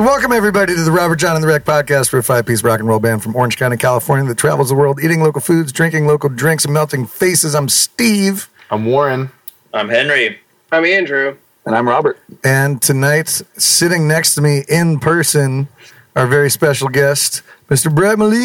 So, 0.00 0.06
welcome 0.06 0.32
everybody 0.32 0.74
to 0.74 0.82
the 0.82 0.90
Robert 0.90 1.16
John 1.16 1.34
and 1.34 1.44
the 1.44 1.48
Wreck 1.48 1.66
podcast. 1.66 2.10
We're 2.10 2.20
a 2.20 2.22
five 2.22 2.46
piece 2.46 2.64
rock 2.64 2.80
and 2.80 2.88
roll 2.88 3.00
band 3.00 3.22
from 3.22 3.36
Orange 3.36 3.58
County, 3.58 3.76
California 3.76 4.26
that 4.28 4.38
travels 4.38 4.70
the 4.70 4.74
world 4.74 4.98
eating 5.04 5.20
local 5.22 5.42
foods, 5.42 5.72
drinking 5.72 6.06
local 6.06 6.30
drinks, 6.30 6.64
and 6.64 6.72
melting 6.72 7.06
faces. 7.06 7.54
I'm 7.54 7.68
Steve. 7.68 8.48
I'm 8.70 8.86
Warren. 8.86 9.30
I'm 9.74 9.90
Henry. 9.90 10.40
I'm 10.72 10.86
Andrew. 10.86 11.36
And 11.66 11.74
I'm 11.76 11.86
Robert. 11.86 12.18
And 12.42 12.80
tonight, 12.80 13.42
sitting 13.58 14.08
next 14.08 14.36
to 14.36 14.40
me 14.40 14.64
in 14.70 15.00
person, 15.00 15.68
our 16.16 16.26
very 16.26 16.48
special 16.48 16.88
guest, 16.88 17.42
Mr. 17.68 17.94
Brett 17.94 18.18
Maline. 18.18 18.40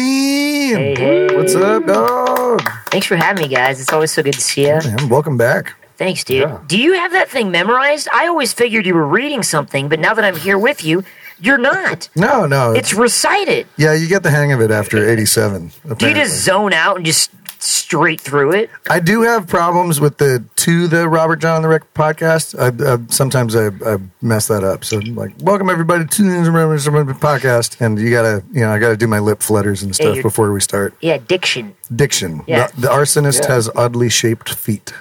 Hey, 0.76 0.94
hey. 0.94 1.34
What's 1.34 1.54
up, 1.54 1.86
dog? 1.86 2.70
Thanks 2.90 3.06
for 3.06 3.16
having 3.16 3.44
me, 3.44 3.48
guys. 3.48 3.80
It's 3.80 3.94
always 3.94 4.12
so 4.12 4.22
good 4.22 4.34
to 4.34 4.42
see 4.42 4.66
you. 4.66 4.78
Man, 4.84 5.08
welcome 5.08 5.38
back. 5.38 5.72
Thanks, 5.96 6.22
dude. 6.22 6.42
Yeah. 6.42 6.60
Do 6.66 6.76
you 6.78 6.92
have 6.92 7.12
that 7.12 7.30
thing 7.30 7.50
memorized? 7.50 8.08
I 8.12 8.26
always 8.26 8.52
figured 8.52 8.84
you 8.84 8.92
were 8.92 9.06
reading 9.08 9.42
something, 9.42 9.88
but 9.88 9.98
now 9.98 10.12
that 10.12 10.26
I'm 10.26 10.36
here 10.36 10.58
with 10.58 10.84
you, 10.84 11.02
you're 11.40 11.58
not. 11.58 12.08
No, 12.16 12.46
no. 12.46 12.72
It's 12.72 12.94
recited. 12.94 13.66
yeah, 13.76 13.92
you 13.94 14.08
get 14.08 14.22
the 14.22 14.30
hang 14.30 14.52
of 14.52 14.60
it 14.60 14.70
after 14.70 15.08
87. 15.08 15.70
Do 15.96 16.08
you 16.08 16.14
just 16.14 16.42
zone 16.44 16.72
out 16.72 16.96
and 16.96 17.04
just 17.06 17.30
straight 17.58 18.20
through 18.20 18.52
it? 18.52 18.70
I 18.88 19.00
do 19.00 19.22
have 19.22 19.46
problems 19.46 20.00
with 20.00 20.18
the 20.18 20.44
to 20.56 20.86
the 20.88 21.08
Robert 21.08 21.36
John 21.36 21.56
and 21.56 21.64
the 21.64 21.68
Wreck 21.68 21.92
podcast. 21.94 22.54
I, 22.58 22.94
I, 22.94 22.98
sometimes 23.08 23.56
I, 23.56 23.68
I 23.88 23.98
mess 24.22 24.48
that 24.48 24.62
up. 24.64 24.84
So 24.84 24.98
I'm 24.98 25.14
like, 25.14 25.32
welcome 25.40 25.68
everybody 25.70 26.04
to 26.06 26.22
the 26.44 26.50
Robert 26.50 26.78
John 26.78 26.94
the 26.94 27.04
Wreck 27.04 27.16
podcast, 27.18 27.80
and 27.80 27.98
you 27.98 28.10
gotta, 28.10 28.44
you 28.52 28.60
know, 28.60 28.70
I 28.70 28.78
gotta 28.78 28.96
do 28.96 29.06
my 29.06 29.18
lip 29.18 29.42
flutters 29.42 29.82
and 29.82 29.94
stuff 29.94 30.06
you're- 30.16 30.22
before 30.22 30.52
we 30.52 30.60
start. 30.60 30.94
Yeah, 31.00 31.18
diction. 31.18 31.74
Diction. 31.94 32.42
Yeah. 32.46 32.66
The, 32.68 32.82
the 32.82 32.88
arsonist 32.88 33.42
Yeah. 33.42 33.54
has 33.54 33.70
oddly 33.74 34.08
shaped 34.10 34.52
feet. 34.54 34.92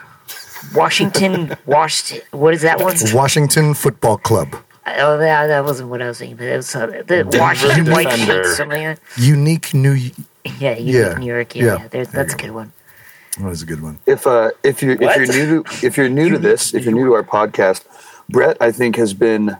Washington 0.73 1.55
washed. 1.65 2.13
What 2.31 2.53
is 2.53 2.61
that 2.63 2.79
one? 2.79 2.95
Washington 3.13 3.73
Football 3.73 4.17
Club. 4.17 4.55
Oh, 4.87 5.17
that, 5.17 5.47
that 5.47 5.63
wasn't 5.63 5.89
what 5.89 6.01
I 6.01 6.07
was 6.07 6.19
thinking, 6.19 6.37
but 6.37 6.45
it 6.47 6.55
was 6.57 6.75
uh, 6.75 6.85
the 7.07 7.27
Washington 7.39 7.91
White 7.91 8.09
Defender. 8.09 8.43
Sheets, 8.43 8.57
something 8.57 8.83
like 8.87 8.99
Unique 9.17 9.73
New. 9.73 9.93
Yeah, 10.59 10.77
you 10.77 10.99
Yeah. 10.99 11.13
New 11.17 11.25
York. 11.25 11.55
Yeah, 11.55 11.63
Yeah. 11.65 11.77
yeah. 11.79 11.87
There 11.87 12.05
that's 12.05 12.33
a 12.33 12.37
good 12.37 12.51
one. 12.51 12.71
That 13.39 13.45
was 13.49 13.61
a 13.63 13.65
good 13.65 13.81
one. 13.81 13.97
If 14.05 14.27
uh, 14.27 14.51
if 14.63 14.81
you 14.83 14.91
if 14.91 15.01
you're 15.17 15.27
new 15.27 15.63
to 15.63 15.85
if 15.85 15.97
you're 15.97 16.09
new 16.09 16.29
to 16.29 16.37
this, 16.37 16.73
if 16.73 16.85
you're 16.85 16.93
new 16.93 17.05
to 17.05 17.13
our 17.15 17.23
podcast, 17.23 17.83
Brett 18.29 18.57
I 18.61 18.71
think 18.71 18.95
has 18.97 19.13
been 19.13 19.57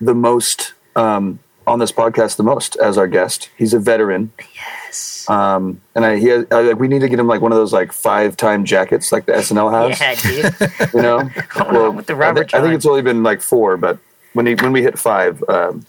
the 0.00 0.14
most 0.14 0.72
um, 0.96 1.38
on 1.66 1.78
this 1.78 1.92
podcast 1.92 2.36
the 2.36 2.42
most 2.42 2.74
as 2.76 2.96
our 2.98 3.06
guest. 3.06 3.50
He's 3.56 3.72
a 3.74 3.78
veteran, 3.78 4.32
Yes. 4.56 5.28
um, 5.28 5.80
and 5.94 6.04
I 6.04 6.16
he 6.18 6.26
has, 6.28 6.46
I, 6.50 6.62
like 6.62 6.78
we 6.80 6.88
need 6.88 7.00
to 7.00 7.08
get 7.08 7.18
him 7.20 7.26
like 7.28 7.40
one 7.40 7.52
of 7.52 7.56
those 7.58 7.72
like 7.72 7.92
five 7.92 8.36
time 8.36 8.64
jackets 8.64 9.12
like 9.12 9.26
the 9.26 9.32
SNL 9.32 9.70
has. 9.90 10.00
yeah, 10.00 10.14
dude. 10.80 10.94
You 10.94 11.02
know, 11.02 11.30
Well, 11.70 11.92
with 11.92 12.06
the 12.06 12.14
I, 12.14 12.16
Robert 12.16 12.50
thi- 12.50 12.56
I 12.56 12.62
think 12.62 12.74
it's 12.74 12.86
only 12.86 13.02
been 13.02 13.22
like 13.22 13.40
four, 13.42 13.76
but 13.76 13.98
when 14.34 14.46
he, 14.46 14.54
when 14.54 14.72
we 14.72 14.82
hit 14.82 14.98
five, 14.98 15.42
um, 15.48 15.84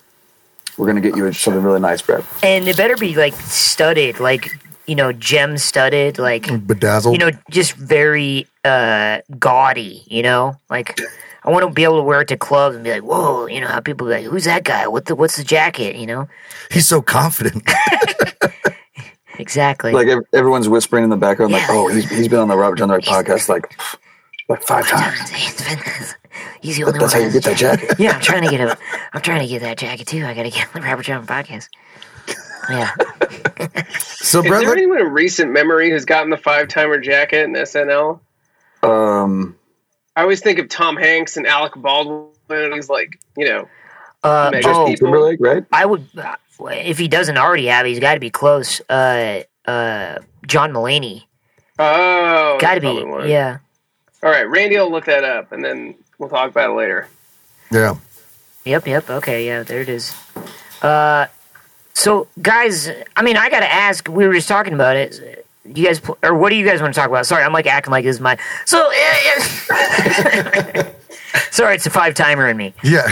we're 0.78 0.88
gonna 0.88 1.02
get 1.02 1.16
you 1.16 1.32
something 1.34 1.62
really 1.64 1.80
nice, 1.80 2.02
Brad. 2.02 2.24
And 2.44 2.68
it 2.68 2.76
better 2.78 2.98
be 2.98 3.16
like 3.16 3.34
studded, 3.34 4.20
like 4.20 4.50
you 4.88 4.96
know, 4.96 5.12
gem 5.12 5.58
studded, 5.58 6.20
like 6.20 6.48
Bedazzled. 6.68 7.14
you 7.14 7.20
know, 7.20 7.32
just 7.50 7.74
very 7.74 8.48
uh 8.64 9.20
gaudy. 9.40 10.04
You 10.08 10.22
know, 10.24 10.56
like 10.70 11.00
I 11.44 11.50
want 11.50 11.66
to 11.66 11.72
be 11.72 11.84
able 11.84 11.98
to 11.98 12.04
wear 12.04 12.22
it 12.22 12.28
to 12.30 12.38
clubs 12.38 12.76
and 12.76 12.84
be 12.84 12.92
like, 12.92 13.04
whoa, 13.04 13.46
you 13.48 13.62
know, 13.62 13.68
how 13.68 13.80
people 13.80 14.08
be 14.08 14.14
like, 14.14 14.26
who's 14.26 14.46
that 14.46 14.64
guy? 14.64 14.88
What 14.88 15.06
the 15.06 15.16
what's 15.16 15.38
the 15.38 15.44
jacket? 15.44 15.96
You 15.96 16.08
know, 16.08 16.28
He's 16.72 16.88
so 16.88 17.02
confident. 17.02 17.64
exactly. 19.40 19.92
Like 19.92 20.08
ev- 20.08 20.24
everyone's 20.34 20.68
whispering 20.70 21.04
in 21.04 21.10
the 21.10 21.18
background, 21.18 21.54
like, 21.54 21.62
Yeah. 21.64 21.68
"Oh, 21.72 21.88
he's 21.88 22.10
he's 22.10 22.28
been 22.28 22.40
on 22.40 22.48
the 22.48 22.58
Robert 22.58 22.78
John 22.78 22.90
Wright 22.90 23.04
podcast 23.04 23.50
like 23.50 23.74
like 24.50 24.62
five 24.64 24.88
times." 24.88 26.16
He's 26.62 26.78
the 26.78 26.84
only 26.86 27.00
That's 27.00 27.14
one. 27.14 27.22
how 27.22 27.28
you 27.28 27.34
get 27.34 27.44
that 27.44 27.58
jacket. 27.58 27.96
Yeah, 28.00 28.12
I'm 28.14 28.22
trying 28.22 28.44
to 28.44 28.50
get 28.50 28.60
a. 28.62 28.78
I'm 29.14 29.22
trying 29.22 29.42
to 29.42 29.48
get 29.48 29.62
that 29.62 29.78
jacket 29.78 30.08
too. 30.08 30.26
I 30.26 30.34
got 30.34 30.44
to 30.44 30.50
get 30.50 30.72
the 30.74 30.82
Robert 30.82 31.04
John 31.04 31.26
podcast. 31.26 31.68
Yeah. 32.70 32.92
So, 34.00 34.40
Is 34.42 34.48
Brett, 34.48 34.62
there 34.64 34.72
anyone 34.74 35.00
in 35.00 35.14
recent 35.14 35.52
memory 35.52 35.92
who's 35.92 36.04
gotten 36.04 36.32
the 36.32 36.38
five 36.38 36.68
timer 36.68 37.00
jacket 37.00 37.44
in 37.44 37.54
SNL? 37.54 38.20
Um, 38.82 39.56
I 40.16 40.22
always 40.24 40.42
think 40.42 40.58
of 40.58 40.68
Tom 40.68 40.98
Hanks 40.98 41.38
and 41.38 41.46
Alec 41.46 41.74
Baldwin. 41.76 42.32
and 42.50 42.74
He's 42.74 42.90
like, 42.90 43.20
you 43.38 43.46
know, 43.46 43.70
Uh, 44.24 44.50
Mega 44.52 44.68
oh, 44.70 44.88
people. 44.88 45.08
Timberlake, 45.08 45.38
right? 45.40 45.64
I 45.72 45.86
would, 45.86 46.08
uh, 46.18 46.36
if 46.72 46.98
he 46.98 47.08
doesn't 47.08 47.38
already 47.38 47.68
have, 47.68 47.86
he's 47.86 48.00
got 48.00 48.16
to 48.16 48.20
be 48.20 48.32
close. 48.32 48.82
Uh, 48.90 49.42
uh, 49.68 50.18
John 50.48 50.74
Mulaney, 50.74 51.26
oh, 51.78 52.58
got 52.60 52.76
to 52.76 52.82
be, 52.82 53.04
one. 53.04 53.30
yeah. 53.30 53.60
All 54.24 54.32
right, 54.32 54.50
Randy 54.50 54.78
will 54.78 54.92
look 54.92 55.06
that 55.06 55.24
up, 55.24 55.52
and 55.52 55.64
then 55.64 55.94
we'll 56.18 56.30
talk 56.30 56.50
about 56.50 56.72
it 56.72 56.74
later. 56.74 57.08
yeah. 57.72 57.96
Yep, 58.66 58.88
yep. 58.88 59.10
Okay, 59.10 59.46
yeah, 59.46 59.62
there 59.62 59.82
it 59.82 59.90
is. 59.90 60.16
Uh, 60.82 61.28
so 61.94 62.28
guys, 62.42 62.90
I 63.16 63.22
mean, 63.22 63.38
I 63.38 63.50
gotta 63.50 63.72
ask. 63.72 64.08
We 64.10 64.28
were 64.28 64.34
just 64.34 64.48
talking 64.48 64.74
about 64.74 64.96
it. 64.98 65.46
You 65.66 65.86
guys, 65.86 66.00
pl- 66.00 66.18
or 66.22 66.36
what 66.36 66.50
do 66.50 66.56
you 66.56 66.66
guys 66.66 66.82
want 66.82 66.94
to 66.94 67.00
talk 67.00 67.10
about? 67.10 67.26
Sorry, 67.26 67.44
I'm 67.44 67.54
like 67.54 67.68
acting 67.68 67.92
like 67.92 68.06
this 68.06 68.18
is 68.18 68.22
my. 68.22 68.38
So, 68.66 68.92
uh, 68.92 70.84
sorry, 71.52 71.76
it's 71.76 71.86
a 71.86 71.90
five 71.90 72.14
timer 72.14 72.50
in 72.50 72.58
me. 72.58 72.74
Yeah. 72.84 73.04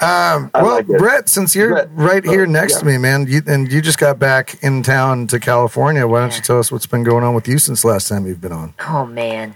um, 0.00 0.50
well, 0.54 0.76
like. 0.76 0.86
Brett, 0.86 1.28
since 1.28 1.54
you're 1.54 1.70
Brett, 1.70 1.88
right 1.92 2.24
here 2.24 2.42
oh, 2.42 2.50
next 2.50 2.74
yeah. 2.74 2.78
to 2.78 2.86
me, 2.86 2.98
man, 2.98 3.26
you, 3.26 3.42
and 3.46 3.70
you 3.70 3.82
just 3.82 3.98
got 3.98 4.18
back 4.18 4.62
in 4.62 4.82
town 4.82 5.26
to 5.28 5.40
California, 5.40 6.06
why 6.06 6.20
don't 6.20 6.36
you 6.36 6.42
tell 6.42 6.58
us 6.58 6.70
what's 6.72 6.86
been 6.86 7.02
going 7.02 7.24
on 7.24 7.34
with 7.34 7.48
you 7.48 7.58
since 7.58 7.84
last 7.84 8.08
time 8.08 8.26
you've 8.26 8.40
been 8.40 8.52
on? 8.52 8.72
Oh 8.88 9.04
man. 9.04 9.54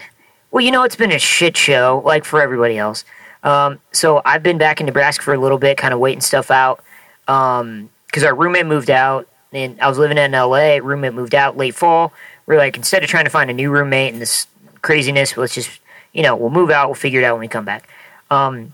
Well, 0.51 0.65
you 0.65 0.71
know 0.71 0.85
it's 0.85 0.97
been 0.97 1.13
a 1.13 1.19
shit 1.19 1.57
show, 1.57 2.03
like 2.05 2.25
for 2.25 2.41
everybody 2.41 2.79
else. 2.79 3.05
Um, 3.43 3.81
so 3.93 4.23
I've 4.25 4.43
been 4.43 4.59
back 4.59 4.81
in 4.81 4.87
Nebraska 4.87 5.23
for 5.23 5.35
a 5.35 5.39
little 5.39 5.59
bit, 5.59 5.77
kind 5.77 5.95
of 5.95 6.01
waiting 6.01 6.21
stuff 6.21 6.51
out. 6.51 6.83
Um, 7.29 7.91
because 8.07 8.25
our 8.25 8.35
roommate 8.35 8.67
moved 8.67 8.91
out, 8.91 9.29
and 9.53 9.81
I 9.81 9.89
was 9.89 9.99
living 9.99 10.19
in 10.19 10.33
LA. 10.33 10.79
Roommate 10.83 11.15
moved 11.15 11.35
out 11.35 11.57
late 11.57 11.75
fall. 11.75 12.13
We're 12.47 12.57
like, 12.57 12.77
instead 12.77 13.03
of 13.03 13.11
trying 13.11 13.25
to 13.25 13.31
find 13.31 13.51
a 13.51 13.53
new 13.53 13.71
roommate 13.71 14.13
and 14.13 14.23
this 14.23 14.47
craziness, 14.83 15.37
let's 15.37 15.55
just, 15.55 15.81
you 16.13 16.23
know, 16.23 16.35
we'll 16.35 16.51
move 16.51 16.71
out. 16.71 16.89
We'll 16.89 16.95
figure 16.95 17.21
it 17.21 17.25
out 17.25 17.35
when 17.35 17.41
we 17.41 17.49
come 17.49 17.65
back. 17.65 17.89
Um, 18.31 18.73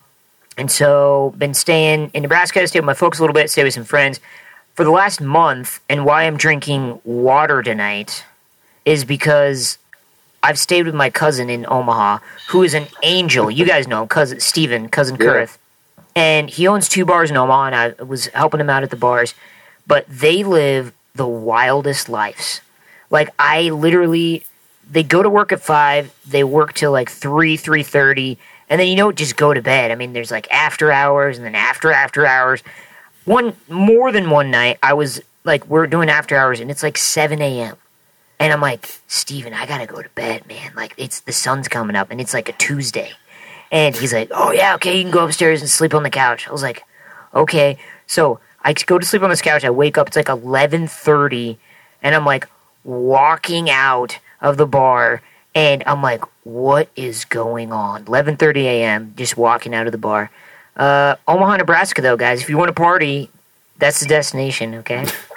and 0.57 0.71
so 0.71 1.35
been 1.37 1.55
staying 1.55 2.11
in 2.15 2.23
Nebraska. 2.23 2.67
Stayed 2.67 2.81
with 2.81 2.87
my 2.87 2.95
folks 2.95 3.19
a 3.19 3.23
little 3.23 3.35
bit. 3.35 3.51
Stayed 3.51 3.65
with 3.65 3.75
some 3.75 3.85
friends 3.85 4.21
for 4.75 4.85
the 4.85 4.91
last 4.91 5.21
month. 5.21 5.81
And 5.89 6.05
why 6.05 6.25
I'm 6.25 6.37
drinking 6.37 7.01
water 7.05 7.63
tonight 7.63 8.25
is 8.85 9.05
because 9.05 9.79
I've 10.43 10.59
stayed 10.59 10.87
with 10.87 10.95
my 10.95 11.09
cousin 11.11 11.49
in 11.51 11.65
Omaha, 11.69 12.19
who 12.49 12.63
is 12.63 12.75
an 12.75 12.87
angel. 13.03 13.51
You 13.51 13.65
guys 13.65 13.87
know 13.87 14.03
him, 14.03 14.09
cousin 14.09 14.41
Steven, 14.41 14.89
cousin 14.89 15.17
Yeah. 15.21 15.27
Kurth. 15.27 15.59
And 16.15 16.51
he 16.51 16.67
owns 16.67 16.89
two 16.89 17.05
bars 17.05 17.31
in 17.31 17.37
Omaha, 17.37 17.65
and 17.67 17.75
I 17.75 18.03
was 18.03 18.27
helping 18.29 18.61
him 18.61 18.69
out 18.69 18.83
at 18.83 18.91
the 18.91 18.97
bars. 18.97 19.35
But 19.87 20.05
they 20.09 20.43
live 20.45 20.93
the 21.15 21.27
wildest 21.27 22.09
lives. 22.09 22.61
Like 23.11 23.31
I 23.39 23.71
literally, 23.71 24.45
they 24.91 25.03
go 25.03 25.23
to 25.23 25.31
work 25.31 25.53
at 25.53 25.61
five, 25.63 26.15
they 26.27 26.45
work 26.45 26.75
till 26.75 26.93
like 26.93 27.11
three, 27.11 27.57
three 27.57 27.83
thirty, 27.83 28.39
and 28.69 28.81
then 28.81 28.89
you 28.89 28.97
know 28.97 29.13
just 29.13 29.37
go 29.37 29.55
to 29.55 29.63
bed. 29.63 29.91
I 29.91 29.95
mean, 29.95 30.13
there's 30.13 30.31
like 30.31 30.51
after 30.51 30.91
hours, 30.93 31.37
and 31.39 31.47
then 31.47 31.55
after 31.55 31.93
after 31.93 32.27
hours. 32.27 32.63
One 33.25 33.55
more 33.69 34.11
than 34.11 34.31
one 34.31 34.51
night, 34.51 34.79
I 34.83 34.95
was 34.95 35.21
like, 35.45 35.65
we're 35.67 35.87
doing 35.87 36.09
after 36.09 36.37
hours, 36.37 36.59
and 36.59 36.71
it's 36.71 36.83
like 36.83 36.99
seven 36.99 37.41
a.m. 37.41 37.77
And 38.43 38.53
I'm 38.53 38.61
like, 38.61 38.99
Steven, 39.07 39.55
I 39.55 39.67
gotta 39.67 39.87
go 39.87 40.03
to 40.03 40.09
bed, 40.11 40.49
man. 40.49 40.73
Like 40.75 40.95
it's 40.97 41.21
the 41.21 41.33
sun's 41.33 41.69
coming 41.69 41.95
up 41.95 42.11
and 42.11 42.21
it's 42.21 42.35
like 42.35 42.49
a 42.49 42.53
Tuesday. 42.53 43.13
And 43.71 43.95
he's 43.95 44.13
like, 44.13 44.31
Oh 44.35 44.51
yeah, 44.51 44.75
okay, 44.75 44.97
you 44.97 45.05
can 45.05 45.13
go 45.13 45.25
upstairs 45.25 45.61
and 45.61 45.71
sleep 45.71 45.95
on 45.95 46.03
the 46.03 46.11
couch. 46.11 46.49
I 46.49 46.51
was 46.51 46.61
like, 46.63 46.83
Okay. 47.33 47.79
So 48.09 48.41
I 48.65 48.73
go 48.73 48.99
to 48.99 49.07
sleep 49.07 49.23
on 49.23 49.31
this 49.31 49.41
couch, 49.41 49.65
I 49.65 49.71
wake 49.71 49.97
up, 49.97 50.09
it's 50.09 50.17
like 50.17 50.29
eleven 50.29 50.89
thirty, 50.89 51.57
and 52.03 52.17
I'm 52.17 52.25
like 52.25 52.49
walking 52.83 53.71
out 53.71 54.19
of 54.41 54.57
the 54.57 54.67
bar 54.67 55.23
and 55.55 55.85
I'm 55.87 56.03
like, 56.03 56.25
What 56.43 56.89
is 56.97 57.25
going 57.25 57.73
on? 57.73 58.07
Eleven 58.09 58.37
thirty 58.37 58.67
AM, 58.67 59.15
just 59.17 59.37
walking 59.37 59.73
out 59.73 59.87
of 59.87 59.93
the 59.93 59.99
bar. 59.99 60.33
Uh 60.77 61.15
Omaha, 61.29 61.59
Nebraska 61.59 62.03
though, 62.03 62.17
guys, 62.17 62.43
if 62.43 62.51
you 62.51 62.59
want 62.59 62.71
to 62.71 62.75
party, 62.75 63.31
that's 63.79 64.01
the 64.01 64.07
destination, 64.07 64.75
okay? 64.75 65.07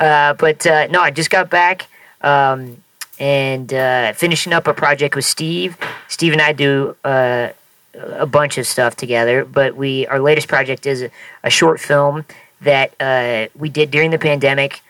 Uh, 0.00 0.32
but 0.34 0.66
uh, 0.66 0.86
no, 0.86 1.00
I 1.00 1.10
just 1.10 1.30
got 1.30 1.50
back 1.50 1.86
um, 2.22 2.82
and 3.18 3.72
uh, 3.72 4.14
finishing 4.14 4.54
up 4.54 4.66
a 4.66 4.72
project 4.72 5.14
with 5.14 5.26
Steve. 5.26 5.76
Steve 6.08 6.32
and 6.32 6.40
I 6.40 6.52
do 6.54 6.96
uh, 7.04 7.50
a 7.94 8.26
bunch 8.26 8.56
of 8.56 8.66
stuff 8.66 8.96
together, 8.96 9.44
but 9.44 9.76
we 9.76 10.06
our 10.06 10.18
latest 10.18 10.48
project 10.48 10.86
is 10.86 11.02
a, 11.02 11.10
a 11.44 11.50
short 11.50 11.80
film 11.80 12.24
that 12.62 12.94
uh, 12.98 13.48
we 13.54 13.68
did 13.68 13.90
during 13.90 14.10
the 14.10 14.18
pandemic. 14.18 14.80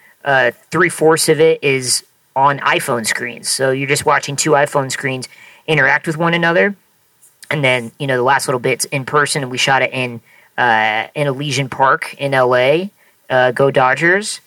Three 0.70 0.88
fourths 0.88 1.28
of 1.28 1.40
it 1.40 1.62
is 1.62 2.04
on 2.36 2.60
iPhone 2.60 3.04
screens, 3.04 3.48
so 3.48 3.72
you're 3.72 3.88
just 3.88 4.06
watching 4.06 4.36
two 4.36 4.50
iPhone 4.50 4.92
screens 4.92 5.28
interact 5.66 6.06
with 6.06 6.16
one 6.16 6.34
another, 6.34 6.76
and 7.50 7.64
then 7.64 7.90
you 7.98 8.06
know 8.06 8.16
the 8.16 8.22
last 8.22 8.46
little 8.46 8.60
bits 8.60 8.84
in 8.86 9.04
person. 9.04 9.42
And 9.42 9.50
we 9.50 9.58
shot 9.58 9.82
it 9.82 9.92
in 9.92 10.20
in 10.56 11.26
Elysian 11.26 11.68
Park 11.68 12.14
in 12.14 12.30
LA. 12.30 12.90
Go 13.28 13.72
Dodgers! 13.72 14.40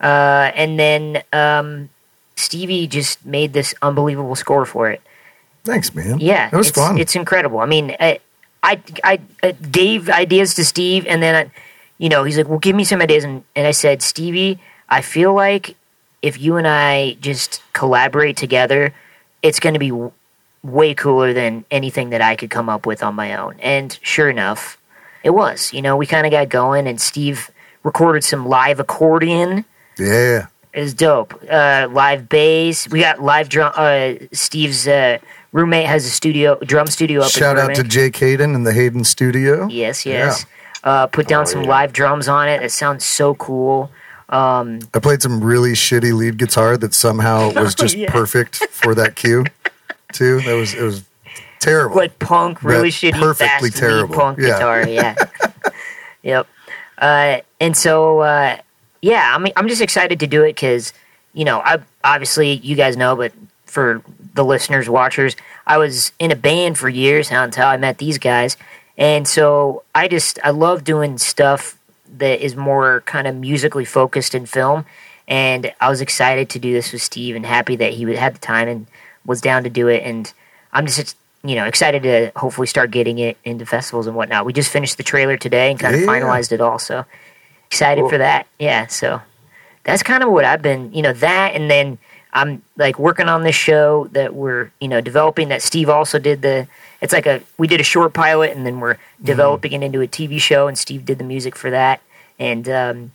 Uh, 0.00 0.52
and 0.54 0.78
then 0.78 1.22
um, 1.32 1.88
Stevie 2.36 2.86
just 2.86 3.24
made 3.24 3.52
this 3.52 3.74
unbelievable 3.82 4.34
score 4.36 4.66
for 4.66 4.90
it. 4.90 5.00
Thanks, 5.64 5.94
man. 5.94 6.18
Yeah, 6.20 6.48
It 6.52 6.56
was 6.56 6.68
it's, 6.68 6.78
fun. 6.78 6.98
It's 6.98 7.16
incredible. 7.16 7.58
I 7.58 7.66
mean, 7.66 7.96
I, 7.98 8.20
I, 8.62 8.80
I, 9.02 9.20
I 9.42 9.52
gave 9.52 10.08
ideas 10.08 10.54
to 10.54 10.64
Steve, 10.64 11.06
and 11.06 11.22
then 11.22 11.34
I, 11.46 11.50
you 11.98 12.08
know 12.08 12.24
he's 12.24 12.36
like, 12.36 12.48
"Well, 12.48 12.58
give 12.58 12.76
me 12.76 12.84
some 12.84 13.00
ideas," 13.00 13.24
and, 13.24 13.42
and 13.56 13.66
I 13.66 13.70
said, 13.72 14.02
"Stevie, 14.02 14.60
I 14.88 15.00
feel 15.02 15.34
like 15.34 15.76
if 16.22 16.40
you 16.40 16.56
and 16.56 16.68
I 16.68 17.16
just 17.20 17.62
collaborate 17.72 18.36
together, 18.36 18.92
it's 19.42 19.58
going 19.60 19.72
to 19.74 19.80
be 19.80 19.90
w- 19.90 20.12
way 20.62 20.94
cooler 20.94 21.32
than 21.32 21.64
anything 21.70 22.10
that 22.10 22.20
I 22.20 22.36
could 22.36 22.50
come 22.50 22.68
up 22.68 22.86
with 22.86 23.02
on 23.02 23.14
my 23.14 23.34
own." 23.34 23.56
And 23.60 23.98
sure 24.02 24.28
enough, 24.30 24.78
it 25.24 25.30
was. 25.30 25.72
You 25.72 25.82
know, 25.82 25.96
we 25.96 26.06
kind 26.06 26.26
of 26.26 26.30
got 26.30 26.48
going, 26.48 26.86
and 26.86 27.00
Steve 27.00 27.50
recorded 27.82 28.24
some 28.24 28.46
live 28.46 28.78
accordion. 28.78 29.64
Yeah. 29.98 30.46
It 30.72 30.80
was 30.80 30.94
dope. 30.94 31.34
Uh, 31.50 31.88
live 31.90 32.28
bass. 32.28 32.88
We 32.90 33.00
got 33.00 33.22
live 33.22 33.48
drum. 33.48 33.72
Uh, 33.74 34.14
Steve's 34.32 34.86
uh, 34.86 35.18
roommate 35.52 35.86
has 35.86 36.04
a 36.04 36.10
studio, 36.10 36.58
drum 36.60 36.86
studio 36.86 37.22
up. 37.22 37.30
Shout 37.30 37.56
in 37.56 37.62
out 37.62 37.68
to 37.68 37.82
Burbank. 37.82 37.88
Jake 37.92 38.16
Hayden 38.16 38.54
in 38.54 38.64
the 38.64 38.72
Hayden 38.74 39.02
studio. 39.04 39.68
Yes, 39.68 40.04
yes. 40.04 40.44
Uh, 40.84 41.06
put 41.06 41.26
down 41.28 41.42
Oh, 41.42 41.44
some 41.46 41.62
yeah. 41.64 41.70
live 41.70 41.92
drums 41.94 42.28
on 42.28 42.48
it. 42.48 42.62
It 42.62 42.70
sounds 42.72 43.04
so 43.06 43.34
cool. 43.36 43.90
Um, 44.28 44.80
I 44.92 44.98
played 44.98 45.22
some 45.22 45.42
really 45.42 45.72
shitty 45.72 46.12
lead 46.14 46.36
guitar 46.36 46.76
that 46.76 46.92
somehow 46.92 47.52
was 47.56 47.74
just 47.74 47.96
yeah. 47.96 48.10
perfect 48.12 48.56
for 48.66 48.94
that 48.96 49.16
cue, 49.16 49.44
too. 50.12 50.40
That 50.42 50.54
was 50.54 50.74
it 50.74 50.82
was 50.82 51.04
terrible. 51.58 51.96
like 51.96 52.18
punk, 52.18 52.62
really 52.62 52.88
But 52.88 52.94
shitty, 52.94 53.12
perfectly 53.18 53.46
fast 53.46 53.62
lead 53.62 53.74
terrible. 53.74 54.14
punk 54.14 54.38
Yeah. 54.40 54.46
guitar. 54.48 54.86
Yeah. 54.88 55.14
yep. 56.22 56.46
Uh, 56.98 57.38
and 57.60 57.76
so, 57.76 58.20
uh, 58.20 58.58
yeah, 59.06 59.34
I'm 59.34 59.46
I'm 59.56 59.68
just 59.68 59.80
excited 59.82 60.18
to 60.20 60.26
do 60.26 60.42
it 60.42 60.54
because 60.56 60.92
you 61.32 61.44
know, 61.44 61.58
I 61.60 61.78
obviously 62.02 62.54
you 62.54 62.76
guys 62.76 62.96
know, 62.96 63.14
but 63.16 63.32
for 63.66 64.02
the 64.34 64.44
listeners, 64.44 64.88
watchers, 64.88 65.36
I 65.66 65.78
was 65.78 66.12
in 66.18 66.30
a 66.32 66.36
band 66.36 66.78
for 66.78 66.88
years 66.88 67.30
until 67.30 67.66
I 67.66 67.76
met 67.76 67.98
these 67.98 68.18
guys, 68.18 68.56
and 68.98 69.26
so 69.28 69.82
I 69.94 70.08
just 70.08 70.38
I 70.42 70.50
love 70.50 70.82
doing 70.84 71.18
stuff 71.18 71.78
that 72.18 72.40
is 72.44 72.56
more 72.56 73.02
kind 73.06 73.26
of 73.26 73.34
musically 73.34 73.84
focused 73.84 74.34
in 74.34 74.46
film. 74.46 74.84
And 75.28 75.72
I 75.80 75.88
was 75.90 76.00
excited 76.00 76.48
to 76.50 76.58
do 76.58 76.72
this 76.72 76.92
with 76.92 77.02
Steve, 77.02 77.34
and 77.36 77.44
happy 77.44 77.76
that 77.76 77.92
he 77.94 78.06
would- 78.06 78.16
had 78.16 78.34
the 78.36 78.38
time 78.38 78.68
and 78.68 78.86
was 79.26 79.40
down 79.40 79.64
to 79.64 79.70
do 79.70 79.88
it. 79.88 80.02
And 80.04 80.32
I'm 80.72 80.86
just 80.86 81.16
you 81.44 81.54
know 81.54 81.64
excited 81.66 82.02
to 82.04 82.32
hopefully 82.36 82.66
start 82.66 82.90
getting 82.90 83.18
it 83.18 83.36
into 83.44 83.66
festivals 83.66 84.06
and 84.06 84.16
whatnot. 84.16 84.44
We 84.46 84.52
just 84.52 84.70
finished 84.70 84.96
the 84.96 85.02
trailer 85.02 85.36
today 85.36 85.70
and 85.70 85.78
kind 85.78 85.94
of 85.94 86.00
Yeah. 86.00 86.06
finalized 86.06 86.50
it 86.52 86.60
all, 86.60 86.78
so 86.78 87.04
excited 87.70 88.02
Cool. 88.02 88.10
for 88.10 88.18
that. 88.18 88.46
Yeah, 88.58 88.86
so 88.86 89.20
that's 89.84 90.02
kind 90.02 90.22
of 90.22 90.30
what 90.30 90.44
I've 90.44 90.62
been, 90.62 90.92
you 90.92 91.02
know, 91.02 91.12
that 91.12 91.54
and 91.54 91.70
then 91.70 91.98
I'm 92.32 92.62
like 92.76 92.98
working 92.98 93.28
on 93.28 93.44
this 93.44 93.54
show 93.54 94.08
that 94.12 94.34
we're, 94.34 94.70
you 94.80 94.88
know, 94.88 95.00
developing 95.00 95.48
that 95.48 95.62
Steve 95.62 95.88
also 95.88 96.18
did 96.18 96.42
the 96.42 96.66
it's 97.00 97.12
like 97.12 97.26
a 97.26 97.40
we 97.58 97.66
did 97.66 97.80
a 97.80 97.84
short 97.84 98.12
pilot 98.14 98.56
and 98.56 98.66
then 98.66 98.80
we're 98.80 98.96
developing 99.22 99.72
it 99.72 99.82
into 99.82 100.00
a 100.02 100.06
TV 100.08 100.40
show 100.40 100.66
and 100.68 100.76
Steve 100.76 101.04
did 101.04 101.18
the 101.18 101.24
music 101.24 101.56
for 101.56 101.70
that. 101.70 102.00
And 102.38 102.68
um 102.68 103.12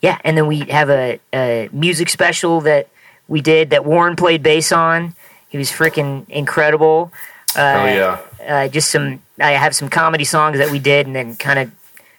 yeah, 0.00 0.18
and 0.24 0.36
then 0.36 0.46
we 0.46 0.60
have 0.60 0.88
a, 0.90 1.18
a 1.34 1.68
music 1.72 2.08
special 2.08 2.60
that 2.62 2.88
we 3.26 3.40
did 3.40 3.70
that 3.70 3.84
Warren 3.84 4.14
played 4.16 4.42
bass 4.42 4.70
on. 4.72 5.14
He 5.48 5.58
was 5.58 5.70
freaking 5.70 6.28
incredible. 6.28 7.12
Uh, 7.56 7.60
Oh 7.60 7.86
yeah. 7.86 8.18
uh, 8.46 8.68
just 8.68 8.90
some 8.90 9.22
I 9.40 9.52
have 9.52 9.74
some 9.74 9.88
comedy 9.88 10.24
songs 10.24 10.58
that 10.58 10.70
we 10.70 10.78
did, 10.78 11.06
and 11.06 11.16
then 11.16 11.34
kind 11.36 11.58
of 11.58 11.70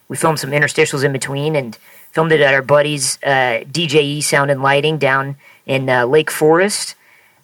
we 0.09 0.17
filmed 0.17 0.39
some 0.39 0.51
interstitials 0.51 1.03
in 1.03 1.13
between, 1.13 1.55
and 1.55 1.77
filmed 2.11 2.31
it 2.31 2.41
at 2.41 2.53
our 2.53 2.61
buddies 2.61 3.17
uh, 3.23 3.63
DJE 3.71 4.21
Sound 4.23 4.51
and 4.51 4.61
Lighting 4.61 4.97
down 4.97 5.37
in 5.65 5.89
uh, 5.89 6.05
Lake 6.05 6.29
Forest, 6.29 6.95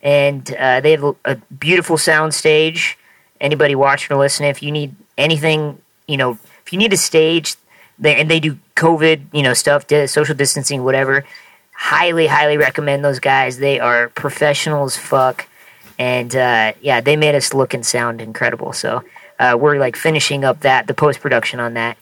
and 0.02 0.54
uh, 0.56 0.82
they 0.82 0.92
have 0.92 1.16
a, 1.24 1.36
beautiful 1.58 1.98
sound 1.98 2.34
stage. 2.34 2.98
Anybody 3.40 3.76
watching 3.76 4.16
or 4.16 4.20
listening, 4.20 4.50
if 4.50 4.62
you 4.62 4.72
need 4.72 4.96
anything, 5.18 5.80
you 6.08 6.18
know, 6.18 6.38
if 6.66 6.74
you 6.74 6.80
need 6.80 6.92
a 6.94 6.98
stage, 6.98 7.56
they, 7.98 8.16
and 8.16 8.30
they 8.30 8.40
do 8.40 8.58
COVID, 8.76 9.22
you 9.32 9.44
know, 9.44 9.54
stuff, 9.54 9.86
social 10.08 10.36
distancing, 10.36 10.84
whatever. 10.84 11.26
Highly, 11.74 12.28
highly 12.28 12.58
recommend 12.58 13.04
those 13.04 13.20
guys. 13.20 13.58
They 13.58 13.80
are 13.80 14.10
professionals, 14.10 14.98
fuck 14.98 15.48
and 15.98 16.36
uh, 16.36 16.74
yeah, 16.82 17.02
they 17.02 17.16
made 17.16 17.36
us 17.36 17.54
look 17.54 17.74
and 17.74 17.86
sound 17.86 18.22
incredible. 18.22 18.74
So 18.74 19.04
uh, 19.40 19.58
we're 19.60 19.80
like 19.80 19.96
finishing 19.96 20.44
up 20.44 20.62
that 20.62 20.88
the 20.88 20.94
post 20.94 21.20
production 21.20 21.60
on 21.60 21.74
that 21.76 21.98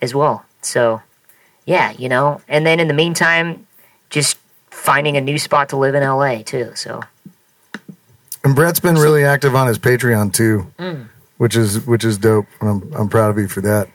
as 0.00 0.14
well. 0.14 0.44
So 0.62 1.02
yeah, 1.66 1.92
you 1.92 2.08
know, 2.08 2.40
and 2.48 2.66
then 2.66 2.80
in 2.80 2.88
the 2.88 2.94
meantime, 2.94 3.66
just 4.10 4.38
finding 4.70 5.16
a 5.16 5.20
new 5.20 5.38
spot 5.38 5.68
to 5.70 5.76
live 5.76 5.94
in 5.94 6.02
LA 6.02 6.42
too. 6.42 6.72
So 6.74 7.02
And 8.44 8.54
Brett's 8.54 8.80
been 8.80 8.94
really 8.96 9.24
active 9.24 9.54
on 9.54 9.66
his 9.66 9.78
Patreon 9.78 10.32
too, 10.32 10.66
Mm. 10.78 11.08
which 11.38 11.56
is 11.56 11.86
which 11.86 12.04
is 12.04 12.18
dope. 12.18 12.46
I'm 12.60 12.92
I'm 12.94 13.08
proud 13.08 13.30
of 13.30 13.38
you 13.38 13.48
for 13.48 13.60
that. 13.62 13.88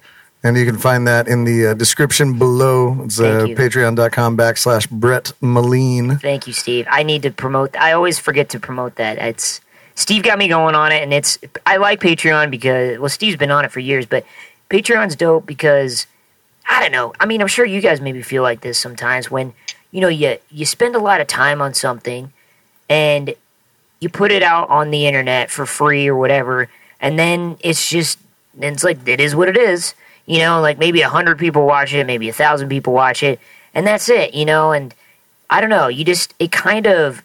And 0.46 0.58
you 0.58 0.66
can 0.66 0.78
find 0.78 1.08
that 1.08 1.30
in 1.30 1.46
the 1.46 1.68
uh, 1.68 1.74
description 1.74 2.38
below. 2.38 3.02
It's 3.06 3.18
uh, 3.18 3.46
patreon.com 3.48 4.36
backslash 4.38 4.90
Brett 4.90 5.32
Maline. 5.40 6.18
thank 6.18 6.48
you, 6.48 6.54
Steve. 6.54 6.86
I 6.90 7.04
need 7.04 7.22
to 7.22 7.32
promote. 7.32 7.78
I 7.78 7.94
always 7.94 8.20
forget 8.20 8.50
to 8.50 8.60
promote 8.60 8.96
that. 8.96 9.18
It's 9.20 9.62
Steve 9.96 10.22
got 10.24 10.38
me 10.38 10.50
going 10.50 10.76
on 10.76 10.92
it, 10.92 11.02
and 11.02 11.14
it's 11.14 11.40
I 11.66 11.78
like 11.78 12.02
Patreon 12.02 12.52
because 12.52 13.00
well, 13.00 13.08
Steve's 13.10 13.38
been 13.38 13.52
on 13.52 13.64
it 13.64 13.72
for 13.72 13.80
years, 13.80 14.06
but 14.06 14.26
Patreon's 14.70 15.16
dope 15.16 15.46
because 15.46 16.08
I 16.70 16.82
don't 16.82 16.92
know. 16.92 17.14
I 17.20 17.26
mean, 17.26 17.42
I'm 17.42 17.48
sure 17.48 17.66
you 17.66 17.82
guys 17.82 18.02
maybe 18.02 18.22
feel 18.22 18.44
like 18.44 18.62
this 18.62 18.78
sometimes 18.78 19.30
when 19.30 19.54
you 19.92 20.02
know 20.02 20.08
you 20.08 20.38
you 20.50 20.66
spend 20.66 20.96
a 20.96 21.00
lot 21.00 21.22
of 21.22 21.28
time 21.28 21.62
on 21.62 21.74
something 21.74 22.32
and 22.90 23.36
you 24.00 24.10
put 24.10 24.32
it 24.32 24.44
out 24.44 24.70
on 24.70 24.92
the 24.92 25.08
internet 25.08 25.50
for 25.50 25.66
free 25.66 26.08
or 26.08 26.16
whatever, 26.16 26.70
and 27.00 27.18
then 27.18 27.58
it's 27.60 27.90
just 27.90 28.20
it's 28.60 28.84
like 28.84 29.08
it 29.08 29.20
is 29.20 29.36
what 29.36 29.50
it 29.50 29.58
is. 29.58 29.94
You 30.26 30.40
know, 30.40 30.62
like 30.62 30.78
maybe 30.78 31.02
a 31.02 31.10
hundred 31.10 31.38
people 31.38 31.66
watch 31.66 31.94
it, 31.94 32.06
maybe 32.06 32.30
a 32.30 32.34
thousand 32.34 32.70
people 32.70 32.94
watch 32.94 33.24
it, 33.24 33.40
and 33.74 33.86
that's 33.86 34.10
it. 34.10 34.34
You 34.34 34.46
know, 34.46 34.72
and 34.72 34.94
I 35.50 35.62
don't 35.62 35.70
know. 35.70 35.88
You 35.88 36.06
just 36.06 36.34
it 36.40 36.52
kind 36.52 36.88
of 36.88 37.22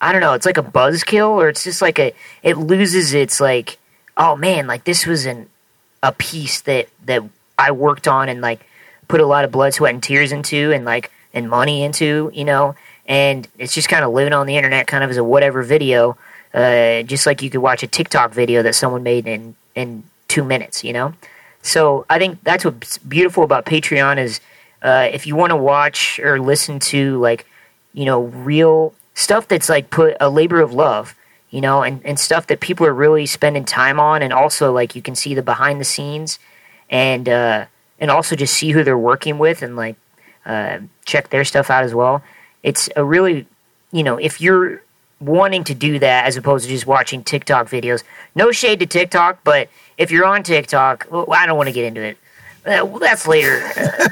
I 0.00 0.12
don't 0.12 0.20
know. 0.20 0.34
It's 0.34 0.46
like 0.46 0.58
a 0.58 0.62
buzzkill, 0.62 1.30
or 1.30 1.48
it's 1.48 1.64
just 1.64 1.80
like 1.80 1.98
a 1.98 2.12
it 2.42 2.58
loses 2.58 3.14
its 3.14 3.40
like 3.40 3.78
oh 4.16 4.36
man, 4.36 4.66
like 4.66 4.84
this 4.84 5.06
was 5.06 5.26
an 5.26 5.48
a 6.02 6.12
piece 6.12 6.60
that 6.62 6.88
that 7.06 7.22
I 7.58 7.72
worked 7.72 8.08
on 8.08 8.28
and 8.28 8.40
like 8.40 8.66
put 9.08 9.20
a 9.20 9.26
lot 9.26 9.44
of 9.44 9.52
blood, 9.52 9.74
sweat, 9.74 9.94
and 9.94 10.02
tears 10.02 10.32
into, 10.32 10.72
and 10.72 10.84
like 10.84 11.10
and 11.32 11.48
money 11.48 11.82
into, 11.82 12.30
you 12.34 12.44
know. 12.44 12.74
And 13.06 13.48
it's 13.58 13.74
just 13.74 13.88
kind 13.88 14.04
of 14.04 14.12
living 14.12 14.32
on 14.32 14.46
the 14.46 14.56
internet, 14.56 14.86
kind 14.86 15.02
of 15.02 15.10
as 15.10 15.16
a 15.16 15.24
whatever 15.24 15.62
video, 15.62 16.16
uh, 16.54 17.02
just 17.02 17.26
like 17.26 17.42
you 17.42 17.50
could 17.50 17.60
watch 17.60 17.82
a 17.82 17.86
TikTok 17.86 18.32
video 18.32 18.62
that 18.62 18.74
someone 18.74 19.02
made 19.02 19.26
in 19.26 19.54
in 19.74 20.04
two 20.28 20.44
minutes, 20.44 20.84
you 20.84 20.92
know. 20.92 21.14
So 21.62 22.04
I 22.10 22.18
think 22.18 22.42
that's 22.42 22.64
what's 22.64 22.98
beautiful 22.98 23.44
about 23.44 23.66
Patreon 23.66 24.18
is 24.18 24.40
uh, 24.82 25.08
if 25.12 25.26
you 25.26 25.36
want 25.36 25.50
to 25.50 25.56
watch 25.56 26.18
or 26.20 26.40
listen 26.40 26.80
to 26.80 27.18
like 27.18 27.46
you 27.92 28.04
know 28.04 28.22
real 28.22 28.94
stuff 29.14 29.46
that's 29.46 29.68
like 29.68 29.90
put 29.90 30.16
a 30.20 30.28
labor 30.28 30.60
of 30.60 30.72
love 30.72 31.14
you 31.52 31.60
know 31.60 31.82
and, 31.82 32.04
and 32.04 32.18
stuff 32.18 32.48
that 32.48 32.58
people 32.58 32.84
are 32.84 32.94
really 32.94 33.26
spending 33.26 33.64
time 33.64 34.00
on 34.00 34.22
and 34.22 34.32
also 34.32 34.72
like 34.72 34.96
you 34.96 35.02
can 35.02 35.14
see 35.14 35.34
the 35.34 35.42
behind 35.42 35.80
the 35.80 35.84
scenes 35.84 36.40
and 36.90 37.28
uh 37.28 37.64
and 38.00 38.10
also 38.10 38.34
just 38.34 38.54
see 38.54 38.72
who 38.72 38.82
they're 38.82 38.98
working 38.98 39.38
with 39.38 39.62
and 39.62 39.76
like 39.76 39.94
uh 40.44 40.78
check 41.04 41.28
their 41.30 41.44
stuff 41.44 41.70
out 41.70 41.84
as 41.84 41.94
well. 41.94 42.24
It's 42.64 42.88
a 42.96 43.04
really 43.04 43.46
you 43.92 44.02
know 44.02 44.16
if 44.16 44.40
you're 44.40 44.82
wanting 45.20 45.62
to 45.62 45.74
do 45.74 46.00
that 46.00 46.26
as 46.26 46.36
opposed 46.36 46.64
to 46.64 46.70
just 46.70 46.84
watching 46.84 47.22
tiktok 47.22 47.68
videos 47.68 48.02
no 48.34 48.50
shade 48.50 48.80
to 48.80 48.86
tiktok 48.86 49.38
but 49.44 49.68
if 49.96 50.10
you're 50.10 50.26
on 50.26 50.42
tiktok 50.42 51.06
well, 51.12 51.24
i 51.32 51.46
don't 51.46 51.56
want 51.56 51.68
to 51.68 51.72
get 51.72 51.84
into 51.84 52.02
it 52.02 52.18
uh, 52.66 52.84
well, 52.86 52.98
that's 52.98 53.26
later 53.26 53.62
Uh, 53.76 54.08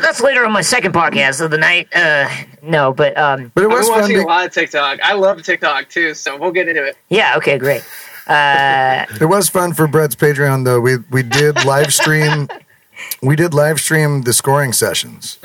that's 0.00 0.20
later 0.20 0.44
on 0.44 0.52
my 0.52 0.60
second 0.62 0.92
podcast 0.94 1.40
of 1.40 1.50
the 1.50 1.58
night 1.58 1.88
uh 1.94 2.28
no 2.62 2.92
but 2.92 3.16
um 3.18 3.50
But 3.54 3.64
it 3.64 3.66
I've 3.66 3.72
was 3.72 3.86
been 3.86 3.92
fun. 3.94 4.00
watching 4.02 4.16
be- 4.16 4.22
a 4.22 4.26
lot 4.26 4.46
of 4.46 4.52
TikTok. 4.52 5.00
I 5.02 5.12
love 5.14 5.42
TikTok 5.42 5.88
too, 5.88 6.14
so 6.14 6.36
we'll 6.38 6.52
get 6.52 6.68
into 6.68 6.84
it. 6.84 6.96
yeah 7.08 7.34
okay 7.36 7.58
great 7.58 7.82
uh 8.28 9.04
It 9.20 9.26
was 9.26 9.48
fun 9.48 9.72
for 9.74 9.86
Brett's 9.86 10.14
Patreon 10.16 10.64
though. 10.64 10.80
We 10.80 10.96
we 11.10 11.22
did 11.22 11.64
live 11.64 11.92
stream. 11.92 12.48
we 13.22 13.36
did 13.36 13.52
live 13.52 13.80
stream 13.80 14.22
the 14.22 14.32
scoring 14.32 14.72
sessions 14.72 15.38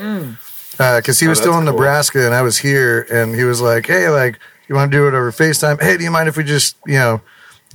because 0.78 1.20
he 1.20 1.28
was 1.28 1.40
Oh, 1.40 1.42
still 1.42 1.58
in 1.58 1.66
cool. 1.66 1.74
Nebraska 1.74 2.24
and 2.26 2.36
I 2.36 2.44
was 2.44 2.58
here, 2.60 3.08
and 3.12 3.34
he 3.36 3.44
was 3.46 3.60
like, 3.62 3.88
"Hey, 3.88 4.10
like, 4.10 4.38
you 4.68 4.76
want 4.76 4.92
to 4.92 4.98
do 4.98 5.06
it 5.08 5.16
over 5.16 5.32
Facetime? 5.32 5.82
Hey, 5.82 5.98
do 5.98 6.04
you 6.04 6.12
mind 6.12 6.30
if 6.30 6.38
we 6.38 6.44
just 6.44 6.76
you 6.86 7.00
know 7.00 7.20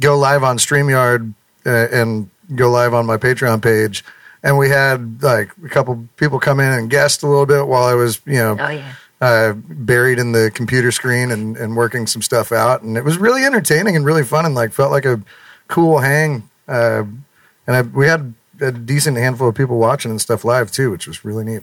go 0.01 0.17
live 0.17 0.45
on 0.45 0.57
Streamyard 0.59 1.35
uh, 1.67 1.89
and 1.91 2.31
go 2.55 2.71
live 2.71 2.95
on 2.95 3.05
my 3.05 3.17
Patreon 3.17 3.61
page?" 3.61 4.05
And 4.43 4.59
we 4.59 4.69
had 4.69 5.23
like 5.23 5.51
a 5.65 5.69
couple 5.69 6.09
people 6.17 6.41
come 6.41 6.59
in 6.61 6.73
and 6.73 6.91
guest 6.91 7.23
a 7.23 7.29
little 7.29 7.47
bit 7.47 7.67
while 7.67 7.85
I 7.85 7.95
was 7.95 8.21
you 8.27 8.39
know 8.39 8.57
oh 8.59 8.69
yeah 8.69 8.95
uh, 9.23 9.53
buried 9.55 10.19
in 10.19 10.33
the 10.33 10.51
computer 10.53 10.91
screen 10.91 11.31
and, 11.31 11.57
and 11.57 11.77
working 11.77 12.09
some 12.09 12.21
stuff 12.21 12.51
out. 12.51 12.83
And 12.83 12.97
it 12.99 13.05
was 13.05 13.19
really 13.19 13.45
entertaining 13.45 13.95
and 13.95 14.05
really 14.05 14.25
fun 14.25 14.45
and 14.45 14.55
like 14.55 14.73
felt 14.73 14.91
like 14.91 15.05
a 15.05 15.23
cool 15.69 16.01
hang. 16.01 16.51
Uh, 16.67 17.05
and 17.69 17.77
I, 17.77 17.83
we 17.83 18.09
had 18.09 18.35
a 18.61 18.73
decent 18.73 19.17
handful 19.17 19.49
of 19.49 19.55
people 19.55 19.79
watching 19.79 20.11
and 20.11 20.21
stuff 20.21 20.45
live 20.45 20.73
too, 20.73 20.91
which 20.91 21.07
was 21.07 21.25
really 21.25 21.45
neat. 21.45 21.63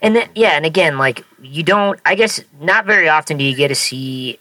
And 0.00 0.16
then, 0.16 0.28
yeah, 0.34 0.52
and 0.52 0.64
again, 0.64 0.96
like 0.96 1.24
you 1.42 1.62
don't. 1.62 2.00
I 2.04 2.14
guess 2.14 2.40
not 2.60 2.86
very 2.86 3.08
often 3.08 3.36
do 3.36 3.44
you 3.44 3.54
get 3.54 3.68
to 3.68 3.74
see 3.74 4.38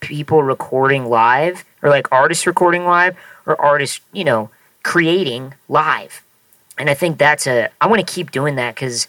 people 0.00 0.42
recording 0.42 1.06
live, 1.06 1.64
or 1.82 1.88
like 1.88 2.10
artists 2.12 2.46
recording 2.46 2.84
live, 2.84 3.16
or 3.46 3.60
artists, 3.60 4.00
you 4.12 4.24
know, 4.24 4.50
creating 4.82 5.54
live. 5.68 6.22
And 6.78 6.90
I 6.90 6.94
think 6.94 7.18
that's 7.18 7.46
a, 7.46 7.70
I 7.80 7.86
want 7.86 8.06
to 8.06 8.14
keep 8.14 8.30
doing 8.30 8.56
that 8.56 8.74
because 8.74 9.08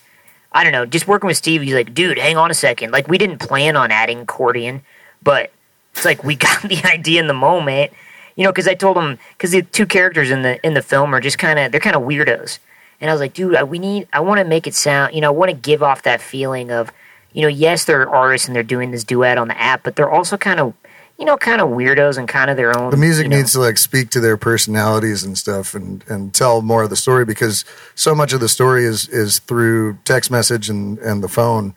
I 0.52 0.64
don't 0.64 0.72
know, 0.72 0.86
just 0.86 1.08
working 1.08 1.28
with 1.28 1.38
Steve, 1.38 1.62
he's 1.62 1.74
like, 1.74 1.94
dude, 1.94 2.18
hang 2.18 2.38
on 2.38 2.50
a 2.50 2.54
second. 2.54 2.92
Like, 2.92 3.08
we 3.08 3.18
didn't 3.18 3.40
plan 3.40 3.76
on 3.76 3.92
adding 3.92 4.22
accordion, 4.22 4.82
but 5.22 5.52
it's 5.94 6.06
like 6.06 6.24
we 6.24 6.36
got 6.48 6.64
the 6.64 6.82
idea 6.86 7.20
in 7.20 7.28
the 7.28 7.34
moment, 7.34 7.92
you 8.36 8.44
know, 8.44 8.52
because 8.52 8.68
I 8.68 8.74
told 8.74 8.98
him, 8.98 9.20
because 9.32 9.52
the 9.52 9.62
two 9.62 9.86
characters 9.86 10.32
in 10.32 10.42
the 10.44 10.66
in 10.66 10.74
the 10.74 10.82
film 10.82 11.14
are 11.14 11.20
just 11.20 11.38
kind 11.38 11.60
of, 11.60 11.72
they're 11.72 11.82
kind 11.82 11.96
of 11.96 12.04
weirdos. 12.04 12.60
And 13.00 13.10
I 13.10 13.14
was 13.14 13.22
like, 13.22 13.34
dude, 13.34 13.62
we 13.70 13.78
need, 13.78 14.08
I 14.12 14.22
want 14.22 14.40
to 14.40 14.46
make 14.46 14.66
it 14.66 14.74
sound, 14.74 15.14
you 15.14 15.22
know, 15.22 15.28
I 15.28 15.36
want 15.36 15.52
to 15.52 15.58
give 15.58 15.84
off 15.84 16.04
that 16.04 16.22
feeling 16.22 16.72
of, 16.72 16.92
you 17.34 17.44
know, 17.44 17.48
yes, 17.48 17.86
they're 17.86 18.10
artists 18.10 18.48
and 18.48 18.56
they're 18.56 18.64
doing 18.64 18.92
this 18.92 19.04
duet 19.04 19.38
on 19.38 19.50
the 19.50 19.62
app, 19.62 19.84
but 19.84 19.96
they're 19.96 20.10
also 20.10 20.38
kind 20.38 20.60
of, 20.60 20.74
you 21.18 21.26
know, 21.26 21.36
kind 21.36 21.62
of 21.62 21.70
weirdos 21.70 22.18
and 22.18 22.28
kind 22.28 22.50
of 22.50 22.58
their 22.58 22.78
own. 22.78 22.92
The 22.92 22.98
music 22.98 23.26
you 23.26 23.30
know- 23.30 23.38
needs 23.38 23.54
to 23.54 23.60
like 23.60 23.78
speak 23.78 24.10
to 24.12 24.20
their 24.20 24.38
personalities 24.38 25.24
and 25.24 25.38
stuff, 25.38 25.74
and 25.74 26.04
and 26.08 26.34
tell 26.34 26.62
more 26.62 26.84
of 26.84 26.90
the 26.90 26.96
story 26.96 27.26
because 27.26 27.66
so 27.96 28.14
much 28.14 28.34
of 28.34 28.40
the 28.40 28.50
story 28.50 28.86
is 28.86 29.08
is 29.10 29.40
through 29.40 29.98
text 30.06 30.30
message 30.30 30.70
and 30.70 31.00
and 31.00 31.24
the 31.24 31.28
phone, 31.28 31.76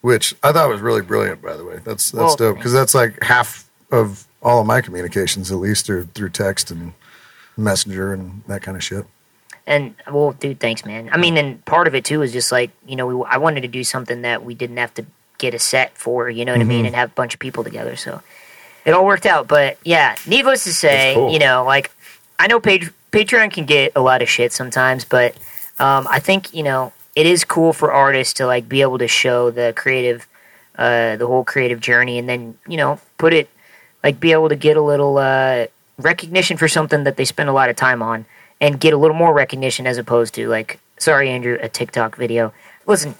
which 0.00 0.34
I 0.42 0.52
thought 0.52 0.68
was 0.68 0.80
really 0.80 1.02
brilliant. 1.02 1.42
By 1.42 1.56
the 1.56 1.64
way, 1.64 1.80
that's 1.84 2.10
that's 2.10 2.14
Well, 2.14 2.36
dope 2.36 2.56
because 2.56 2.72
that's 2.72 2.94
like 2.94 3.22
half 3.22 3.68
of 3.90 4.26
all 4.42 4.60
of 4.60 4.66
my 4.66 4.80
communications, 4.80 5.52
at 5.52 5.58
least, 5.58 5.88
are 5.88 6.04
through 6.04 6.30
text 6.30 6.70
and 6.70 6.92
messenger 7.56 8.12
and 8.12 8.42
that 8.48 8.62
kind 8.62 8.76
of 8.76 8.82
shit. 8.82 9.06
And 9.64 9.94
well, 10.10 10.32
dude, 10.32 10.58
thanks, 10.58 10.84
man. 10.84 11.08
I 11.12 11.18
mean, 11.18 11.36
and 11.36 11.64
part 11.64 11.86
of 11.86 11.94
it 11.94 12.04
too 12.04 12.22
is 12.22 12.32
just 12.32 12.50
like 12.50 12.72
you 12.84 12.96
know, 12.96 13.06
we, 13.06 13.24
I 13.28 13.38
wanted 13.38 13.60
to 13.60 13.68
do 13.68 13.84
something 13.84 14.22
that 14.22 14.44
we 14.44 14.54
didn't 14.54 14.78
have 14.78 14.92
to 14.94 15.06
get 15.38 15.54
a 15.54 15.58
set 15.58 15.96
for, 15.96 16.28
you 16.28 16.44
know 16.44 16.52
what 16.52 16.60
I 16.60 16.64
mean, 16.64 16.78
mm-hmm. 16.78 16.86
and 16.86 16.96
have 16.96 17.10
a 17.10 17.14
bunch 17.14 17.34
of 17.34 17.40
people 17.40 17.64
together. 17.64 17.96
So 17.96 18.22
it 18.84 18.92
all 18.92 19.04
worked 19.04 19.26
out. 19.26 19.48
But 19.48 19.78
yeah, 19.84 20.16
needless 20.26 20.64
to 20.64 20.72
say, 20.72 21.14
cool. 21.14 21.32
you 21.32 21.38
know, 21.38 21.64
like 21.64 21.90
I 22.38 22.46
know 22.46 22.60
Page, 22.60 22.90
Patreon 23.12 23.52
can 23.52 23.64
get 23.64 23.92
a 23.94 24.00
lot 24.00 24.22
of 24.22 24.28
shit 24.28 24.52
sometimes, 24.52 25.04
but 25.04 25.34
um, 25.78 26.06
I 26.08 26.18
think 26.18 26.52
you 26.54 26.62
know 26.62 26.92
it 27.14 27.26
is 27.26 27.44
cool 27.44 27.72
for 27.72 27.92
artists 27.92 28.34
to 28.34 28.46
like 28.46 28.68
be 28.68 28.82
able 28.82 28.98
to 28.98 29.08
show 29.08 29.50
the 29.50 29.72
creative, 29.76 30.26
uh, 30.76 31.16
the 31.16 31.26
whole 31.26 31.44
creative 31.44 31.80
journey, 31.80 32.18
and 32.18 32.28
then 32.28 32.58
you 32.66 32.76
know 32.76 33.00
put 33.18 33.32
it 33.32 33.48
like 34.02 34.18
be 34.18 34.32
able 34.32 34.48
to 34.48 34.56
get 34.56 34.76
a 34.76 34.82
little 34.82 35.18
uh, 35.18 35.66
recognition 35.98 36.56
for 36.56 36.68
something 36.68 37.04
that 37.04 37.16
they 37.16 37.24
spend 37.24 37.48
a 37.48 37.52
lot 37.52 37.70
of 37.70 37.76
time 37.76 38.02
on 38.02 38.24
and 38.60 38.80
get 38.80 38.92
a 38.92 38.96
little 38.96 39.16
more 39.16 39.32
recognition 39.32 39.86
as 39.86 39.98
opposed 39.98 40.34
to 40.34 40.48
like 40.48 40.78
sorry 40.98 41.28
andrew 41.28 41.58
a 41.60 41.68
tiktok 41.68 42.16
video 42.16 42.52
listen 42.86 43.14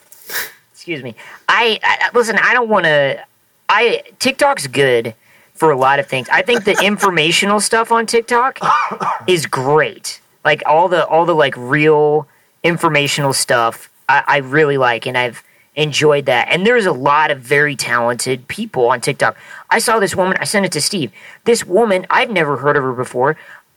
excuse 0.73 1.02
me 1.02 1.14
i, 1.49 1.78
I 1.83 2.11
listen 2.14 2.38
i 2.38 2.54
don't 2.54 2.69
want 2.69 2.85
to 2.85 3.23
i 3.69 4.02
tiktok's 4.19 4.66
good 4.66 5.14
for 5.62 5.71
a 5.71 5.76
lot 5.76 6.00
of 6.00 6.09
things. 6.09 6.28
I 6.28 6.42
think 6.42 6.64
the 6.64 6.76
informational 6.83 7.61
stuff 7.61 7.92
on 7.92 8.04
tiktok 8.04 8.59
is 9.28 9.47
great. 9.47 10.21
Like 10.45 10.61
all 10.66 10.88
the 10.88 11.07
all 11.07 11.25
the 11.25 11.37
like 11.37 11.54
real 11.57 12.26
informational 12.64 13.33
stuff 13.33 13.88
I, 14.09 14.25
I 14.26 14.37
really 14.38 14.76
like 14.76 15.07
and 15.07 15.16
i've 15.16 15.45
enjoyed 15.76 16.26
that. 16.26 16.49
And 16.50 16.66
there's 16.66 16.85
a 16.85 16.90
lot 16.90 17.31
of 17.31 17.38
very 17.38 17.76
talented 17.76 18.49
people 18.49 18.88
on 18.88 19.00
tiktok. 19.00 19.37
I 19.71 19.78
saw 19.78 20.00
this 20.00 20.16
woman 20.16 20.37
i 20.40 20.45
sent 20.45 20.66
it 20.66 20.73
to 20.73 20.81
steve. 20.81 21.12
This 21.45 21.64
woman 21.64 22.07
i've 22.11 22.31
never 22.31 22.57
heard 22.57 22.76
of 22.76 22.83
her 22.83 22.92
before. 22.92 23.37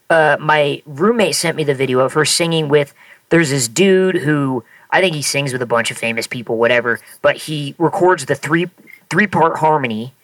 Uh, 0.09 0.37
my 0.39 0.81
roommate 0.87 1.35
sent 1.35 1.55
me 1.55 1.63
the 1.63 1.75
video 1.75 1.99
of 1.99 2.13
her 2.13 2.25
singing 2.25 2.67
with 2.67 2.95
there's 3.29 3.51
this 3.51 3.67
dude 3.67 4.15
who 4.15 4.63
i 4.89 4.99
think 5.01 5.13
he 5.13 5.21
sings 5.21 5.53
with 5.53 5.61
a 5.61 5.67
bunch 5.67 5.91
of 5.91 5.97
famous 5.99 6.25
people 6.25 6.57
whatever 6.57 6.99
but 7.21 7.35
he 7.45 7.75
records 7.77 8.25
the 8.25 8.33
three 8.33 8.71
three 9.11 9.27
part 9.27 9.57
harmony 9.57 10.14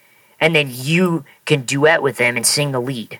and 0.42 0.54
then 0.56 0.68
you 0.70 1.24
can 1.46 1.62
duet 1.62 2.02
with 2.02 2.18
them 2.18 2.36
and 2.36 2.46
sing 2.46 2.72
the 2.74 2.82
lead 2.82 3.20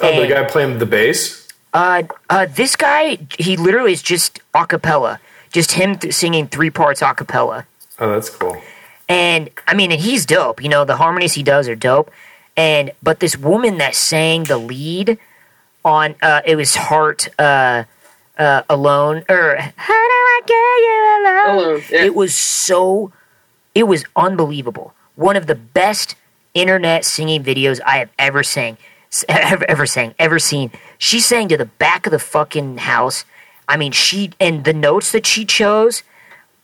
Oh, 0.00 0.06
the 0.14 0.20
And- 0.22 0.28
guy 0.30 0.44
playing 0.44 0.78
the 0.78 0.86
bass. 0.86 1.48
uh, 1.74 2.02
uh, 2.30 2.46
this 2.54 2.76
guy, 2.76 3.18
he 3.38 3.56
literally 3.56 3.92
is 3.92 4.02
just 4.02 4.40
a 4.54 4.66
cappella, 4.66 5.20
just 5.52 5.72
him 5.72 5.96
th- 5.98 6.14
singing 6.14 6.46
three 6.48 6.70
parts 6.70 7.02
a 7.02 7.12
cappella. 7.14 7.66
Oh, 7.98 8.12
that's 8.12 8.28
cool. 8.30 8.56
And 9.08 9.48
I 9.66 9.74
mean, 9.74 9.90
and 9.92 10.00
he's 10.00 10.26
dope. 10.26 10.62
You 10.62 10.68
know, 10.68 10.84
the 10.84 10.96
harmonies 10.96 11.32
he 11.34 11.42
does 11.42 11.66
are 11.68 11.74
dope. 11.76 12.10
And 12.58 12.90
but 13.02 13.20
this 13.20 13.36
woman 13.38 13.78
that 13.78 13.94
sang 13.94 14.44
the 14.44 14.58
lead 14.58 15.18
on, 15.84 16.14
uh, 16.20 16.40
it 16.44 16.56
was 16.56 16.74
Heart 16.76 17.28
uh, 17.38 17.84
uh, 18.38 18.62
Alone, 18.68 19.24
or 19.30 19.56
How 19.76 19.94
do 19.94 20.18
I 20.34 20.40
get 20.44 20.54
you 20.86 20.98
alone? 21.20 21.56
Alone, 21.56 21.82
yeah. 21.90 22.04
It 22.04 22.14
was 22.14 22.34
so, 22.34 23.12
it 23.74 23.84
was 23.84 24.04
unbelievable. 24.16 24.92
One 25.14 25.36
of 25.36 25.46
the 25.46 25.54
best 25.54 26.16
internet 26.56 27.04
singing 27.04 27.44
videos 27.44 27.80
I 27.84 27.98
have 27.98 28.10
ever 28.18 28.42
sang, 28.42 28.78
s- 29.12 29.24
ever, 29.28 29.64
ever 29.68 29.86
sang, 29.86 30.14
ever 30.18 30.38
seen. 30.38 30.70
She 30.98 31.20
sang 31.20 31.48
to 31.48 31.56
the 31.56 31.66
back 31.66 32.06
of 32.06 32.10
the 32.10 32.18
fucking 32.18 32.78
house. 32.78 33.24
I 33.68 33.76
mean, 33.76 33.92
she 33.92 34.30
and 34.40 34.64
the 34.64 34.72
notes 34.72 35.12
that 35.12 35.26
she 35.26 35.44
chose 35.44 36.02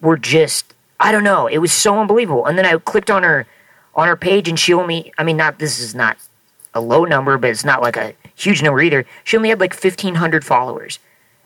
were 0.00 0.16
just 0.16 0.74
I 0.98 1.10
don't 1.10 1.24
know. 1.24 1.48
It 1.48 1.58
was 1.58 1.72
so 1.72 1.98
unbelievable. 1.98 2.46
And 2.46 2.56
then 2.56 2.64
I 2.64 2.76
clicked 2.78 3.10
on 3.10 3.24
her 3.24 3.46
on 3.94 4.06
her 4.06 4.16
page, 4.16 4.48
and 4.48 4.58
she 4.58 4.72
only 4.72 5.12
I 5.18 5.24
mean, 5.24 5.36
not 5.36 5.58
this 5.58 5.78
is 5.80 5.94
not 5.94 6.16
a 6.74 6.80
low 6.80 7.04
number, 7.04 7.36
but 7.38 7.50
it's 7.50 7.64
not 7.64 7.82
like 7.82 7.96
a 7.96 8.14
huge 8.34 8.62
number 8.62 8.80
either. 8.80 9.04
She 9.24 9.36
only 9.36 9.50
had 9.50 9.60
like 9.60 9.74
fifteen 9.74 10.14
hundred 10.14 10.44
followers, 10.44 10.98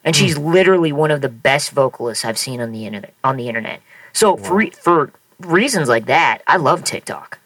and 0.04 0.14
hmm. 0.14 0.20
she's 0.20 0.38
literally 0.38 0.92
one 0.92 1.10
of 1.10 1.20
the 1.22 1.28
best 1.28 1.70
vocalists 1.70 2.24
I've 2.24 2.38
seen 2.38 2.60
on 2.60 2.70
the 2.70 2.86
internet. 2.86 3.14
On 3.24 3.36
the 3.36 3.48
internet, 3.48 3.80
so 4.12 4.36
for 4.36 4.56
re- 4.56 4.70
for 4.70 5.10
reasons 5.40 5.88
like 5.88 6.06
that, 6.06 6.42
I 6.46 6.56
love 6.56 6.84
TikTok. 6.84 7.38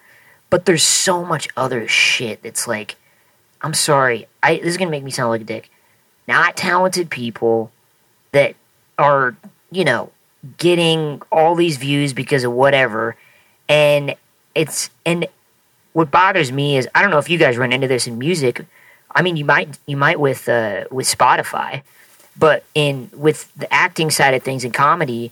But 0.50 0.66
there's 0.66 0.82
so 0.82 1.24
much 1.24 1.48
other 1.56 1.86
shit 1.88 2.42
that's 2.42 2.66
like, 2.66 2.96
I'm 3.62 3.74
sorry, 3.74 4.26
I 4.42 4.56
this 4.56 4.66
is 4.66 4.76
gonna 4.76 4.90
make 4.90 5.04
me 5.04 5.10
sound 5.10 5.30
like 5.30 5.42
a 5.42 5.44
dick. 5.44 5.70
Not 6.26 6.56
talented 6.56 7.10
people 7.10 7.72
that 8.32 8.54
are 8.98 9.36
you 9.70 9.84
know 9.84 10.10
getting 10.58 11.20
all 11.30 11.54
these 11.54 11.76
views 11.76 12.12
because 12.12 12.44
of 12.44 12.52
whatever 12.52 13.16
and 13.68 14.14
it's 14.54 14.90
and 15.04 15.26
what 15.92 16.10
bothers 16.10 16.50
me 16.50 16.76
is 16.76 16.88
i 16.94 17.02
don't 17.02 17.10
know 17.10 17.18
if 17.18 17.28
you 17.28 17.38
guys 17.38 17.58
run 17.58 17.72
into 17.72 17.86
this 17.86 18.06
in 18.06 18.18
music 18.18 18.64
i 19.14 19.22
mean 19.22 19.36
you 19.36 19.44
might 19.44 19.78
you 19.86 19.96
might 19.96 20.18
with 20.18 20.48
uh 20.48 20.84
with 20.90 21.06
spotify 21.06 21.82
but 22.38 22.64
in 22.74 23.10
with 23.14 23.52
the 23.54 23.72
acting 23.72 24.10
side 24.10 24.32
of 24.32 24.42
things 24.42 24.64
in 24.64 24.72
comedy 24.72 25.30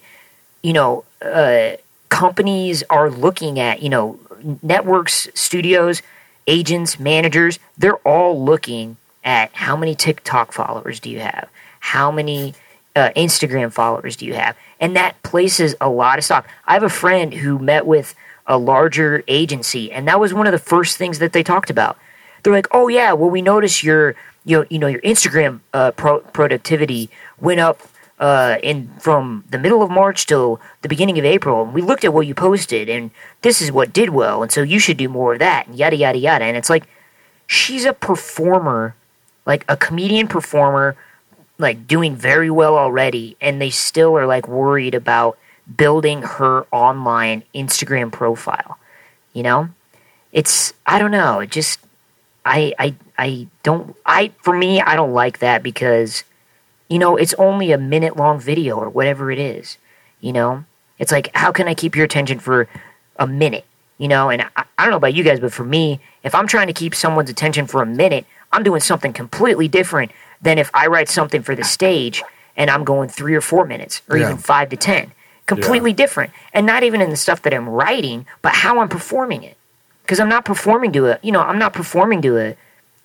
you 0.63 0.73
know 0.73 1.05
uh 1.23 1.73
companies 2.11 2.83
are 2.91 3.11
looking 3.11 3.59
at 3.59 3.83
you 3.83 3.89
know 3.89 4.19
networks 4.63 5.29
studios 5.35 6.03
agents 6.47 6.99
managers 6.99 7.59
they're 7.77 7.97
all 7.97 8.43
looking 8.43 8.97
at 9.25 9.51
how 9.53 9.77
many 9.77 9.95
tiktok 9.95 10.53
followers 10.53 11.01
do 11.01 11.11
you 11.11 11.21
have 11.21 11.49
how 11.81 12.11
many 12.11 12.55
uh, 12.99 13.11
Instagram 13.17 13.73
followers 13.73 14.17
do 14.17 14.27
you 14.27 14.35
have? 14.35 14.57
And 14.81 14.97
that 14.97 15.23
places 15.23 15.75
a 15.81 15.89
lot 15.89 16.19
of 16.19 16.25
stock. 16.25 16.49
I 16.67 16.75
have 16.75 16.83
a 16.83 16.89
friend 16.89 17.33
who 17.33 17.59
met 17.59 17.87
with 17.87 18.15
a 18.47 18.59
larger 18.59 19.23
agency, 19.29 19.93
and 19.93 20.09
that 20.09 20.19
was 20.19 20.35
one 20.35 20.47
of 20.47 20.53
the 20.53 20.59
first 20.59 20.97
things 20.97 21.19
that 21.19 21.33
they 21.33 21.43
talked 21.43 21.71
about. 21.71 21.99
They're 22.43 22.53
like, 22.53 22.69
"Oh 22.73 22.89
yeah, 22.89 23.13
well 23.13 23.31
we 23.31 23.43
noticed 23.43 23.83
your 23.83 24.15
you 24.45 24.59
know, 24.59 24.67
you 24.71 24.79
know 24.79 24.87
your 24.87 25.01
Instagram 25.03 25.61
uh, 25.73 25.91
pro- 25.93 26.21
productivity 26.21 27.11
went 27.41 27.61
up 27.61 27.81
uh, 28.21 28.59
in 28.63 28.91
from 28.99 29.45
the 29.51 29.59
middle 29.59 29.83
of 29.83 29.91
March 29.91 30.27
till 30.27 30.61
the 30.83 30.89
beginning 30.89 31.19
of 31.19 31.25
April, 31.25 31.63
and 31.63 31.75
we 31.75 31.83
looked 31.83 32.05
at 32.05 32.13
what 32.13 32.27
you 32.27 32.35
posted, 32.35 32.89
and 32.89 33.11
this 33.43 33.63
is 33.63 33.71
what 33.71 33.93
did 33.93 34.11
well, 34.11 34.43
and 34.43 34.51
so 34.51 34.63
you 34.63 34.79
should 34.79 34.97
do 34.97 35.09
more 35.09 35.35
of 35.35 35.39
that, 35.39 35.67
and 35.67 35.77
yada 35.77 35.97
yada 35.97 36.19
yada." 36.19 36.45
And 36.45 36.57
it's 36.57 36.71
like, 36.71 36.89
she's 37.47 37.85
a 37.85 37.93
performer, 37.93 38.95
like 39.47 39.65
a 39.69 39.77
comedian 39.77 40.29
performer 40.29 40.97
like 41.59 41.87
doing 41.87 42.15
very 42.15 42.51
well 42.51 42.79
already 42.79 43.37
and 43.41 43.61
they 43.61 43.71
still 43.71 44.17
are 44.17 44.27
like 44.27 44.49
worried 44.49 44.95
about 44.95 45.37
building 45.77 46.23
her 46.23 46.67
online 46.73 47.43
Instagram 47.55 48.13
profile. 48.13 48.79
You 49.33 49.43
know? 49.43 49.69
It's 50.33 50.73
I 50.87 50.99
don't 50.99 51.11
know, 51.11 51.41
it 51.41 51.51
just 51.51 51.81
I 52.45 52.75
I 52.79 52.95
I 53.19 53.49
don't 53.63 53.97
I 54.07 54.33
for 54.43 54.57
me 54.57 54.81
I 54.81 54.95
don't 54.95 55.13
like 55.13 55.39
that 55.39 55.63
because 55.63 56.23
you 56.89 56.99
know, 56.99 57.17
it's 57.17 57.35
only 57.35 57.73
a 57.73 57.79
minute 57.79 58.17
long 58.17 58.41
video 58.41 58.77
or 58.77 58.89
whatever 58.89 59.31
it 59.31 59.39
is. 59.39 59.79
You 60.21 60.33
know? 60.33 60.65
It's 60.99 61.13
like 61.13 61.31
how 61.35 61.53
can 61.53 61.69
I 61.69 61.75
keep 61.75 61.95
your 61.95 62.05
attention 62.05 62.39
for 62.39 62.67
a 63.17 63.27
minute? 63.27 63.65
You 63.99 64.09
know, 64.09 64.31
and 64.31 64.43
I, 64.43 64.65
I 64.79 64.83
don't 64.85 64.91
know 64.91 64.97
about 64.97 65.15
you 65.15 65.25
guys, 65.25 65.41
but 65.41 65.53
for 65.53 65.65
me, 65.65 66.01
if 66.23 66.35
I'm 66.35 66.47
trying 66.47 66.69
to 66.69 66.73
keep 66.73 66.95
someone's 66.95 67.31
attention 67.31 67.67
for 67.67 67.83
a 67.83 67.87
minute, 67.87 68.27
I'm 68.53 68.63
doing 68.63 68.81
something 68.81 69.13
completely 69.13 69.69
different 69.69 70.13
than 70.41 70.59
if 70.59 70.71
I 70.73 70.87
write 70.87 71.09
something 71.09 71.43
for 71.43 71.55
the 71.55 71.65
stage 71.65 72.23
and 72.57 72.71
I'm 72.71 72.85
going 72.85 73.09
three 73.09 73.35
or 73.35 73.41
four 73.41 73.65
minutes 73.67 74.03
or 74.09 74.17
Yeah. 74.17 74.25
even 74.27 74.39
five 74.39 74.69
to 74.71 74.77
ten. 74.77 75.13
Completely 75.47 75.93
different. 75.93 76.31
And 76.53 76.67
not 76.67 76.83
even 76.83 77.01
in 77.01 77.11
the 77.11 77.17
stuff 77.17 77.43
that 77.43 77.55
I'm 77.55 77.69
writing, 77.69 78.27
but 78.43 78.53
how 78.53 78.81
I'm 78.81 78.89
performing 78.89 79.43
it. 79.43 79.57
Because 80.03 80.21
I'm 80.21 80.29
not 80.29 80.45
performing 80.45 80.93
to 80.93 81.07
a, 81.13 81.19
you 81.23 81.33
know, 81.33 81.41
I'm 81.41 81.59
not 81.59 81.73
performing 81.73 82.23
to 82.23 82.39
a, 82.39 82.57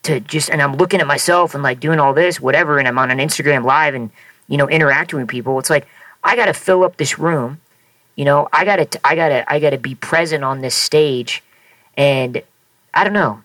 to 0.03 0.19
just, 0.19 0.49
and 0.49 0.61
I'm 0.61 0.75
looking 0.75 1.01
at 1.01 1.07
myself 1.07 1.53
and 1.53 1.63
like 1.63 1.79
doing 1.79 1.99
all 1.99 2.13
this, 2.13 2.39
whatever, 2.39 2.79
and 2.79 2.87
I'm 2.87 2.97
on 2.97 3.11
an 3.11 3.19
Instagram 3.19 3.63
live 3.63 3.95
and, 3.95 4.09
you 4.47 4.57
know, 4.57 4.69
interacting 4.69 5.19
with 5.19 5.27
people. 5.27 5.57
It's 5.59 5.69
like, 5.69 5.87
I 6.23 6.35
got 6.35 6.45
to 6.45 6.53
fill 6.53 6.83
up 6.83 6.97
this 6.97 7.19
room. 7.19 7.59
You 8.15 8.25
know, 8.25 8.47
I 8.53 8.65
got 8.65 8.75
to, 8.91 8.99
I 9.07 9.15
got 9.15 9.29
to, 9.29 9.51
I 9.51 9.59
got 9.59 9.71
to 9.71 9.77
be 9.77 9.95
present 9.95 10.43
on 10.43 10.61
this 10.61 10.75
stage. 10.75 11.43
And 11.97 12.43
I 12.93 13.03
don't 13.03 13.13
know. 13.13 13.43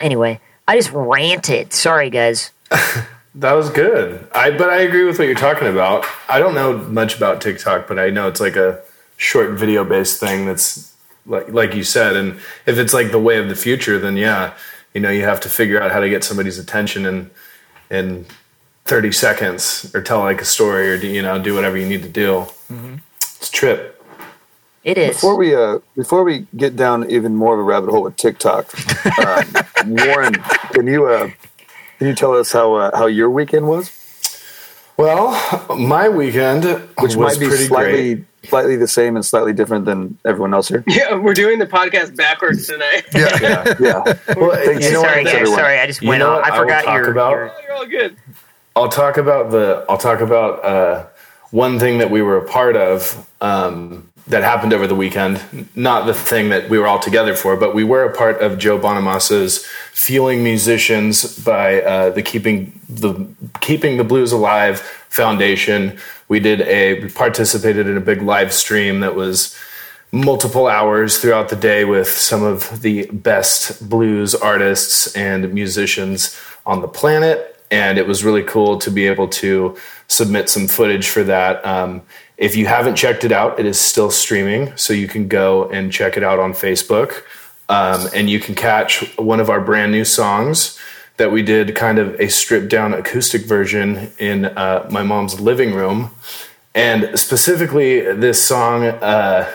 Anyway, 0.00 0.40
I 0.66 0.76
just 0.76 0.90
ranted. 0.92 1.72
Sorry, 1.72 2.10
guys. 2.10 2.50
That 3.34 3.52
was 3.52 3.70
good. 3.70 4.28
I 4.34 4.50
but 4.50 4.70
I 4.70 4.80
agree 4.80 5.04
with 5.04 5.18
what 5.18 5.26
you're 5.26 5.36
talking 5.36 5.68
about. 5.68 6.04
I 6.28 6.40
don't 6.40 6.54
know 6.54 6.78
much 6.78 7.16
about 7.16 7.40
TikTok, 7.40 7.86
but 7.86 7.98
I 7.98 8.10
know 8.10 8.26
it's 8.26 8.40
like 8.40 8.56
a 8.56 8.82
short 9.16 9.50
video 9.50 9.84
based 9.84 10.18
thing 10.18 10.46
that's 10.46 10.92
like 11.26 11.48
like 11.48 11.74
you 11.74 11.84
said. 11.84 12.16
And 12.16 12.40
if 12.66 12.76
it's 12.76 12.92
like 12.92 13.12
the 13.12 13.20
way 13.20 13.38
of 13.38 13.48
the 13.48 13.54
future, 13.54 14.00
then 14.00 14.16
yeah, 14.16 14.54
you 14.94 15.00
know, 15.00 15.10
you 15.10 15.24
have 15.24 15.40
to 15.40 15.48
figure 15.48 15.80
out 15.80 15.92
how 15.92 16.00
to 16.00 16.08
get 16.08 16.24
somebody's 16.24 16.58
attention 16.58 17.06
in 17.06 17.30
in 17.90 18.26
30 18.84 19.12
seconds 19.12 19.90
or 19.94 20.02
tell 20.02 20.20
like 20.20 20.40
a 20.40 20.44
story 20.44 20.90
or 20.90 20.98
do, 20.98 21.06
you 21.06 21.22
know 21.22 21.40
do 21.40 21.54
whatever 21.54 21.76
you 21.76 21.88
need 21.88 22.02
to 22.02 22.08
do. 22.08 22.46
It's 23.16 23.48
a 23.48 23.52
trip. 23.52 23.96
It 24.82 24.96
is. 24.96 25.16
Before 25.16 25.36
we 25.36 25.54
uh, 25.54 25.80
before 25.94 26.24
we 26.24 26.46
get 26.56 26.74
down 26.74 27.10
even 27.10 27.36
more 27.36 27.54
of 27.54 27.60
a 27.60 27.62
rabbit 27.62 27.90
hole 27.90 28.02
with 28.02 28.16
TikTok, 28.16 28.72
um, 29.18 29.54
Warren, 29.86 30.34
can 30.72 30.86
you 30.86 31.06
uh, 31.06 31.30
can 31.98 32.06
you 32.08 32.14
tell 32.14 32.34
us 32.36 32.52
how 32.52 32.74
uh, 32.74 32.96
how 32.96 33.06
your 33.06 33.28
weekend 33.28 33.68
was? 33.68 33.92
Well, 34.96 35.30
my 35.76 36.08
weekend 36.08 36.64
Which 36.98 37.14
was 37.14 37.16
might 37.16 37.40
be 37.40 37.48
pretty 37.48 37.66
slightly 37.66 38.14
great. 38.14 38.26
Slightly 38.44 38.76
the 38.76 38.88
same 38.88 39.16
and 39.16 39.24
slightly 39.24 39.52
different 39.52 39.84
than 39.84 40.18
everyone 40.24 40.54
else 40.54 40.68
here. 40.68 40.82
Yeah, 40.86 41.14
we're 41.16 41.34
doing 41.34 41.58
the 41.58 41.66
podcast 41.66 42.16
backwards 42.16 42.66
tonight. 42.66 43.02
Yeah. 43.14 43.38
Yeah. 43.40 43.74
Yeah, 43.80 44.02
Well, 44.36 44.56
Thanks. 44.64 44.84
you 44.86 44.92
know 44.92 45.02
sorry, 45.02 45.24
what? 45.24 45.24
guys. 45.24 45.34
everyone. 45.34 45.58
Sorry, 45.58 45.78
I 45.78 45.86
just 45.86 46.02
You 46.02 46.08
went 46.08 46.20
know 46.20 46.36
on. 46.38 46.44
I 46.44 46.54
I 46.54 46.58
forgot 46.58 46.84
your, 46.86 47.10
about? 47.10 47.30
your- 47.32 47.50
Oh, 47.50 47.60
you're 47.62 47.72
all 47.76 47.86
good. 47.86 48.16
I'll 48.76 48.88
talk 48.88 49.16
about 49.16 49.50
the. 49.50 49.84
I'll 49.88 49.98
talk 49.98 50.20
about 50.20 50.64
uh, 50.64 51.06
one 51.50 51.78
thing 51.78 51.98
that 51.98 52.10
we 52.10 52.22
were 52.22 52.38
a 52.38 52.46
part 52.48 52.76
of 52.76 53.28
um, 53.40 54.08
that 54.28 54.42
happened 54.44 54.72
over 54.72 54.86
the 54.86 54.94
weekend. 54.94 55.68
Not 55.74 56.06
the 56.06 56.14
thing 56.14 56.50
that 56.50 56.70
we 56.70 56.78
were 56.78 56.86
all 56.86 57.00
together 57.00 57.34
for, 57.34 57.56
but 57.56 57.74
we 57.74 57.82
were 57.84 58.04
a 58.04 58.14
part 58.16 58.40
of 58.40 58.58
Joe 58.58 58.78
Bonamassa's 58.78 59.66
"Fueling 59.92 60.44
Musicians" 60.44 61.36
by 61.44 61.82
uh, 61.82 62.10
the 62.10 62.22
Keeping 62.22 62.80
the 62.88 63.26
Keeping 63.60 63.96
the 63.96 64.04
Blues 64.04 64.30
Alive 64.32 64.99
Foundation. 65.10 65.98
We 66.28 66.40
did 66.40 66.62
a 66.62 67.00
we 67.02 67.10
participated 67.10 67.86
in 67.86 67.96
a 67.96 68.00
big 68.00 68.22
live 68.22 68.52
stream 68.52 69.00
that 69.00 69.14
was 69.14 69.56
multiple 70.12 70.66
hours 70.66 71.18
throughout 71.18 71.48
the 71.48 71.56
day 71.56 71.84
with 71.84 72.08
some 72.08 72.42
of 72.42 72.82
the 72.82 73.06
best 73.06 73.88
blues 73.88 74.34
artists 74.34 75.14
and 75.14 75.52
musicians 75.52 76.40
on 76.64 76.80
the 76.80 76.88
planet. 76.88 77.56
And 77.70 77.98
it 77.98 78.06
was 78.06 78.24
really 78.24 78.42
cool 78.42 78.78
to 78.78 78.90
be 78.90 79.06
able 79.06 79.28
to 79.28 79.76
submit 80.08 80.48
some 80.48 80.66
footage 80.66 81.08
for 81.08 81.22
that. 81.24 81.64
Um, 81.64 82.02
if 82.36 82.56
you 82.56 82.66
haven't 82.66 82.96
checked 82.96 83.22
it 83.22 83.30
out, 83.30 83.60
it 83.60 83.66
is 83.66 83.80
still 83.80 84.10
streaming. 84.10 84.76
So 84.76 84.92
you 84.92 85.06
can 85.06 85.28
go 85.28 85.68
and 85.70 85.92
check 85.92 86.16
it 86.16 86.24
out 86.24 86.38
on 86.40 86.52
Facebook. 86.52 87.22
Um, 87.68 88.08
and 88.14 88.28
you 88.28 88.40
can 88.40 88.56
catch 88.56 89.16
one 89.16 89.38
of 89.38 89.48
our 89.48 89.60
brand 89.60 89.92
new 89.92 90.04
songs 90.04 90.78
that 91.20 91.30
we 91.30 91.42
did 91.42 91.76
kind 91.76 91.98
of 91.98 92.18
a 92.18 92.28
stripped 92.28 92.68
down 92.68 92.94
acoustic 92.94 93.42
version 93.42 94.10
in 94.18 94.46
uh, 94.46 94.88
my 94.90 95.02
mom's 95.02 95.38
living 95.38 95.74
room. 95.74 96.10
And 96.74 97.18
specifically, 97.18 98.00
this 98.00 98.42
song, 98.42 98.84
uh, 98.84 99.50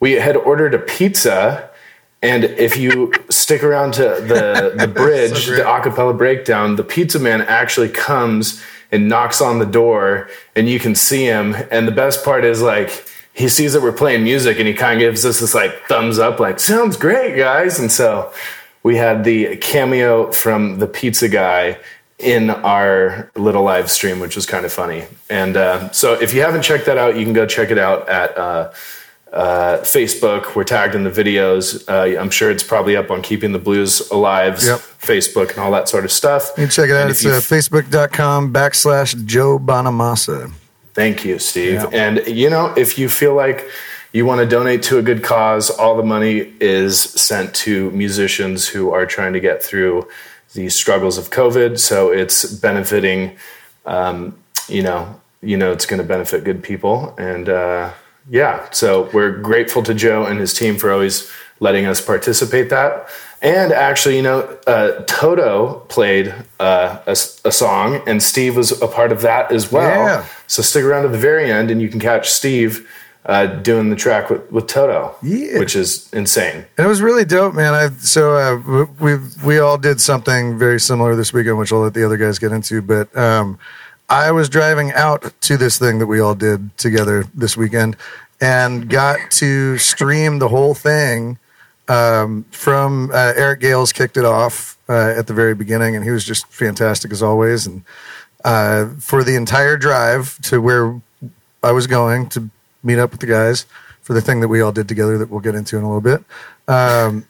we 0.00 0.12
had 0.12 0.34
ordered 0.34 0.72
a 0.72 0.78
pizza. 0.78 1.68
And 2.22 2.44
if 2.44 2.78
you 2.78 3.12
stick 3.28 3.62
around 3.62 3.92
to 3.94 4.02
the, 4.02 4.74
the 4.78 4.88
bridge, 5.02 5.46
great. 5.46 5.56
the 5.58 5.62
acapella 5.62 6.16
breakdown, 6.16 6.76
the 6.76 6.84
pizza 6.84 7.18
man 7.18 7.42
actually 7.42 7.90
comes 7.90 8.62
and 8.90 9.06
knocks 9.06 9.42
on 9.42 9.58
the 9.58 9.66
door, 9.66 10.28
and 10.56 10.70
you 10.70 10.80
can 10.80 10.94
see 10.94 11.24
him. 11.24 11.54
And 11.70 11.86
the 11.86 11.92
best 11.92 12.24
part 12.24 12.46
is 12.46 12.62
like, 12.62 13.06
he 13.34 13.48
sees 13.48 13.74
that 13.74 13.82
we're 13.82 13.92
playing 13.92 14.24
music 14.24 14.58
and 14.58 14.66
he 14.66 14.74
kind 14.74 14.94
of 14.94 15.00
gives 15.00 15.24
us 15.24 15.40
this 15.40 15.54
like 15.54 15.86
thumbs 15.86 16.18
up, 16.18 16.40
like, 16.40 16.58
sounds 16.58 16.96
great, 16.96 17.36
guys. 17.36 17.78
And 17.78 17.92
so 17.92 18.32
we 18.82 18.96
had 18.96 19.24
the 19.24 19.56
cameo 19.56 20.32
from 20.32 20.78
the 20.78 20.86
pizza 20.86 21.28
guy 21.28 21.78
in 22.18 22.50
our 22.50 23.30
little 23.34 23.62
live 23.62 23.90
stream, 23.90 24.20
which 24.20 24.36
was 24.36 24.46
kind 24.46 24.64
of 24.66 24.72
funny. 24.72 25.04
And 25.28 25.56
uh, 25.56 25.90
so 25.90 26.14
if 26.14 26.34
you 26.34 26.42
haven't 26.42 26.62
checked 26.62 26.86
that 26.86 26.98
out, 26.98 27.16
you 27.16 27.24
can 27.24 27.32
go 27.32 27.46
check 27.46 27.70
it 27.70 27.78
out 27.78 28.08
at 28.08 28.36
uh, 28.36 28.72
uh, 29.32 29.78
Facebook. 29.78 30.54
We're 30.54 30.64
tagged 30.64 30.94
in 30.94 31.04
the 31.04 31.10
videos. 31.10 31.82
Uh, 31.88 32.20
I'm 32.20 32.30
sure 32.30 32.50
it's 32.50 32.62
probably 32.62 32.96
up 32.96 33.10
on 33.10 33.22
Keeping 33.22 33.52
the 33.52 33.58
Blues 33.58 34.00
Alive's 34.10 34.66
Yep. 34.66 34.78
Facebook 35.00 35.50
and 35.50 35.58
all 35.60 35.70
that 35.70 35.88
sort 35.88 36.04
of 36.04 36.12
stuff. 36.12 36.50
You 36.58 36.64
can 36.64 36.70
check 36.70 36.90
it 36.90 36.96
out. 36.96 37.02
And 37.02 37.10
It's 37.10 37.24
uh, 37.24 37.40
facebook.com 37.40 38.52
backslash 38.52 39.24
Joe 39.24 39.58
Bonamassa. 39.58 40.52
Thank 40.92 41.24
you, 41.24 41.38
Steve. 41.38 41.74
Yeah. 41.74 41.86
And 41.92 42.26
you 42.26 42.50
know, 42.50 42.74
if 42.76 42.98
you 42.98 43.08
feel 43.08 43.34
like 43.34 43.66
you 44.12 44.26
want 44.26 44.40
to 44.40 44.46
donate 44.46 44.82
to 44.84 44.98
a 44.98 45.02
good 45.02 45.22
cause, 45.22 45.70
all 45.70 45.96
the 45.96 46.02
money 46.02 46.52
is 46.60 47.00
sent 47.00 47.54
to 47.54 47.90
musicians 47.92 48.68
who 48.68 48.90
are 48.90 49.06
trying 49.06 49.32
to 49.32 49.40
get 49.40 49.62
through 49.62 50.08
the 50.54 50.68
struggles 50.68 51.16
of 51.16 51.30
COVID. 51.30 51.78
So 51.78 52.10
it's 52.10 52.44
benefiting, 52.44 53.36
um, 53.86 54.36
you 54.68 54.82
know, 54.82 55.20
you 55.42 55.56
know, 55.56 55.72
it's 55.72 55.86
going 55.86 56.02
to 56.02 56.06
benefit 56.06 56.44
good 56.44 56.62
people. 56.62 57.14
And 57.18 57.48
uh, 57.48 57.92
yeah, 58.28 58.68
so 58.70 59.08
we're 59.12 59.30
grateful 59.30 59.82
to 59.84 59.94
Joe 59.94 60.24
and 60.24 60.40
his 60.40 60.52
team 60.52 60.76
for 60.76 60.90
always 60.90 61.30
letting 61.60 61.86
us 61.86 62.00
participate 62.00 62.70
that. 62.70 63.08
And 63.42 63.72
actually, 63.72 64.16
you 64.16 64.22
know, 64.22 64.58
uh, 64.66 65.02
Toto 65.04 65.80
played 65.88 66.34
uh, 66.58 67.00
a, 67.06 67.12
a 67.12 67.52
song, 67.52 68.02
and 68.06 68.22
Steve 68.22 68.56
was 68.56 68.82
a 68.82 68.86
part 68.86 69.12
of 69.12 69.22
that 69.22 69.50
as 69.50 69.72
well. 69.72 70.04
Yeah. 70.04 70.26
So 70.46 70.62
stick 70.62 70.84
around 70.84 71.04
to 71.04 71.08
the 71.08 71.18
very 71.18 71.50
end, 71.50 71.70
and 71.70 71.80
you 71.80 71.88
can 71.88 72.00
catch 72.00 72.30
Steve 72.30 72.86
uh, 73.26 73.46
doing 73.46 73.90
the 73.90 73.96
track 73.96 74.30
with, 74.30 74.50
with 74.50 74.66
Toto, 74.66 75.14
Yeah. 75.22 75.58
which 75.58 75.76
is 75.76 76.08
insane. 76.12 76.64
And 76.78 76.86
it 76.86 76.88
was 76.88 77.02
really 77.02 77.24
dope, 77.24 77.54
man. 77.54 77.74
I 77.74 77.88
so 77.98 78.36
uh, 78.36 78.86
we 78.98 79.16
we 79.44 79.58
all 79.58 79.76
did 79.78 80.00
something 80.00 80.58
very 80.58 80.80
similar 80.80 81.14
this 81.14 81.32
weekend, 81.32 81.58
which 81.58 81.72
I'll 81.72 81.80
let 81.80 81.94
the 81.94 82.04
other 82.04 82.16
guys 82.16 82.38
get 82.38 82.52
into. 82.52 82.80
But 82.82 83.14
um, 83.16 83.58
I 84.08 84.30
was 84.32 84.48
driving 84.48 84.92
out 84.92 85.32
to 85.42 85.56
this 85.56 85.78
thing 85.78 85.98
that 85.98 86.06
we 86.06 86.18
all 86.20 86.34
did 86.34 86.76
together 86.78 87.24
this 87.34 87.56
weekend, 87.56 87.96
and 88.40 88.88
got 88.88 89.30
to 89.32 89.76
stream 89.78 90.38
the 90.38 90.48
whole 90.48 90.74
thing 90.74 91.38
um, 91.88 92.44
from 92.50 93.10
uh, 93.12 93.34
Eric 93.36 93.60
Gales. 93.60 93.92
Kicked 93.92 94.16
it 94.16 94.24
off 94.24 94.78
uh, 94.88 95.14
at 95.16 95.26
the 95.26 95.34
very 95.34 95.54
beginning, 95.54 95.94
and 95.94 96.04
he 96.04 96.10
was 96.10 96.24
just 96.24 96.46
fantastic 96.46 97.12
as 97.12 97.22
always. 97.22 97.66
And 97.66 97.84
uh, 98.44 98.86
for 98.98 99.22
the 99.22 99.36
entire 99.36 99.76
drive 99.76 100.40
to 100.42 100.60
where 100.60 101.00
I 101.62 101.72
was 101.72 101.86
going 101.86 102.30
to 102.30 102.48
meet 102.82 102.98
up 102.98 103.10
with 103.10 103.20
the 103.20 103.26
guys 103.26 103.66
for 104.02 104.14
the 104.14 104.20
thing 104.20 104.40
that 104.40 104.48
we 104.48 104.60
all 104.60 104.72
did 104.72 104.88
together 104.88 105.18
that 105.18 105.30
we'll 105.30 105.40
get 105.40 105.54
into 105.54 105.76
in 105.76 105.84
a 105.84 105.86
little 105.86 106.00
bit. 106.00 106.24
Um, 106.68 107.26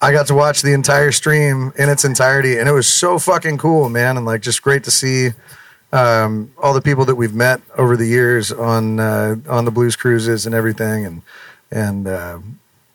I 0.00 0.12
got 0.12 0.28
to 0.28 0.34
watch 0.34 0.62
the 0.62 0.72
entire 0.72 1.10
stream 1.10 1.72
in 1.76 1.88
its 1.88 2.04
entirety, 2.04 2.58
and 2.58 2.68
it 2.68 2.72
was 2.72 2.86
so 2.86 3.18
fucking 3.18 3.58
cool, 3.58 3.88
man, 3.88 4.16
and 4.16 4.24
like 4.24 4.42
just 4.42 4.62
great 4.62 4.84
to 4.84 4.90
see 4.90 5.30
um, 5.92 6.52
all 6.62 6.72
the 6.72 6.82
people 6.82 7.04
that 7.06 7.16
we've 7.16 7.34
met 7.34 7.60
over 7.76 7.96
the 7.96 8.06
years 8.06 8.52
on 8.52 9.00
uh, 9.00 9.36
on 9.48 9.64
the 9.64 9.70
blues 9.70 9.96
cruises 9.96 10.46
and 10.46 10.54
everything, 10.54 11.04
and 11.04 11.22
and 11.70 12.06
uh, 12.06 12.38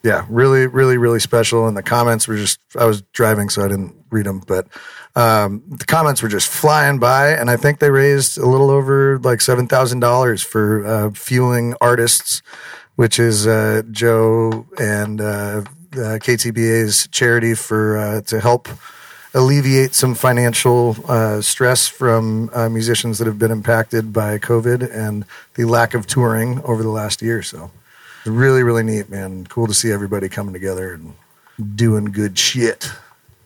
yeah, 0.04 0.26
really, 0.30 0.68
really, 0.68 0.98
really 0.98 1.20
special. 1.20 1.68
And 1.68 1.78
the 1.78 1.84
comments 1.84 2.28
were 2.28 2.36
just 2.36 2.60
I 2.78 2.86
was 2.86 3.02
driving, 3.14 3.50
so 3.50 3.64
I 3.64 3.68
didn't 3.70 3.96
read 4.12 4.26
them, 4.26 4.42
but 4.46 4.68
um, 5.16 5.64
the 5.68 5.86
comments 5.86 6.22
were 6.22 6.30
just 6.30 6.50
flying 6.50 7.00
by, 7.00 7.30
and 7.30 7.50
I 7.50 7.58
think 7.58 7.80
they 7.80 7.90
raised 7.90 8.38
a 8.38 8.46
little 8.48 8.70
over 8.70 9.20
like 9.20 9.42
seven 9.42 9.68
thousand 9.68 10.02
dollars 10.02 10.44
for 10.44 10.86
uh, 10.86 11.12
fueling 11.12 11.76
artists, 11.80 12.42
which 12.96 13.18
is 13.20 13.48
uh, 13.48 13.84
Joe 13.92 14.66
and 14.78 15.22
uh, 15.22 15.64
KTBA's 15.94 17.08
charity 17.10 17.54
for 17.54 17.98
uh, 17.98 18.22
to 18.22 18.40
help 18.40 18.68
alleviate 19.34 19.94
some 19.94 20.16
financial 20.16 20.96
uh, 21.08 21.42
stress 21.42 21.88
from 21.88 22.50
uh, 22.54 22.70
musicians 22.70 23.18
that 23.18 23.26
have 23.26 23.40
been 23.40 23.52
impacted 23.52 24.14
by 24.14 24.38
COVID 24.38 24.94
and 24.94 25.26
the 25.56 25.66
lack 25.66 25.94
of 25.94 26.06
touring 26.06 26.62
over 26.64 26.84
the 26.84 26.90
last 26.90 27.22
year. 27.22 27.42
So 27.42 27.72
really, 28.26 28.64
really 28.64 28.84
neat, 28.84 29.10
man. 29.10 29.46
Cool 29.48 29.68
to 29.68 29.74
see 29.74 29.92
everybody 29.92 30.30
coming 30.30 30.54
together 30.54 30.94
and 30.94 31.14
doing 31.76 32.06
good 32.06 32.38
shit. 32.38 32.90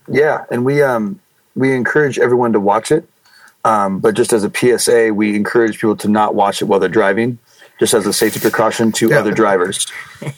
Yeah, 0.07 0.45
and 0.51 0.63
we 0.65 0.81
um 0.81 1.19
we 1.55 1.73
encourage 1.73 2.17
everyone 2.19 2.53
to 2.53 2.59
watch 2.59 2.91
it. 2.91 3.07
Um, 3.65 3.99
but 3.99 4.15
just 4.15 4.31
as 4.31 4.43
a 4.45 4.51
PSA, 4.53 5.13
we 5.13 5.35
encourage 5.35 5.75
people 5.79 5.97
to 5.97 6.07
not 6.07 6.35
watch 6.35 6.61
it 6.61 6.65
while 6.65 6.79
they're 6.79 6.87
driving, 6.87 7.37
just 7.79 7.93
as 7.93 8.05
a 8.05 8.13
safety 8.13 8.39
precaution 8.39 8.91
to 8.93 9.09
Yeah. 9.09 9.19
other 9.19 9.31
drivers. 9.33 9.85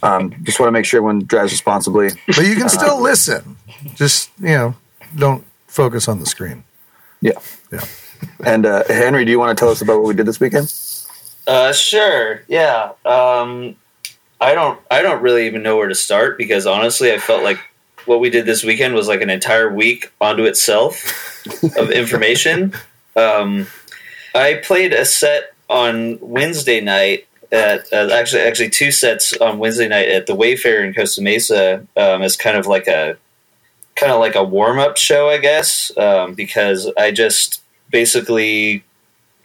Um, 0.01 0.33
just 0.43 0.59
want 0.59 0.69
to 0.69 0.71
make 0.71 0.85
sure 0.85 0.97
everyone 0.99 1.25
drives 1.25 1.51
responsibly. 1.51 2.09
But 2.25 2.45
you 2.47 2.55
can 2.55 2.69
still 2.69 2.99
listen. 3.01 3.57
Just, 3.93 4.31
you 4.39 4.47
know, 4.49 4.75
don't 5.15 5.45
focus 5.67 6.07
on 6.07 6.19
the 6.19 6.25
screen. 6.25 6.63
Yeah. 7.21 7.33
Yeah. 7.71 7.83
And 8.43 8.65
uh, 8.65 8.83
Henry, 8.87 9.25
do 9.25 9.31
you 9.31 9.37
want 9.37 9.55
to 9.55 9.61
tell 9.61 9.69
us 9.71 9.81
about 9.81 9.97
what 9.99 10.07
we 10.07 10.15
did 10.15 10.25
this 10.25 10.39
weekend? 10.39 10.73
Uh, 11.45 11.71
sure. 11.71 12.41
Yeah. 12.47 12.93
Um, 13.05 13.75
I 14.41 14.53
don't. 14.53 14.79
I 14.89 15.01
don't 15.01 15.21
really 15.21 15.47
even 15.47 15.63
know 15.63 15.77
where 15.77 15.87
to 15.87 15.95
start 15.95 16.37
because 16.37 16.65
honestly, 16.65 17.11
I 17.11 17.17
felt 17.17 17.43
like 17.43 17.59
what 18.05 18.19
we 18.19 18.29
did 18.29 18.45
this 18.45 18.63
weekend 18.63 18.95
was 18.95 19.07
like 19.07 19.21
an 19.21 19.29
entire 19.29 19.71
week 19.73 20.11
onto 20.21 20.45
itself 20.45 21.45
of 21.77 21.91
information. 21.91 22.73
Um, 23.15 23.67
I 24.33 24.61
played 24.63 24.93
a 24.93 25.05
set 25.05 25.53
on 25.69 26.17
Wednesday 26.21 26.81
night 26.81 27.27
at 27.51 27.91
uh, 27.91 28.09
actually 28.13 28.43
actually 28.43 28.69
two 28.69 28.91
sets 28.91 29.35
on 29.37 29.59
Wednesday 29.59 29.87
night 29.87 30.09
at 30.09 30.27
the 30.27 30.35
Wayfarer 30.35 30.83
in 30.83 30.93
Costa 30.93 31.21
Mesa 31.21 31.85
um, 31.97 32.21
as 32.21 32.37
kind 32.37 32.57
of 32.57 32.67
like 32.67 32.87
a 32.87 33.17
kind 33.95 34.11
of 34.11 34.19
like 34.19 34.35
a 34.35 34.43
warm 34.43 34.79
up 34.79 34.97
show, 34.97 35.29
I 35.29 35.37
guess, 35.37 35.95
um, 35.97 36.33
because 36.33 36.91
I 36.97 37.11
just 37.11 37.61
basically 37.91 38.83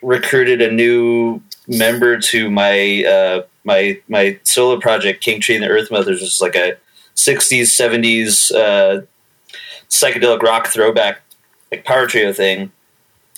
recruited 0.03 0.63
a 0.63 0.71
new 0.71 1.43
member 1.69 2.19
to 2.19 2.51
my 2.51 3.05
uh, 3.05 3.43
my 3.65 4.01
my 4.09 4.39
solo 4.43 4.81
project, 4.81 5.23
King 5.23 5.41
Tree 5.41 5.55
and 5.55 5.65
the 5.65 5.69
Earth 5.69 5.91
Mothers, 5.91 6.21
which 6.21 6.33
is 6.33 6.41
like 6.41 6.57
a 6.57 6.77
'60s, 7.17 7.63
'70s 7.63 8.55
uh, 8.55 9.03
psychedelic 9.89 10.43
rock 10.43 10.69
throwback 10.69 11.21
like 11.71 11.85
power 11.85 12.07
trio 12.07 12.33
thing. 12.33 12.71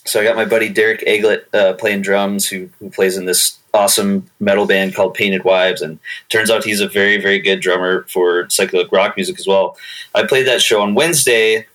So 0.04 0.20
I 0.20 0.24
got 0.24 0.36
my 0.36 0.44
buddy 0.44 0.68
Derek 0.68 1.00
Aglet 1.00 1.42
uh, 1.52 1.74
playing 1.74 2.02
drums, 2.02 2.48
who 2.48 2.68
who 2.78 2.90
plays 2.90 3.16
in 3.16 3.24
this 3.24 3.58
awesome 3.74 4.30
metal 4.40 4.66
band 4.66 4.94
called 4.94 5.14
Painted 5.14 5.44
Wives, 5.44 5.82
and 5.82 5.98
turns 6.28 6.50
out 6.50 6.64
he's 6.64 6.80
a 6.80 6.88
very 6.88 7.20
very 7.20 7.38
good 7.38 7.60
drummer 7.60 8.04
for 8.04 8.44
psychedelic 8.44 8.92
rock 8.92 9.16
music 9.16 9.38
as 9.38 9.46
well. 9.46 9.76
I 10.14 10.26
played 10.26 10.46
that 10.46 10.62
show 10.62 10.80
on 10.80 10.94
Wednesday, 10.94 11.66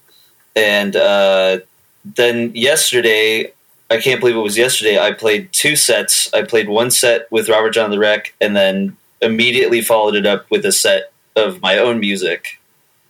and 0.55 0.95
uh, 0.95 1.59
then 2.05 2.55
yesterday, 2.55 3.51
I 3.91 3.99
can't 3.99 4.21
believe 4.21 4.37
it 4.37 4.39
was 4.39 4.57
yesterday. 4.57 4.97
I 4.97 5.11
played 5.11 5.51
two 5.51 5.75
sets. 5.75 6.33
I 6.33 6.43
played 6.43 6.69
one 6.69 6.91
set 6.91 7.29
with 7.29 7.49
Robert 7.49 7.71
John 7.71 7.91
the 7.91 7.99
Wreck, 7.99 8.33
and 8.39 8.55
then 8.55 8.95
immediately 9.21 9.81
followed 9.81 10.15
it 10.15 10.25
up 10.25 10.49
with 10.49 10.65
a 10.65 10.71
set 10.71 11.11
of 11.35 11.61
my 11.61 11.77
own 11.77 11.99
music 11.99 12.61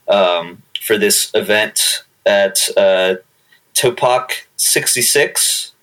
um, 0.08 0.63
for 0.82 0.98
this 0.98 1.30
event 1.36 2.04
at 2.26 2.67
uh, 2.76 3.15
Topock 3.76 4.32
66 4.56 5.74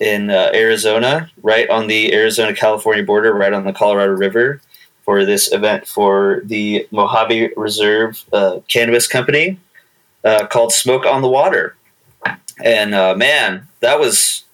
in 0.00 0.30
uh, 0.30 0.50
Arizona, 0.54 1.30
right 1.42 1.68
on 1.68 1.86
the 1.86 2.14
Arizona 2.14 2.54
California 2.54 3.04
border, 3.04 3.34
right 3.34 3.52
on 3.52 3.64
the 3.64 3.72
Colorado 3.74 4.12
River, 4.12 4.62
for 5.04 5.26
this 5.26 5.52
event 5.52 5.86
for 5.86 6.40
the 6.44 6.88
Mojave 6.90 7.50
Reserve 7.54 8.24
uh, 8.32 8.60
Cannabis 8.68 9.06
Company 9.06 9.60
uh, 10.24 10.46
called 10.46 10.72
Smoke 10.72 11.04
on 11.04 11.20
the 11.20 11.28
Water. 11.28 11.76
And 12.64 12.94
uh, 12.94 13.14
man, 13.14 13.67
that 13.80 13.98
was 13.98 14.44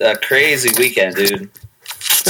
a 0.00 0.16
crazy 0.16 0.70
weekend, 0.78 1.16
dude. 1.16 1.50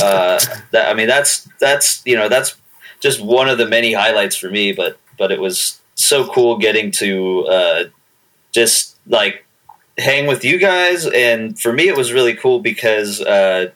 Uh, 0.03 0.39
that 0.73 0.89
I 0.91 0.95
mean, 0.95 1.09
that's 1.09 1.49
that's 1.61 2.03
you 2.05 2.17
know 2.17 2.29
that's 2.29 2.57
just 3.01 3.23
one 3.23 3.49
of 3.49 3.59
the 3.59 3.67
many 3.67 3.93
highlights 3.93 4.37
for 4.37 4.51
me. 4.51 4.73
But 4.73 4.99
but 5.19 5.31
it 5.33 5.41
was 5.41 5.81
so 5.95 6.27
cool 6.33 6.59
getting 6.59 6.91
to 6.93 7.47
uh, 7.47 7.85
just 8.53 8.97
like 9.07 9.45
hang 9.99 10.27
with 10.27 10.45
you 10.45 10.59
guys, 10.59 11.07
and 11.07 11.59
for 11.59 11.73
me, 11.73 11.89
it 11.89 11.97
was 11.97 12.13
really 12.13 12.35
cool 12.35 12.61
because 12.61 13.21
uh, 13.21 13.71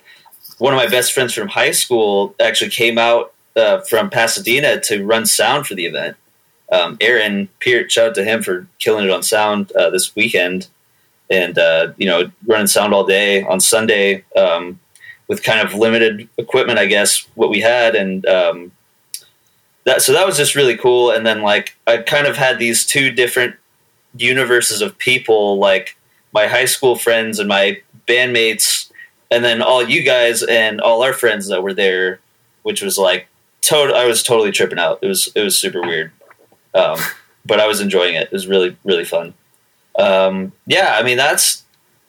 one 0.58 0.72
of 0.72 0.78
my 0.78 0.86
best 0.88 1.12
friends 1.12 1.34
from 1.34 1.48
high 1.48 1.72
school 1.72 2.34
actually 2.40 2.70
came 2.70 2.98
out 2.98 3.32
uh, 3.56 3.80
from 3.80 4.10
Pasadena 4.10 4.80
to 4.80 5.04
run 5.04 5.26
sound 5.26 5.66
for 5.66 5.74
the 5.74 5.86
event. 5.86 6.16
Um, 6.72 6.96
Aaron 7.00 7.48
Peart, 7.60 7.92
shout 7.92 8.08
out 8.08 8.14
to 8.16 8.24
him 8.24 8.42
for 8.42 8.66
killing 8.78 9.04
it 9.04 9.10
on 9.10 9.22
sound 9.22 9.70
uh, 9.72 9.90
this 9.90 10.16
weekend, 10.16 10.68
and 11.30 11.58
uh, 11.58 11.92
you 11.96 12.06
know 12.06 12.30
running 12.46 12.66
sound 12.66 12.94
all 12.94 13.04
day 13.04 13.42
on 13.42 13.60
Sunday 13.60 14.24
um, 14.36 14.78
with 15.28 15.42
kind 15.42 15.66
of 15.66 15.74
limited 15.74 16.28
equipment, 16.38 16.78
I 16.78 16.86
guess 16.86 17.26
what 17.34 17.50
we 17.50 17.60
had, 17.60 17.94
and 17.94 18.26
um, 18.26 18.72
that 19.84 20.02
so 20.02 20.12
that 20.12 20.26
was 20.26 20.36
just 20.36 20.54
really 20.54 20.76
cool. 20.76 21.10
And 21.10 21.26
then 21.26 21.42
like 21.42 21.76
I 21.86 21.98
kind 21.98 22.26
of 22.26 22.36
had 22.36 22.58
these 22.58 22.84
two 22.84 23.10
different 23.10 23.56
universes 24.16 24.80
of 24.80 24.98
people, 24.98 25.58
like 25.58 25.96
my 26.32 26.46
high 26.46 26.64
school 26.64 26.96
friends 26.96 27.38
and 27.38 27.48
my 27.48 27.80
bandmates, 28.06 28.90
and 29.30 29.44
then 29.44 29.62
all 29.62 29.82
you 29.82 30.02
guys 30.02 30.42
and 30.42 30.80
all 30.80 31.02
our 31.02 31.12
friends 31.12 31.48
that 31.48 31.62
were 31.62 31.74
there, 31.74 32.20
which 32.62 32.82
was 32.82 32.98
like 32.98 33.28
total. 33.60 33.94
I 33.94 34.06
was 34.06 34.22
totally 34.22 34.52
tripping 34.52 34.78
out. 34.78 34.98
It 35.02 35.08
was 35.08 35.30
it 35.34 35.42
was 35.42 35.56
super 35.56 35.80
weird, 35.80 36.12
um, 36.74 36.98
but 37.44 37.60
I 37.60 37.66
was 37.66 37.80
enjoying 37.80 38.14
it. 38.14 38.24
It 38.24 38.32
was 38.32 38.46
really 38.46 38.76
really 38.84 39.04
fun. 39.04 39.34
Um, 39.98 40.52
yeah, 40.66 40.96
I 40.98 41.02
mean 41.02 41.16
that's 41.16 41.62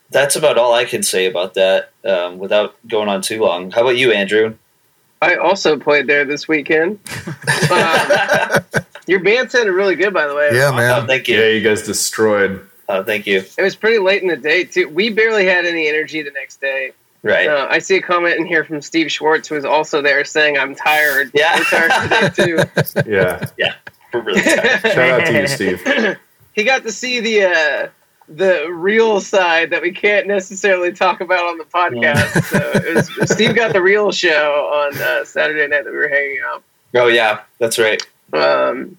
that's 0.09 0.35
about 0.35 0.57
all 0.57 0.73
I 0.73 0.85
can 0.85 1.03
say 1.03 1.25
about 1.25 1.53
that 1.55 1.91
um, 2.03 2.37
without 2.39 2.75
going 2.87 3.09
on 3.09 3.21
too 3.21 3.41
long. 3.41 3.71
How 3.71 3.81
about 3.81 3.97
you, 3.97 4.11
Andrew? 4.11 4.55
I 5.21 5.35
also 5.35 5.77
played 5.79 6.07
there 6.07 6.25
this 6.25 6.47
weekend. 6.47 6.99
um, 7.71 8.61
your 9.07 9.19
band 9.21 9.49
sounded 9.51 9.71
really 9.71 9.95
good, 9.95 10.13
by 10.13 10.27
the 10.27 10.35
way. 10.35 10.49
Yeah, 10.53 10.69
Oh, 10.71 10.75
man. 10.75 11.07
thank 11.07 11.27
you. 11.27 11.39
Yeah, 11.39 11.47
you 11.49 11.61
guys 11.61 11.83
destroyed. 11.83 12.61
Oh, 12.87 13.03
thank 13.03 13.25
you. 13.25 13.43
It 13.57 13.61
was 13.61 13.75
pretty 13.75 13.97
late 13.97 14.21
in 14.21 14.27
the 14.27 14.37
day 14.37 14.63
too. 14.65 14.87
We 14.89 15.09
barely 15.09 15.45
had 15.45 15.65
any 15.65 15.87
energy 15.87 16.21
the 16.21 16.31
next 16.31 16.61
day. 16.61 16.91
Right. 17.23 17.47
Uh, 17.47 17.65
I 17.69 17.79
see 17.79 17.95
a 17.97 18.01
comment 18.01 18.37
in 18.39 18.45
here 18.45 18.63
from 18.63 18.81
Steve 18.81 19.11
Schwartz, 19.11 19.47
who 19.47 19.55
was 19.55 19.65
also 19.65 19.99
there, 20.03 20.23
saying, 20.25 20.59
"I'm 20.59 20.75
tired. 20.75 21.31
Yeah. 21.33 21.57
We're 21.57 21.63
tired 21.63 22.33
today 22.35 22.45
too." 22.45 23.01
Yeah, 23.11 23.43
yeah. 23.57 23.73
We're 24.13 24.21
really 24.21 24.41
tired. 24.43 24.81
Shout 24.81 25.21
out 25.21 25.25
to 25.25 25.41
you, 25.41 25.47
Steve. 25.47 26.17
he 26.55 26.63
got 26.63 26.83
to 26.83 26.91
see 26.91 27.19
the 27.19 27.43
uh, 27.43 27.87
the 28.27 28.67
real 28.71 29.21
side 29.21 29.69
that 29.69 29.81
we 29.81 29.91
can't 29.91 30.25
necessarily 30.25 30.91
talk 30.93 31.21
about 31.21 31.41
on 31.41 31.57
the 31.57 31.65
podcast. 31.65 32.43
so 32.45 32.71
it 32.73 32.95
was, 32.95 33.31
Steve 33.31 33.53
got 33.53 33.73
the 33.73 33.81
real 33.81 34.11
show 34.11 34.71
on 34.73 34.97
uh, 34.97 35.25
Saturday 35.25 35.67
night 35.67 35.83
that 35.83 35.91
we 35.91 35.97
were 35.97 36.07
hanging 36.07 36.39
out. 36.47 36.63
oh 36.95 37.07
yeah, 37.07 37.41
that's 37.59 37.77
right. 37.77 38.01
Um, 38.33 38.97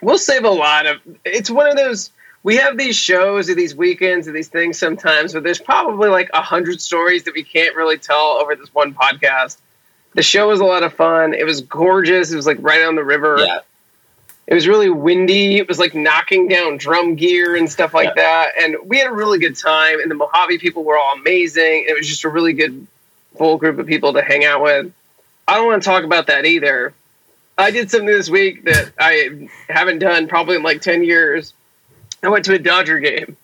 we'll 0.00 0.18
save 0.18 0.44
a 0.44 0.50
lot 0.50 0.86
of. 0.86 1.00
It's 1.24 1.50
one 1.50 1.68
of 1.68 1.76
those. 1.76 2.10
We 2.42 2.56
have 2.56 2.76
these 2.76 2.96
shows 2.96 3.48
or 3.48 3.54
these 3.54 3.74
weekends 3.74 4.28
or 4.28 4.32
these 4.32 4.48
things 4.48 4.78
sometimes, 4.78 5.32
but 5.32 5.42
there's 5.42 5.58
probably 5.58 6.10
like 6.10 6.30
a 6.34 6.42
hundred 6.42 6.80
stories 6.80 7.24
that 7.24 7.34
we 7.34 7.42
can't 7.42 7.74
really 7.74 7.96
tell 7.96 8.38
over 8.40 8.54
this 8.54 8.72
one 8.74 8.94
podcast. 8.94 9.56
The 10.12 10.22
show 10.22 10.48
was 10.48 10.60
a 10.60 10.64
lot 10.64 10.82
of 10.82 10.92
fun. 10.92 11.34
It 11.34 11.44
was 11.44 11.62
gorgeous. 11.62 12.30
It 12.30 12.36
was 12.36 12.46
like 12.46 12.58
right 12.60 12.84
on 12.84 12.94
the 12.96 13.04
river. 13.04 13.36
Yeah. 13.38 13.60
It 14.46 14.54
was 14.54 14.68
really 14.68 14.90
windy. 14.90 15.56
It 15.56 15.68
was 15.68 15.78
like 15.78 15.94
knocking 15.94 16.48
down 16.48 16.76
drum 16.76 17.14
gear 17.14 17.56
and 17.56 17.70
stuff 17.70 17.94
like 17.94 18.14
that. 18.16 18.52
And 18.60 18.76
we 18.84 18.98
had 18.98 19.06
a 19.06 19.12
really 19.12 19.38
good 19.38 19.56
time. 19.56 20.00
And 20.00 20.10
the 20.10 20.14
Mojave 20.14 20.58
people 20.58 20.84
were 20.84 20.98
all 20.98 21.14
amazing. 21.14 21.86
It 21.88 21.96
was 21.96 22.06
just 22.06 22.24
a 22.24 22.28
really 22.28 22.52
good, 22.52 22.86
full 23.38 23.56
group 23.56 23.78
of 23.78 23.86
people 23.86 24.12
to 24.12 24.22
hang 24.22 24.44
out 24.44 24.62
with. 24.62 24.92
I 25.48 25.54
don't 25.54 25.66
want 25.66 25.82
to 25.82 25.88
talk 25.88 26.04
about 26.04 26.26
that 26.26 26.44
either. 26.44 26.92
I 27.56 27.70
did 27.70 27.90
something 27.90 28.06
this 28.06 28.28
week 28.28 28.64
that 28.64 28.92
I 28.98 29.48
haven't 29.68 30.00
done 30.00 30.28
probably 30.28 30.56
in 30.56 30.62
like 30.62 30.82
10 30.82 31.04
years. 31.04 31.54
I 32.22 32.28
went 32.28 32.44
to 32.46 32.54
a 32.54 32.58
Dodger 32.58 32.98
game. 32.98 33.36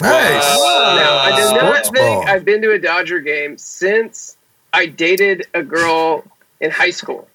Nice. 0.00 0.44
Uh, 0.44 0.96
now, 0.96 1.16
I 1.18 1.30
do 1.30 1.56
not 1.56 1.60
Sports 1.60 1.90
think 1.90 2.06
ball. 2.06 2.24
I've 2.26 2.44
been 2.44 2.62
to 2.62 2.72
a 2.72 2.78
Dodger 2.78 3.20
game 3.20 3.58
since 3.58 4.36
I 4.72 4.86
dated 4.86 5.46
a 5.54 5.62
girl 5.62 6.24
in 6.60 6.70
high 6.70 6.90
school. 6.90 7.27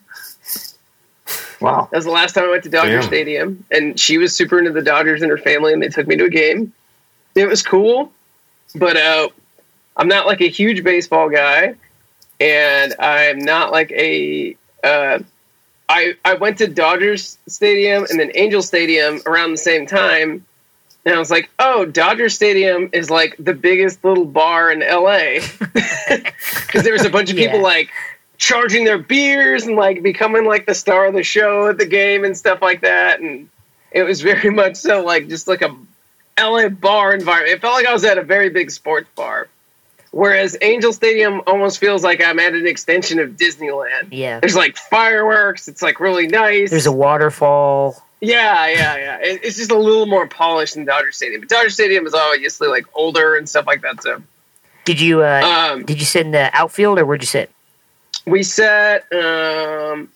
Wow. 1.64 1.88
That 1.92 1.98
was 1.98 2.06
the 2.06 2.12
last 2.12 2.34
time 2.34 2.44
I 2.46 2.50
went 2.50 2.64
to 2.64 2.70
Dodger 2.70 3.00
Damn. 3.00 3.04
Stadium, 3.08 3.66
and 3.72 4.00
she 4.00 4.18
was 4.18 4.36
super 4.36 4.60
into 4.60 4.72
the 4.72 4.82
Dodgers 4.82 5.22
and 5.22 5.32
her 5.32 5.38
family, 5.38 5.74
and 5.74 5.82
they 5.82 5.90
took 5.90 6.06
me 6.08 6.16
to 6.18 6.26
a 6.26 6.30
game. 6.30 6.74
It 7.36 7.48
was 7.48 7.64
cool, 7.64 8.12
but 8.76 8.96
uh, 8.98 9.30
I'm 9.98 10.08
not 10.08 10.26
like 10.28 10.42
a 10.42 10.50
huge 10.50 10.84
baseball 10.84 11.30
guy, 11.30 11.76
and 12.40 12.94
I'm 13.00 13.40
not 13.40 13.72
like 13.72 13.92
a. 13.92 14.56
Uh, 14.84 15.20
I 15.90 16.14
I 16.24 16.36
went 16.36 16.60
to 16.60 16.68
Dodgers 16.68 17.38
Stadium 17.48 18.06
and 18.10 18.20
then 18.20 18.32
Angel 18.36 18.62
Stadium 18.62 19.22
around 19.26 19.52
the 19.52 19.58
same 19.58 19.86
time, 19.86 20.46
and 21.06 21.16
I 21.16 21.20
was 21.20 21.30
like, 21.32 21.50
oh, 21.60 21.86
Dodger 21.86 22.30
Stadium 22.30 22.90
is 22.94 23.10
like 23.10 23.36
the 23.40 23.54
biggest 23.54 24.04
little 24.04 24.26
bar 24.26 24.72
in 24.72 24.80
LA, 24.80 25.40
because 25.74 26.84
there 26.84 26.94
was 26.94 27.06
a 27.06 27.10
bunch 27.10 27.30
of 27.30 27.36
people 27.36 27.58
Yeah. 27.60 27.64
like 27.64 27.90
charging 28.44 28.84
their 28.84 28.98
beers 28.98 29.66
and 29.66 29.78
like 29.78 30.04
becoming 30.04 30.46
like 30.46 30.66
the 30.66 30.76
star 30.76 31.06
of 31.06 31.14
the 31.14 31.24
show 31.24 31.70
at 31.70 31.78
the 31.78 31.86
game 31.86 32.26
and 32.26 32.36
stuff 32.36 32.62
like 32.62 32.82
that. 32.82 33.22
And 33.22 33.48
it 33.90 34.04
was 34.04 34.20
very 34.22 34.50
much 34.62 34.76
so 34.76 35.02
like 35.02 35.30
just 35.30 35.48
like 35.48 35.62
a 35.62 35.74
LA 36.38 36.68
bar 36.68 37.14
environment. 37.14 37.56
It 37.56 37.62
felt 37.62 37.74
like 37.74 37.86
I 37.86 37.94
was 37.94 38.04
at 38.04 38.18
a 38.18 38.22
very 38.22 38.50
big 38.50 38.70
sports 38.70 39.08
bar. 39.16 39.48
Whereas 40.12 40.58
Angel 40.62 40.92
Stadium 40.92 41.42
almost 41.48 41.80
feels 41.80 42.04
like 42.04 42.22
I'm 42.22 42.38
at 42.38 42.54
an 42.54 42.68
extension 42.68 43.18
of 43.20 43.32
Disneyland. 43.32 44.10
Yeah. 44.12 44.42
There's 44.42 44.58
like 44.58 44.76
fireworks. 44.76 45.70
It's 45.70 45.82
like 45.82 46.02
really 46.02 46.28
nice. 46.28 46.70
There's 46.70 46.86
a 46.86 46.92
waterfall. 46.92 48.04
yeah, 48.20 48.68
yeah, 48.68 48.98
yeah. 48.98 49.18
It, 49.22 49.46
it's 49.46 49.56
just 49.58 49.72
a 49.72 49.78
little 49.78 50.06
more 50.06 50.28
polished 50.28 50.76
than 50.76 50.84
Dodger 50.84 51.14
Stadium. 51.14 51.40
But 51.40 51.50
Dodger 51.50 51.70
Stadium 51.70 52.06
is 52.06 52.14
obviously 52.14 52.68
like 52.68 52.86
older 52.94 53.38
and 53.38 53.48
stuff 53.48 53.66
like 53.66 53.82
that. 53.84 54.04
So 54.04 54.22
Did 54.84 55.00
you 55.00 55.24
uh, 55.24 55.72
um, 55.72 55.86
did 55.86 56.00
you 56.00 56.06
sit 56.06 56.26
in 56.26 56.34
the 56.34 56.50
outfield 56.54 57.00
or 57.00 57.06
where'd 57.06 57.24
you 57.24 57.28
sit? 57.28 57.50
We 58.26 58.44
sat 58.44 59.12
um, 59.14 60.10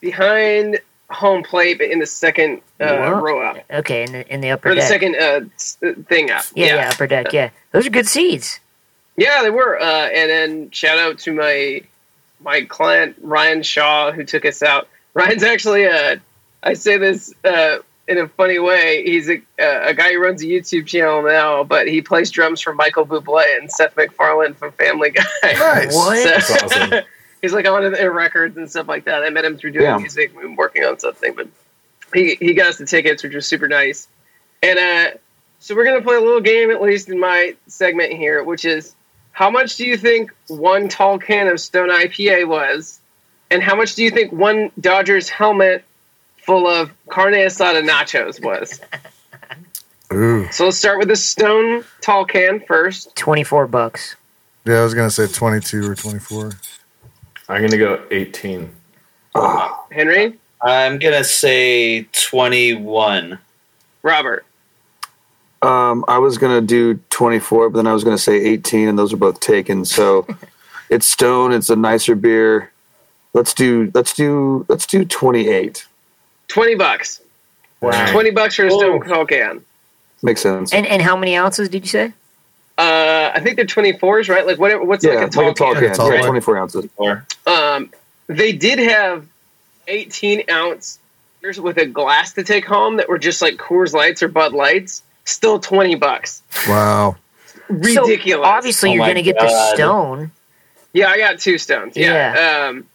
behind 0.00 0.80
home 1.10 1.42
plate, 1.42 1.78
but 1.78 1.88
in 1.90 1.98
the 1.98 2.06
second 2.06 2.60
uh, 2.80 2.96
What? 2.96 3.22
row 3.22 3.42
out. 3.42 3.60
Okay, 3.70 4.02
in 4.04 4.12
the 4.12 4.32
in 4.34 4.40
the 4.40 4.50
upper 4.50 4.70
or 4.70 4.74
the 4.74 4.80
deck. 4.80 4.88
second 4.88 5.16
uh, 5.16 5.40
thing 6.04 6.30
up. 6.30 6.44
yeah, 6.54 6.66
yeah, 6.76 6.90
upper 6.92 7.06
deck. 7.06 7.32
Yeah, 7.32 7.50
those 7.72 7.86
are 7.86 7.90
good 7.90 8.06
seats. 8.08 8.60
Yeah, 9.16 9.42
they 9.42 9.50
were. 9.50 9.78
Uh, 9.78 9.84
and 10.08 10.30
then 10.30 10.70
shout 10.70 10.98
out 10.98 11.18
to 11.20 11.32
my 11.32 11.82
my 12.40 12.62
client 12.62 13.16
Ryan 13.20 13.62
Shaw 13.62 14.12
who 14.12 14.24
took 14.24 14.44
us 14.44 14.62
out. 14.62 14.88
Ryan's 15.14 15.44
actually 15.44 15.86
uh, 15.86 16.16
I 16.62 16.74
say 16.74 16.98
this 16.98 17.32
uh, 17.44 17.78
in 18.08 18.18
a 18.18 18.26
funny 18.28 18.58
way. 18.58 19.04
He's 19.04 19.28
a, 19.30 19.36
uh, 19.60 19.88
a 19.88 19.94
guy 19.94 20.12
who 20.14 20.20
runs 20.20 20.42
a 20.42 20.46
YouTube 20.46 20.86
channel 20.86 21.22
now, 21.22 21.62
but 21.62 21.86
he 21.86 22.02
plays 22.02 22.30
drums 22.30 22.60
for 22.60 22.74
Michael 22.74 23.06
Bublé 23.06 23.44
and 23.58 23.70
Seth 23.70 23.96
MacFarlane 23.96 24.54
from 24.54 24.72
Family 24.72 25.10
Guy. 25.10 25.22
Nice. 25.44 25.94
What? 25.94 26.18
So- 26.18 26.28
That's 26.28 26.62
awesome. 26.64 26.92
he's 27.44 27.52
like 27.52 27.66
on 27.68 27.92
their 27.92 28.10
records 28.10 28.56
and 28.56 28.68
stuff 28.70 28.88
like 28.88 29.04
that. 29.04 29.22
I 29.22 29.28
met 29.28 29.44
him 29.44 29.58
through 29.58 29.72
doing 29.72 29.84
Yeah. 29.84 29.98
music. 29.98 30.32
We've 30.34 30.42
been 30.46 30.56
working 30.56 30.82
on 30.84 30.98
something, 30.98 31.34
but 31.34 31.46
he 32.14 32.36
he 32.40 32.54
got 32.54 32.68
us 32.68 32.78
the 32.78 32.86
tickets, 32.86 33.22
which 33.22 33.34
was 33.34 33.46
super 33.46 33.68
nice. 33.68 34.08
And 34.62 34.78
uh, 34.78 35.18
so 35.60 35.74
we're 35.74 35.84
gonna 35.84 36.00
play 36.02 36.16
a 36.16 36.20
little 36.20 36.40
game, 36.40 36.70
at 36.70 36.80
least 36.80 37.08
in 37.10 37.20
my 37.20 37.54
segment 37.66 38.12
here, 38.14 38.42
which 38.42 38.64
is 38.64 38.94
how 39.32 39.50
much 39.50 39.76
do 39.76 39.84
you 39.86 39.96
think 39.98 40.32
one 40.48 40.88
tall 40.88 41.18
can 41.18 41.48
of 41.48 41.60
Stone 41.60 41.90
IPA 41.90 42.48
was? 42.48 43.00
And 43.50 43.62
how 43.62 43.76
much 43.76 43.94
do 43.94 44.02
you 44.02 44.10
think 44.10 44.32
one 44.32 44.70
Dodgers 44.80 45.28
helmet 45.28 45.84
full 46.38 46.66
of 46.66 46.90
carne 47.08 47.34
asada 47.34 47.86
nachos 47.86 48.42
was? 48.42 48.80
Ooh. 50.12 50.48
So 50.50 50.64
let's 50.66 50.76
start 50.78 50.98
with 50.98 51.08
the 51.08 51.16
Stone 51.16 51.84
tall 52.00 52.24
can 52.24 52.60
first. 52.60 53.14
24 53.16 53.66
bucks. 53.66 54.16
Yeah, 54.64 54.80
I 54.80 54.84
was 54.84 54.94
gonna 54.94 55.10
say 55.10 55.26
twenty-two 55.26 55.90
or 55.90 55.94
twenty-four. 55.94 56.52
I'm 57.48 57.60
gonna 57.62 57.78
go 57.78 58.02
18. 58.10 58.70
Henry, 59.90 60.38
I'm 60.62 60.98
gonna 60.98 61.24
say 61.24 62.02
21. 62.12 63.38
Robert, 64.02 64.44
Um, 65.62 66.04
I 66.08 66.18
was 66.18 66.36
gonna 66.38 66.60
do 66.60 67.00
24, 67.10 67.70
but 67.70 67.76
then 67.76 67.86
I 67.86 67.92
was 67.92 68.04
gonna 68.04 68.18
say 68.18 68.36
18, 68.36 68.88
and 68.88 68.98
those 68.98 69.12
are 69.12 69.16
both 69.18 69.40
taken. 69.40 69.84
So 69.84 70.26
it's 70.90 71.06
Stone. 71.06 71.52
It's 71.52 71.70
a 71.70 71.76
nicer 71.76 72.14
beer. 72.14 72.70
Let's 73.32 73.52
do 73.54 73.90
let's 73.94 74.12
do 74.14 74.64
let's 74.68 74.86
do 74.86 75.04
28. 75.04 75.86
20 76.48 76.74
bucks. 76.76 77.20
Wow. 77.80 78.12
20 78.12 78.30
bucks 78.30 78.54
for 78.56 78.66
a 78.66 78.70
Stone 78.70 79.02
tall 79.06 79.26
can. 79.26 79.64
Makes 80.22 80.42
sense. 80.42 80.72
And 80.72 80.86
and 80.86 81.02
how 81.02 81.16
many 81.16 81.36
ounces 81.36 81.68
did 81.68 81.82
you 81.84 81.88
say? 81.90 82.12
Uh, 82.76 83.30
I 83.34 83.40
think 83.40 83.56
they're 83.56 83.64
24s, 83.66 84.28
right? 84.28 84.46
Like 84.46 84.58
what, 84.58 84.86
what's 84.86 85.04
yeah, 85.04 85.12
like 85.14 85.28
a 85.28 85.30
tall, 85.30 85.44
like 85.44 85.52
a 85.52 85.54
tall 85.58 85.74
can? 85.74 85.82
can. 85.84 85.94
Tall 85.94 86.12
yeah, 86.12 86.22
24 86.22 86.58
ounces. 86.58 86.88
Um, 87.46 87.90
they 88.26 88.52
did 88.52 88.78
have 88.80 89.26
18 89.86 90.50
ounce 90.50 90.98
beers 91.40 91.60
with 91.60 91.76
a 91.76 91.86
glass 91.86 92.32
to 92.32 92.42
take 92.42 92.64
home 92.64 92.96
that 92.96 93.08
were 93.08 93.18
just 93.18 93.40
like 93.42 93.54
Coors 93.56 93.92
Lights 93.92 94.22
or 94.22 94.28
Bud 94.28 94.52
Lights. 94.52 95.02
Still 95.24 95.58
20 95.60 95.94
bucks. 95.94 96.42
Wow. 96.68 97.16
Ridiculous. 97.68 98.44
So 98.46 98.50
obviously, 98.50 98.90
Oh 98.90 98.92
you're 98.94 99.04
going 99.04 99.14
to 99.16 99.22
get 99.22 99.38
the 99.38 99.72
stone. 99.74 100.32
yeah, 100.92 101.08
I 101.08 101.16
got 101.18 101.38
two 101.38 101.56
stones. 101.58 101.96
Yeah. 101.96 102.66
Um, 102.68 102.86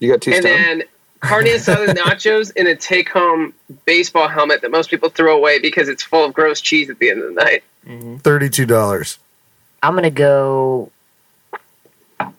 You 0.00 0.10
got 0.10 0.20
two 0.22 0.32
and 0.32 0.42
Stone. 0.42 0.56
then 0.56 0.82
carne 1.20 1.44
asada 1.46 1.86
nachos 1.94 2.52
in 2.56 2.66
a 2.66 2.74
take 2.74 3.08
home 3.10 3.52
baseball 3.84 4.28
helmet 4.28 4.62
that 4.62 4.70
most 4.70 4.90
people 4.90 5.10
throw 5.10 5.36
away 5.36 5.58
because 5.60 5.88
it's 5.88 6.02
full 6.02 6.24
of 6.24 6.32
gross 6.34 6.60
cheese 6.60 6.90
at 6.90 6.98
the 6.98 7.10
end 7.10 7.22
of 7.22 7.34
the 7.34 7.40
night. 7.42 7.62
Thirty-two 8.22 8.66
dollars. 8.66 9.18
I'm 9.82 9.92
going 9.92 10.04
to 10.04 10.10
go 10.10 10.90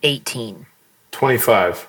18. 0.04 0.66
25. 1.12 1.88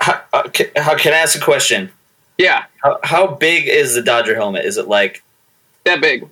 how, 0.00 0.20
uh, 0.32 0.42
can, 0.48 0.66
how 0.76 0.96
can 0.96 1.12
I 1.12 1.16
ask 1.18 1.36
a 1.38 1.40
question? 1.44 1.90
Yeah, 2.38 2.64
How, 2.82 2.98
how 3.02 3.26
big 3.26 3.68
is 3.68 3.94
the 3.94 4.02
Dodger 4.02 4.34
helmet? 4.34 4.64
Is 4.64 4.78
it 4.78 4.88
like 4.88 5.22
that 5.84 6.00
big. 6.00 6.26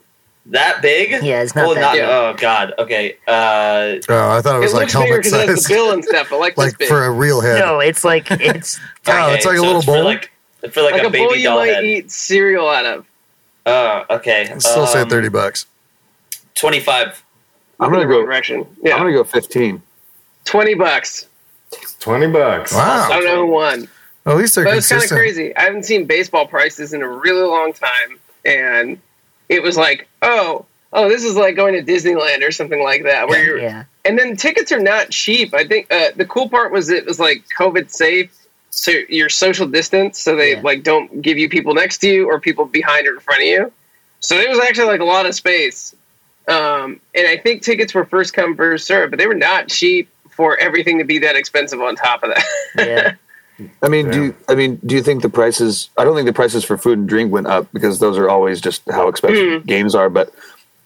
that 0.46 0.80
big? 0.80 1.10
Yeah, 1.22 1.42
it's 1.42 1.54
not 1.54 1.66
Well, 1.66 1.74
that 1.74 1.80
not, 1.82 1.92
big. 1.92 2.02
Oh 2.02 2.34
God. 2.38 2.72
Okay. 2.78 3.16
Uh, 3.26 3.96
Oh, 4.08 4.30
I 4.30 4.40
thought 4.40 4.54
it 4.54 4.56
It 4.56 4.60
was 4.60 4.72
like 4.72 4.82
looks 4.84 4.94
bigger 4.94 5.04
helmet 5.06 5.24
because 5.24 5.32
it 5.34 5.46
size, 5.48 5.64
the 5.64 5.68
bill 5.74 5.92
and 5.92 6.02
stuff, 6.04 6.28
but 6.30 6.40
like, 6.40 6.54
this 6.56 6.64
like 6.64 6.78
big. 6.78 6.88
for 6.88 7.04
a 7.04 7.10
real 7.10 7.42
head. 7.42 7.58
No, 7.58 7.80
it's 7.80 8.04
like, 8.04 8.30
it's. 8.30 8.80
Oh, 9.06 9.32
it's 9.32 9.44
like 9.46 9.58
a 9.58 9.60
little 9.62 9.82
for 9.82 9.96
bowl? 9.96 10.04
like 10.04 10.30
for 10.70 10.82
like, 10.82 10.92
like, 10.92 11.02
a, 11.02 11.06
a, 11.06 11.10
bowl 11.10 11.28
baby 11.28 11.40
you 11.40 11.48
doll 11.48 11.58
might 11.58 11.74
head. 11.74 11.84
eat 11.84 12.10
cereal 12.10 12.68
out 12.68 12.86
of. 12.86 13.06
Oh, 13.66 14.04
okay. 14.10 14.48
I'd 14.50 14.62
still 14.62 14.86
say 14.86 15.02
Um, 15.02 15.08
thirty 15.10 15.28
bucks. 15.28 15.66
Twenty-five. 16.54 17.22
I'm 17.80 17.90
gonna 17.92 18.06
go. 18.06 18.22
direction. 18.22 18.66
I'm 18.84 18.90
gonna 18.98 19.12
go 19.12 19.24
15. 19.24 19.82
20 20.44 20.74
bucks. 20.74 21.26
20 22.00 22.26
bucks. 22.28 22.72
Wow. 22.72 23.08
I 23.10 23.16
don't 23.20 23.24
know 23.24 23.46
who 23.46 23.52
won. 23.52 23.88
Well, 24.24 24.36
at 24.36 24.40
least 24.40 24.54
they're 24.54 24.64
But 24.64 24.78
it's 24.78 24.88
kind 24.88 25.02
of 25.02 25.08
crazy. 25.10 25.54
I 25.56 25.62
haven't 25.62 25.84
seen 25.84 26.06
baseball 26.06 26.46
prices 26.46 26.92
in 26.92 27.02
a 27.02 27.08
really 27.08 27.42
long 27.42 27.72
time, 27.72 28.18
and 28.44 28.98
it 29.48 29.62
was 29.62 29.76
like, 29.76 30.08
oh, 30.22 30.66
oh, 30.92 31.08
this 31.08 31.24
is 31.24 31.36
like 31.36 31.56
going 31.56 31.74
to 31.74 31.82
Disneyland 31.92 32.46
or 32.46 32.50
something 32.52 32.82
like 32.82 33.04
that. 33.04 33.28
Where 33.28 33.44
you're, 33.44 33.58
Yeah. 33.58 33.84
and 34.04 34.18
then 34.18 34.36
tickets 34.36 34.72
are 34.72 34.80
not 34.80 35.10
cheap. 35.10 35.54
I 35.54 35.64
think 35.66 35.92
uh, 35.92 36.10
the 36.16 36.24
cool 36.24 36.48
part 36.48 36.72
was 36.72 36.88
it 36.90 37.06
was 37.06 37.18
like 37.20 37.44
COVID 37.58 37.90
safe, 37.90 38.30
so 38.70 38.92
you're 39.08 39.28
social 39.28 39.66
distance, 39.66 40.18
so 40.20 40.34
they 40.36 40.52
Yeah. 40.52 40.60
like 40.62 40.82
don't 40.82 41.22
give 41.22 41.38
you 41.38 41.48
people 41.48 41.74
next 41.74 41.98
to 41.98 42.08
you 42.10 42.28
or 42.28 42.40
people 42.40 42.64
behind 42.64 43.06
or 43.06 43.14
in 43.14 43.20
front 43.20 43.42
of 43.42 43.46
you. 43.48 43.72
So 44.20 44.36
it 44.36 44.48
was 44.48 44.58
actually 44.60 44.88
like 44.88 45.00
a 45.00 45.04
lot 45.04 45.26
of 45.26 45.34
space, 45.34 45.94
um, 46.48 47.00
and 47.14 47.26
I 47.26 47.36
think 47.36 47.62
tickets 47.62 47.94
were 47.94 48.04
first 48.04 48.34
come 48.34 48.56
first 48.56 48.86
served, 48.86 49.10
but 49.12 49.18
they 49.18 49.26
were 49.26 49.34
not 49.34 49.68
cheap 49.68 50.08
for 50.30 50.56
everything 50.58 50.98
to 50.98 51.04
be 51.04 51.18
that 51.18 51.36
expensive 51.36 51.80
on 51.80 51.96
top 51.96 52.22
of 52.22 52.30
that. 52.34 52.44
Yeah. 52.76 53.14
I 53.82 53.88
mean, 53.88 54.08
do 54.10 54.24
you, 54.26 54.34
I 54.48 54.54
mean, 54.54 54.76
do 54.86 54.94
you 54.94 55.02
think 55.02 55.22
the 55.22 55.28
prices? 55.28 55.90
I 55.98 56.04
don't 56.04 56.14
think 56.14 56.26
the 56.26 56.32
prices 56.32 56.64
for 56.64 56.78
food 56.78 56.96
and 56.98 57.08
drink 57.08 57.32
went 57.32 57.48
up 57.48 57.66
because 57.72 57.98
those 57.98 58.16
are 58.16 58.28
always 58.30 58.60
just 58.60 58.82
how 58.88 59.08
expensive 59.08 59.66
games 59.66 59.96
are. 59.96 60.08
But 60.08 60.32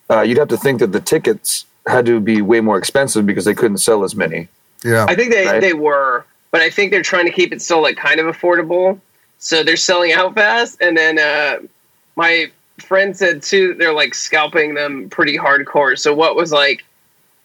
uh, 0.09 0.23
you'd 0.23 0.39
have 0.39 0.49
to 0.49 0.57
think 0.57 0.81
that 0.81 0.91
the 0.93 1.01
tickets 1.01 1.67
had 1.87 2.07
to 2.07 2.19
be 2.19 2.41
way 2.41 2.61
more 2.61 2.79
expensive 2.79 3.27
because 3.27 3.45
they 3.45 3.53
couldn't 3.55 3.77
sell 3.79 4.05
as 4.05 4.15
many. 4.15 4.49
Yeah. 4.85 5.05
I 5.07 5.15
think 5.15 5.33
they, 5.33 5.45
Right. 5.45 5.61
they 5.61 5.75
were, 5.75 6.25
but 6.51 6.63
I 6.63 6.71
think 6.71 6.93
they're 6.93 7.03
trying 7.03 7.27
to 7.27 7.33
keep 7.33 7.53
it 7.53 7.61
still 7.61 7.83
like 7.83 7.97
kind 7.99 8.19
of 8.21 8.27
affordable. 8.35 8.99
So 9.39 9.63
they're 9.63 9.77
selling 9.77 10.13
out 10.13 10.35
fast. 10.35 10.81
And 10.81 10.97
then 10.97 11.19
uh, 11.19 11.59
my 12.17 12.51
friend 12.93 13.17
said 13.17 13.43
too, 13.43 13.73
they're 13.73 13.95
like 13.95 14.15
scalping 14.15 14.75
them 14.75 15.09
pretty 15.09 15.39
hardcore. 15.39 15.99
So 15.99 16.13
what 16.13 16.37
was 16.37 16.53
like 16.53 16.85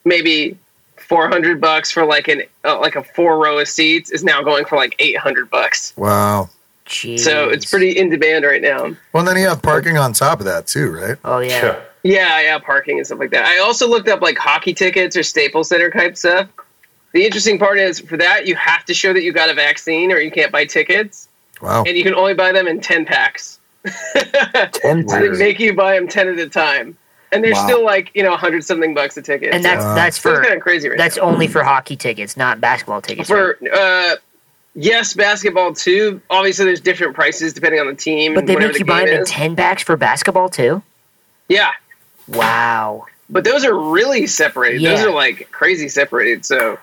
maybe 0.04 0.58
400 0.98 1.62
bucks 1.62 1.90
for 1.90 2.04
like 2.04 2.28
an 2.28 2.44
uh, 2.66 2.78
like 2.82 2.98
a 2.98 3.04
four 3.04 3.42
row 3.42 3.58
of 3.58 3.70
seats 3.70 4.12
is 4.12 4.26
now 4.26 4.42
going 4.42 4.66
for 4.66 4.76
like 4.76 4.94
800 5.00 5.50
bucks. 5.50 5.94
Wow. 5.96 6.50
Jeez. 6.86 7.22
So 7.22 7.48
it's 7.48 7.64
pretty 7.64 7.98
in 7.98 8.10
demand 8.10 8.44
right 8.44 8.62
now. 8.62 8.94
Well, 9.14 9.24
then 9.24 9.38
you 9.38 9.48
have 9.48 9.62
parking 9.62 9.98
on 9.98 10.12
top 10.12 10.40
of 10.40 10.46
that 10.48 10.68
too, 10.68 10.92
right? 10.92 11.18
Oh, 11.24 11.40
yeah. 11.40 11.64
Yeah. 11.64 11.80
Yeah, 12.04 12.42
yeah, 12.42 12.60
parking 12.60 12.98
and 12.98 13.06
stuff 13.06 13.20
like 13.20 13.32
that. 13.32 13.46
I 13.46 13.60
also 13.60 13.88
looked 13.88 14.10
up 14.10 14.22
like 14.22 14.38
hockey 14.38 14.74
tickets 14.74 15.16
or 15.16 15.24
Staples 15.24 15.70
Center 15.70 15.90
type 15.90 16.18
stuff. 16.18 16.50
The 17.14 17.24
interesting 17.24 17.58
part 17.58 17.80
is 17.80 18.02
for 18.02 18.18
that 18.18 18.48
you 18.48 18.56
have 18.56 18.84
to 18.86 18.94
show 18.94 19.14
that 19.14 19.24
you 19.24 19.32
got 19.32 19.50
a 19.50 19.54
vaccine 19.54 20.12
or 20.12 20.20
you 20.20 20.30
can't 20.30 20.52
buy 20.52 20.66
tickets. 20.66 21.30
Wow. 21.62 21.86
and 21.88 21.98
you 21.98 22.04
can 22.04 22.14
only 22.14 22.34
buy 22.34 22.52
them 22.52 22.68
in 22.68 22.82
10 22.82 23.06
packs. 23.06 23.57
Ten 24.74 25.08
So 25.08 25.20
they 25.20 25.30
make 25.30 25.60
you 25.60 25.74
buy 25.76 25.96
them 25.96 26.08
10 26.08 26.28
at 26.30 26.40
a 26.40 26.50
time. 26.50 26.98
And 27.32 27.44
they're 27.44 27.54
Wow. 27.54 27.66
still 27.68 27.84
like, 27.86 28.12
you 28.16 28.24
know, 28.24 28.32
100 28.32 28.64
something 28.64 28.94
bucks 28.94 29.18
a 29.18 29.22
ticket. 29.22 29.54
And 29.54 29.64
that's 29.64 29.84
Wow. 29.84 29.96
that's 29.96 30.18
so 30.20 30.34
for 30.36 30.42
kind 30.42 30.56
of 30.56 30.62
crazy 30.62 30.88
right 30.90 30.98
that's 30.98 31.18
now. 31.18 31.24
only 31.24 31.48
for 31.48 31.64
hockey 31.64 31.96
tickets, 31.98 32.38
not 32.38 32.62
basketball 32.62 33.02
tickets. 33.02 33.30
right? 33.30 33.56
For, 33.60 33.74
uh, 33.74 34.16
yes, 34.76 35.14
basketball 35.14 35.74
too. 35.74 36.22
Obviously, 36.30 36.66
there's 36.66 36.80
different 36.80 37.16
prices 37.16 37.54
depending 37.54 37.82
on 37.82 37.88
the 37.88 37.96
team. 37.96 38.34
But 38.34 38.46
they 38.46 38.54
whatever 38.54 38.72
make 38.74 38.80
you 38.80 38.86
the 38.86 38.92
buy 38.92 39.06
them 39.06 39.20
in 39.20 39.26
ten 39.26 39.56
packs 39.58 39.84
for 39.84 39.98
basketball 39.98 40.48
too. 40.48 40.82
Yeah. 41.50 41.72
Wow. 42.30 43.06
But 43.30 43.44
those 43.44 43.66
are 43.66 43.78
really 43.78 44.26
separated. 44.28 44.82
Those 44.84 45.02
are 45.02 45.12
like 45.12 45.50
crazy 45.52 45.90
separated. 45.90 46.46
So, 46.46 46.78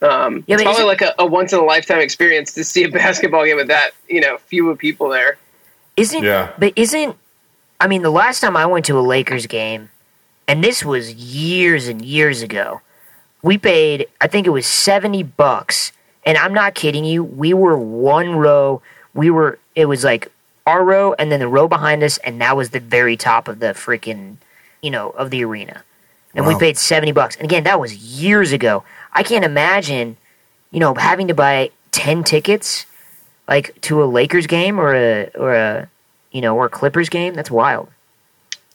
um, 0.00 0.44
Yeah, 0.46 0.54
it's 0.54 0.62
probably 0.62 0.70
isn't- 0.82 0.86
like 0.86 1.02
a, 1.02 1.14
a 1.18 1.26
once 1.26 1.52
in 1.52 1.58
a 1.58 1.64
lifetime 1.64 1.98
experience 2.00 2.52
to 2.54 2.62
see 2.62 2.84
a 2.84 2.88
basketball 2.90 3.44
game 3.44 3.56
with 3.56 3.66
that, 3.68 3.90
you 4.08 4.20
know, 4.20 4.38
few 4.46 4.70
of 4.70 4.78
people 4.78 5.08
there. 5.08 5.38
Isn't 5.98 6.22
Yeah. 6.22 6.50
but 6.58 6.72
isn't 6.76 7.16
I 7.80 7.86
mean 7.86 8.02
the 8.02 8.10
last 8.10 8.40
time 8.40 8.56
I 8.56 8.66
went 8.66 8.84
to 8.86 8.98
a 8.98 9.00
Lakers 9.02 9.46
game, 9.46 9.90
and 10.46 10.62
this 10.64 10.84
was 10.84 11.12
years 11.14 11.88
and 11.88 12.04
years 12.04 12.42
ago, 12.42 12.80
we 13.42 13.58
paid 13.58 14.06
I 14.20 14.26
think 14.26 14.46
it 14.46 14.50
was 14.50 14.66
seventy 14.66 15.22
bucks, 15.22 15.92
and 16.24 16.38
I'm 16.38 16.54
not 16.54 16.74
kidding 16.74 17.04
you. 17.04 17.22
We 17.24 17.52
were 17.54 17.76
one 17.78 18.36
row. 18.36 18.82
We 19.14 19.30
were 19.30 19.58
it 19.74 19.86
was 19.86 20.04
like 20.04 20.30
our 20.66 20.84
row, 20.84 21.14
and 21.18 21.32
then 21.32 21.40
the 21.40 21.48
row 21.48 21.66
behind 21.68 22.02
us, 22.02 22.18
and 22.18 22.40
that 22.40 22.56
was 22.56 22.70
the 22.70 22.80
very 22.80 23.16
top 23.16 23.48
of 23.48 23.58
the 23.60 23.68
freaking 23.74 24.36
you 24.82 24.90
know 24.90 25.10
of 25.10 25.30
the 25.30 25.42
arena, 25.44 25.82
and 26.34 26.46
we 26.46 26.56
paid 26.58 26.76
seventy 26.78 27.12
bucks. 27.12 27.36
And 27.36 27.44
again, 27.44 27.64
that 27.64 27.80
was 27.80 27.96
years 27.96 28.52
ago. 28.52 28.84
I 29.12 29.22
can't 29.22 29.44
imagine, 29.44 30.16
you 30.70 30.78
know, 30.80 30.94
having 30.94 31.28
to 31.28 31.34
buy 31.34 31.70
ten 31.90 32.22
tickets 32.22 32.86
like 33.48 33.78
to 33.82 34.02
a 34.02 34.06
Lakers 34.06 34.46
game 34.46 34.78
or 34.78 34.94
a 34.94 35.30
or 35.34 35.54
a 35.54 35.88
you 36.32 36.40
know 36.40 36.56
or 36.56 36.66
a 36.66 36.68
Clippers 36.68 37.08
game. 37.08 37.34
That's 37.34 37.50
wild, 37.50 37.88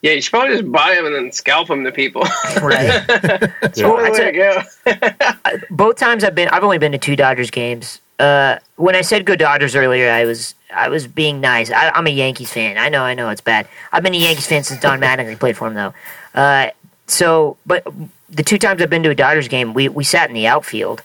Yeah, 0.02 0.14
you 0.14 0.22
should 0.22 0.32
probably 0.32 0.58
just 0.58 0.72
buy 0.72 0.96
them 0.96 1.06
and 1.06 1.16
then 1.16 1.32
scalp 1.32 1.68
them 1.68 1.84
to 1.84 1.92
people. 1.92 2.22
right? 2.62 3.06
That's 3.08 3.80
Yeah. 3.80 3.88
the 3.88 4.12
way 4.12 4.32
to 4.32 5.42
go. 5.54 5.60
Both 5.70 5.98
times 5.98 6.24
I've 6.24 6.36
been, 6.36 6.50
I've 6.50 6.64
only 6.64 6.78
been 6.80 6.92
to 6.94 6.98
two 6.98 7.16
Dodgers 7.16 7.52
games. 7.52 8.00
Uh, 8.20 8.58
when 8.76 8.96
I 8.96 9.02
said 9.02 9.26
go 9.26 9.36
Dodgers 9.36 9.76
earlier, 9.76 10.10
I 10.12 10.26
was 10.26 10.56
I 10.74 10.90
was 10.90 11.08
being 11.08 11.42
nice. 11.42 11.72
I, 11.72 11.90
I'm 11.90 12.08
a 12.08 12.12
Yankees 12.12 12.52
fan. 12.52 12.78
I 12.78 12.90
know, 12.90 13.04
I 13.04 13.14
know, 13.14 13.30
it's 13.30 13.42
bad. 13.42 13.68
I've 13.92 14.04
been 14.04 14.14
a 14.14 14.18
Yankees 14.18 14.48
fan 14.48 14.64
since 14.64 14.80
Don 14.82 15.00
Mattingly 15.00 15.38
played 15.40 15.58
for 15.58 15.68
him, 15.68 15.74
though. 15.74 15.94
Uh, 16.34 16.70
so, 17.08 17.58
but 17.66 17.86
the 18.30 18.44
two 18.44 18.58
times 18.58 18.82
I've 18.82 18.90
been 18.90 19.04
to 19.04 19.10
a 19.10 19.16
Dodgers 19.16 19.48
game, 19.48 19.74
we 19.74 19.90
we 19.90 20.04
sat 20.04 20.30
in 20.30 20.36
the 20.36 20.48
outfield, 20.48 21.02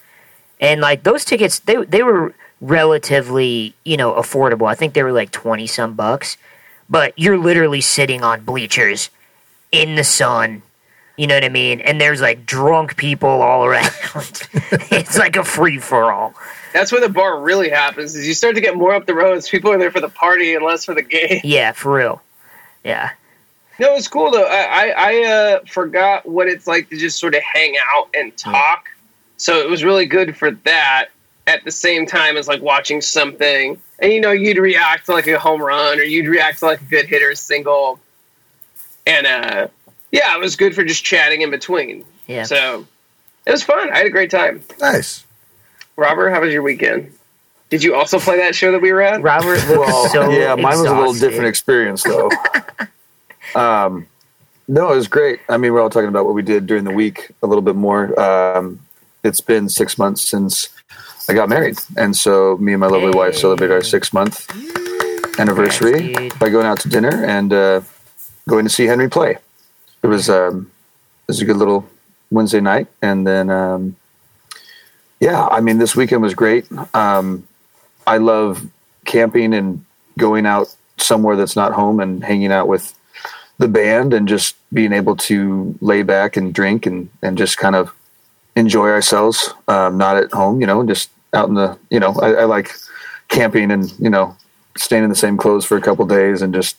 and 0.60 0.80
like 0.80 1.02
those 1.02 1.24
tickets, 1.24 1.58
they 1.60 1.76
they 1.84 2.02
were 2.02 2.34
relatively 2.60 3.74
you 3.84 3.96
know 3.96 4.14
affordable. 4.14 4.68
I 4.68 4.74
think 4.74 4.94
they 4.94 5.02
were 5.02 5.12
like 5.12 5.30
twenty 5.30 5.66
some 5.66 5.94
bucks, 5.94 6.36
but 6.88 7.12
you're 7.16 7.38
literally 7.38 7.80
sitting 7.80 8.22
on 8.22 8.44
bleachers 8.44 9.10
in 9.72 9.94
the 9.96 10.04
sun. 10.04 10.62
You 11.16 11.26
know 11.26 11.34
what 11.34 11.44
I 11.44 11.48
mean? 11.48 11.80
And 11.80 12.00
there's 12.00 12.20
like 12.20 12.46
drunk 12.46 12.96
people 12.96 13.28
all 13.28 13.64
around. 13.64 13.86
it's 14.14 15.18
like 15.18 15.34
a 15.36 15.42
free 15.42 15.78
for 15.78 16.12
all. 16.12 16.34
That's 16.72 16.92
where 16.92 17.00
the 17.00 17.08
bar 17.08 17.40
really 17.40 17.70
happens. 17.70 18.14
Is 18.14 18.26
you 18.26 18.34
start 18.34 18.54
to 18.54 18.60
get 18.60 18.76
more 18.76 18.94
up 18.94 19.06
the 19.06 19.14
roads. 19.14 19.48
People 19.48 19.72
are 19.72 19.78
there 19.78 19.90
for 19.90 20.00
the 20.00 20.08
party 20.08 20.54
and 20.54 20.64
less 20.64 20.84
for 20.84 20.94
the 20.94 21.02
game. 21.02 21.40
Yeah, 21.42 21.72
for 21.72 21.94
real. 21.94 22.22
Yeah. 22.84 23.10
No, 23.80 23.94
it's 23.94 24.08
cool 24.08 24.30
though. 24.30 24.46
I 24.46 24.62
I, 24.64 24.94
I 24.96 25.24
uh, 25.24 25.60
forgot 25.66 26.26
what 26.26 26.48
it's 26.48 26.66
like 26.66 26.88
to 26.90 26.96
just 26.96 27.18
sort 27.18 27.34
of 27.34 27.42
hang 27.42 27.74
out 27.94 28.08
and 28.14 28.36
talk 28.36 28.86
So 29.36 29.60
it 29.60 29.68
was 29.68 29.84
really 29.84 30.06
good 30.06 30.36
for 30.36 30.50
that 30.50 31.08
at 31.48 31.64
the 31.64 31.70
same 31.70 32.06
time 32.06 32.36
as 32.36 32.46
like 32.46 32.60
watching 32.60 33.00
something. 33.00 33.80
And 33.98 34.12
you 34.12 34.20
know, 34.20 34.32
you'd 34.32 34.58
react 34.58 35.06
to 35.06 35.12
like 35.12 35.26
a 35.26 35.38
home 35.38 35.62
run 35.62 35.98
or 35.98 36.02
you'd 36.02 36.26
react 36.26 36.58
to 36.58 36.66
like 36.66 36.82
a 36.82 36.84
good 36.84 37.06
hitter 37.06 37.34
single. 37.34 37.98
And 39.06 39.26
uh 39.26 39.68
yeah, 40.12 40.36
it 40.36 40.40
was 40.40 40.56
good 40.56 40.74
for 40.74 40.84
just 40.84 41.04
chatting 41.04 41.40
in 41.40 41.50
between. 41.50 42.04
Yeah. 42.26 42.42
So 42.44 42.86
it 43.46 43.50
was 43.50 43.62
fun. 43.62 43.90
I 43.90 43.96
had 43.96 44.06
a 44.06 44.10
great 44.10 44.30
time. 44.30 44.62
Nice. 44.78 45.24
Robert, 45.96 46.30
how 46.30 46.42
was 46.42 46.52
your 46.52 46.62
weekend? 46.62 47.12
Did 47.70 47.82
you 47.82 47.94
also 47.94 48.18
play 48.18 48.38
that 48.38 48.54
show 48.54 48.72
that 48.72 48.80
we 48.80 48.92
were 48.92 49.02
at? 49.02 49.22
Robert 49.22 49.58
looked 49.68 49.80
Well, 49.80 50.08
so 50.08 50.30
yeah, 50.30 50.54
mine 50.54 50.78
was 50.78 50.90
a 50.90 50.94
little 50.94 51.14
different 51.14 51.46
experience 51.46 52.02
though. 52.02 52.30
um, 53.54 54.06
no, 54.68 54.92
it 54.92 54.96
was 54.96 55.08
great. 55.08 55.40
I 55.48 55.56
mean, 55.56 55.72
we're 55.72 55.80
all 55.80 55.88
talking 55.88 56.10
about 56.10 56.26
what 56.26 56.34
we 56.34 56.42
did 56.42 56.66
during 56.66 56.84
the 56.84 56.92
week 56.92 57.30
a 57.42 57.46
little 57.46 57.62
bit 57.62 57.74
more. 57.74 58.18
Um, 58.20 58.80
it's 59.24 59.40
been 59.40 59.70
six 59.70 59.96
months 59.96 60.22
since 60.22 60.68
I 61.28 61.34
got 61.34 61.48
married, 61.48 61.78
and 61.96 62.16
so 62.16 62.56
me 62.56 62.72
and 62.72 62.80
my 62.80 62.86
lovely 62.86 63.10
wife 63.10 63.34
Hey. 63.34 63.40
celebrated 63.40 63.74
our 63.74 63.82
six 63.82 64.12
month 64.12 64.48
anniversary 65.38 66.30
by 66.38 66.48
going 66.48 66.66
out 66.66 66.80
to 66.80 66.88
dinner 66.88 67.24
and 67.24 67.52
uh, 67.52 67.80
going 68.48 68.64
to 68.64 68.70
see 68.70 68.86
Henry 68.86 69.08
play. 69.10 69.36
It 70.02 70.06
was 70.06 70.30
um, 70.30 70.70
it 71.28 71.32
was 71.32 71.40
a 71.40 71.44
good 71.44 71.56
little 71.56 71.88
Wednesday 72.30 72.60
night, 72.60 72.88
and 73.02 73.26
then 73.26 73.50
um, 73.50 73.96
yeah, 75.20 75.46
I 75.46 75.60
mean, 75.60 75.78
this 75.78 75.94
weekend 75.94 76.22
was 76.22 76.34
great. 76.34 76.66
Um, 76.94 77.46
I 78.06 78.18
love 78.18 78.66
camping 79.04 79.52
and 79.52 79.84
going 80.16 80.46
out 80.46 80.74
somewhere 80.96 81.36
that's 81.36 81.56
not 81.56 81.72
home 81.72 82.00
and 82.00 82.24
hanging 82.24 82.52
out 82.52 82.68
with 82.68 82.94
the 83.58 83.68
band 83.68 84.14
and 84.14 84.28
just 84.28 84.56
being 84.72 84.92
able 84.92 85.16
to 85.16 85.76
lay 85.80 86.02
back 86.02 86.36
and 86.36 86.54
drink 86.54 86.86
and, 86.86 87.08
and 87.22 87.36
just 87.36 87.58
kind 87.58 87.74
of 87.74 87.92
enjoy 88.56 88.88
ourselves. 88.88 89.52
Um, 89.66 89.98
not 89.98 90.16
at 90.16 90.32
home, 90.32 90.60
you 90.60 90.66
know, 90.66 90.84
just 90.84 91.10
out 91.34 91.48
in 91.48 91.54
the, 91.54 91.78
you 91.90 92.00
know, 92.00 92.14
I, 92.20 92.32
I 92.32 92.44
like 92.44 92.74
camping 93.28 93.70
and, 93.70 93.92
you 93.98 94.10
know, 94.10 94.36
staying 94.76 95.04
in 95.04 95.10
the 95.10 95.16
same 95.16 95.36
clothes 95.36 95.64
for 95.64 95.76
a 95.76 95.80
couple 95.80 96.06
days 96.06 96.42
and 96.42 96.54
just, 96.54 96.76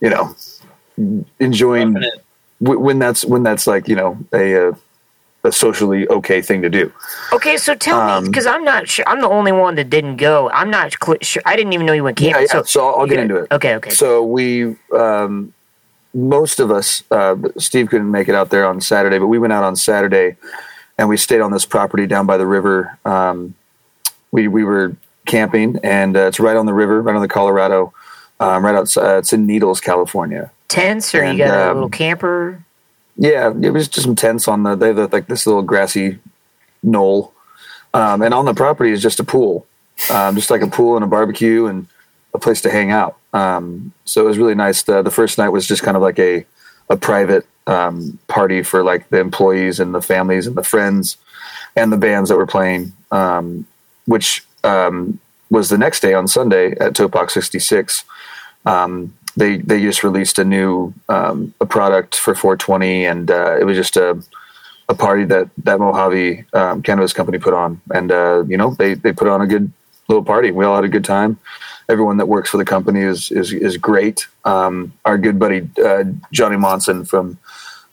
you 0.00 0.10
know, 0.10 0.34
enjoying 1.40 1.94
w- 2.62 2.80
when 2.80 2.98
that's, 2.98 3.24
when 3.24 3.42
that's 3.42 3.66
like, 3.66 3.88
you 3.88 3.96
know, 3.96 4.18
a, 4.32 4.68
uh, 4.68 4.72
a 5.44 5.52
socially 5.52 6.06
okay 6.08 6.42
thing 6.42 6.62
to 6.62 6.68
do. 6.68 6.92
Okay, 7.32 7.56
so 7.56 7.74
tell 7.74 8.04
me, 8.04 8.12
Um, 8.12 8.24
because 8.24 8.44
I'm 8.44 8.64
not 8.64 8.88
sure. 8.88 9.04
I'm 9.08 9.20
the 9.20 9.28
only 9.28 9.52
one 9.52 9.76
that 9.76 9.88
didn't 9.88 10.16
go. 10.16 10.50
I'm 10.50 10.68
not 10.68 10.92
cl- 11.02 11.18
sure. 11.22 11.42
I 11.46 11.54
didn't 11.54 11.72
even 11.72 11.86
know 11.86 11.92
you 11.92 12.02
went 12.02 12.16
camping. 12.16 12.46
yeah. 12.52 12.62
So, 12.62 12.88
I'll, 12.88 13.00
I'll 13.00 13.06
get 13.06 13.20
into 13.20 13.36
it. 13.36 13.52
Okay, 13.52 13.76
okay. 13.76 13.90
So 13.90 14.24
we, 14.24 14.76
um, 14.92 15.54
most 16.12 16.58
of 16.58 16.72
us, 16.72 17.04
uh, 17.12 17.36
Steve 17.56 17.88
couldn't 17.88 18.10
make 18.10 18.28
it 18.28 18.34
out 18.34 18.50
there 18.50 18.66
on 18.66 18.80
Saturday, 18.80 19.18
but 19.18 19.28
we 19.28 19.38
went 19.38 19.52
out 19.52 19.62
on 19.62 19.76
Saturday 19.76 20.36
and 20.98 21.08
we 21.08 21.16
stayed 21.16 21.40
on 21.40 21.52
this 21.52 21.64
property 21.64 22.06
down 22.08 22.26
by 22.26 22.36
the 22.36 22.46
river. 22.46 22.98
Um, 23.04 23.54
we 24.30 24.48
we 24.48 24.64
were 24.64 24.96
camping, 25.26 25.78
and 25.82 26.16
uh, 26.16 26.26
it's 26.26 26.40
right 26.40 26.56
on 26.56 26.66
the 26.66 26.74
river, 26.74 27.02
right 27.02 27.14
on 27.14 27.22
the 27.22 27.28
Colorado, 27.28 27.92
um, 28.40 28.64
right 28.64 28.74
outside. 28.74 29.16
Uh, 29.16 29.18
it's 29.18 29.32
in 29.32 29.46
Needles, 29.46 29.80
California. 29.80 30.50
Tents, 30.68 31.14
or 31.14 31.22
and, 31.22 31.38
you 31.38 31.44
got 31.44 31.54
a 31.54 31.70
um, 31.70 31.76
little 31.76 31.90
camper? 31.90 32.64
Yeah, 33.16 33.52
it 33.60 33.70
was 33.70 33.88
just 33.88 34.04
some 34.04 34.16
tents 34.16 34.48
on 34.48 34.62
the. 34.62 34.74
They 34.74 34.94
have 34.94 35.12
like 35.12 35.26
this 35.26 35.46
little 35.46 35.62
grassy 35.62 36.18
knoll, 36.82 37.32
um, 37.94 38.22
and 38.22 38.34
on 38.34 38.44
the 38.44 38.54
property 38.54 38.92
is 38.92 39.02
just 39.02 39.20
a 39.20 39.24
pool, 39.24 39.66
um, 40.10 40.34
just 40.34 40.50
like 40.50 40.62
a 40.62 40.68
pool 40.68 40.96
and 40.96 41.04
a 41.04 41.08
barbecue 41.08 41.66
and 41.66 41.86
a 42.34 42.38
place 42.38 42.60
to 42.62 42.70
hang 42.70 42.90
out. 42.90 43.16
Um, 43.32 43.92
so 44.04 44.22
it 44.22 44.28
was 44.28 44.38
really 44.38 44.54
nice. 44.54 44.82
The, 44.82 45.02
the 45.02 45.10
first 45.10 45.38
night 45.38 45.48
was 45.48 45.66
just 45.66 45.82
kind 45.82 45.96
of 45.96 46.02
like 46.02 46.18
a 46.18 46.46
a 46.90 46.96
private 46.96 47.46
um, 47.66 48.18
party 48.28 48.62
for 48.62 48.82
like 48.82 49.08
the 49.10 49.20
employees 49.20 49.78
and 49.78 49.94
the 49.94 50.00
families 50.00 50.46
and 50.46 50.56
the 50.56 50.64
friends 50.64 51.18
and 51.76 51.92
the 51.92 51.98
bands 51.98 52.30
that 52.30 52.36
were 52.36 52.46
playing, 52.46 52.92
um, 53.10 53.66
which 54.08 54.42
um, 54.64 55.20
was 55.50 55.68
the 55.68 55.78
next 55.78 56.00
day 56.00 56.14
on 56.14 56.26
Sunday 56.26 56.72
at 56.72 56.94
Topock 56.94 57.30
66. 57.30 58.04
Um, 58.64 59.14
they 59.36 59.58
they 59.58 59.80
just 59.80 60.02
released 60.02 60.38
a 60.38 60.44
new 60.44 60.94
um, 61.08 61.54
a 61.60 61.66
product 61.66 62.16
for 62.16 62.34
420, 62.34 63.04
and 63.04 63.30
uh, 63.30 63.56
it 63.60 63.64
was 63.64 63.76
just 63.76 63.96
a 63.96 64.20
a 64.88 64.94
party 64.94 65.24
that 65.24 65.50
that 65.58 65.78
Mojave 65.78 66.44
um, 66.54 66.82
cannabis 66.82 67.12
company 67.12 67.38
put 67.38 67.54
on, 67.54 67.80
and 67.94 68.10
uh, 68.10 68.44
you 68.48 68.56
know 68.56 68.74
they 68.74 68.94
they 68.94 69.12
put 69.12 69.28
on 69.28 69.42
a 69.42 69.46
good 69.46 69.70
little 70.08 70.24
party. 70.24 70.50
We 70.50 70.64
all 70.64 70.74
had 70.74 70.84
a 70.84 70.88
good 70.88 71.04
time. 71.04 71.38
Everyone 71.88 72.16
that 72.16 72.26
works 72.26 72.50
for 72.50 72.56
the 72.56 72.64
company 72.64 73.00
is 73.00 73.30
is 73.30 73.52
is 73.52 73.76
great. 73.76 74.26
Um, 74.44 74.92
our 75.04 75.18
good 75.18 75.38
buddy 75.38 75.68
uh, 75.84 76.04
Johnny 76.32 76.56
Monson 76.56 77.04
from 77.04 77.38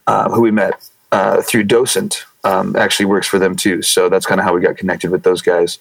uh, 0.08 0.30
who 0.32 0.41
we 0.41 0.51
met 0.51 0.89
uh, 1.12 1.41
through 1.41 1.65
Docent 1.65 2.25
um, 2.45 2.75
actually 2.75 3.08
works 3.08 3.28
for 3.28 3.39
them 3.39 3.56
too. 3.56 3.82
So 3.82 4.10
that's 4.10 4.25
kind 4.25 4.39
of 4.39 4.45
how 4.45 4.56
we 4.56 4.62
got 4.62 4.78
connected 4.78 5.12
with 5.12 5.23
those 5.23 5.41
guys. 5.41 5.80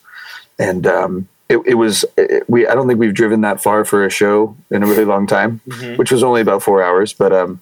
And 0.58 0.86
um, 0.86 1.28
it, 1.48 1.58
it 1.66 1.74
was 1.74 2.04
it, 2.16 2.48
we. 2.48 2.66
I 2.66 2.74
don't 2.74 2.86
think 2.86 3.00
we've 3.00 3.14
driven 3.14 3.40
that 3.42 3.62
far 3.62 3.84
for 3.84 4.04
a 4.04 4.10
show 4.10 4.56
in 4.70 4.82
a 4.82 4.86
really 4.86 5.04
long 5.04 5.26
time, 5.26 5.60
which 5.96 6.10
was 6.12 6.22
only 6.22 6.40
about 6.40 6.62
four 6.62 6.82
hours. 6.82 7.12
But 7.12 7.32
um, 7.32 7.60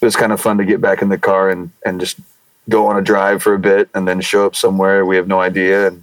it 0.00 0.04
was 0.04 0.16
kind 0.16 0.32
of 0.32 0.40
fun 0.40 0.58
to 0.58 0.64
get 0.64 0.80
back 0.80 1.02
in 1.02 1.08
the 1.08 1.18
car 1.18 1.50
and 1.50 1.70
and 1.84 2.00
just 2.00 2.18
go 2.68 2.86
on 2.86 2.96
a 2.96 3.02
drive 3.02 3.42
for 3.42 3.54
a 3.54 3.58
bit 3.58 3.88
and 3.94 4.06
then 4.06 4.20
show 4.20 4.46
up 4.46 4.54
somewhere 4.54 5.04
we 5.04 5.16
have 5.16 5.26
no 5.26 5.40
idea 5.40 5.88
and 5.88 6.00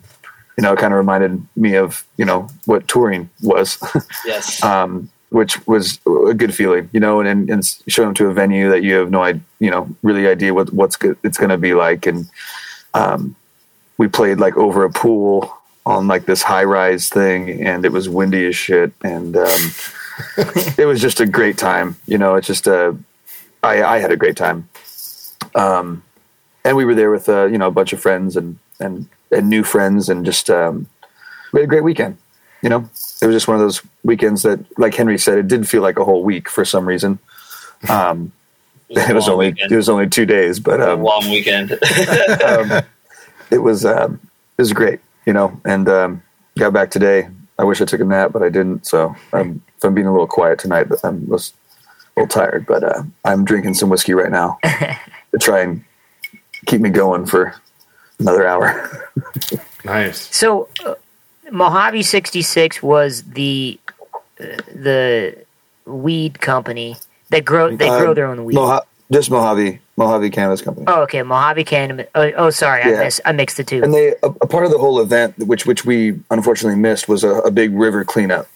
you 0.58 0.62
know 0.62 0.74
it 0.74 0.78
kind 0.78 0.94
of 0.94 0.98
reminded 0.98 1.42
me 1.56 1.74
of 1.76 2.04
you 2.18 2.26
know 2.26 2.50
what 2.66 2.86
touring 2.86 3.30
was 3.42 3.78
Yes. 4.26 4.62
um, 4.62 5.10
which 5.30 5.66
was 5.68 6.00
a 6.28 6.34
good 6.34 6.54
feeling, 6.56 6.90
you 6.92 7.00
know, 7.00 7.22
and, 7.22 7.50
and 7.50 7.64
show 7.88 8.04
them 8.04 8.14
to 8.16 8.26
a 8.28 8.34
venue 8.34 8.70
that 8.70 8.82
you 8.84 8.96
have 8.96 9.10
no 9.12 9.22
idea, 9.24 9.42
you 9.60 9.70
know, 9.72 9.88
really 10.02 10.28
idea 10.28 10.54
what 10.54 10.74
what's 10.74 10.96
good, 10.98 11.18
it's 11.24 11.38
going 11.38 11.52
to 11.52 11.58
be 11.58 11.74
like. 11.74 12.06
And 12.08 12.28
um, 12.94 13.36
we 13.98 14.08
played 14.08 14.40
like 14.40 14.58
over 14.58 14.84
a 14.84 14.90
pool 14.90 15.56
on 15.90 16.08
like 16.08 16.26
this 16.26 16.44
high 16.44 16.64
rise 16.64 17.10
thing, 17.10 17.66
and 17.66 17.84
it 17.84 17.92
was 17.92 18.08
windy 18.08 18.46
as 18.46 18.56
shit, 18.56 18.94
and 19.04 19.36
um, 19.36 19.60
it 20.78 20.86
was 20.86 21.02
just 21.02 21.20
a 21.20 21.26
great 21.26 21.58
time. 21.58 21.96
You 22.06 22.20
know, 22.20 22.36
it's 22.36 22.46
just 22.46 22.68
a, 22.68 22.96
I, 23.64 23.84
I 23.84 23.98
had 23.98 24.12
a 24.12 24.16
great 24.16 24.38
time. 24.38 24.70
Um, 25.56 26.04
and 26.64 26.78
we 26.78 26.86
were 26.86 26.94
there 26.94 27.10
with 27.10 27.28
uh, 27.28 27.46
you 27.46 27.58
know 27.58 27.68
a 27.68 27.72
bunch 27.72 27.92
of 27.92 28.00
friends 28.00 28.38
and 28.38 28.60
and 28.80 29.10
and 29.32 29.50
new 29.50 29.64
friends, 29.64 30.10
and 30.10 30.24
just 30.24 30.50
um, 30.52 30.88
we 31.52 31.62
had 31.62 31.66
a 31.66 31.68
great 31.68 31.84
weekend. 31.84 32.18
You 32.62 32.70
know, 32.70 32.90
it 33.22 33.26
was 33.26 33.36
just 33.36 33.48
one 33.48 33.56
of 33.56 33.62
those 33.62 33.82
weekends 34.04 34.44
that, 34.44 34.60
like 34.78 34.94
Henry 34.94 35.18
said, 35.18 35.40
it 35.40 35.48
did 35.48 35.68
feel 35.68 35.82
like 35.82 35.98
a 35.98 36.06
whole 36.06 36.24
week 36.24 36.50
for 36.50 36.66
some 36.66 36.88
reason. 36.88 37.18
Um, 37.90 38.32
a 38.96 39.10
it 39.10 39.16
was 39.16 39.28
only 39.30 39.48
weekend. 39.48 39.72
it 39.72 39.76
was 39.76 39.90
only 39.90 40.08
two 40.08 40.28
days, 40.28 40.60
but 40.60 40.82
a 40.82 40.94
um, 40.94 41.02
long 41.02 41.30
weekend. 41.32 41.72
um, 42.46 42.84
it 43.50 43.60
was 43.60 43.86
um, 43.86 44.20
it 44.58 44.62
was 44.62 44.74
great, 44.74 45.00
you 45.26 45.34
know. 45.34 45.60
And 45.66 45.88
um, 45.90 46.24
got 46.58 46.74
back 46.74 46.92
today. 46.92 47.28
I 47.58 47.64
wish 47.64 47.82
I 47.82 47.86
took 47.86 48.00
a 48.00 48.06
nap, 48.06 48.32
but 48.32 48.42
I 48.42 48.50
didn't. 48.50 48.86
So 48.86 49.16
I'm, 49.34 49.62
if 49.78 49.84
I'm 49.84 49.94
being 49.94 50.08
a 50.08 50.12
little 50.12 50.28
quiet 50.28 50.60
tonight, 50.60 50.88
but 50.90 51.04
I'm 51.04 51.28
was 51.28 51.54
a 52.16 52.22
little 52.22 52.28
tired. 52.30 52.66
But 52.66 52.84
uh, 52.84 53.04
I'm 53.26 53.44
drinking 53.46 53.74
some 53.74 53.90
whiskey 53.90 54.14
right 54.14 54.32
now 54.32 54.58
to 54.64 55.38
try 55.40 55.60
and 55.62 55.84
keep 56.66 56.80
me 56.82 56.90
going 56.90 57.26
for 57.26 57.54
another 58.20 58.48
hour. 58.48 59.08
Nice. 59.86 60.36
So, 60.36 60.68
uh, 60.86 60.96
Mojave 61.52 62.04
66 62.04 62.84
was 62.84 63.24
the 63.24 63.80
uh, 64.40 64.44
the 64.76 65.46
weed 65.86 66.42
company 66.42 66.98
that 67.30 67.46
grow 67.46 67.76
they 67.76 67.88
grow 67.88 68.10
Um, 68.10 68.14
their 68.16 68.26
own 68.28 68.44
weed. 68.44 68.58
Moha- 68.58 68.84
just 69.10 69.32
Mojave 69.32 69.80
Mojave 70.00 70.30
Cannabis 70.30 70.62
Company. 70.62 70.86
oh, 70.88 71.02
okay, 71.02 71.22
Mojave 71.24 71.66
Cannabis. 71.66 72.08
Oh, 72.16 72.32
oh 72.38 72.50
sorry, 72.50 72.82
I 72.84 72.90
Yeah. 72.92 73.00
missed 73.04 73.22
I 73.26 73.34
mixed 73.34 73.58
the 73.58 73.66
two. 73.66 73.84
And 73.84 73.94
they 73.94 74.10
a, 74.24 74.28
a 74.42 74.48
part 74.48 74.64
of 74.66 74.72
the 74.72 74.78
whole 74.80 75.00
event, 75.02 75.38
which 75.40 75.66
which 75.66 75.84
we 75.86 76.18
unfortunately 76.32 76.80
missed, 76.80 77.10
was 77.10 77.24
a, 77.26 77.32
a 77.42 77.52
big 77.52 77.74
river 77.74 78.06
cleanup. 78.06 78.48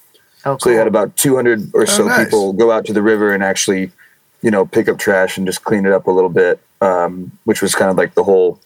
oh, 0.46 0.58
So 0.58 0.70
they 0.70 0.76
had 0.76 0.88
about 0.88 1.16
200 1.18 1.72
or 1.76 1.86
so 1.86 2.08
nice. 2.08 2.26
people 2.26 2.54
go 2.54 2.72
out 2.72 2.86
to 2.86 2.94
the 2.94 3.02
river 3.02 3.34
and 3.34 3.44
actually, 3.44 3.92
you 4.42 4.52
know, 4.52 4.66
pick 4.66 4.88
up 4.88 4.98
trash 4.98 5.38
and 5.38 5.46
just 5.46 5.64
clean 5.66 5.86
it 5.86 5.92
up 5.92 6.08
a 6.08 6.12
little 6.12 6.30
bit, 6.30 6.60
um, 6.80 7.32
which 7.44 7.62
was 7.62 7.76
kind 7.76 7.92
of 7.92 7.98
like 7.98 8.14
the 8.16 8.24
whole, 8.24 8.60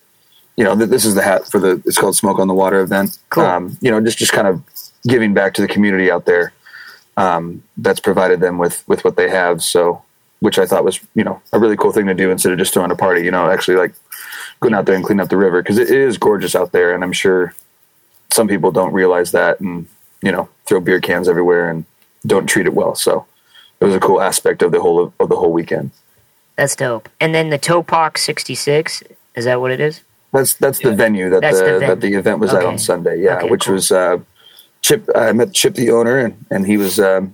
you 0.56 0.64
know, 0.64 0.76
th- 0.78 0.90
this 0.90 1.04
is 1.04 1.16
the 1.16 1.24
hat 1.24 1.48
for 1.48 1.60
the, 1.60 1.82
it's 1.86 1.98
called 1.98 2.16
Smoke 2.16 2.38
on 2.40 2.48
the 2.48 2.54
Water 2.54 2.80
event. 2.82 3.18
Cool. 3.32 3.44
Um, 3.46 3.78
you 3.82 3.90
know, 3.90 4.00
just, 4.02 4.20
just 4.20 4.34
kind 4.34 4.48
of 4.48 4.62
giving 5.08 5.34
back 5.34 5.56
to 5.56 5.62
the 5.64 5.68
community 5.68 6.12
out 6.12 6.26
there 6.26 6.54
um, 7.18 7.64
that's 7.78 8.00
provided 8.00 8.40
them 8.40 8.60
with, 8.60 8.84
with 8.88 9.04
what 9.04 9.16
they 9.18 9.30
have. 9.30 9.64
So, 9.64 10.04
which 10.40 10.60
I 10.60 10.66
thought 10.66 10.84
was, 10.86 11.00
you 11.16 11.24
know, 11.24 11.42
a 11.54 11.60
really 11.60 11.78
cool 11.78 11.92
thing 11.92 12.06
to 12.08 12.14
do 12.14 12.30
instead 12.32 12.52
of 12.54 12.60
just 12.60 12.74
throwing 12.74 12.92
a 12.92 12.96
party, 12.96 13.24
you 13.24 13.32
know, 13.32 13.50
actually 13.50 13.78
like 13.78 13.94
going 14.60 14.74
out 14.74 14.86
there 14.86 14.96
and 14.96 15.04
clean 15.04 15.20
up 15.20 15.30
the 15.30 15.38
river 15.38 15.62
because 15.62 15.78
it, 15.78 15.90
it 15.90 15.98
is 16.00 16.18
gorgeous 16.18 16.56
out 16.56 16.72
there. 16.72 16.94
And 16.94 17.04
I'm 17.04 17.12
sure 17.14 17.54
some 18.32 18.48
people 18.48 18.72
don't 18.72 18.94
realize 18.94 19.32
that 19.32 19.60
and, 19.60 19.88
you 20.22 20.32
know, 20.32 20.50
throw 20.66 20.80
beer 20.80 21.00
cans 21.00 21.28
everywhere 21.28 21.70
and 21.70 21.86
don't 22.26 22.46
treat 22.48 22.66
it 22.68 22.74
well. 22.74 22.94
So 22.96 23.26
it 23.80 23.86
was 23.86 23.96
a 23.96 24.00
cool 24.00 24.22
aspect 24.22 24.62
of 24.62 24.72
the 24.72 24.82
whole 24.82 25.14
of 25.20 25.30
the 25.30 25.36
whole 25.36 25.52
weekend. 25.52 25.92
That's 26.56 26.76
dope. 26.76 27.10
And 27.22 27.34
then 27.36 27.50
the 27.50 27.60
Topock 27.60 28.18
66, 28.18 29.04
is 29.36 29.46
that 29.46 29.62
what 29.62 29.72
it 29.72 29.80
is? 29.80 30.02
That's 30.34 30.56
that's 30.56 30.80
the 30.80 30.90
Yeah. 30.90 30.96
venue 30.96 31.30
that 31.30 31.42
That's 31.42 31.60
the, 31.60 31.66
the 31.66 31.80
ven- 31.80 31.90
that 31.90 32.02
the 32.02 32.14
event 32.16 32.40
was 32.40 32.54
at 32.54 32.66
on 32.66 32.78
Sunday. 32.78 33.22
Yeah, 33.22 33.38
Okay, 33.38 33.50
which 33.50 33.66
cool. 33.66 33.76
was 33.76 33.92
uh, 33.92 34.18
Chip. 34.82 35.08
I 35.16 35.32
met 35.32 35.54
Chip, 35.54 35.76
the 35.76 35.92
owner, 35.92 36.18
and, 36.20 36.46
and 36.52 36.66
he 36.68 36.78
was 36.78 37.00
um, 37.00 37.34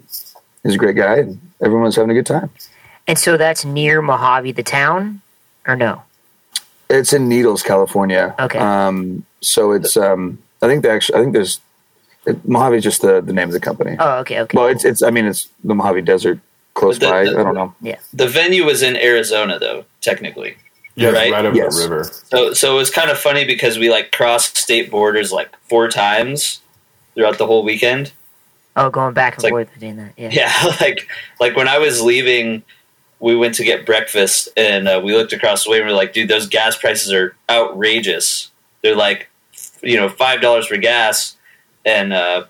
he's 0.64 0.76
a 0.76 0.78
great 0.78 0.96
guy, 0.96 1.18
and 1.20 1.40
everyone 1.62 1.86
was 1.86 1.96
having 1.96 2.12
a 2.12 2.14
good 2.14 2.26
time. 2.26 2.50
And 3.08 3.18
so 3.20 3.38
that's 3.38 3.66
near 3.66 4.02
Mojave, 4.02 4.52
the 4.54 4.64
town, 4.64 5.22
or 5.68 5.76
no? 5.76 6.04
It's 6.90 7.12
in 7.14 7.28
Needles, 7.28 7.64
California. 7.64 8.34
Okay. 8.40 8.60
Um, 8.60 9.26
So 9.42 9.72
it's 9.74 9.98
um, 9.98 10.40
I 10.62 10.68
think 10.68 10.84
they 10.84 10.90
actually 10.90 11.20
I 11.20 11.22
think 11.22 11.34
there's 11.34 11.60
it, 12.26 12.48
Mojave 12.48 12.78
is 12.78 12.84
just 12.84 13.02
the, 13.02 13.20
the 13.20 13.34
name 13.34 13.50
of 13.50 13.54
the 13.54 13.60
company. 13.60 13.98
Oh, 14.00 14.20
okay, 14.20 14.40
okay. 14.42 14.58
Well, 14.58 14.68
it's 14.68 14.86
it's 14.86 15.02
I 15.04 15.10
mean 15.10 15.26
it's 15.26 15.50
the 15.64 15.76
Mojave 15.76 16.02
Desert 16.02 16.40
close 16.76 16.98
the- 17.00 17.10
by. 17.10 17.26
the- 17.26 17.40
I 17.40 17.44
don't 17.44 17.56
know. 17.56 17.74
yeah. 17.82 17.98
The 18.14 18.28
venue 18.28 18.64
was 18.66 18.82
in 18.82 18.96
Arizona, 18.96 19.60
though, 19.60 19.84
technically. 20.02 20.56
Yeah, 20.96 21.10
Right? 21.10 21.32
right 21.32 21.44
over 21.46 21.56
Yes. 21.58 21.76
the 21.76 21.90
river. 21.90 22.04
So, 22.32 22.54
so 22.54 22.76
it 22.76 22.78
was 22.78 22.92
kind 22.92 23.10
of 23.10 23.18
funny 23.18 23.46
because 23.46 23.78
we 23.80 23.90
like 23.90 24.12
crossed 24.12 24.56
state 24.58 24.92
borders 24.92 25.32
like 25.32 25.50
four 25.68 25.90
times 25.90 26.62
throughout 27.16 27.38
the 27.40 27.48
whole 27.48 27.64
weekend. 27.64 28.14
Oh, 28.76 28.90
going 28.92 29.14
back 29.14 29.34
and 29.34 29.38
It's 29.40 29.44
like- 29.44 29.52
forth 29.52 29.74
between 29.74 29.98
that. 29.98 30.14
Yeah. 30.16 30.30
Yeah, 30.40 30.76
like 30.80 31.08
like 31.40 31.56
when 31.58 31.68
I 31.68 31.80
was 31.80 32.02
leaving, 32.02 32.62
we 33.24 33.38
went 33.38 33.56
to 33.56 33.64
get 33.64 33.86
breakfast 33.86 34.50
and 34.58 34.86
uh, 34.86 35.00
we 35.02 35.16
looked 35.16 35.32
across 35.32 35.64
the 35.64 35.72
way 35.72 35.78
and 35.78 35.88
we 35.88 35.94
are 35.94 35.96
like, 35.96 36.12
dude, 36.12 36.28
those 36.28 36.46
gas 36.46 36.78
prices 36.78 37.14
are 37.14 37.34
outrageous. 37.50 38.52
They're 38.82 38.98
like, 38.98 39.30
you 39.82 39.96
know, 39.96 40.10
five 40.10 40.42
dollars 40.42 40.68
for 40.68 40.76
gas, 40.76 41.38
and 41.86 42.12
uh, 42.12 42.44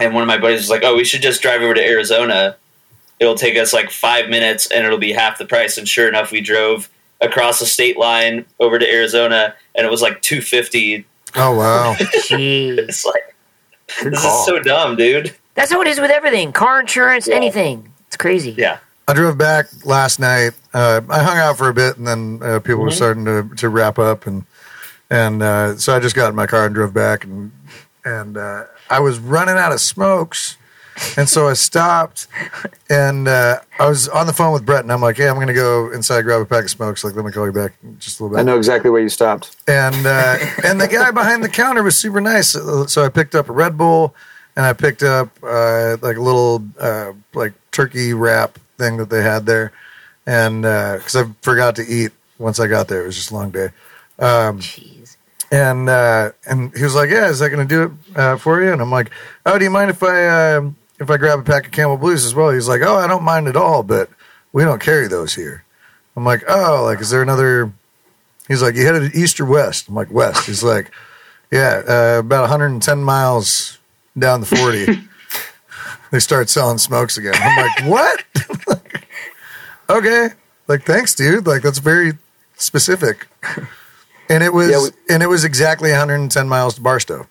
and 0.00 0.12
one 0.12 0.22
of 0.22 0.26
my 0.26 0.38
buddies 0.38 0.58
was 0.58 0.70
like, 0.70 0.82
oh, 0.84 0.96
we 0.96 1.04
should 1.04 1.22
just 1.22 1.40
drive 1.40 1.62
over 1.62 1.74
to 1.74 1.80
Arizona. 1.86 2.56
It'll 3.20 3.36
take 3.36 3.56
us 3.56 3.72
like 3.72 3.90
five 3.92 4.28
minutes 4.28 4.68
and 4.72 4.84
it'll 4.84 4.98
be 4.98 5.12
half 5.12 5.38
the 5.38 5.46
price. 5.46 5.78
And 5.78 5.88
sure 5.88 6.08
enough, 6.08 6.32
we 6.32 6.40
drove 6.40 6.90
across 7.20 7.60
the 7.60 7.66
state 7.66 7.96
line 7.96 8.44
over 8.58 8.80
to 8.80 8.92
Arizona, 8.92 9.54
and 9.76 9.86
it 9.86 9.90
was 9.90 10.02
like 10.02 10.20
two 10.20 10.40
fifty. 10.40 11.06
Oh 11.36 11.56
wow. 11.56 11.94
It's 12.00 13.04
like 13.04 13.36
Good 14.02 14.14
this 14.14 14.20
call. 14.22 14.40
is 14.40 14.46
so 14.46 14.58
dumb, 14.58 14.96
dude. 14.96 15.32
That's 15.54 15.70
how 15.70 15.80
it 15.80 15.86
is 15.86 16.00
with 16.00 16.10
everything. 16.10 16.50
Car 16.52 16.80
insurance, 16.80 17.28
anything. 17.28 17.92
It's 18.08 18.16
crazy. 18.16 18.56
Yeah. 18.58 18.78
I 19.08 19.14
drove 19.14 19.36
back 19.36 19.66
last 19.84 20.20
night. 20.20 20.52
Uh, 20.72 21.00
I 21.08 21.22
hung 21.22 21.36
out 21.36 21.58
for 21.58 21.68
a 21.68 21.74
bit, 21.74 21.96
and 21.96 22.06
then 22.06 22.40
uh, 22.42 22.60
people 22.60 22.82
were 22.82 22.90
starting 22.90 23.24
to, 23.24 23.48
to 23.56 23.68
wrap 23.68 23.98
up, 23.98 24.26
and 24.26 24.44
and 25.10 25.42
uh, 25.42 25.76
so 25.76 25.94
I 25.94 26.00
just 26.00 26.14
got 26.14 26.30
in 26.30 26.34
my 26.34 26.46
car 26.46 26.66
and 26.66 26.74
drove 26.74 26.94
back, 26.94 27.24
and 27.24 27.52
and 28.04 28.36
uh, 28.36 28.64
I 28.88 29.00
was 29.00 29.18
running 29.18 29.56
out 29.56 29.72
of 29.72 29.80
smokes, 29.80 30.56
and 31.16 31.28
so 31.28 31.48
I 31.48 31.54
stopped, 31.54 32.28
and 32.88 33.26
uh, 33.26 33.58
I 33.78 33.88
was 33.88 34.08
on 34.08 34.26
the 34.26 34.32
phone 34.32 34.52
with 34.52 34.64
Brett, 34.64 34.84
and 34.84 34.92
I'm 34.92 35.00
like, 35.00 35.16
"Hey, 35.16 35.28
I'm 35.28 35.34
going 35.34 35.48
to 35.48 35.52
go 35.52 35.90
inside 35.90 36.22
grab 36.22 36.40
a 36.40 36.46
pack 36.46 36.64
of 36.64 36.70
smokes. 36.70 37.02
Like, 37.02 37.16
let 37.16 37.24
me 37.24 37.32
call 37.32 37.44
you 37.46 37.52
back 37.52 37.74
in 37.82 37.98
just 37.98 38.20
a 38.20 38.22
little 38.22 38.36
bit." 38.36 38.40
I 38.40 38.44
know 38.44 38.56
exactly 38.56 38.88
where 38.88 39.02
you 39.02 39.08
stopped. 39.08 39.56
and 39.66 40.06
uh, 40.06 40.38
and 40.64 40.80
the 40.80 40.88
guy 40.88 41.10
behind 41.10 41.42
the 41.42 41.48
counter 41.48 41.82
was 41.82 41.96
super 41.96 42.20
nice. 42.20 42.52
So 42.52 43.04
I 43.04 43.08
picked 43.08 43.34
up 43.34 43.48
a 43.48 43.52
Red 43.52 43.76
Bull, 43.76 44.14
and 44.56 44.64
I 44.64 44.72
picked 44.72 45.02
up 45.02 45.30
uh, 45.42 45.96
like 46.00 46.16
a 46.16 46.22
little 46.22 46.64
uh, 46.78 47.12
like 47.34 47.52
turkey 47.72 48.14
wrap 48.14 48.58
thing 48.78 48.96
that 48.98 49.10
they 49.10 49.22
had 49.22 49.46
there, 49.46 49.72
and 50.26 50.62
because 50.62 51.16
I 51.16 51.24
forgot 51.42 51.76
to 51.76 51.86
eat 51.86 52.12
once 52.38 52.58
I 52.60 52.66
got 52.66 52.88
there, 52.88 53.02
it 53.02 53.06
was 53.06 53.16
just 53.16 53.30
a 53.30 53.34
long 53.34 53.50
day. 53.50 53.68
Um, 54.18 54.60
Jeez. 54.60 55.16
and 55.50 55.88
uh, 55.88 56.32
and 56.46 56.76
he 56.76 56.82
was 56.82 56.94
like, 56.94 57.10
"Yeah, 57.10 57.28
is 57.28 57.38
that 57.38 57.50
going 57.50 57.66
to 57.66 57.74
do 57.74 57.82
it 57.82 58.18
uh, 58.18 58.36
for 58.36 58.62
you?" 58.62 58.72
And 58.72 58.80
I'm 58.82 58.90
like, 58.90 59.10
"Oh, 59.46 59.58
do 59.58 59.64
you 59.64 59.70
mind 59.70 59.90
if 59.90 60.02
I 60.02 60.26
uh, 60.56 60.70
if 61.00 61.10
I 61.10 61.16
grab 61.16 61.38
a 61.38 61.42
pack 61.42 61.66
of 61.66 61.72
Camel 61.72 61.96
Blues 61.96 62.24
as 62.24 62.34
well?" 62.34 62.50
He's 62.50 62.68
like, 62.68 62.82
"Oh, 62.82 62.96
I 62.96 63.06
don't 63.06 63.24
mind 63.24 63.48
at 63.48 63.56
all, 63.56 63.82
but 63.82 64.10
we 64.52 64.62
don't 64.64 64.80
carry 64.82 65.08
those 65.08 65.34
here." 65.34 65.64
I'm 66.16 66.24
like, 66.24 66.44
"Oh, 66.48 66.82
like 66.84 67.00
is 67.00 67.10
there 67.10 67.22
another?" 67.22 67.72
He's 68.48 68.62
like, 68.62 68.74
"You 68.74 68.84
headed 68.84 69.14
east 69.14 69.40
or 69.40 69.44
west?" 69.46 69.88
I'm 69.88 69.94
like, 69.94 70.10
"West." 70.10 70.46
He's 70.46 70.62
like, 70.62 70.90
"Yeah, 71.50 71.82
uh, 71.88 72.18
about 72.20 72.42
110 72.42 73.02
miles 73.02 73.78
down 74.18 74.40
the 74.40 74.46
40." 74.46 75.08
they 76.12 76.20
start 76.20 76.48
selling 76.48 76.78
smokes 76.78 77.16
again. 77.18 77.34
I'm 77.34 77.56
like, 77.56 77.84
"What?" 78.70 78.80
okay, 79.90 80.28
like 80.68 80.84
thanks, 80.84 81.14
dude. 81.14 81.46
Like 81.46 81.62
that's 81.62 81.78
very 81.78 82.12
specific. 82.56 83.26
And 84.28 84.42
it 84.42 84.52
was 84.52 84.70
Yeah, 84.70 84.82
we- 84.82 85.14
and 85.14 85.22
it 85.22 85.26
was 85.28 85.44
exactly 85.44 85.90
110 85.90 86.48
miles 86.48 86.76
to 86.76 86.80
Barstow, 86.80 87.26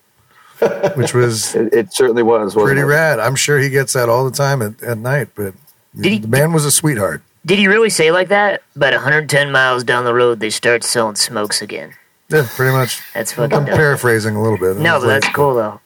which 0.95 1.13
was 1.13 1.55
It, 1.55 1.73
it 1.73 1.93
certainly 1.93 2.23
was. 2.23 2.53
pretty 2.53 2.81
it? 2.81 2.85
rad. 2.85 3.19
I'm 3.19 3.35
sure 3.35 3.57
he 3.59 3.69
gets 3.69 3.93
that 3.93 4.09
all 4.09 4.25
the 4.25 4.35
time 4.35 4.61
at, 4.61 4.81
at 4.83 4.97
night, 4.97 5.29
but 5.35 5.53
Did 5.99 6.11
he- 6.11 6.19
the 6.19 6.27
man 6.27 6.53
was 6.53 6.65
a 6.65 6.71
sweetheart. 6.71 7.21
Did 7.43 7.57
he 7.57 7.67
really 7.67 7.89
say 7.89 8.11
like 8.11 8.27
that? 8.27 8.61
About 8.75 8.93
110 8.93 9.51
miles 9.51 9.83
down 9.83 10.05
the 10.05 10.13
road, 10.13 10.39
they 10.39 10.51
start 10.51 10.83
selling 10.83 11.15
smokes 11.15 11.59
again. 11.63 11.93
Yeah, 12.29 12.45
pretty 12.55 12.71
much. 12.71 13.01
That's 13.15 13.31
fucking 13.33 13.57
I'm 13.57 13.65
dope. 13.65 13.75
paraphrasing 13.75 14.35
a 14.35 14.41
little 14.43 14.59
bit. 14.59 14.77
No, 14.77 14.99
but 14.99 15.07
like, 15.07 15.21
that's 15.23 15.35
cool 15.35 15.55
though. 15.55 15.79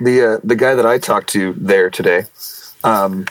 The 0.00 0.34
uh, 0.34 0.40
the 0.44 0.56
guy 0.56 0.74
that 0.74 0.86
I 0.86 0.98
talked 0.98 1.28
to 1.30 1.54
there 1.54 1.90
today 1.90 2.24
um, 2.84 3.26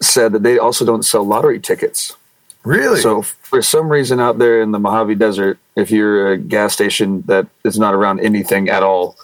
said 0.00 0.32
that 0.32 0.42
they 0.42 0.58
also 0.58 0.84
don't 0.84 1.02
sell 1.04 1.24
lottery 1.24 1.58
tickets. 1.60 2.16
Really? 2.64 3.00
So 3.00 3.22
for 3.22 3.60
some 3.60 3.88
reason 3.90 4.20
out 4.20 4.38
there 4.38 4.62
in 4.62 4.70
the 4.72 4.78
Mojave 4.78 5.16
Desert, 5.16 5.58
if 5.76 5.90
you're 5.90 6.32
a 6.32 6.38
gas 6.38 6.72
station 6.72 7.22
that 7.26 7.46
is 7.64 7.78
not 7.78 7.94
around 7.94 8.20
anything 8.20 8.68
at 8.70 8.82
all, 8.82 9.16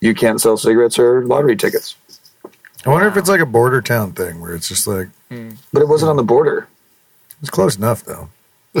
you 0.00 0.14
can't 0.14 0.40
sell 0.40 0.56
cigarettes 0.56 0.98
or 0.98 1.24
lottery 1.24 1.56
tickets. 1.56 1.96
I 2.86 2.90
wonder 2.90 3.08
if 3.08 3.16
it's 3.16 3.28
like 3.28 3.40
a 3.40 3.46
border 3.46 3.82
town 3.82 4.12
thing 4.12 4.40
where 4.40 4.54
it's 4.54 4.68
just 4.68 4.86
like 4.86 5.08
But 5.28 5.82
it 5.82 5.88
wasn't 5.88 6.10
on 6.10 6.16
the 6.16 6.22
border. 6.22 6.68
it's 7.40 7.50
close 7.50 7.76
enough 7.76 8.04
though. 8.04 8.28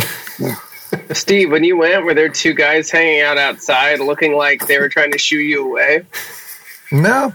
Steve, 1.12 1.50
when 1.50 1.64
you 1.64 1.76
went, 1.76 2.04
were 2.04 2.14
there 2.14 2.28
two 2.30 2.54
guys 2.54 2.90
hanging 2.90 3.20
out 3.20 3.36
outside 3.36 4.00
looking 4.00 4.34
like 4.36 4.66
they 4.66 4.78
were 4.78 4.88
trying 4.88 5.12
to 5.12 5.18
shoo 5.18 5.36
you 5.38 5.66
away? 5.68 6.02
No, 6.90 7.32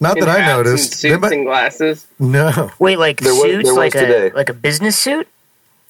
not 0.00 0.16
In 0.16 0.24
that 0.24 0.28
I 0.28 0.38
hats 0.38 0.38
and 0.38 0.46
noticed. 0.46 1.02
They 1.02 1.08
suits 1.10 1.20
might- 1.20 1.32
and 1.32 1.44
glasses. 1.44 2.06
no, 2.18 2.70
Wait, 2.78 2.98
like 2.98 3.20
There 3.20 3.32
was- 3.34 3.42
suits, 3.42 3.64
there 3.64 3.74
was 3.74 3.94
like 3.94 3.94
a 3.94 4.30
like 4.34 4.48
a 4.48 4.54
business 4.54 4.98
suit? 4.98 5.28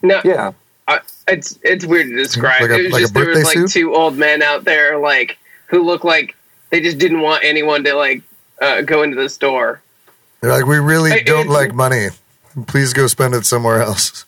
No, 0.02 0.20
Yeah. 0.24 0.52
I, 0.88 1.00
it's 1.28 1.58
it's 1.62 1.84
weird 1.86 2.08
to 2.08 2.16
describe. 2.16 2.62
Like 2.62 2.70
a- 2.70 2.78
it 2.80 2.82
was 2.84 2.92
like 2.92 3.00
a 3.00 3.04
just 3.04 3.14
there 3.14 3.26
was 3.28 3.36
birthday 3.38 3.44
like 3.48 3.58
suit? 3.58 3.70
two 3.70 3.94
old 3.94 4.16
men 4.16 4.42
out 4.42 4.64
there, 4.64 4.98
like 4.98 5.38
who 5.66 5.84
looked 5.84 6.04
like 6.04 6.34
they 6.70 6.80
just 6.80 6.98
didn't 6.98 7.20
want 7.20 7.44
anyone 7.44 7.84
to 7.84 7.94
like 7.94 8.22
uh, 8.60 8.82
go 8.82 9.02
into 9.04 9.16
the 9.16 9.28
store. 9.28 9.80
they're 10.40 10.50
like 10.50 10.66
we 10.66 10.78
really 10.78 11.10
Hey, 11.10 11.22
don't 11.22 11.40
Andrew. 11.42 11.54
like 11.54 11.74
money. 11.74 12.08
Please 12.66 12.92
go 12.92 13.06
spend 13.06 13.34
it 13.34 13.46
somewhere 13.46 13.80
else. 13.80 14.24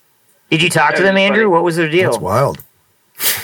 Did 0.51 0.63
you 0.63 0.71
talk 0.71 0.91
to 0.95 0.99
That 1.03 1.07
them, 1.09 1.15
was 1.15 1.23
Andrew? 1.23 1.43
funny. 1.45 1.53
What 1.53 1.65
was 1.65 1.77
their 1.77 1.89
deal? 1.89 2.13
That's 2.13 2.23
wild. 2.23 2.63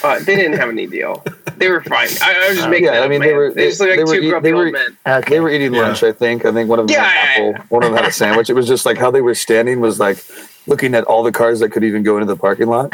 Uh, 0.03 0.19
they 0.21 0.37
didn't 0.37 0.55
have 0.59 0.69
any 0.69 0.87
deal. 0.87 1.23
They 1.57 1.69
were 1.69 1.81
fine. 1.83 2.09
I, 2.23 2.35
I 2.45 2.49
was 2.49 2.57
just 2.59 2.69
making 2.69 2.87
Yeah, 2.87 2.93
that 2.95 3.03
I 3.05 3.09
mean, 3.09 3.19
man. 3.21 3.29
they 3.29 3.35
were- 3.35 3.53
They 3.53 3.69
just 3.69 3.81
looked 3.81 3.91
they 3.93 3.97
like 3.99 4.07
were 4.09 4.15
two 4.17 4.23
eat- 4.23 4.31
grumpy 4.31 4.49
they 4.49 4.55
were- 4.55 4.65
old 4.65 4.73
men. 4.73 4.97
Okay. 5.07 5.31
They 5.31 5.41
were 5.41 5.51
eating 5.51 5.75
Yeah. 5.75 5.81
lunch, 5.83 6.03
I 6.03 6.13
think. 6.13 6.45
I 6.45 6.53
think 6.53 6.69
one 6.71 6.79
of 6.79 6.87
them 6.89 6.95
Yeah, 6.95 7.05
had 7.05 7.39
yeah, 7.43 7.49
an 7.49 7.55
apple. 7.57 7.65
One 7.69 7.83
of 7.85 7.91
them 7.91 7.99
had 7.99 8.09
a 8.09 8.13
sandwich. 8.13 8.49
It 8.51 8.55
was 8.55 8.67
just 8.69 8.87
like 8.87 8.97
how 8.99 9.11
they 9.11 9.21
were 9.21 9.35
standing 9.35 9.81
was 9.81 9.99
like 10.01 10.25
looking 10.67 10.95
at 10.95 11.05
all 11.05 11.23
the 11.23 11.33
cars 11.33 11.61
that 11.61 11.71
could 11.71 11.85
even 11.85 12.03
go 12.03 12.15
into 12.17 12.27
the 12.27 12.37
parking 12.37 12.67
lot. 12.69 12.93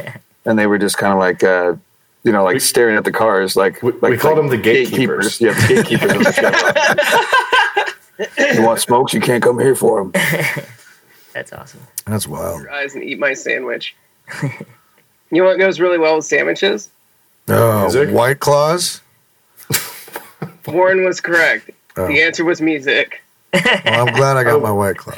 and 0.44 0.58
they 0.58 0.66
were 0.66 0.78
just 0.78 0.96
kind 0.98 1.12
of 1.12 1.18
like, 1.18 1.42
uh, 1.44 1.74
you 2.24 2.32
know, 2.32 2.42
like 2.44 2.54
We- 2.54 2.60
staring 2.60 2.96
at 2.96 3.04
the 3.04 3.12
cars. 3.12 3.54
Like, 3.56 3.82
We- 3.82 3.92
like 3.92 4.10
we 4.12 4.16
called 4.18 4.38
like 4.38 4.48
them 4.50 4.56
the 4.56 4.62
gatekeepers. 4.62 5.40
Yeah, 5.40 5.52
the 5.52 5.74
gatekeepers. 5.74 6.12
of 6.12 6.24
the 6.24 6.32
shop. 8.32 8.54
you 8.56 8.62
want 8.62 8.80
smokes? 8.80 9.12
You 9.14 9.20
can't 9.20 9.42
come 9.42 9.58
here 9.58 9.74
for 9.76 10.02
them. 10.04 10.12
That's 11.34 11.52
awesome. 11.52 11.80
That's 12.06 12.26
wild. 12.26 12.62
Your 12.62 12.72
eyes 12.72 12.94
and 12.94 13.04
eat 13.04 13.18
my 13.18 13.34
sandwich. 13.34 13.94
You 15.30 15.42
know 15.42 15.48
what 15.48 15.58
goes 15.58 15.80
really 15.80 15.98
well 15.98 16.16
with 16.16 16.24
sandwiches? 16.24 16.90
Oh, 17.48 17.82
Music? 17.82 18.10
White 18.10 18.40
Claws. 18.40 19.00
Warren 20.66 21.04
was 21.04 21.20
correct. 21.20 21.70
Oh. 21.96 22.08
The 22.08 22.22
answer 22.22 22.44
was 22.44 22.60
music. 22.60 23.22
Well, 23.52 23.62
I'm 24.08 24.14
glad 24.14 24.36
I 24.36 24.44
got 24.44 24.56
Oh. 24.56 24.60
my 24.60 24.72
White 24.72 24.96
Claw. 24.98 25.14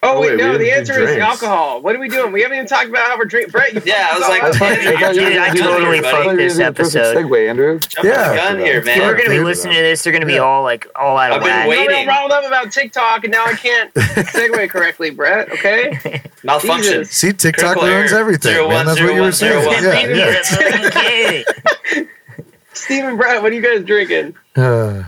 Oh, 0.00 0.18
Oh, 0.18 0.20
wait, 0.20 0.30
wait, 0.30 0.36
we 0.36 0.42
no, 0.42 0.56
the 0.58 0.70
answer 0.70 0.92
is 1.00 1.10
drinks. 1.10 1.24
alcohol. 1.24 1.82
What 1.82 1.96
are 1.96 1.98
we 1.98 2.08
doing? 2.08 2.30
We 2.30 2.42
haven't 2.42 2.56
even 2.58 2.68
talked 2.68 2.88
about 2.88 3.04
how 3.08 3.18
we're 3.18 3.24
drinking. 3.24 3.50
Brett, 3.50 3.74
you 3.74 3.82
Yeah, 3.84 4.08
I 4.12 4.18
was 4.18 4.28
like, 4.28 4.42
I 4.44 4.50
thought- 4.52 4.62
I 4.62 5.00
thought 5.00 5.14
you 5.16 5.22
were 5.22 5.28
Dude, 5.30 5.38
I 5.38 5.54
totally 5.54 5.98
I 5.98 6.02
thought 6.02 6.24
fucked 6.24 6.36
this 6.36 6.56
gonna 6.56 6.70
do 6.70 6.82
perfect 6.82 6.96
episode. 6.96 7.16
Segue, 7.16 7.50
Andrew. 7.50 7.78
Jumping 7.80 8.10
Yeah. 8.12 8.28
the 8.30 8.36
gun 8.36 8.58
here, 8.60 8.82
People 8.82 9.02
are 9.02 9.14
gonna 9.16 9.28
be 9.30 9.40
listening 9.40 9.74
to 9.74 9.82
this. 9.82 10.04
They're 10.04 10.12
gonna 10.12 10.24
be 10.26 10.38
all 10.38 10.62
like 10.62 10.86
all 10.94 11.18
out 11.18 11.32
of 11.32 11.36
I've 11.38 11.42
been 11.42 11.50
whack. 11.50 11.62
I'm 11.64 11.68
waiting. 11.68 11.88
real 11.96 12.06
riled 12.06 12.30
up 12.30 12.44
about 12.46 12.70
TikTok, 12.70 13.24
and 13.24 13.32
now 13.32 13.44
I 13.44 13.54
can't 13.54 13.92
segue 13.94 14.70
correctly, 14.70 15.10
Brett. 15.10 15.50
Okay, 15.50 16.22
Malfunction. 16.44 17.00
Jesus. 17.00 17.10
See, 17.16 17.32
TikTok 17.32 17.76
Critical 17.78 17.88
ruins 17.88 18.12
everything, 18.12 18.52
Zero 18.52 18.68
man. 18.68 18.74
one, 18.76 18.86
That's 18.86 19.00
what 19.00 19.14
you 19.14 19.20
were 19.22 19.32
saying. 19.32 19.66
one. 19.66 19.82
Yeah, 19.82 20.14
yeah. 20.14 20.30
that's 20.30 20.86
okay. 20.96 21.44
Steve 22.72 23.16
Brett, 23.16 23.42
what 23.42 23.50
are 23.50 23.54
you 23.54 23.60
guys 23.60 23.84
drinking? 23.84 24.36
Uh, 24.56 25.02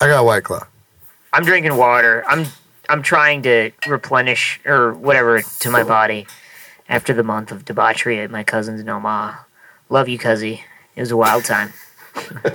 I 0.00 0.06
got 0.06 0.24
White 0.24 0.44
Claw. 0.44 0.66
I'm 1.32 1.44
drinking 1.44 1.76
water. 1.76 2.24
I'm 2.26 2.46
I'm 2.88 3.02
trying 3.02 3.42
to 3.42 3.70
replenish 3.86 4.60
or 4.64 4.92
whatever 4.92 5.42
to 5.42 5.70
my 5.70 5.82
body 5.82 6.26
after 6.88 7.14
the 7.14 7.22
month 7.22 7.50
of 7.50 7.64
debauchery 7.64 8.20
at 8.20 8.30
my 8.30 8.44
cousin's 8.44 8.80
in 8.80 8.88
Omaha. 8.88 9.38
Love 9.88 10.08
you, 10.08 10.18
cuzzy. 10.18 10.60
It 10.96 11.00
was 11.00 11.10
a 11.10 11.16
wild 11.16 11.44
time. 11.44 11.72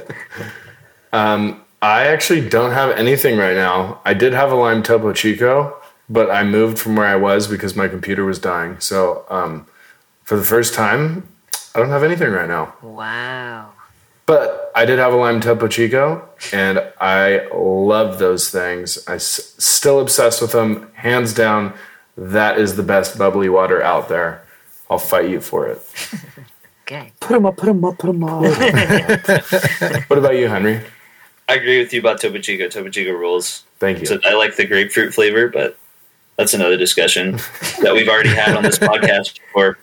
Um, 1.12 1.64
I 1.82 2.08
actually 2.08 2.48
don't 2.48 2.72
have 2.72 2.92
anything 2.92 3.38
right 3.38 3.56
now. 3.56 4.02
I 4.06 4.14
did 4.14 4.34
have 4.34 4.52
a 4.52 4.56
lime 4.56 4.84
Topo 4.84 5.14
Chico, 5.14 5.76
but 6.10 6.30
I 6.30 6.44
moved 6.44 6.80
from 6.80 6.96
where 6.96 7.08
I 7.08 7.16
was 7.16 7.48
because 7.48 7.76
my 7.76 7.88
computer 7.88 8.26
was 8.26 8.40
dying. 8.40 8.80
So 8.80 9.26
um, 9.30 9.66
for 10.24 10.38
the 10.38 10.44
first 10.44 10.74
time, 10.74 11.28
I 11.74 11.80
don't 11.80 11.90
have 11.90 12.04
anything 12.04 12.32
right 12.32 12.48
now. 12.48 12.76
Wow. 12.82 13.72
But 14.26 14.59
I 14.80 14.86
did 14.86 14.98
have 14.98 15.12
a 15.12 15.18
lime 15.18 15.42
Topo 15.42 15.68
Chico, 15.68 16.30
and 16.54 16.82
I 17.02 17.46
love 17.54 18.18
those 18.18 18.50
things. 18.50 18.98
I 19.10 19.16
s- 19.16 19.54
still 19.58 20.00
obsessed 20.00 20.42
with 20.42 20.54
them, 20.54 20.90
hands 20.94 21.34
down. 21.34 21.74
That 22.16 22.58
is 22.58 22.78
the 22.78 22.84
best 22.84 23.18
bubbly 23.18 23.50
water 23.50 23.84
out 23.84 24.08
there. 24.08 24.42
I'll 24.90 24.98
fight 24.98 25.30
you 25.30 25.42
for 25.42 25.68
it. 25.68 25.82
Okay. 26.92 27.12
Put 27.20 27.34
them 27.36 27.46
up, 27.46 27.56
put 27.56 27.68
them 27.68 27.86
up, 27.86 28.00
put 28.00 28.08
them 28.08 28.24
up. 28.24 28.42
What 30.10 30.18
about 30.18 30.36
you, 30.38 30.48
Henry? 30.48 30.82
I 31.48 31.54
agree 31.54 31.78
with 31.78 31.94
you 31.94 32.00
about 32.00 32.20
Topo 32.20 32.40
Chico. 32.40 32.68
Topo 32.68 32.90
Chico 32.90 33.12
rules. 33.12 33.64
Thank 33.78 34.00
you. 34.00 34.08
So 34.08 34.20
I 34.26 34.34
like 34.34 34.56
the 34.56 34.66
grapefruit 34.66 35.14
flavor, 35.14 35.50
but 35.50 35.78
that's 36.38 36.56
another 36.56 36.78
discussion 36.78 37.34
that 37.84 37.92
we've 37.94 38.08
already 38.10 38.30
had 38.30 38.56
on 38.58 38.64
this 38.64 38.80
podcast 38.80 39.38
before. 39.40 39.78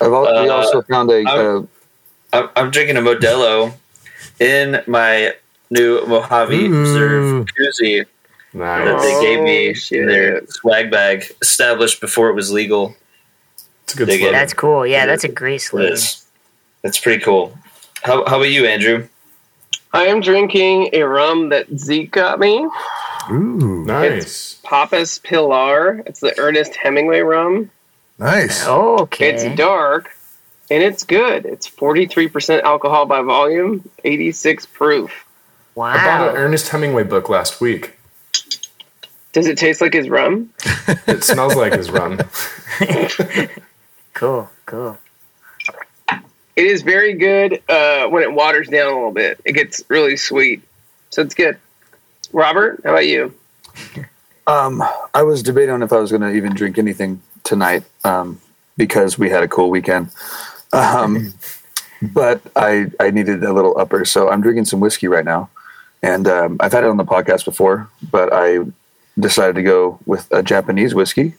I've 0.00 0.10
al- 0.10 0.22
we 0.22 0.48
Uh, 0.48 0.52
also 0.54 0.80
found 0.80 1.10
a. 1.10 1.24
Uh, 1.28 1.30
I'm- 1.34 1.68
I'm, 2.32 2.48
I'm 2.56 2.70
drinking 2.70 2.96
a 2.96 3.00
Modelo 3.02 3.74
in 4.40 4.82
my 4.86 5.34
new 5.70 6.04
Mojave 6.06 6.66
Ooh. 6.66 6.80
Reserve 6.80 7.46
koozie 7.58 8.06
that 8.54 9.00
they 9.02 9.20
gave 9.20 9.42
me 9.42 9.70
Oh, 9.70 9.94
in 9.96 10.06
their 10.06 10.46
swag 10.46 10.90
bag, 10.90 11.24
established 11.42 12.00
before 12.00 12.30
it 12.30 12.34
was 12.34 12.50
legal. 12.52 12.94
It's 13.84 13.94
a 13.94 13.98
good 13.98 14.06
Dig 14.06 14.20
slogan. 14.20 14.32
That's 14.32 14.54
cool. 14.54 14.86
Yeah, 14.86 15.06
that's 15.06 15.24
a 15.24 15.28
great 15.28 15.56
It 15.56 15.60
slogan. 15.60 15.96
That's 16.82 16.98
pretty 17.00 17.22
cool. 17.22 17.56
How, 18.02 18.24
how 18.26 18.36
about 18.36 18.50
you, 18.50 18.66
Andrew? 18.66 19.08
I 19.92 20.06
am 20.06 20.20
drinking 20.20 20.90
a 20.92 21.02
rum 21.02 21.48
that 21.50 21.66
Zeke 21.78 22.10
got 22.10 22.38
me. 22.38 22.66
Ooh, 23.30 23.84
Nice. 23.84 24.54
Papas 24.62 25.18
Pilar. 25.18 26.02
It's 26.06 26.20
the 26.20 26.38
Ernest 26.38 26.76
Hemingway 26.76 27.20
rum. 27.20 27.70
nice. 28.18 28.66
Okay. 28.66 29.30
It's 29.30 29.56
dark 29.56 30.10
and 30.70 30.82
it's 30.82 31.04
good. 31.04 31.46
It's 31.46 31.68
43% 31.68 32.62
alcohol 32.62 33.06
by 33.06 33.22
volume, 33.22 33.88
86 34.04 34.66
proof. 34.66 35.24
wow. 35.74 35.86
I 35.86 36.04
bought 36.04 36.30
an 36.30 36.36
Ernest 36.36 36.68
Hemingway 36.68 37.04
book 37.04 37.28
last 37.28 37.60
week. 37.60 37.98
Does 39.32 39.46
it 39.46 39.58
taste 39.58 39.80
like 39.80 39.92
his 39.92 40.08
rum? 40.08 40.50
It 41.08 41.24
smells 41.24 41.54
like 41.56 41.72
his 41.74 41.90
rum. 41.90 42.20
Cool. 44.14 44.48
Cool. 44.64 44.98
It 46.10 46.64
is 46.64 46.80
very 46.82 47.12
good 47.14 47.62
uh, 47.68 48.08
when 48.08 48.22
it 48.22 48.32
waters 48.32 48.66
down 48.68 48.90
a 48.90 48.94
little 48.94 49.12
bit. 49.12 49.38
It 49.44 49.52
gets 49.52 49.82
really 49.88 50.16
sweet. 50.16 50.62
So 51.10 51.20
it's 51.20 51.34
good. 51.34 51.58
Robert, 52.32 52.80
how 52.82 52.90
about 52.92 53.06
you? 53.06 53.34
um, 54.46 54.82
I 55.12 55.22
was 55.22 55.42
debating 55.42 55.70
on 55.74 55.82
if 55.82 55.92
I 55.92 55.98
was 55.98 56.10
going 56.10 56.22
to 56.22 56.32
even 56.32 56.54
drink 56.54 56.78
anything 56.78 57.20
tonight 57.44 57.82
um, 58.04 58.40
because 58.78 59.18
we 59.18 59.28
had 59.28 59.42
a 59.42 59.48
cool 59.48 59.68
weekend. 59.68 60.08
Um, 60.76 61.32
but 62.02 62.40
I, 62.54 62.86
I 63.00 63.10
needed 63.10 63.42
a 63.42 63.52
little 63.52 63.76
upper. 63.78 64.04
So 64.04 64.28
I'm 64.30 64.40
drinking 64.42 64.66
some 64.66 64.80
whiskey 64.80 65.08
right 65.08 65.24
now. 65.24 65.48
And 66.02 66.28
um, 66.28 66.56
I've 66.60 66.72
had 66.72 66.84
it 66.84 66.90
on 66.90 66.98
the 66.98 67.04
podcast 67.04 67.44
before, 67.46 67.88
but 68.10 68.30
I 68.32 68.58
decided 69.18 69.54
to 69.56 69.62
go 69.62 69.98
with 70.06 70.28
a 70.30 70.42
Japanese 70.42 70.94
whiskey. 70.94 71.34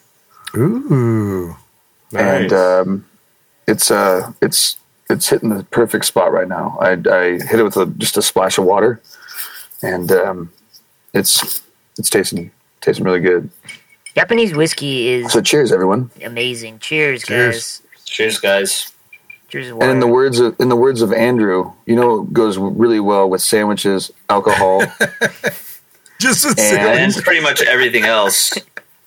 Ooh, 0.56 1.56
Nice. 2.12 2.24
and 2.24 2.54
um, 2.54 3.06
it's 3.68 3.92
uh, 3.92 4.32
it's 4.42 4.78
it's 5.10 5.30
hitting 5.30 5.50
the 5.50 5.64
perfect 5.66 6.06
spot 6.06 6.32
right 6.32 6.48
now. 6.48 6.78
I, 6.82 6.92
I 6.94 7.24
hit 7.34 7.60
it 7.60 7.64
with 7.64 7.78
a, 7.78 7.86
just 7.86 8.18
a 8.18 8.22
splash 8.22 8.58
of 8.58 8.66
water, 8.66 9.02
and 9.84 10.12
um, 10.12 10.52
it's 11.14 11.62
it's 12.00 12.10
tasting 12.10 12.52
tasting 12.82 13.06
really 13.06 13.20
good. 13.20 13.50
Japanese 14.16 14.54
whiskey 14.56 15.10
is 15.10 15.32
So 15.32 15.42
cheers, 15.42 15.72
everyone! 15.72 16.10
amazing. 16.24 16.80
Cheers, 16.80 17.24
Cheers. 17.24 17.56
guys. 17.56 17.82
Cheers, 18.06 18.40
guys. 18.40 18.94
Cheers. 19.50 19.70
And 19.70 19.84
in 19.84 20.00
the 20.00 20.08
words 20.08 20.39
of 20.39 20.60
in 20.60 20.70
the 20.70 20.76
words 20.76 21.02
of 21.02 21.14
Andrew, 21.14 21.72
you 21.86 21.95
know, 21.95 22.24
it 22.24 22.34
goes 22.34 22.58
really 22.58 23.00
well 23.00 23.30
with 23.30 23.41
sandwiches, 23.41 24.12
alcohol, 24.30 24.82
just 26.20 26.45
a 26.45 26.50
And 26.50 27.14
second. 27.14 27.24
pretty 27.24 27.41
much 27.41 27.62
everything 27.62 28.04
else 28.04 28.54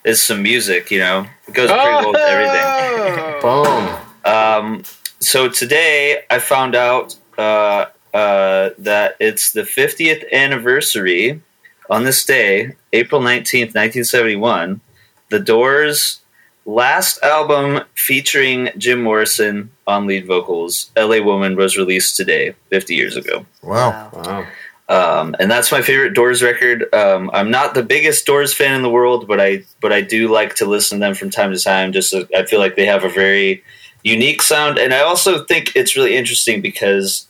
is 0.04 0.22
some 0.22 0.42
music, 0.42 0.90
you 0.90 0.98
know? 0.98 1.26
It 1.46 1.54
goes 1.54 1.68
pretty 1.70 1.84
well 1.84 2.12
with 2.12 2.20
everything. 2.20 3.40
Oh! 3.42 4.02
Boom. 4.24 4.32
Um, 4.32 4.82
so 5.20 5.48
today 5.48 6.22
I 6.30 6.38
found 6.38 6.74
out 6.74 7.16
uh, 7.36 7.86
uh, 8.14 8.70
that 8.78 9.16
it's 9.20 9.52
the 9.52 9.62
50th 9.62 10.30
anniversary 10.32 11.42
on 11.90 12.04
this 12.04 12.24
day, 12.24 12.76
April 12.94 13.20
19th, 13.20 13.74
1971. 13.74 14.80
The 15.28 15.38
Doors' 15.40 16.20
last 16.64 17.22
album 17.22 17.80
featuring 17.94 18.70
Jim 18.76 19.02
Morrison 19.02 19.70
on 19.86 20.06
lead 20.06 20.26
vocals, 20.26 20.90
LA 20.96 21.20
Woman, 21.20 21.56
was 21.56 21.76
released 21.76 22.16
today, 22.16 22.54
50 22.70 22.94
years 22.94 23.16
ago. 23.16 23.46
Wow. 23.62 24.10
Wow. 24.12 24.46
Um, 24.88 25.36
and 25.38 25.48
that's 25.48 25.70
my 25.70 25.82
favorite 25.82 26.14
Doors 26.14 26.42
record. 26.42 26.92
Um, 26.92 27.30
I'm 27.32 27.50
not 27.50 27.74
the 27.74 27.82
biggest 27.82 28.26
Doors 28.26 28.52
fan 28.52 28.74
in 28.74 28.82
the 28.82 28.90
world, 28.90 29.28
but 29.28 29.40
I 29.40 29.62
but 29.80 29.92
I 29.92 30.00
do 30.00 30.28
like 30.28 30.56
to 30.56 30.66
listen 30.66 30.98
to 30.98 31.06
them 31.06 31.14
from 31.14 31.30
time 31.30 31.52
to 31.52 31.58
time. 31.60 31.92
Just 31.92 32.10
so, 32.10 32.26
I 32.34 32.44
feel 32.44 32.58
like 32.58 32.74
they 32.74 32.86
have 32.86 33.04
a 33.04 33.08
very 33.08 33.62
unique 34.02 34.42
sound, 34.42 34.78
and 34.78 34.92
I 34.92 35.02
also 35.02 35.44
think 35.44 35.76
it's 35.76 35.94
really 35.94 36.16
interesting 36.16 36.60
because 36.60 37.28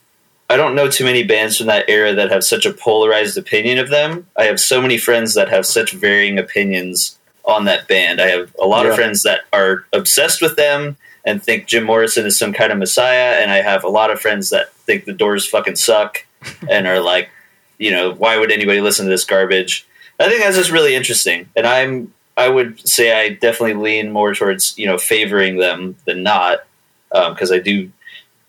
I 0.48 0.56
don't 0.56 0.74
know 0.74 0.88
too 0.88 1.04
many 1.04 1.22
bands 1.22 1.58
from 1.58 1.66
that 1.66 1.88
era 1.88 2.14
that 2.14 2.32
have 2.32 2.44
such 2.44 2.64
a 2.64 2.72
polarized 2.72 3.36
opinion 3.36 3.76
of 3.76 3.90
them. 3.90 4.26
I 4.38 4.44
have 4.44 4.58
so 4.58 4.80
many 4.80 4.96
friends 4.96 5.34
that 5.34 5.50
have 5.50 5.66
such 5.66 5.92
varying 5.92 6.38
opinions 6.38 7.19
on 7.45 7.64
that 7.64 7.88
band. 7.88 8.20
I 8.20 8.28
have 8.28 8.55
a 8.61 8.66
lot 8.66 8.84
Yeah. 8.84 8.91
of 8.91 8.97
friends 8.97 9.22
that 9.22 9.41
are 9.53 9.84
obsessed 9.93 10.41
with 10.43 10.57
them 10.57 10.97
and 11.24 11.43
think 11.43 11.66
Jim 11.66 11.84
Morrison 11.84 12.26
is 12.26 12.38
some 12.38 12.53
kind 12.53 12.72
of 12.72 12.78
messiah, 12.78 13.41
and 13.41 13.51
I 13.51 13.62
have 13.62 13.84
a 13.84 13.88
lot 13.88 14.11
of 14.11 14.20
friends 14.20 14.51
that 14.51 14.72
think 14.86 15.05
the 15.05 15.12
Doors 15.12 15.47
fucking 15.47 15.76
suck 15.76 16.24
and 16.70 16.86
are 16.86 17.01
like 17.01 17.30
you 17.78 17.91
know, 17.91 18.12
why 18.12 18.36
would 18.36 18.53
anybody 18.53 18.82
listen 18.82 19.07
to 19.07 19.11
this 19.11 19.24
garbage? 19.24 19.86
I 20.18 20.28
think 20.28 20.43
that's 20.43 20.57
just 20.59 20.70
really 20.70 20.95
interesting, 20.95 21.49
and 21.57 21.66
I'm 21.66 22.12
I 22.36 22.49
would 22.49 22.86
say 22.88 23.12
I 23.18 23.30
definitely 23.30 23.74
lean 23.82 24.12
more 24.12 24.34
towards 24.34 24.76
you 24.78 24.86
know 24.86 24.99
favoring 24.99 25.57
them 25.57 25.97
than 26.05 26.22
not 26.22 26.61
because 27.11 27.51
I 27.51 27.59
do 27.59 27.91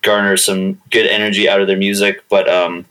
garner 0.02 0.36
some 0.36 0.82
good 0.90 1.06
energy 1.08 1.48
out 1.48 1.62
of 1.62 1.68
their 1.68 1.78
music, 1.78 2.24
but 2.30 2.50
um, 2.50 2.86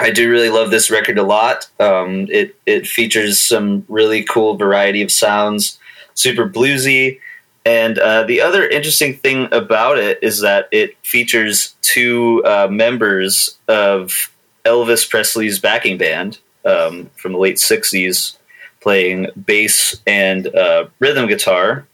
I 0.00 0.10
do 0.10 0.30
really 0.30 0.48
love 0.48 0.70
this 0.70 0.90
record 0.90 1.18
a 1.18 1.22
lot. 1.22 1.68
Um, 1.80 2.26
it 2.30 2.56
it 2.66 2.86
features 2.86 3.38
some 3.38 3.84
really 3.88 4.22
cool 4.24 4.56
variety 4.56 5.02
of 5.02 5.10
sounds, 5.10 5.78
super 6.14 6.48
bluesy. 6.48 7.20
And 7.64 7.98
uh, 7.98 8.24
the 8.24 8.40
other 8.40 8.66
interesting 8.66 9.14
thing 9.14 9.48
about 9.52 9.98
it 9.98 10.18
is 10.20 10.40
that 10.40 10.68
it 10.72 10.96
features 11.04 11.76
two 11.82 12.42
uh, 12.44 12.66
members 12.68 13.56
of 13.68 14.30
Elvis 14.64 15.08
Presley's 15.08 15.60
backing 15.60 15.96
band 15.96 16.38
um, 16.64 17.10
from 17.16 17.32
the 17.32 17.38
late 17.38 17.56
'60s, 17.56 18.36
playing 18.80 19.28
bass 19.46 20.00
and 20.06 20.46
uh, 20.48 20.86
rhythm 20.98 21.28
guitar. 21.28 21.86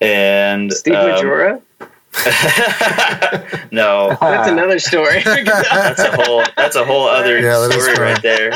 And 0.00 0.72
Steve 0.72 0.94
um, 0.94 1.10
Majora? 1.10 1.62
no, 3.72 4.16
That's 4.20 4.48
another 4.50 4.78
story. 4.78 5.22
that's 5.24 6.00
a 6.00 6.12
whole 6.22 6.44
that's 6.56 6.76
a 6.76 6.84
whole 6.84 7.08
other 7.08 7.38
Yeah, 7.40 7.68
story 7.68 7.94
right 7.94 8.22
there. 8.22 8.52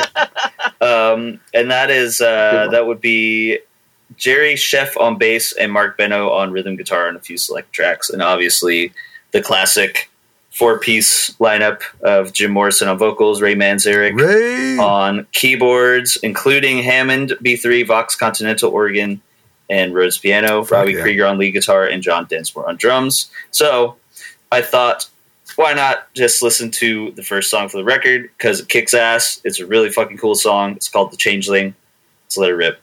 Um, 0.81 1.39
and 1.53 1.69
that 1.71 1.89
is 1.91 2.21
uh, 2.21 2.67
that 2.71 2.87
would 2.87 3.01
be 3.01 3.59
Jerry 4.17 4.55
Scheff 4.55 4.99
on 4.99 5.17
bass 5.17 5.53
and 5.53 5.71
Marc 5.71 5.97
Benno 5.97 6.29
on 6.31 6.51
rhythm 6.51 6.75
guitar 6.75 7.07
and 7.07 7.17
a 7.17 7.19
few 7.19 7.37
select 7.37 7.73
tracks, 7.73 8.09
and 8.09 8.21
obviously 8.21 8.93
the 9.31 9.41
classic 9.41 10.09
four 10.51 10.79
piece 10.79 11.29
lineup 11.35 11.81
of 12.01 12.33
Jim 12.33 12.51
Morrison 12.51 12.87
on 12.87 12.97
vocals, 12.97 13.41
Ray 13.41 13.55
Manzarek 13.55 14.19
Ray. 14.19 14.77
on 14.77 15.27
keyboards, 15.31 16.17
including 16.23 16.81
Hammond 16.83 17.33
B3, 17.43 17.85
Vox 17.85 18.15
Continental 18.15 18.71
organ, 18.71 19.21
and 19.69 19.93
Rhodes 19.93 20.17
piano, 20.17 20.63
Robbie 20.65 20.93
yeah. 20.93 21.01
Krieger 21.01 21.25
on 21.25 21.37
lead 21.37 21.51
guitar, 21.51 21.85
and 21.85 22.01
John 22.01 22.25
Densmore 22.25 22.67
on 22.67 22.75
drums. 22.77 23.29
So 23.51 23.97
I 24.51 24.61
thought, 24.61 25.09
why 25.55 25.73
not 25.73 26.13
just 26.13 26.41
listen 26.41 26.71
to 26.71 27.11
the 27.11 27.23
first 27.23 27.49
song 27.49 27.69
for 27.69 27.77
the 27.77 27.83
record? 27.83 28.29
Because 28.37 28.61
it 28.61 28.69
kicks 28.69 28.93
ass. 28.93 29.41
It's 29.43 29.59
a 29.59 29.65
really 29.65 29.89
fucking 29.89 30.17
cool 30.17 30.35
song. 30.35 30.73
It's 30.73 30.89
called 30.89 31.11
The 31.11 31.17
Changeling. 31.17 31.75
Let's 32.25 32.37
let 32.37 32.49
it 32.49 32.53
rip. 32.53 32.79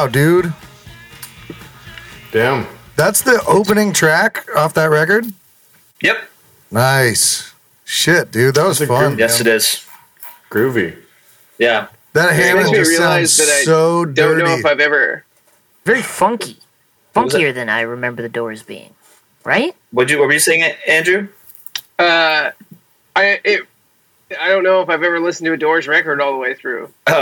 Wow, 0.00 0.06
dude. 0.06 0.54
Damn. 2.32 2.66
That's 2.96 3.20
the 3.20 3.44
opening 3.46 3.92
track 3.92 4.48
off 4.56 4.72
that 4.72 4.86
record? 4.86 5.26
Yep. 6.00 6.16
Nice. 6.70 7.52
Shit, 7.84 8.32
dude. 8.32 8.54
That 8.54 8.66
was 8.66 8.78
That's 8.78 8.88
fun. 8.88 9.18
Yes, 9.18 9.42
it 9.42 9.46
is. 9.46 9.86
Groovy. 10.50 10.96
Yeah. 11.58 11.88
That 12.14 12.30
It 12.30 12.36
Hammond 12.36 12.56
makes 12.56 12.70
me 12.70 12.76
just 12.78 12.88
realize 12.88 13.32
sounds 13.34 13.48
that 13.50 13.54
I 13.56 13.64
so 13.64 14.04
don't 14.06 14.14
dirty. 14.38 14.44
know 14.44 14.54
if 14.54 14.64
I've 14.64 14.80
ever. 14.80 15.22
Very 15.84 16.00
funky, 16.00 16.56
funkier 17.14 17.52
than 17.52 17.68
I 17.68 17.82
remember 17.82 18.22
the 18.22 18.30
Doors 18.30 18.62
being. 18.62 18.94
Right? 19.44 19.76
What 19.90 20.08
you 20.08 20.18
what 20.18 20.28
were 20.28 20.32
you 20.32 20.38
saying, 20.38 20.76
Andrew? 20.88 21.28
Uh, 21.98 22.52
I 23.14 23.38
it, 23.44 23.66
I 24.38 24.48
don't 24.48 24.62
know 24.62 24.80
if 24.82 24.88
I've 24.88 25.02
ever 25.02 25.18
listened 25.20 25.46
to 25.46 25.52
a 25.52 25.56
Doors 25.56 25.88
record 25.88 26.20
all 26.20 26.32
the 26.32 26.38
way 26.38 26.54
through. 26.54 26.92
I've 27.06 27.16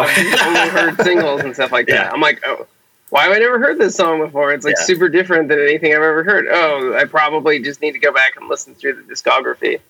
only 0.46 0.60
Oh. 0.60 0.68
heard 0.70 1.00
singles 1.02 1.40
and 1.42 1.54
stuff 1.54 1.72
like 1.72 1.86
that. 1.86 1.92
Yeah. 2.06 2.10
I'm 2.12 2.20
like, 2.20 2.40
oh, 2.46 2.66
why 3.10 3.24
have 3.24 3.32
I 3.32 3.38
never 3.38 3.58
heard 3.58 3.78
this 3.78 3.94
song 3.94 4.20
before? 4.20 4.52
It's 4.52 4.64
like 4.64 4.74
Yeah. 4.78 4.84
super 4.84 5.08
different 5.08 5.48
than 5.48 5.58
anything 5.60 5.92
I've 5.92 6.02
ever 6.02 6.22
heard. 6.22 6.46
Oh, 6.50 6.94
I 6.96 7.04
probably 7.04 7.60
just 7.60 7.80
need 7.80 7.92
to 7.92 7.98
go 7.98 8.12
back 8.12 8.36
and 8.36 8.48
listen 8.48 8.74
through 8.74 8.94
the 8.94 9.02
discography. 9.02 9.80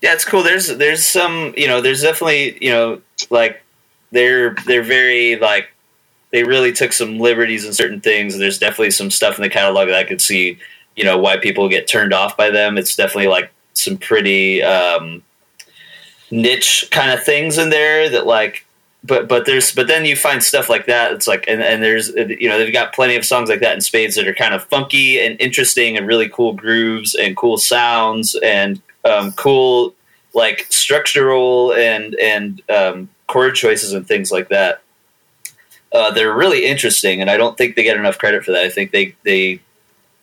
yeah, 0.00 0.12
it's 0.14 0.24
cool. 0.24 0.42
There's 0.42 0.68
there's 0.68 1.04
some 1.04 1.52
you 1.56 1.66
know 1.66 1.80
there's 1.80 2.02
definitely 2.02 2.58
you 2.64 2.70
know 2.70 3.00
like 3.30 3.62
they're 4.12 4.54
they're 4.66 4.82
very 4.82 5.36
like 5.36 5.68
they 6.30 6.42
really 6.44 6.72
took 6.72 6.92
some 6.92 7.18
liberties 7.18 7.64
in 7.64 7.72
certain 7.72 8.00
things. 8.00 8.38
There's 8.38 8.58
definitely 8.58 8.90
some 8.90 9.10
stuff 9.10 9.36
in 9.36 9.42
the 9.42 9.48
catalog 9.50 9.88
that 9.88 9.96
I 9.96 10.04
could 10.04 10.20
see 10.20 10.58
you 10.96 11.04
know 11.04 11.18
why 11.18 11.36
people 11.38 11.68
get 11.68 11.86
turned 11.86 12.12
off 12.14 12.36
by 12.36 12.48
them. 12.50 12.76
It's 12.78 12.96
definitely 12.96 13.28
like 13.28 13.50
some 13.74 13.96
pretty 13.98 14.62
um, 14.62 15.22
niche 16.30 16.88
kind 16.90 17.10
of 17.10 17.22
things 17.24 17.58
in 17.58 17.70
there 17.70 18.08
that 18.10 18.26
like. 18.26 18.66
But 19.06 19.28
but 19.28 19.44
there's 19.44 19.70
but 19.74 19.86
then 19.86 20.06
you 20.06 20.16
find 20.16 20.42
stuff 20.42 20.70
like 20.70 20.86
that. 20.86 21.12
It's 21.12 21.28
like 21.28 21.44
and, 21.46 21.60
and 21.60 21.82
there's 21.82 22.08
you 22.08 22.48
know 22.48 22.58
they've 22.58 22.72
got 22.72 22.94
plenty 22.94 23.16
of 23.16 23.24
songs 23.26 23.50
like 23.50 23.60
that 23.60 23.74
in 23.74 23.82
spades 23.82 24.14
that 24.14 24.26
are 24.26 24.32
kind 24.32 24.54
of 24.54 24.64
funky 24.64 25.20
and 25.20 25.38
interesting 25.42 25.98
and 25.98 26.06
really 26.06 26.30
cool 26.30 26.54
grooves 26.54 27.14
and 27.14 27.36
cool 27.36 27.58
sounds 27.58 28.34
and 28.36 28.80
um, 29.04 29.32
cool 29.32 29.94
like 30.32 30.66
structural 30.70 31.74
and 31.74 32.14
and 32.14 32.62
um, 32.70 33.08
chord 33.26 33.54
choices 33.54 33.92
and 33.92 34.06
things 34.06 34.32
like 34.32 34.48
that. 34.48 34.82
Uh, 35.92 36.10
they're 36.10 36.34
really 36.34 36.66
interesting, 36.66 37.20
and 37.20 37.30
I 37.30 37.36
don't 37.36 37.56
think 37.56 37.76
they 37.76 37.84
get 37.84 37.96
enough 37.96 38.18
credit 38.18 38.44
for 38.44 38.52
that. 38.52 38.64
I 38.64 38.70
think 38.70 38.90
they 38.90 39.14
they 39.22 39.60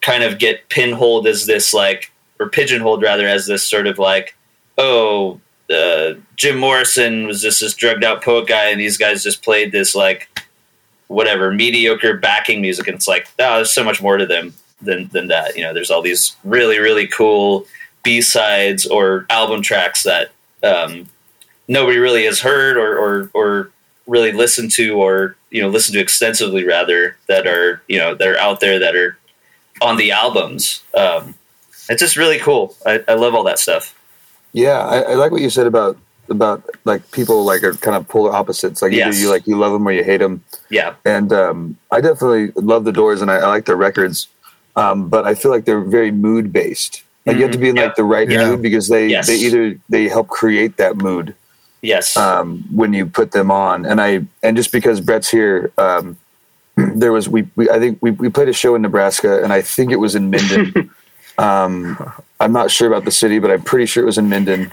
kind 0.02 0.24
of 0.24 0.40
get 0.40 0.68
pinholed 0.70 1.28
as 1.28 1.46
this 1.46 1.74
like 1.74 2.12
or 2.40 2.50
pigeonholed 2.50 3.04
rather 3.04 3.28
as 3.28 3.46
this 3.46 3.64
sort 3.64 3.88
of 3.88 4.00
like 4.00 4.36
oh 4.78 5.40
uh, 5.72 6.16
Jim 6.36 6.58
Morrison 6.58 7.26
was 7.26 7.42
just 7.42 7.62
this 7.62 7.74
drugged 7.74 8.04
out 8.04 8.24
poet 8.24 8.48
guy, 8.48 8.70
and 8.70 8.80
these 8.80 8.98
guys 8.98 9.24
just 9.24 9.44
played 9.44 9.72
this 9.72 9.96
like 9.96 10.28
whatever 11.08 11.52
mediocre 11.52 12.18
backing 12.18 12.62
music, 12.62 12.88
and 12.88 12.96
it's 12.96 13.08
like 13.08 13.28
oh, 13.40 13.58
there's 13.58 13.72
so 13.72 13.84
much 13.84 14.02
more 14.02 14.18
to 14.18 14.26
them 14.26 14.54
than 14.82 15.08
than 15.10 15.28
that. 15.28 15.56
You 15.56 15.64
know, 15.64 15.74
there's 15.74 15.92
all 15.92 16.02
these 16.02 16.36
really 16.44 16.80
really 16.80 17.08
cool 17.08 17.66
B 18.04 18.22
sides 18.22 18.86
or 18.86 19.26
album 19.30 19.62
tracks 19.62 20.04
that 20.04 20.32
um, 20.64 21.08
nobody 21.68 21.98
really 21.98 22.26
has 22.26 22.40
heard 22.40 22.78
or, 22.78 22.98
or 22.98 23.30
or 23.34 23.72
really 24.08 24.32
listened 24.32 24.72
to 24.72 25.02
or 25.02 25.36
you 25.50 25.62
know 25.62 25.70
listened 25.70 25.94
to 25.94 26.02
extensively 26.02 26.66
rather 26.66 27.16
that 27.28 27.48
are 27.48 27.82
you 27.88 27.98
know 27.98 28.16
that 28.16 28.28
are 28.28 28.38
out 28.40 28.60
there 28.60 28.80
that 28.80 28.96
are 28.96 29.18
on 29.82 29.98
the 29.98 30.12
albums. 30.12 30.84
Um, 30.94 31.36
it's 31.90 32.02
just 32.02 32.18
really 32.18 32.40
cool. 32.40 32.76
I, 32.86 33.04
I 33.08 33.14
love 33.16 33.34
all 33.34 33.44
that 33.46 33.60
stuff. 33.60 33.96
Yeah, 34.54 34.80
I, 34.80 35.02
I 35.02 35.14
like 35.16 35.32
what 35.32 35.42
you 35.42 35.50
said 35.50 35.68
about 35.68 35.98
about 36.30 36.64
like 36.86 37.10
people 37.12 37.44
like 37.44 37.62
are 37.64 37.74
kind 37.74 37.96
of 37.98 38.08
polar 38.08 38.32
opposites. 38.34 38.82
Like 38.82 38.94
Yes. 38.94 39.16
either 39.16 39.24
you 39.24 39.30
like 39.30 39.48
you 39.48 39.58
love 39.58 39.74
them 39.74 39.88
or 39.88 39.92
you 39.92 40.04
hate 40.04 40.18
them. 40.18 40.44
Yeah, 40.70 40.96
And 41.06 41.34
um, 41.34 41.78
I 41.92 42.00
definitely 42.02 42.52
love 42.56 42.86
the 42.86 42.92
Doors, 42.94 43.22
and 43.22 43.30
I, 43.30 43.38
I 43.38 43.48
like 43.48 43.66
their 43.66 43.76
records. 43.76 44.28
Um, 44.78 45.10
but 45.10 45.26
I 45.28 45.36
feel 45.36 45.52
like 45.52 45.66
they're 45.66 45.82
very 45.82 46.12
mood 46.12 46.54
based. 46.54 47.04
Like 47.26 47.36
you 47.36 47.44
have 47.44 47.52
to 47.52 47.58
be 47.58 47.70
in 47.70 47.76
Yeah. 47.76 47.84
like 47.86 47.96
the 47.96 48.04
right 48.06 48.30
Yeah. 48.30 48.50
mood 48.50 48.62
because 48.62 48.88
they 48.88 49.08
Yes. 49.08 49.28
they 49.28 49.36
either 49.36 49.76
they 49.90 50.08
help 50.08 50.28
create 50.30 50.78
that 50.78 50.96
mood 50.98 51.36
yes, 51.82 52.16
um, 52.16 52.64
when 52.72 52.94
you 52.94 53.06
put 53.06 53.32
them 53.32 53.52
on. 53.52 53.86
And 53.86 54.00
I 54.02 54.26
and 54.44 54.56
just 54.56 54.72
because 54.72 55.02
Brett's 55.02 55.30
here, 55.30 55.72
um, 55.78 56.18
there 56.78 57.12
was 57.12 57.28
we, 57.28 57.48
we 57.58 57.70
I 57.70 57.80
think 57.80 58.00
we, 58.02 58.12
we 58.12 58.30
played 58.30 58.48
a 58.48 58.54
show 58.54 58.74
in 58.76 58.82
Nebraska, 58.82 59.44
and 59.44 59.52
I 59.52 59.62
think 59.62 59.92
it 59.92 59.98
was 59.98 60.16
in 60.16 60.30
Minden. 60.30 60.92
I'm 62.42 62.54
not 62.54 62.72
sure 62.72 62.88
about 62.88 63.06
the 63.06 63.12
city, 63.12 63.38
but 63.38 63.52
I'm 63.52 63.62
pretty 63.62 63.86
sure 63.86 64.02
it 64.02 64.08
was 64.08 64.18
in 64.18 64.28
Minden. 64.28 64.72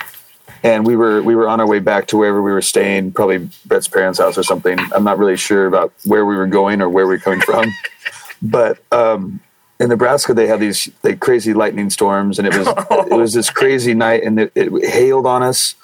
And 0.63 0.87
we 0.87 0.97
were 0.97 1.23
we 1.23 1.37
were 1.37 1.47
on 1.47 1.61
our 1.61 1.67
way 1.67 1.81
back 1.81 2.07
to 2.09 2.17
wherever 2.17 2.43
we 2.43 2.51
were 2.51 2.63
staying, 2.63 3.13
probably 3.13 3.51
Brett's 3.67 3.87
parents' 3.87 4.19
house 4.19 4.39
or 4.39 4.43
something. 4.43 4.79
I'm 4.93 5.05
not 5.05 5.19
really 5.19 5.37
sure 5.37 5.67
about 5.67 5.93
where 6.05 6.25
we 6.25 6.35
were 6.35 6.47
going 6.47 6.81
or 6.81 6.89
where 6.89 7.07
we 7.07 7.17
were 7.17 7.21
coming 7.21 7.43
from, 7.43 7.71
but 8.43 8.79
um, 8.91 9.41
in 9.79 9.91
Nebraska 9.91 10.33
they 10.33 10.47
had 10.47 10.61
these 10.61 10.89
like 11.03 11.21
crazy 11.21 11.53
lightning 11.53 11.91
storms, 11.91 12.39
and 12.39 12.49
it 12.49 12.57
was 12.57 12.67
it 13.07 13.15
was 13.15 13.35
this 13.35 13.51
crazy 13.51 13.93
night, 13.93 14.25
and 14.25 14.41
it, 14.41 14.53
it 14.55 14.91
hailed 14.91 15.27
on 15.27 15.43
us. 15.43 15.75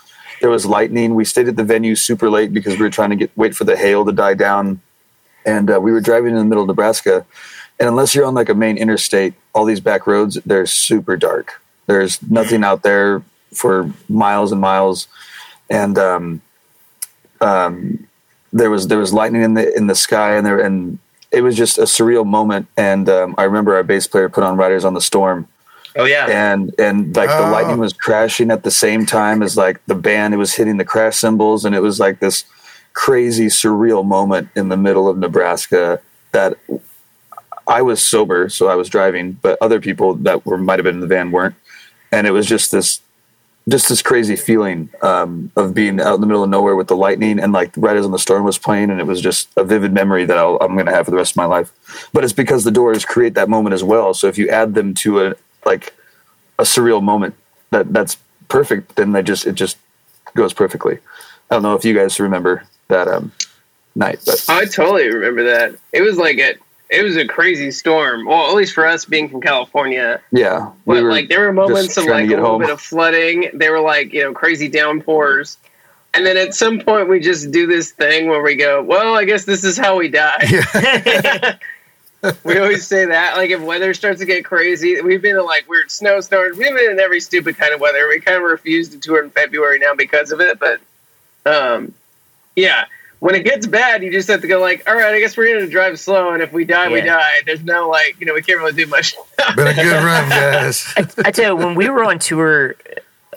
There 0.41 0.51
was 0.51 0.65
lightning. 0.67 1.15
We 1.15 1.27
stayed 1.27 1.49
at 1.49 1.57
the 1.57 1.65
venue 1.65 1.95
super 1.95 2.31
late 2.31 2.53
because 2.53 2.77
we 2.79 2.83
were 2.83 2.91
trying 2.91 3.11
to 3.11 3.17
get 3.17 3.31
wait 3.37 3.55
for 3.55 3.65
the 3.65 3.77
hail 3.77 4.07
to 4.07 4.13
die 4.13 4.35
down, 4.35 4.81
and 5.45 5.71
uh, 5.71 5.79
we 5.79 5.93
were 5.93 6.01
driving 6.01 6.31
in 6.31 6.39
the 6.39 6.45
middle 6.45 6.63
of 6.63 6.69
Nebraska. 6.69 7.27
And 7.79 7.89
unless 7.89 8.15
you're 8.15 8.25
on 8.25 8.35
like 8.35 8.49
a 8.49 8.55
main 8.55 8.79
interstate, 8.79 9.35
all 9.53 9.65
these 9.67 9.81
back 9.81 10.07
roads 10.07 10.39
they're 10.47 10.67
super 10.67 11.17
dark. 11.17 11.61
There's 11.87 12.23
nothing 12.31 12.65
out 12.65 12.83
there 12.83 13.23
for 13.53 13.93
miles 14.09 14.53
and 14.53 14.61
miles, 14.61 15.07
and 15.71 15.97
um, 15.99 16.43
um, 17.41 18.07
there 18.53 18.71
was 18.71 18.89
there 18.89 18.99
was 18.99 19.13
lightning 19.13 19.43
in 19.43 19.55
the 19.55 19.75
in 19.77 19.87
the 19.87 19.95
sky, 19.95 20.35
and 20.37 20.47
there 20.47 20.59
and 20.61 20.99
it 21.31 21.43
was 21.43 21.57
just 21.57 21.79
a 21.79 21.83
surreal 21.83 22.25
moment. 22.25 22.69
And 22.77 23.09
um, 23.09 23.35
I 23.39 23.45
remember 23.45 23.75
our 23.75 23.83
bass 23.83 24.07
player 24.07 24.29
put 24.29 24.45
on 24.45 24.57
Riders 24.57 24.85
on 24.85 24.95
the 24.95 25.01
Storm, 25.01 25.47
oh 25.97 26.05
yeah, 26.05 26.27
and 26.27 26.75
and 26.79 27.15
like 27.17 27.29
the 27.29 27.47
Oh. 27.47 27.51
lightning 27.51 27.79
was 27.79 27.93
crashing 27.93 28.51
at 28.51 28.63
the 28.63 28.71
same 28.71 29.05
time 29.07 29.43
as 29.43 29.57
like 29.57 29.85
the 29.87 29.95
band. 29.95 30.35
It 30.35 30.39
was 30.39 30.55
hitting 30.55 30.77
the 30.79 30.85
crash 30.85 31.17
cymbals 31.17 31.65
and 31.65 31.75
it 31.75 31.81
was 31.81 32.01
like 32.01 32.21
this 32.21 32.45
crazy 32.93 33.47
surreal 33.47 34.05
moment 34.07 34.49
in 34.55 34.69
the 34.69 34.77
middle 34.77 35.09
of 35.09 35.19
Nebraska 35.19 36.01
that 36.31 36.57
I 37.67 37.83
was 37.83 38.01
sober 38.03 38.49
so 38.49 38.69
I 38.69 38.77
was 38.77 38.89
driving 38.89 39.33
but 39.43 39.59
other 39.61 39.81
people 39.81 40.15
that 40.15 40.47
were 40.47 40.57
might 40.59 40.79
have 40.79 40.85
been 40.85 40.95
in 40.95 41.01
the 41.01 41.09
van 41.09 41.33
weren't 41.33 41.57
and 42.15 42.27
it 42.27 42.31
was 42.31 42.47
just 42.47 42.71
this 42.71 43.01
just 43.69 43.89
this 43.89 44.03
crazy 44.03 44.37
feeling 44.37 44.91
um, 45.01 45.51
of 45.57 45.73
being 45.73 45.99
out 45.99 46.15
in 46.17 46.21
the 46.21 46.27
middle 46.27 46.45
of 46.45 46.51
nowhere 46.51 46.77
with 46.77 46.87
the 46.87 46.97
lightning 46.97 47.41
and 47.41 47.53
like 47.53 47.73
Riders 47.79 48.05
on 48.05 48.13
the 48.13 48.19
Storm 48.19 48.45
was 48.45 48.59
playing 48.59 48.91
and 48.91 49.01
it 49.01 49.07
was 49.07 49.23
just 49.23 49.49
a 49.57 49.65
vivid 49.65 49.93
memory 49.93 50.27
that 50.27 50.37
I'll, 50.37 50.59
I'm 50.61 50.75
going 50.75 50.85
to 50.85 50.93
have 50.93 51.07
for 51.07 51.11
the 51.11 51.17
rest 51.17 51.33
of 51.33 51.39
my 51.39 51.47
life. 51.47 51.73
But 52.13 52.25
it's 52.25 52.35
because 52.35 52.65
the 52.65 52.71
Doors 52.71 53.07
create 53.07 53.35
that 53.35 53.49
moment 53.49 53.73
as 53.73 53.83
well. 53.83 54.13
So 54.13 54.29
if 54.29 54.37
you 54.37 54.51
add 54.51 54.75
them 54.75 54.93
to 54.97 55.27
a 55.27 55.35
like 55.65 55.95
a 56.59 56.65
surreal 56.65 57.03
moment 57.03 57.35
that 57.71 57.93
that's 57.93 58.19
perfect, 58.49 58.97
then 58.97 59.13
they 59.13 59.23
just 59.23 59.47
it 59.47 59.55
just 59.55 59.79
goes 60.35 60.53
perfectly. 60.53 60.99
I 61.51 61.55
don't 61.55 61.63
know 61.63 61.75
if 61.75 61.85
you 61.85 61.95
guys 61.95 62.21
remember 62.21 62.65
that 62.89 63.09
um, 63.09 63.33
night, 63.95 64.21
but 64.27 64.45
I 64.49 64.67
totally 64.67 65.09
remember 65.09 65.45
that. 65.45 65.75
It 65.93 66.03
was 66.03 66.19
like 66.19 66.39
a 66.39 66.55
it 66.91 67.03
was 67.03 67.17
a 67.17 67.27
crazy 67.27 67.71
storm. 67.71 68.27
Well, 68.27 68.49
at 68.49 68.55
least 68.55 68.75
for 68.75 68.87
us 68.87 69.05
being 69.05 69.29
from 69.29 69.41
California. 69.41 70.21
yeah, 70.31 70.71
But 70.87 71.03
like 71.05 71.29
there 71.29 71.41
were 71.41 71.53
moments 71.53 71.97
of 71.97 72.05
like 72.05 72.27
a 72.27 72.29
little 72.29 72.45
home. 72.45 72.61
bit 72.61 72.71
of 72.71 72.81
flooding. 72.81 73.51
There 73.55 73.73
were 73.73 73.81
like 73.81 74.13
you 74.13 74.23
know 74.23 74.33
crazy 74.33 74.69
downpours, 74.69 75.57
and 76.13 76.25
then 76.25 76.37
at 76.37 76.55
some 76.55 76.81
point 76.81 77.09
we 77.09 77.21
just 77.21 77.51
do 77.51 77.67
this 77.67 77.91
thing 77.91 78.29
where 78.29 78.43
we 78.43 78.55
go, 78.57 78.83
well, 78.83 79.15
I 79.15 79.25
guess 79.25 79.45
this 79.45 79.65
is 79.65 79.77
how 79.79 79.97
we 79.99 80.09
die. 80.09 81.59
we 82.45 82.59
always 82.59 82.87
say 82.87 83.07
that. 83.07 83.37
Like 83.37 83.51
if 83.51 83.61
weather 83.61 83.93
starts 83.95 84.21
to 84.21 84.27
get 84.27 84.45
crazy, 84.45 85.01
we've 85.03 85.21
been 85.21 85.37
in 85.37 85.45
like 85.45 85.69
weird 85.69 85.91
snowstorms. 85.91 86.57
We've 86.57 86.75
been 86.75 86.93
in 86.93 87.01
every 87.01 87.21
stupid 87.21 87.57
kind 87.59 87.75
of 87.75 87.81
weather. 87.81 88.09
We 88.09 88.21
kind 88.21 88.39
of 88.39 88.45
refuse 88.45 88.89
to 88.91 88.99
tour 88.99 89.23
in 89.23 89.31
February 89.31 89.79
now 89.79 89.95
because 89.95 90.33
of 90.33 90.41
it. 90.41 90.59
But 90.59 90.81
um, 91.45 91.93
yeah, 92.57 92.85
when 93.25 93.35
it 93.35 93.43
gets 93.43 93.67
bad, 93.67 94.03
you 94.03 94.13
just 94.13 94.29
have 94.29 94.43
to 94.43 94.47
go 94.47 94.61
like, 94.61 94.87
all 94.87 94.95
right, 94.95 95.15
I 95.15 95.19
guess 95.19 95.35
we're 95.35 95.47
going 95.47 95.65
to 95.65 95.71
drive 95.71 95.99
slow, 95.99 96.35
and 96.35 96.43
if 96.43 96.53
we 96.53 96.67
die, 96.67 96.91
we 96.91 97.01
die. 97.01 97.41
There's 97.47 97.65
no 97.65 97.89
like, 97.89 98.21
you 98.21 98.27
know, 98.27 98.35
we 98.35 98.43
can't 98.43 98.59
really 98.59 98.75
do 98.75 98.87
much. 98.87 99.17
but 99.57 99.67
a 99.67 99.73
good 99.73 100.05
run, 100.05 100.29
guys. 100.29 100.93
I 101.25 101.31
tell 101.31 101.53
you, 101.53 101.57
when 101.57 101.75
we 101.75 101.89
were 101.89 102.05
on 102.05 102.19
tour 102.19 102.77
uh, 103.33 103.37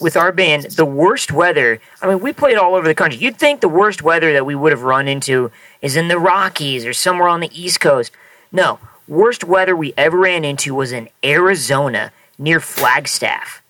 with 0.00 0.16
our 0.16 0.32
band, 0.32 0.72
the 0.72 0.84
worst 0.84 1.30
weather. 1.30 1.80
I 2.02 2.08
mean, 2.08 2.18
we 2.18 2.32
played 2.32 2.56
all 2.56 2.74
over 2.74 2.88
the 2.88 2.94
country. 2.96 3.20
You'd 3.20 3.36
think 3.36 3.60
the 3.60 3.68
worst 3.68 4.02
weather 4.02 4.32
that 4.32 4.44
we 4.44 4.56
would 4.56 4.72
have 4.72 4.82
run 4.82 5.06
into 5.06 5.52
is 5.80 5.94
in 5.94 6.08
the 6.08 6.18
Rockies 6.18 6.84
or 6.84 6.92
somewhere 6.92 7.28
on 7.28 7.38
the 7.38 7.50
East 7.54 7.78
Coast. 7.78 8.10
No, 8.50 8.80
worst 9.06 9.44
weather 9.44 9.76
we 9.76 9.94
ever 9.96 10.18
ran 10.18 10.44
into 10.44 10.74
was 10.74 10.90
in 10.90 11.08
Arizona 11.22 12.10
near 12.36 12.58
Flagstaff. 12.58 13.62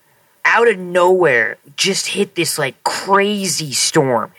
Out 0.43 0.69
of 0.69 0.79
nowhere, 0.79 1.59
just 1.77 2.07
hit 2.07 2.35
this 2.35 2.59
like 2.59 2.83
crazy 2.83 3.73
storm. 3.73 4.33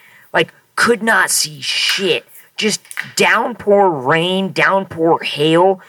Could 0.82 1.04
not 1.04 1.30
see 1.30 1.62
shit. 1.62 2.26
Just 2.58 2.82
downpour 3.16 3.90
rain, 3.90 4.52
downpour 4.52 5.20
hail 5.22 5.82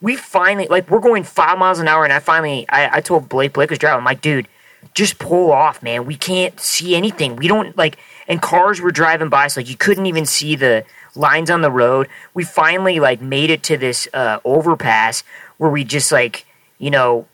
we 0.00 0.16
finally 0.16 0.66
like 0.66 0.90
we're 0.90 0.98
going 0.98 1.22
five 1.22 1.56
miles 1.58 1.78
an 1.78 1.86
hour 1.86 2.02
and 2.02 2.12
i 2.12 2.18
finally 2.18 2.66
i, 2.68 2.96
I 2.96 3.00
told 3.00 3.28
blake 3.28 3.52
blake 3.52 3.70
was 3.70 3.78
driving 3.78 3.98
i'm 3.98 4.04
like 4.04 4.20
dude 4.20 4.48
just 4.94 5.20
pull 5.20 5.52
off 5.52 5.80
man 5.80 6.06
we 6.06 6.16
can't 6.16 6.58
see 6.58 6.96
anything 6.96 7.36
we 7.36 7.46
don't 7.46 7.76
like 7.78 7.98
and 8.26 8.42
cars 8.42 8.80
were 8.80 8.90
driving 8.90 9.28
by 9.28 9.46
so 9.46 9.60
like 9.60 9.70
you 9.70 9.76
couldn't 9.76 10.06
even 10.06 10.26
see 10.26 10.56
the 10.56 10.84
lines 11.14 11.50
on 11.50 11.62
the 11.62 11.70
road. 11.70 12.08
We 12.34 12.44
finally 12.44 13.00
like 13.00 13.20
made 13.20 13.50
it 13.50 13.62
to 13.64 13.76
this 13.76 14.08
uh, 14.12 14.40
overpass 14.44 15.22
where 15.58 15.70
we 15.70 15.84
just 15.84 16.12
like 16.12 16.46
you 16.78 16.90
know 16.90 17.26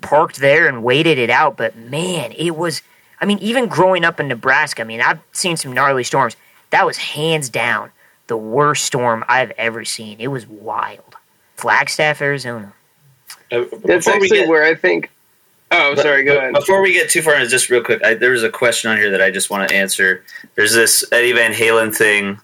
parked 0.00 0.40
there 0.40 0.68
and 0.68 0.82
waited 0.82 1.18
it 1.18 1.30
out. 1.30 1.56
But 1.56 1.76
man, 1.76 2.32
it 2.32 2.56
was. 2.56 2.82
I 3.24 3.26
mean, 3.26 3.38
even 3.38 3.68
growing 3.68 4.04
up 4.04 4.20
in 4.20 4.28
Nebraska, 4.28 4.82
I 4.82 4.84
mean, 4.84 5.00
I've 5.00 5.18
seen 5.32 5.56
some 5.56 5.72
gnarly 5.72 6.04
storms. 6.04 6.36
That 6.68 6.84
was 6.84 6.98
hands 6.98 7.48
down 7.48 7.90
the 8.26 8.36
worst 8.36 8.84
storm 8.84 9.24
I've 9.28 9.50
ever 9.52 9.82
seen. 9.82 10.20
It 10.20 10.28
was 10.28 10.46
wild. 10.46 11.16
Flagstaff, 11.56 12.20
Arizona. 12.20 12.74
Uh, 13.50 13.64
That's 13.82 14.04
before 14.04 14.12
actually 14.12 14.28
get- 14.28 14.48
where 14.50 14.62
I 14.62 14.74
think. 14.74 15.10
Oh, 15.70 15.94
sorry. 15.94 16.24
Go 16.24 16.36
ahead. 16.36 16.52
Before 16.52 16.82
we 16.82 16.92
get 16.92 17.08
too 17.08 17.22
far 17.22 17.36
into 17.36 17.48
just 17.48 17.70
real 17.70 17.82
quick, 17.82 18.04
I, 18.04 18.12
there's 18.12 18.42
a 18.42 18.50
question 18.50 18.90
on 18.90 18.98
here 18.98 19.10
that 19.12 19.22
I 19.22 19.30
just 19.30 19.48
want 19.48 19.70
to 19.70 19.74
answer. 19.74 20.22
There's 20.54 20.74
this 20.74 21.02
Eddie 21.10 21.32
Van 21.32 21.54
Halen 21.54 21.96
thing 21.96 22.38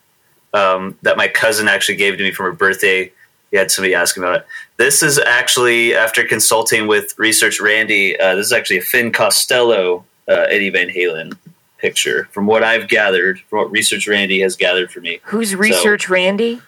um, 0.55 0.97
that 1.03 1.19
my 1.19 1.29
cousin 1.29 1.69
actually 1.69 1.97
gave 1.97 2.17
to 2.17 2.23
me 2.25 2.31
for 2.31 2.45
her 2.45 2.53
birthday. 2.53 3.13
He 3.51 3.59
had 3.59 3.71
somebody 3.71 3.95
ask 3.95 4.17
him 4.17 4.23
about 4.25 4.37
it. 4.37 4.47
This 4.79 5.03
is 5.03 5.19
actually 5.19 5.95
after 5.95 6.25
consulting 6.25 6.87
with 6.87 7.19
Research 7.19 7.61
Randy. 7.61 8.19
Uh, 8.19 8.35
this 8.35 8.47
is 8.47 8.53
actually 8.53 8.79
a 8.79 8.83
Finn 8.83 9.13
Costello 9.13 10.07
uh, 10.31 10.47
Eddie 10.49 10.71
Van 10.71 10.89
Halen 10.89 11.37
picture, 11.79 12.29
from 12.33 12.47
what 12.47 12.63
I've 12.63 12.89
gathered, 12.89 13.41
from 13.49 13.59
what 13.61 13.71
Research 13.71 14.07
Randy 14.07 14.41
has 14.41 14.55
gathered 14.57 14.91
for 14.93 15.01
me. 15.01 15.21
Who's 15.25 15.55
research 15.57 16.09
Randy? 16.09 16.61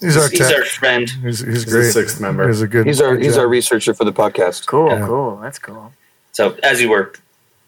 He's 0.00 0.16
our 0.16 0.28
He's 0.28 0.40
our 0.52 0.64
friend. 0.64 1.08
He's, 1.08 1.38
he's 1.40 1.64
the 1.64 1.70
great. 1.70 1.92
sixth 1.92 2.20
member. 2.20 2.46
He's 2.48 2.60
a 2.60 2.66
good. 2.68 2.86
He's 2.86 3.00
our 3.00 3.14
good 3.16 3.24
he's 3.24 3.34
job. 3.36 3.42
our 3.42 3.48
researcher 3.48 3.94
for 3.94 4.04
the 4.04 4.12
podcast. 4.12 4.66
Cool, 4.66 4.90
Yeah. 4.90 5.06
cool. 5.06 5.36
That's 5.36 5.58
cool. 5.58 5.92
So 6.32 6.56
as 6.62 6.80
you 6.82 6.90
were, 6.90 7.12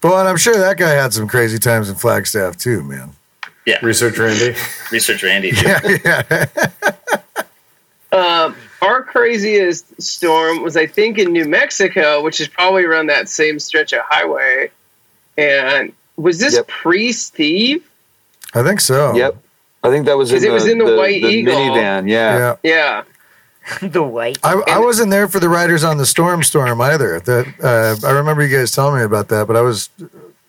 Well, 0.03 0.19
and 0.19 0.29
I'm 0.29 0.37
sure 0.37 0.57
that 0.59 0.77
guy 0.77 0.91
had 0.91 1.13
some 1.15 1.29
crazy 1.29 1.59
times 1.59 1.89
in 1.89 1.95
Flagstaff 1.95 2.57
too, 2.57 2.83
man. 2.83 3.13
Yeah. 3.65 3.79
Research 3.83 4.19
Randy. 4.19 4.55
Research 4.93 5.23
Randy. 5.23 5.53
Yeah, 5.65 5.81
yeah. 6.05 6.47
Um, 8.13 8.55
our 8.83 9.03
craziest 9.03 10.01
storm 10.01 10.63
was, 10.63 10.77
I 10.77 10.87
think, 10.87 11.19
in 11.19 11.33
New 11.33 11.45
Mexico, 11.45 12.23
which 12.23 12.41
is 12.41 12.49
probably 12.49 12.85
around 12.85 13.09
that 13.09 13.29
same 13.29 13.59
stretch 13.59 13.93
of 13.93 14.01
highway. 14.07 14.71
And 15.37 15.93
was 16.17 16.39
this 16.39 16.55
Yep. 16.55 16.69
pre 16.69 17.13
Steve? 17.13 17.85
I 18.55 18.63
think 18.63 18.81
so. 18.81 19.15
Yep. 19.15 19.37
I 19.83 19.91
think 19.91 20.07
that 20.07 20.17
was 20.17 20.31
in 20.33 20.37
'Cause 20.39 20.45
it 20.45 20.49
the, 20.49 20.53
was 20.55 20.67
in 20.67 20.79
the 20.79 20.97
White 20.97 21.23
Eagle. 21.23 21.55
minivan. 21.55 22.09
Yeah. 22.09 22.39
Yeah. 22.39 22.57
Yeah. 22.63 23.03
the 23.89 24.03
white. 24.03 24.39
I, 24.45 24.63
I 24.69 24.79
wasn't 24.79 25.11
there 25.11 25.27
for 25.29 25.41
the 25.41 25.49
riders 25.49 25.83
on 25.85 25.99
the 25.99 26.07
storm 26.07 26.43
storm 26.43 26.81
either. 26.81 27.21
That 27.21 27.47
uh, 27.63 28.07
I 28.07 28.13
remember 28.13 28.45
you 28.47 28.57
guys 28.57 28.71
telling 28.73 28.97
me 28.99 29.03
about 29.05 29.29
that, 29.29 29.47
but 29.49 29.57
I 29.57 29.61
was 29.61 29.91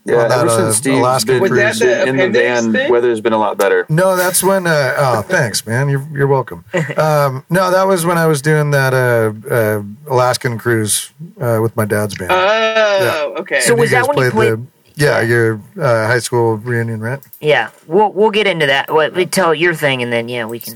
Yeah, 0.06 0.18
on 0.18 0.30
that, 0.30 0.40
ever 0.40 0.50
uh, 0.50 0.58
since 0.58 0.78
Steve's 0.78 1.00
Alaska 1.00 1.32
been 1.34 1.42
Was 1.42 1.52
that 1.52 1.80
the 1.80 2.08
in 2.08 2.16
the 2.18 2.30
van, 2.30 2.72
thing? 2.72 2.92
weather's 2.92 3.20
been 3.20 3.34
a 3.34 3.38
lot 3.40 3.58
better. 3.58 3.86
No, 3.90 4.16
that's 4.16 4.44
when. 4.44 4.68
Uh, 4.68 4.94
oh, 4.98 5.22
thanks, 5.28 5.66
man. 5.66 5.90
You're 5.90 6.06
you're 6.14 6.28
welcome. 6.28 6.64
Um, 6.98 7.44
no, 7.50 7.72
that 7.72 7.88
was 7.88 8.06
when 8.06 8.18
I 8.20 8.28
was 8.28 8.42
doing 8.42 8.72
that 8.72 8.94
uh, 8.94 9.34
uh, 9.54 9.82
Alaskan 10.10 10.58
cruise 10.60 11.12
uh, 11.42 11.60
with 11.62 11.76
my 11.76 11.86
dad's 11.86 12.16
band. 12.16 12.32
Oh, 12.32 13.36
okay. 13.40 13.62
So 13.62 13.72
And 13.74 13.82
was 13.82 13.90
that 13.92 14.06
guys 14.06 14.08
when 14.16 14.18
you 14.26 14.32
played 14.32 14.34
played- 14.34 14.68
The, 14.68 14.68
yeah, 14.98 15.22
your 15.22 15.62
uh, 15.80 16.08
high 16.08 16.20
school 16.20 16.58
reunion, 16.58 17.00
right? 17.00 17.20
Yeah, 17.40 17.70
we'll 17.88 18.12
we'll 18.12 18.32
get 18.32 18.48
into 18.48 18.66
that. 18.66 18.92
What 18.92 19.14
we 19.14 19.26
tell 19.26 19.54
your 19.56 19.74
thing, 19.74 20.02
and 20.04 20.12
then 20.12 20.28
yeah, 20.28 20.46
we 20.46 20.60
can. 20.60 20.76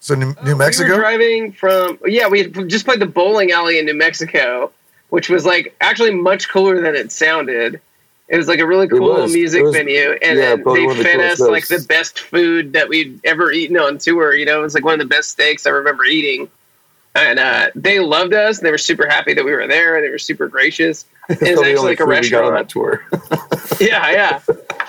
So 0.00 0.14
New, 0.14 0.26
New 0.26 0.34
We 0.44 0.52
were 0.52 0.58
Mexico. 0.58 0.96
driving 0.96 1.50
from 1.52 1.98
yeah, 2.04 2.28
we 2.28 2.46
just 2.66 2.84
played 2.84 3.00
the 3.00 3.06
bowling 3.06 3.50
alley 3.50 3.78
in 3.78 3.86
New 3.86 3.94
Mexico, 3.94 4.70
which 5.08 5.28
was 5.28 5.44
like 5.44 5.74
actually 5.80 6.14
much 6.14 6.48
cooler 6.48 6.80
than 6.80 6.94
it 6.94 7.10
sounded. 7.10 7.80
It 8.28 8.36
was 8.36 8.48
like 8.48 8.58
a 8.58 8.66
really 8.66 8.88
cool 8.88 9.22
was. 9.22 9.32
music 9.32 9.62
was- 9.62 9.74
venue, 9.74 10.12
and 10.22 10.38
yeah, 10.38 10.56
then 10.56 10.62
they 10.64 10.86
the 10.86 11.02
fed 11.02 11.14
coolest 11.16 11.40
us 11.40 11.48
like 11.48 11.66
the 11.68 11.84
best 11.88 12.20
food 12.20 12.74
that 12.74 12.88
we'd 12.88 13.20
ever 13.24 13.50
eaten 13.50 13.76
on 13.78 13.98
tour. 13.98 14.34
You 14.34 14.44
know, 14.46 14.60
it 14.60 14.62
was 14.62 14.74
like 14.74 14.84
one 14.84 14.94
of 14.94 15.00
the 15.00 15.12
best 15.12 15.30
steaks 15.30 15.66
I 15.66 15.70
remember 15.70 16.04
eating, 16.04 16.48
and 17.16 17.38
uh, 17.38 17.70
they 17.74 18.00
loved 18.00 18.34
us. 18.34 18.60
They 18.60 18.70
were 18.70 18.78
super 18.78 19.06
happy 19.06 19.34
that 19.34 19.44
we 19.44 19.52
were 19.52 19.66
there. 19.66 20.00
They 20.00 20.10
were 20.10 20.18
super 20.18 20.48
gracious. 20.48 21.04
It's 21.28 21.42
actually 21.42 21.74
like 21.74 21.98
a 21.98 22.06
restaurant. 22.06 22.46
on 22.46 22.54
that 22.54 22.68
tour. 22.68 23.04
yeah, 23.80 24.10
yeah. 24.12 24.40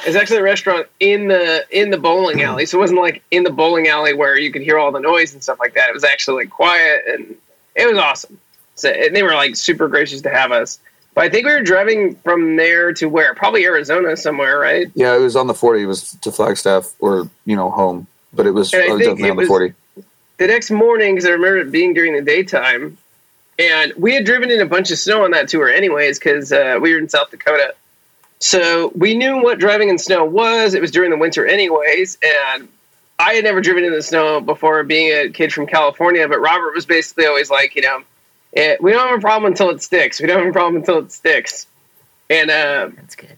It's 0.05 0.15
actually 0.15 0.37
a 0.37 0.43
restaurant 0.43 0.85
in 0.99 1.27
the 1.27 1.65
in 1.71 1.89
the 1.89 1.97
bowling 1.97 2.43
alley, 2.43 2.67
so 2.67 2.77
it 2.77 2.81
wasn't 2.81 2.99
like 2.99 3.23
in 3.31 3.43
the 3.43 3.49
bowling 3.49 3.87
alley 3.87 4.13
where 4.13 4.37
you 4.37 4.51
could 4.51 4.61
hear 4.61 4.77
all 4.77 4.91
the 4.91 4.99
noise 4.99 5.33
and 5.33 5.41
stuff 5.41 5.59
like 5.59 5.73
that. 5.73 5.89
It 5.89 5.93
was 5.95 6.03
actually 6.03 6.43
like 6.43 6.51
quiet 6.51 7.05
and 7.07 7.35
it 7.75 7.87
was 7.89 7.97
awesome. 7.97 8.39
So 8.75 8.89
and 8.89 9.15
they 9.15 9.23
were 9.23 9.33
like 9.33 9.55
super 9.55 9.87
gracious 9.87 10.21
to 10.21 10.29
have 10.29 10.51
us. 10.51 10.77
But 11.15 11.23
I 11.25 11.29
think 11.29 11.47
we 11.47 11.53
were 11.53 11.63
driving 11.63 12.13
from 12.17 12.55
there 12.57 12.93
to 12.93 13.09
where? 13.09 13.33
Probably 13.33 13.65
Arizona 13.65 14.15
somewhere, 14.15 14.59
right? 14.59 14.85
yeah, 14.93 15.15
it 15.15 15.19
was 15.19 15.35
on 15.35 15.47
the 15.47 15.55
40. 15.55 15.81
It 15.81 15.85
was 15.87 16.11
to 16.21 16.31
Flagstaff 16.31 16.93
or, 16.99 17.27
you 17.45 17.55
know, 17.55 17.71
home. 17.71 18.05
But 18.31 18.45
it 18.45 18.51
was 18.51 18.71
I 18.71 18.77
uh, 18.77 18.81
definitely 18.81 19.23
it 19.23 19.31
on 19.31 19.37
the 19.37 19.41
was- 19.41 19.47
40. 19.47 19.73
The 20.37 20.47
next 20.47 20.69
morning, 20.69 21.15
because 21.15 21.27
I 21.27 21.31
remember 21.31 21.57
it 21.57 21.71
being 21.71 21.93
during 21.93 22.13
the 22.13 22.21
daytime, 22.21 22.97
and 23.57 23.93
we 23.97 24.13
had 24.13 24.25
driven 24.25 24.51
in 24.51 24.61
a 24.61 24.65
bunch 24.65 24.91
of 24.91 24.99
snow 24.99 25.23
on 25.23 25.31
that 25.31 25.47
tour, 25.47 25.67
anyways, 25.67 26.19
because 26.19 26.51
uh, 26.51 26.77
we 26.79 26.93
were 26.93 26.99
in 26.99 27.09
South 27.09 27.31
Dakota. 27.31 27.73
So 28.39 28.91
we 28.95 29.15
knew 29.15 29.41
what 29.41 29.57
driving 29.59 29.89
in 29.89 29.97
snow 29.97 30.25
was. 30.25 30.75
It 30.75 30.81
was 30.81 30.91
during 30.91 31.09
the 31.09 31.17
winter, 31.17 31.45
anyways, 31.45 32.19
and 32.21 32.67
I 33.17 33.33
had 33.33 33.43
never 33.43 33.61
driven 33.61 33.83
in 33.83 33.91
the 33.91 34.03
snow 34.03 34.41
before, 34.41 34.83
being 34.83 35.11
a 35.11 35.29
kid 35.29 35.51
from 35.51 35.65
California. 35.65 36.27
But 36.27 36.39
Robert 36.39 36.75
was 36.75 36.85
basically 36.85 37.25
always 37.25 37.49
like, 37.49 37.75
you 37.75 37.81
know, 37.81 38.03
it, 38.53 38.81
we 38.81 38.91
don't 38.91 39.09
have 39.09 39.17
a 39.17 39.21
problem 39.21 39.51
until 39.51 39.71
it 39.71 39.81
sticks. 39.81 40.21
We 40.21 40.27
don't 40.27 40.39
have 40.39 40.49
a 40.49 40.53
problem 40.53 40.75
until 40.75 40.99
it 40.99 41.11
sticks. 41.11 41.65
And 42.29 42.51
uh, 42.51 42.89
That's 42.95 43.15
good. 43.15 43.36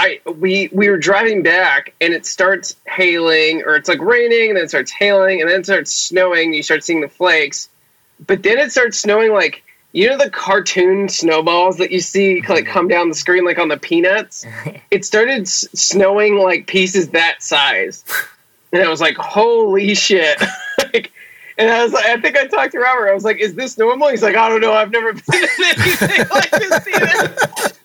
I 0.00 0.20
we 0.24 0.70
we 0.72 0.88
were 0.88 0.96
driving 0.96 1.42
back 1.42 1.92
and 2.00 2.14
it 2.14 2.24
starts 2.24 2.74
hailing 2.86 3.64
or 3.66 3.76
it's 3.76 3.88
like 3.88 4.00
raining 4.00 4.48
and 4.48 4.56
then 4.56 4.64
it 4.64 4.70
starts 4.70 4.90
hailing 4.90 5.42
and 5.42 5.50
then 5.50 5.60
it 5.60 5.66
starts 5.66 5.94
snowing. 5.94 6.46
and 6.46 6.54
You 6.54 6.62
start 6.62 6.82
seeing 6.82 7.02
the 7.02 7.08
flakes, 7.08 7.68
but 8.26 8.42
then 8.42 8.58
it 8.58 8.72
starts 8.72 8.98
snowing 8.98 9.30
like 9.34 9.62
you 9.92 10.08
know 10.08 10.16
the 10.16 10.30
cartoon 10.30 11.10
snowballs 11.10 11.76
that 11.78 11.90
you 11.90 12.00
see 12.00 12.40
like 12.40 12.64
mm-hmm. 12.64 12.72
come 12.72 12.88
down 12.88 13.10
the 13.10 13.14
screen 13.14 13.44
like 13.44 13.58
on 13.58 13.68
the 13.68 13.76
peanuts. 13.76 14.46
It 14.90 15.04
started 15.04 15.42
s- 15.42 15.68
snowing 15.74 16.36
like 16.38 16.66
pieces 16.66 17.10
that 17.10 17.42
size, 17.42 18.02
and 18.72 18.82
I 18.82 18.88
was 18.88 19.00
like, 19.00 19.16
"Holy 19.16 19.94
shit!" 19.94 20.40
like, 20.78 21.12
and 21.58 21.70
I 21.70 21.84
was 21.84 21.92
like, 21.92 22.06
I 22.06 22.20
think 22.20 22.36
I 22.36 22.46
talked 22.46 22.72
to 22.72 22.80
Robert. 22.80 23.08
I 23.08 23.14
was 23.14 23.22
like, 23.22 23.38
"Is 23.38 23.54
this 23.54 23.78
normal?" 23.78 24.08
He's 24.08 24.22
like, 24.22 24.34
"I 24.34 24.48
don't 24.48 24.60
know. 24.60 24.72
I've 24.72 24.90
never 24.90 25.12
been 25.12 25.22
in 25.30 25.48
anything 25.60 26.26
like 26.30 26.50
this." 26.50 27.78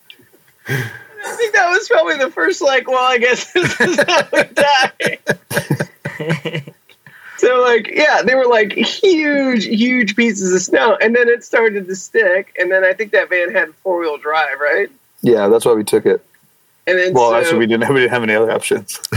Either. 1.26 1.34
I 1.34 1.38
think 1.38 1.54
that 1.54 1.70
was 1.70 1.88
probably 1.88 2.18
the 2.18 2.32
first, 2.32 2.62
like, 2.62 2.88
well, 2.88 3.04
I 3.04 3.18
guess 3.18 3.52
this 3.54 3.82
is 3.82 3.98
how 3.98 4.28
we 4.32 4.44
die. 4.44 5.20
so, 7.38 7.62
like, 7.62 7.90
yeah, 7.92 8.22
they 8.24 8.36
were 8.36 8.48
like 8.48 8.74
huge, 8.74 9.66
huge 9.66 10.16
pieces 10.16 10.54
of 10.54 10.62
snow. 10.62 10.98
And 11.02 11.16
then 11.16 11.28
it 11.28 11.44
started 11.44 11.88
to 11.88 11.96
stick. 11.96 12.56
And 12.60 12.72
then 12.72 12.84
I 12.84 12.94
think 12.94 13.12
that 13.12 13.30
van 13.30 13.52
had 13.52 13.74
four 13.76 14.00
wheel 14.00 14.18
drive, 14.18 14.60
right? 14.60 14.90
Yeah, 15.22 15.48
that's 15.48 15.66
why 15.66 15.74
we 15.74 15.84
took 15.84 16.06
it. 16.06 16.24
And 16.88 17.00
then 17.00 17.14
Well, 17.14 17.32
so 17.32 17.36
actually, 17.36 17.60
we 17.60 17.66
didn't, 17.68 17.90
we 17.90 18.02
didn't 18.02 18.12
have 18.12 18.24
any 18.24 18.36
other 18.36 18.52
options. 18.52 19.00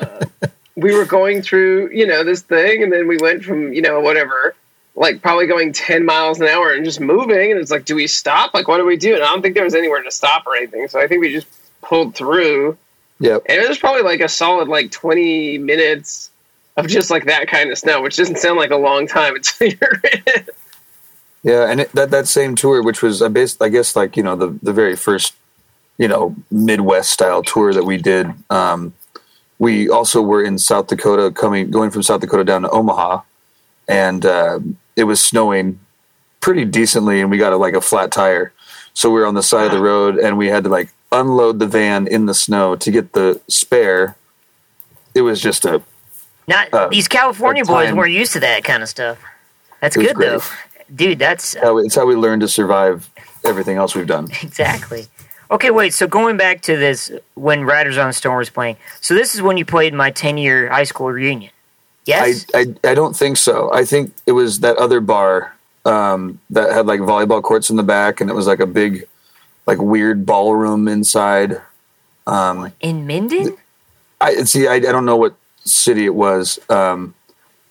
Uh, 0.00 0.26
we 0.76 0.94
were 0.94 1.06
going 1.06 1.40
through, 1.40 1.90
you 1.90 2.06
know, 2.06 2.22
this 2.22 2.42
thing. 2.42 2.82
And 2.82 2.92
then 2.92 3.08
we 3.08 3.16
went 3.16 3.44
from, 3.44 3.72
you 3.72 3.80
know, 3.80 4.00
whatever, 4.00 4.54
like 4.96 5.20
probably 5.20 5.46
going 5.46 5.72
10 5.72 6.04
miles 6.04 6.40
an 6.40 6.48
hour 6.48 6.72
and 6.72 6.84
just 6.84 7.00
moving. 7.00 7.52
And 7.52 7.60
it's 7.60 7.70
like, 7.70 7.84
do 7.84 7.94
we 7.94 8.06
stop? 8.06 8.54
Like, 8.54 8.66
what 8.66 8.78
do 8.78 8.86
we 8.86 8.96
do? 8.96 9.14
And 9.14 9.22
I 9.22 9.26
don't 9.26 9.42
think 9.42 9.54
there 9.54 9.64
was 9.64 9.74
anywhere 9.74 10.02
to 10.02 10.10
stop 10.10 10.46
or 10.46 10.56
anything. 10.56 10.88
So 10.88 10.98
I 10.98 11.06
think 11.06 11.20
we 11.20 11.32
just 11.32 11.46
pulled 11.82 12.14
through. 12.14 12.78
Yep. 13.20 13.42
And 13.46 13.60
it 13.60 13.68
was 13.68 13.78
probably 13.78 14.02
like 14.02 14.20
a 14.20 14.28
solid 14.28 14.68
like 14.68 14.90
20 14.90 15.58
minutes 15.58 16.30
of 16.76 16.86
just 16.86 17.10
like 17.10 17.26
that 17.26 17.48
kind 17.48 17.70
of 17.70 17.78
snow, 17.78 18.02
which 18.02 18.16
doesn't 18.16 18.38
sound 18.38 18.58
like 18.58 18.70
a 18.70 18.76
long 18.76 19.06
time 19.06 19.34
until 19.36 19.68
you're 19.68 20.00
in. 20.12 20.46
Yeah, 21.42 21.70
and 21.70 21.82
it, 21.82 21.92
that 21.92 22.10
that 22.10 22.26
same 22.26 22.56
tour, 22.56 22.82
which 22.82 23.02
was 23.02 23.22
I 23.22 23.28
based, 23.28 23.62
I 23.62 23.68
guess, 23.68 23.94
like 23.94 24.16
you 24.16 24.22
know, 24.24 24.34
the 24.34 24.58
the 24.62 24.72
very 24.72 24.96
first, 24.96 25.32
you 25.96 26.08
know, 26.08 26.34
Midwest 26.50 27.10
style 27.10 27.44
tour 27.44 27.72
that 27.72 27.84
we 27.84 27.98
did. 27.98 28.26
Um, 28.50 28.94
we 29.60 29.88
also 29.88 30.20
were 30.20 30.42
in 30.42 30.58
South 30.58 30.88
Dakota, 30.88 31.30
coming 31.30 31.70
going 31.70 31.92
from 31.92 32.02
South 32.02 32.20
Dakota 32.20 32.42
down 32.42 32.62
to 32.62 32.70
Omaha, 32.70 33.20
and 33.86 34.26
uh, 34.26 34.58
it 34.96 35.04
was 35.04 35.22
snowing 35.22 35.78
pretty 36.40 36.64
decently, 36.64 37.20
and 37.20 37.30
we 37.30 37.38
got 37.38 37.52
a, 37.52 37.56
like 37.56 37.74
a 37.74 37.80
flat 37.80 38.10
tire, 38.10 38.52
so 38.94 39.10
we 39.10 39.20
were 39.20 39.26
on 39.26 39.34
the 39.34 39.42
side 39.42 39.66
of 39.66 39.72
the 39.72 39.80
road, 39.80 40.16
and 40.18 40.38
we 40.38 40.48
had 40.48 40.64
to 40.64 40.70
like 40.70 40.92
unload 41.12 41.58
the 41.58 41.66
van 41.66 42.06
in 42.06 42.26
the 42.26 42.34
snow 42.34 42.76
to 42.76 42.90
get 42.90 43.12
the 43.12 43.40
spare. 43.48 44.16
It 45.14 45.22
was 45.22 45.40
just 45.40 45.64
a 45.64 45.82
Not 46.48 46.72
Uh, 46.72 46.88
these 46.88 47.08
California 47.08 47.64
boys 47.64 47.92
weren't 47.92 48.12
used 48.12 48.32
to 48.32 48.40
that 48.40 48.64
kind 48.64 48.82
of 48.82 48.88
stuff. 48.88 49.18
That's 49.80 49.96
good 49.96 50.16
great. 50.16 50.28
though, 50.28 50.42
dude. 50.94 51.18
That's 51.18 51.54
how 51.54 51.78
it's 51.78 51.94
how 51.94 52.06
we 52.06 52.14
learned 52.14 52.40
to 52.42 52.48
survive 52.48 53.08
everything 53.44 53.76
else 53.76 53.94
we've 53.94 54.06
done. 54.06 54.28
exactly. 54.42 55.06
Okay, 55.50 55.70
wait. 55.70 55.94
So 55.94 56.08
going 56.08 56.36
back 56.36 56.62
to 56.62 56.76
this, 56.76 57.12
when 57.34 57.64
Riders 57.64 57.98
on 57.98 58.08
the 58.08 58.12
Storm 58.12 58.38
was 58.38 58.50
playing, 58.50 58.76
so 59.00 59.14
this 59.14 59.34
is 59.34 59.42
when 59.42 59.56
you 59.56 59.64
played 59.64 59.94
my 59.94 60.10
ten-year 60.10 60.68
high 60.70 60.84
school 60.84 61.06
reunion. 61.10 61.52
Yes. 62.06 62.46
I, 62.54 62.60
I 62.60 62.90
I 62.90 62.94
don't 62.94 63.14
think 63.14 63.36
so. 63.36 63.70
I 63.72 63.84
think 63.84 64.14
it 64.26 64.32
was 64.32 64.60
that 64.60 64.76
other 64.78 65.00
bar 65.00 65.54
um, 65.84 66.40
that 66.50 66.72
had 66.72 66.86
like 66.86 67.00
volleyball 67.00 67.42
courts 67.42 67.68
in 67.68 67.76
the 67.76 67.82
back, 67.82 68.20
and 68.20 68.30
it 68.30 68.34
was 68.34 68.46
like 68.46 68.60
a 68.60 68.66
big, 68.66 69.06
like 69.66 69.78
weird 69.78 70.24
ballroom 70.24 70.88
inside. 70.88 71.60
Um, 72.26 72.72
in 72.80 73.06
Minden. 73.06 73.56
I 74.20 74.44
see. 74.44 74.66
I, 74.66 74.74
I 74.74 74.80
don't 74.80 75.04
know 75.04 75.16
what 75.16 75.34
city 75.64 76.06
it 76.06 76.14
was. 76.14 76.58
Um, 76.70 77.14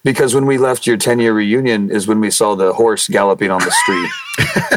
because 0.05 0.35
when 0.35 0.45
we 0.45 0.57
left 0.59 0.85
your 0.87 0.95
10 0.95 1.19
year 1.19 1.33
reunion 1.33 1.89
is 1.89 2.07
when 2.07 2.21
we 2.21 2.29
saw 2.29 2.55
the 2.55 2.71
horse 2.73 3.09
galloping 3.09 3.49
on 3.51 3.59
the 3.59 3.71
street. 3.71 4.11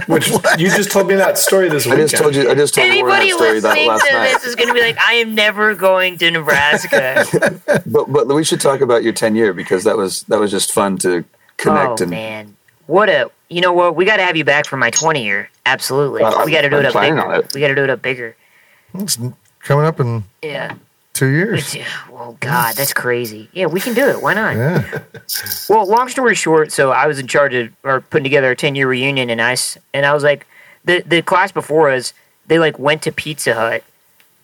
Which 0.09 0.31
you 0.59 0.70
just 0.70 0.91
told 0.91 1.07
me 1.09 1.16
that 1.16 1.37
story 1.37 1.68
this 1.68 1.85
week. 1.85 1.95
I 1.95 1.99
just 1.99 2.16
told 2.16 2.35
you. 2.35 2.51
I 2.51 2.55
just 2.55 2.74
told 2.74 2.89
Lauren 2.89 2.99
Anybody 2.99 3.31
that 3.31 3.37
story 3.37 3.61
that 3.61 3.68
listening 3.68 3.89
last 3.89 4.07
to 4.07 4.12
night. 4.14 4.33
this 4.33 4.45
is 4.45 4.55
going 4.55 4.68
to 4.68 4.74
be 4.74 4.81
like, 4.81 4.97
I 4.99 5.14
am 5.14 5.35
never 5.35 5.74
going 5.74 6.16
to 6.18 6.31
Nebraska. 6.31 7.61
But 7.87 8.11
but 8.12 8.26
we 8.29 8.43
should 8.43 8.61
talk 8.61 8.81
about 8.81 9.03
your 9.03 9.12
10 9.12 9.37
year 9.37 9.53
because 9.53 9.85
that 9.85 9.97
was 9.97 10.22
that 10.24 10.41
was 10.41 10.51
just 10.51 10.72
fun 10.72 10.97
to 10.99 11.24
connect 11.59 12.01
oh 12.01 12.05
and 12.05 12.11
man, 12.11 12.57
what 12.87 13.09
a 13.09 13.31
you 13.49 13.61
know 13.61 13.72
what? 13.72 13.97
We 13.97 14.05
got 14.05 14.16
to 14.16 14.22
have 14.24 14.37
you 14.37 14.45
back 14.45 14.66
for 14.66 14.76
my 14.76 14.91
twenty 14.91 15.24
year. 15.24 15.51
Absolutely, 15.66 16.22
Uh, 16.22 16.45
we 16.45 16.53
got 16.53 16.62
to 16.62 16.70
do 16.70 16.76
I'm 16.76 16.85
it 16.85 16.95
up 16.95 17.03
bigger. 17.03 17.33
it. 17.35 17.55
We 17.55 17.61
got 17.61 17.68
to 17.68 17.74
do 17.74 17.85
it 17.85 17.91
up 17.91 18.01
bigger. 18.03 18.37
It's 18.95 19.18
coming 19.61 19.85
up 19.85 20.01
and 20.01 20.24
Yeah. 20.43 20.74
Two 21.18 21.28
years. 21.28 21.74
Yeah, 21.74 21.84
Well, 22.10 22.36
God, 22.40 22.76
that's 22.76 22.92
crazy. 22.92 23.48
Yeah, 23.52 23.66
we 23.66 23.80
can 23.80 23.94
do 23.94 24.06
it. 24.08 24.22
Why 24.22 24.34
not? 24.34 24.56
Yeah. 24.56 25.00
Well, 25.68 25.86
long 25.86 26.08
story 26.08 26.34
short, 26.34 26.72
so 26.72 26.90
I 26.90 27.06
was 27.06 27.18
in 27.18 27.26
charge 27.26 27.52
of 27.54 27.68
or 27.84 28.00
putting 28.00 28.24
together 28.24 28.50
a 28.52 28.56
ten 28.56 28.74
year 28.74 28.88
reunion, 28.88 29.28
and 29.28 29.42
I 29.42 29.52
s- 29.52 29.76
and 29.92 30.06
I 30.06 30.14
was 30.14 30.22
like, 30.22 30.46
the 30.84 31.02
the 31.06 31.20
class 31.20 31.52
before 31.52 31.90
us, 31.90 32.14
they 32.46 32.58
like 32.58 32.78
went 32.78 33.02
to 33.02 33.12
Pizza 33.12 33.52
Hut, 33.54 33.84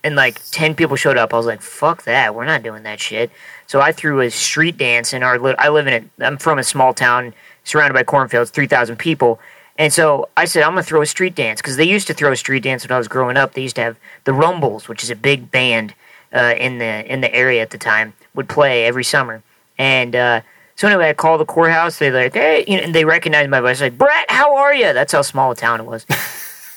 and 0.02 0.14
like 0.14 0.40
ten 0.50 0.74
people 0.74 0.96
showed 0.96 1.16
up. 1.16 1.32
I 1.32 1.38
was 1.38 1.46
like, 1.46 1.62
fuck 1.62 2.02
that, 2.04 2.34
we're 2.34 2.44
not 2.44 2.62
doing 2.62 2.82
that 2.82 3.00
shit. 3.00 3.30
So 3.66 3.80
I 3.80 3.92
threw 3.92 4.20
a 4.20 4.30
street 4.30 4.76
dance 4.76 5.14
in 5.14 5.22
our. 5.22 5.38
I 5.58 5.70
live 5.70 5.86
in 5.86 6.04
a. 6.18 6.24
I'm 6.26 6.36
from 6.36 6.58
a 6.58 6.62
small 6.64 6.92
town 6.92 7.32
surrounded 7.64 7.94
by 7.94 8.02
cornfields, 8.02 8.50
three 8.50 8.66
thousand 8.66 8.96
people. 8.98 9.40
And 9.78 9.90
so 9.92 10.28
I 10.36 10.44
said, 10.44 10.62
I'm 10.62 10.72
going 10.72 10.84
to 10.84 10.88
throw 10.88 11.00
a 11.02 11.06
street 11.06 11.34
dance 11.34 11.60
because 11.60 11.76
they 11.78 11.84
used 11.84 12.06
to 12.08 12.14
throw 12.14 12.30
a 12.30 12.36
street 12.36 12.62
dance 12.62 12.84
when 12.86 12.92
I 12.94 12.98
was 12.98 13.08
growing 13.08 13.36
up. 13.38 13.54
They 13.54 13.62
used 13.62 13.74
to 13.76 13.82
have 13.82 13.96
the 14.24 14.32
Rumbles, 14.34 14.86
which 14.88 15.02
is 15.02 15.10
a 15.10 15.16
big 15.16 15.50
band 15.50 15.94
uh, 16.34 16.54
in 16.58 16.78
the 16.78 17.12
in 17.12 17.20
the 17.20 17.34
area 17.34 17.62
at 17.62 17.70
the 17.70 17.78
time, 17.78 18.12
would 18.34 18.48
play 18.48 18.84
every 18.84 19.04
summer. 19.04 19.42
And 19.78 20.14
uh, 20.14 20.40
so 20.76 20.88
anyway, 20.88 21.10
I 21.10 21.12
called 21.12 21.40
the 21.40 21.46
courthouse. 21.46 21.98
They 21.98 22.10
like, 22.10 22.34
hey, 22.34 22.64
you 22.66 22.76
know, 22.76 22.82
and 22.82 22.94
they 22.94 23.04
recognized 23.04 23.50
my 23.50 23.60
voice. 23.60 23.80
Like, 23.80 23.96
Brett, 23.96 24.30
how 24.30 24.56
are 24.56 24.74
you? 24.74 24.92
That's 24.92 25.12
how 25.12 25.22
small 25.22 25.52
a 25.52 25.56
town 25.56 25.80
it 25.80 25.86
was. 25.86 26.06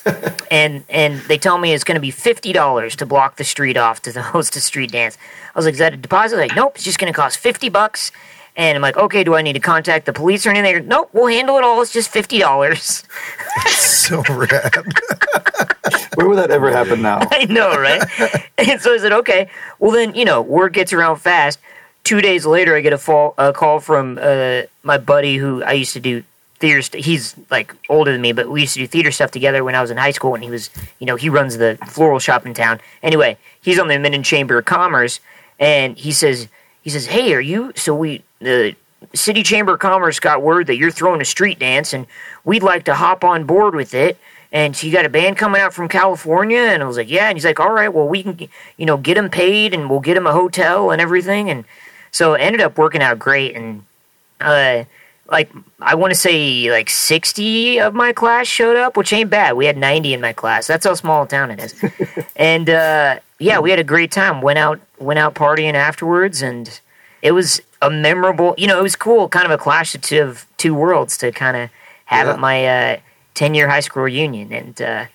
and 0.52 0.84
and 0.90 1.20
they 1.22 1.38
tell 1.38 1.58
me 1.58 1.74
it's 1.74 1.84
going 1.84 1.96
to 1.96 2.02
be 2.02 2.12
fifty 2.12 2.54
dollars 2.54 2.96
to 2.98 3.06
block 3.06 3.38
the 3.38 3.44
street 3.44 3.78
off 3.78 4.02
to 4.04 4.22
host 4.22 4.56
a 4.56 4.62
street 4.62 4.92
dance. 4.92 5.18
I 5.54 5.58
was 5.58 5.66
like, 5.66 5.74
is 5.74 5.80
that 5.80 5.94
a 5.94 5.98
deposit? 5.98 6.38
Like, 6.38 6.56
nope, 6.56 6.74
it's 6.76 6.84
just 6.84 7.00
going 7.00 7.12
to 7.12 7.18
cost 7.18 7.40
fifty 7.40 7.70
bucks. 7.70 8.12
And 8.56 8.76
I'm 8.76 8.82
like, 8.82 8.98
okay, 8.98 9.24
do 9.24 9.36
I 9.36 9.44
need 9.44 9.54
to 9.54 9.60
contact 9.60 10.08
the 10.08 10.14
police 10.14 10.48
or 10.48 10.50
anything? 10.50 10.64
They're, 10.74 10.82
nope, 10.82 11.12
we'll 11.14 11.28
handle 11.28 11.58
it 11.58 11.64
all. 11.64 11.80
It's 11.82 11.94
just 11.94 12.10
fifty 12.10 12.40
dollars. 12.40 13.04
so 13.68 14.24
rad. 14.30 15.74
Where 16.18 16.28
would 16.28 16.40
that 16.40 16.50
ever 16.50 16.72
happen 16.72 17.04
now? 17.04 17.20
I 17.32 17.46
know, 17.46 17.80
right? 17.80 18.02
and 18.58 18.82
so 18.82 18.96
I 18.96 18.98
said, 18.98 19.12
okay. 19.12 19.52
Well, 19.78 19.92
then, 19.92 20.16
you 20.16 20.26
know, 20.26 20.42
word 20.42 20.74
gets 20.74 20.92
around 20.92 21.18
fast. 21.18 21.60
Two 22.04 22.22
days 22.22 22.44
later, 22.44 22.76
I 22.76 22.82
get 22.82 22.92
a, 22.92 22.98
fall, 22.98 23.36
a 23.38 23.54
call 23.54 23.80
from 23.80 24.18
uh, 24.20 24.64
my 24.82 24.98
buddy 24.98 25.38
who 25.38 25.62
I 25.62 25.74
used 25.74 25.94
to 25.94 26.00
do 26.00 26.24
theater. 26.56 26.82
St- 26.82 27.06
he's 27.06 27.36
like 27.52 27.76
older 27.88 28.12
than 28.12 28.22
me, 28.22 28.32
but 28.32 28.50
we 28.50 28.62
used 28.62 28.74
to 28.74 28.80
do 28.80 28.88
theater 28.88 29.12
stuff 29.12 29.30
together 29.30 29.64
when 29.64 29.76
I 29.76 29.82
was 29.82 29.92
in 29.92 29.98
high 29.98 30.10
school. 30.10 30.34
And 30.34 30.44
he 30.44 30.50
was, 30.50 30.72
you 30.98 31.06
know, 31.06 31.18
he 31.18 31.30
runs 31.30 31.60
the 31.60 31.78
floral 31.86 32.18
shop 32.18 32.48
in 32.48 32.56
town. 32.56 32.80
Anyway, 33.04 33.38
he's 33.62 33.78
on 33.78 33.88
the 33.88 34.00
Minden 34.00 34.24
Chamber 34.24 34.58
of 34.58 34.66
Commerce, 34.66 35.20
and 35.60 35.96
he 35.96 36.12
says, 36.12 36.48
he 36.82 36.90
says, 36.90 37.06
hey, 37.06 37.32
are 37.36 37.40
you? 37.40 37.74
So 37.76 37.94
we 37.94 38.24
the 38.40 38.76
City 39.14 39.44
Chamber 39.44 39.76
of 39.76 39.80
Commerce 39.80 40.20
got 40.20 40.42
word 40.42 40.66
that 40.66 40.78
you're 40.78 40.90
throwing 40.90 41.22
a 41.22 41.26
street 41.26 41.60
dance, 41.60 41.94
and 41.94 42.08
we'd 42.44 42.64
like 42.64 42.86
to 42.86 42.96
hop 42.96 43.24
on 43.24 43.44
board 43.44 43.76
with 43.76 43.94
it. 43.94 44.18
And 44.52 44.76
so 44.76 44.88
you 44.88 44.94
got 44.94 45.06
a 45.06 45.10
band 45.10 45.38
coming 45.38 45.60
out 45.62 45.74
from 45.74 45.88
California, 45.90 46.60
and 46.60 46.82
I 46.82 46.86
was 46.86 46.98
like, 46.98 47.10
yeah. 47.10 47.28
And 47.28 47.38
he's 47.38 47.46
like, 47.46 47.60
all 47.60 47.72
right, 47.72 47.90
well, 47.94 48.08
we 48.08 48.24
can, 48.24 48.40
you 48.78 48.86
know, 48.86 48.98
get 48.98 49.18
him 49.18 49.30
paid, 49.30 49.74
and 49.74 49.90
we'll 49.90 50.00
get 50.00 50.16
him 50.18 50.26
a 50.28 50.32
hotel 50.34 50.92
and 50.92 51.02
everything. 51.02 51.50
And 51.50 51.66
so 52.12 52.34
it 52.34 52.40
ended 52.40 52.62
up 52.62 52.78
working 52.78 53.02
out 53.02 53.20
great. 53.20 53.56
And 53.56 53.84
uh, 54.40 54.86
like 55.30 55.52
I 55.82 55.96
want 55.96 56.12
to 56.12 56.20
say, 56.20 56.72
like 56.72 56.90
sixty 56.90 57.80
of 57.80 57.94
my 57.94 58.14
class 58.14 58.48
showed 58.48 58.78
up, 58.78 58.96
which 58.96 59.12
ain't 59.12 59.30
bad. 59.30 59.58
We 59.58 59.66
had 59.66 59.76
ninety 59.78 60.14
in 60.14 60.22
my 60.22 60.32
class. 60.34 60.68
That's 60.68 60.86
how 60.86 60.94
small 60.94 61.24
a 61.24 61.28
town 61.28 61.52
it 61.52 61.60
is. 61.60 61.76
and 62.38 62.70
uh, 62.70 63.20
yeah, 63.40 63.60
we 63.60 63.70
had 63.70 63.80
a 63.80 63.84
great 63.84 64.12
time. 64.12 64.42
Went 64.42 64.58
out, 64.60 64.80
went 64.98 65.20
out 65.20 65.36
partying 65.36 65.74
afterwards, 65.74 66.42
and 66.42 66.80
it 67.22 67.34
was 67.34 67.62
a 67.82 67.90
memorable. 67.90 68.56
You 68.58 68.68
know, 68.68 68.80
it 68.80 68.84
was 68.84 68.96
cool. 68.96 69.28
Kind 69.28 69.46
of 69.46 69.52
a 69.52 69.58
clash 69.58 69.94
of 69.94 70.02
two, 70.02 70.22
of 70.22 70.46
two 70.56 70.74
worlds 70.74 71.18
to 71.18 71.34
kind 71.34 71.58
of 71.58 71.70
have 72.06 72.28
Yeah. 72.28 72.34
at 72.34 72.40
my 72.40 72.66
uh, 72.66 72.98
ten 73.38 73.54
year 73.54 73.70
high 73.70 73.80
school 73.82 74.04
reunion, 74.04 74.52
and 74.52 74.82
uh, 74.82 75.06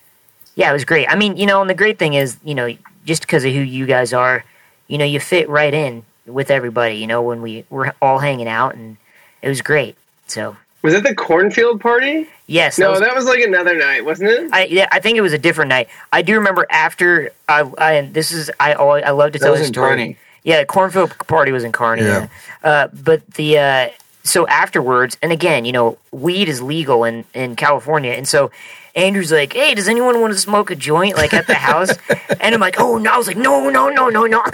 yeah, 0.54 0.70
it 0.70 0.72
was 0.72 0.84
great. 0.84 1.06
I 1.10 1.16
mean, 1.16 1.36
you 1.36 1.44
know, 1.46 1.60
and 1.60 1.68
the 1.68 1.74
great 1.74 1.98
thing 1.98 2.14
is, 2.14 2.36
you 2.44 2.54
know, 2.54 2.68
just 3.04 3.22
because 3.22 3.44
of 3.44 3.52
who 3.52 3.60
you 3.60 3.84
guys 3.84 4.12
are, 4.12 4.44
you 4.86 4.96
know, 4.96 5.04
you 5.04 5.18
fit 5.20 5.48
right 5.48 5.74
in 5.74 6.04
with 6.26 6.50
everybody. 6.50 6.94
You 6.96 7.06
know, 7.08 7.20
when 7.20 7.42
we 7.42 7.64
were 7.68 7.94
all 8.00 8.18
hanging 8.20 8.48
out, 8.48 8.74
and 8.74 8.96
it 9.42 9.48
was 9.48 9.60
great. 9.60 9.96
So 10.28 10.56
Was 10.82 10.94
it 10.94 11.02
the 11.02 11.14
cornfield 11.14 11.80
party? 11.80 12.28
yes, 12.46 12.76
that 12.76 12.84
No, 12.84 12.90
was- 12.92 13.00
that 13.00 13.14
was 13.14 13.24
like 13.24 13.40
another 13.40 13.74
night, 13.74 14.04
wasn't 14.04 14.30
it? 14.30 14.50
I 14.52 14.64
yeah, 14.66 14.86
I 14.92 15.00
think 15.00 15.18
it 15.18 15.22
was 15.22 15.32
a 15.32 15.38
different 15.38 15.68
night. 15.70 15.88
I 16.12 16.22
do 16.22 16.34
remember 16.36 16.66
after 16.70 17.30
I, 17.48 17.60
I 17.78 17.92
and 17.94 18.14
this 18.14 18.30
is 18.30 18.50
I 18.60 18.74
always, 18.74 19.02
I 19.04 19.10
love 19.10 19.32
to 19.32 19.38
That 19.38 19.44
tell 19.46 19.52
was 19.52 19.60
this 19.60 19.68
in 19.68 19.74
story. 19.74 19.90
Kearney. 19.90 20.16
Yeah, 20.44 20.60
the 20.60 20.66
cornfield 20.66 21.10
party 21.28 21.52
was 21.52 21.64
in 21.64 21.72
Kearney. 21.72 22.02
Yeah. 22.02 22.28
Yeah. 22.64 22.70
Uh, 22.70 22.88
but 22.92 23.26
the 23.34 23.58
uh, 23.58 23.88
so 24.22 24.46
afterwards, 24.46 25.16
and 25.22 25.32
again, 25.32 25.64
you 25.64 25.72
know, 25.72 25.98
weed 26.10 26.48
is 26.48 26.62
legal 26.62 27.04
in 27.04 27.24
in 27.34 27.56
California, 27.56 28.12
and 28.12 28.26
so 28.26 28.50
Andrew's 28.94 29.32
like, 29.32 29.52
"Hey, 29.52 29.74
does 29.74 29.88
anyone 29.88 30.20
want 30.20 30.32
to 30.32 30.38
smoke 30.38 30.70
a 30.70 30.76
joint 30.76 31.16
like 31.16 31.34
at 31.34 31.46
the 31.46 31.54
house?" 31.54 31.90
and 32.40 32.54
I'm 32.54 32.60
like, 32.60 32.78
"Oh 32.78 32.98
no!" 32.98 33.12
I 33.12 33.16
was 33.18 33.26
like, 33.26 33.36
"No, 33.36 33.68
no, 33.70 33.88
no, 33.88 34.08
no, 34.08 34.26
no." 34.26 34.42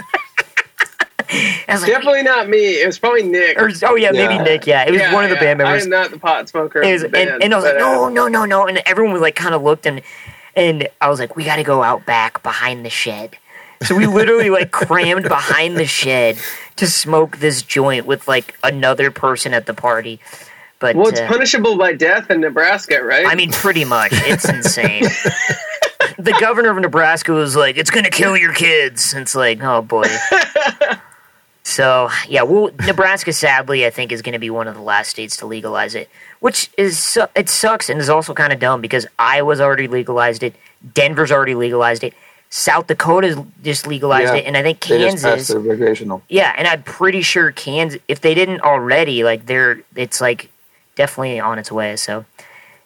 Like, 1.67 1.85
Definitely 1.85 2.23
not 2.23 2.49
me. 2.49 2.81
It 2.81 2.87
was 2.87 2.97
probably 2.97 3.21
Nick. 3.21 3.61
or, 3.61 3.69
oh 3.83 3.95
yeah, 3.95 4.09
maybe 4.11 4.33
Yeah. 4.33 4.41
Nick. 4.43 4.65
Yeah, 4.65 4.87
it 4.87 4.91
was 4.91 4.99
Yeah, 4.99 5.13
one 5.13 5.23
of 5.25 5.29
the 5.29 5.35
yeah. 5.35 5.41
band 5.41 5.59
members. 5.59 5.83
I 5.83 5.85
am 5.85 5.89
not 5.91 6.09
the 6.09 6.17
pot 6.17 6.49
smoker. 6.49 6.81
It 6.81 6.91
was, 6.91 7.01
the 7.03 7.07
and, 7.07 7.13
band, 7.13 7.43
and 7.43 7.53
I 7.53 7.57
was 7.57 7.65
like, 7.65 7.75
but, 7.75 7.83
uh, 7.83 8.09
no, 8.09 8.09
no, 8.09 8.27
no, 8.27 8.45
no. 8.45 8.65
And 8.67 8.81
everyone 8.87 9.13
was 9.13 9.21
like, 9.21 9.35
kind 9.35 9.53
of 9.53 9.61
looked 9.61 9.85
and, 9.85 10.01
and 10.55 10.87
I 10.99 11.07
was 11.07 11.19
like, 11.19 11.35
we 11.35 11.43
got 11.45 11.57
to 11.57 11.63
go 11.63 11.83
out 11.83 12.03
back 12.07 12.41
behind 12.41 12.83
the 12.83 12.89
shed. 12.89 13.37
So 13.83 13.95
we 13.95 14.07
literally 14.07 14.49
like 14.49 14.71
crammed 14.71 15.23
behind 15.23 15.77
the 15.77 15.85
shed 15.85 16.37
to 16.75 16.87
smoke 16.87 17.37
this 17.37 17.61
joint 17.61 18.05
with 18.05 18.27
like 18.27 18.57
another 18.63 19.11
person 19.11 19.53
at 19.53 19.65
the 19.65 19.73
party. 19.73 20.19
But 20.79 20.95
Well, 20.95 21.07
it's 21.07 21.19
uh, 21.19 21.27
punishable 21.27 21.77
by 21.77 21.93
death 21.93 22.31
in 22.31 22.41
Nebraska, 22.41 23.03
right? 23.03 23.25
I 23.25 23.35
mean, 23.35 23.51
pretty 23.51 23.85
much, 23.85 24.11
it's 24.13 24.47
insane. 24.47 25.03
the 26.17 26.35
governor 26.39 26.69
of 26.69 26.77
Nebraska 26.77 27.33
was 27.33 27.55
like, 27.55 27.77
"It's 27.77 27.89
going 27.89 28.05
to 28.05 28.09
kill 28.09 28.37
your 28.37 28.53
kids." 28.53 29.13
It's 29.13 29.35
like, 29.35 29.61
oh 29.61 29.81
boy. 29.81 30.07
so 31.63 32.09
yeah, 32.27 32.43
well, 32.43 32.71
Nebraska, 32.85 33.33
sadly, 33.33 33.85
I 33.85 33.89
think 33.89 34.11
is 34.11 34.21
going 34.21 34.33
to 34.33 34.39
be 34.39 34.49
one 34.49 34.67
of 34.67 34.75
the 34.75 34.81
last 34.81 35.09
states 35.09 35.35
to 35.37 35.45
legalize 35.45 35.95
it, 35.95 36.09
which 36.39 36.69
is 36.77 37.17
it 37.35 37.49
sucks 37.49 37.89
and 37.89 37.99
is 37.99 38.09
also 38.09 38.33
kind 38.33 38.53
of 38.53 38.59
dumb 38.59 38.79
because 38.79 39.05
Iowa's 39.17 39.59
already 39.59 39.87
legalized 39.87 40.43
it, 40.43 40.55
Denver's 40.93 41.31
already 41.31 41.55
legalized 41.55 42.03
it, 42.05 42.13
South 42.49 42.87
Dakota's 42.87 43.37
just 43.63 43.85
legalized 43.85 44.33
Yeah, 44.33 44.39
it, 44.39 44.45
and 44.45 44.57
I 44.57 44.63
think 44.63 44.79
They 44.81 44.97
just 44.97 45.23
passed 45.23 45.47
Kansas. 45.49 45.55
recreational. 45.55 46.23
Yeah, 46.29 46.53
and 46.57 46.67
I'm 46.67 46.81
pretty 46.83 47.21
sure 47.21 47.51
Kansas, 47.51 48.01
if 48.07 48.21
they 48.21 48.33
didn't 48.33 48.61
already, 48.61 49.23
like 49.23 49.45
they're, 49.45 49.81
it's 49.95 50.19
like 50.19 50.49
definitely 50.95 51.39
on 51.39 51.59
its 51.59 51.71
way. 51.71 51.95
So 51.95 52.25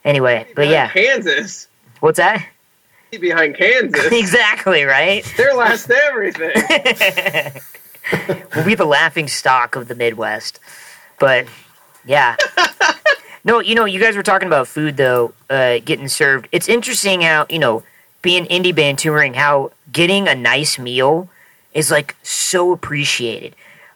anyway, 0.03 0.47
but 0.55 0.67
yeah, 0.67 0.89
Kansas. 0.89 1.67
what's 2.01 2.17
that? 2.17 2.45
Behind 3.11 3.55
Kansas. 3.55 4.05
exactly 4.11 4.83
right. 4.83 5.23
They're 5.37 5.53
last 5.55 5.85
to 5.87 5.95
everything. 5.95 6.51
We'll 8.53 8.65
be 8.65 8.75
the 8.75 8.85
laughing 8.85 9.29
stock 9.29 9.77
of 9.77 9.87
the 9.87 9.95
Midwest. 9.95 10.59
But 11.19 11.47
yeah. 12.05 12.35
No, 13.45 13.59
you 13.59 13.75
know, 13.75 13.83
you 13.83 13.99
guys 13.99 14.15
were 14.15 14.23
talking 14.23 14.47
about 14.47 14.69
food 14.69 14.95
though, 14.95 15.33
uh, 15.49 15.79
getting 15.83 16.07
served. 16.07 16.47
It's 16.53 16.69
interesting 16.69 17.19
how, 17.21 17.45
you 17.49 17.59
know, 17.59 17.83
being 18.23 18.45
indie 18.45 18.73
band 18.75 18.97
touring, 18.97 19.35
how 19.35 19.71
getting 19.91 20.27
a 20.27 20.33
nice 20.33 20.79
meal 20.79 21.29
is 21.75 21.91
like 21.91 22.15
so 22.23 22.71
appreciated. 22.71 23.55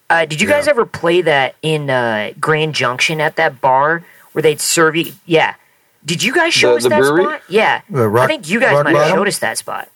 Uh, 0.09 0.25
did 0.25 0.39
you 0.39 0.47
guys 0.47 0.67
ever 0.67 0.85
play 0.85 1.21
that 1.21 1.55
in 1.63 1.89
uh, 1.89 2.31
Grand 2.39 2.75
Junction 2.75 3.19
at 3.19 3.35
that 3.37 3.59
bar 3.59 4.03
where 4.33 4.41
they'd 4.43 4.61
serve 4.61 4.95
you? 4.95 5.13
Yeah. 5.25 5.55
Did 6.05 6.21
you 6.23 6.33
guys 6.33 6.53
show 6.53 6.71
The- 6.71 6.75
us 6.77 6.83
the 6.83 6.89
that 6.89 6.99
brewery? 7.01 7.23
spot? 7.23 7.41
Yeah. 7.49 7.81
Rock- 7.89 8.23
I 8.25 8.27
think 8.27 8.47
you 8.49 8.59
guys 8.59 8.83
might 8.83 8.95
have 8.95 9.09
showed 9.09 9.27
us 9.27 9.39
that 9.39 9.57
spot. 9.57 9.89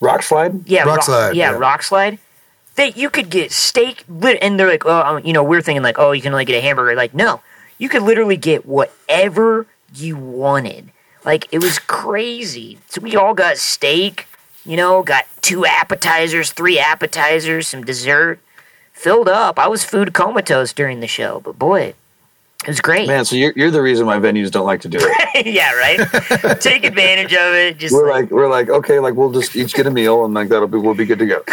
Rock 0.00 0.22
slide? 0.24 0.66
Yeah, 0.66 0.80
Rock 0.80 0.96
rock, 0.96 1.02
slide, 1.04 1.36
Yeah, 1.36 1.52
yeah. 1.52 1.56
rock 1.58 1.82
slide. 1.84 2.18
They 2.74 2.90
you 2.92 3.10
could 3.10 3.28
get 3.30 3.52
steak, 3.52 4.02
and 4.08 4.58
they're 4.58 4.66
like, 4.68 4.84
oh, 4.86 5.18
you 5.18 5.32
know, 5.32 5.44
we're 5.44 5.60
thinking 5.62 5.82
like, 5.82 5.98
oh, 5.98 6.10
you 6.12 6.22
can 6.22 6.32
only 6.32 6.44
get 6.46 6.56
a 6.56 6.60
hamburger. 6.60 6.96
Like, 6.96 7.12
no, 7.14 7.40
you 7.78 7.88
could 7.88 8.02
literally 8.02 8.36
get 8.38 8.64
whatever 8.66 9.66
you 9.94 10.16
wanted. 10.16 10.90
Like, 11.24 11.48
it 11.52 11.62
was 11.62 11.78
crazy. 11.78 12.78
So 12.88 13.00
we 13.00 13.16
all 13.16 13.34
got 13.34 13.56
steak. 13.58 14.26
You 14.64 14.76
know, 14.76 15.02
got 15.02 15.24
two 15.40 15.66
appetizers, 15.66 16.52
three 16.52 16.78
appetizers, 16.78 17.66
some 17.68 17.82
dessert, 17.84 18.38
filled 18.92 19.28
up. 19.28 19.58
I 19.58 19.66
was 19.66 19.84
food 19.84 20.12
comatose 20.14 20.72
during 20.72 21.00
the 21.00 21.08
show, 21.08 21.40
but 21.40 21.58
boy, 21.58 21.94
it 22.62 22.68
was 22.68 22.80
great. 22.80 23.08
Man, 23.08 23.24
so 23.24 23.34
you're, 23.34 23.52
you're 23.56 23.72
the 23.72 23.82
reason 23.82 24.06
why 24.06 24.18
venues 24.18 24.52
don't 24.52 24.66
like 24.66 24.82
to 24.82 24.88
do 24.88 24.98
it. 25.00 25.46
yeah, 25.52 25.72
right. 25.74 26.60
Take 26.60 26.84
advantage 26.84 27.32
of 27.32 27.54
it. 27.54 27.76
Just 27.78 27.92
we're 27.92 28.08
like- 28.08 28.24
like 28.26 28.30
we're 28.30 28.48
like 28.48 28.68
okay, 28.68 29.00
like 29.00 29.14
we'll 29.14 29.32
just 29.32 29.56
each 29.56 29.74
get 29.74 29.88
a 29.88 29.90
meal 29.90 30.24
and 30.24 30.32
like 30.32 30.48
that'll 30.48 30.68
be 30.68 30.78
we'll 30.78 30.94
be 30.94 31.06
good 31.06 31.18
to 31.18 31.26
go. 31.26 31.42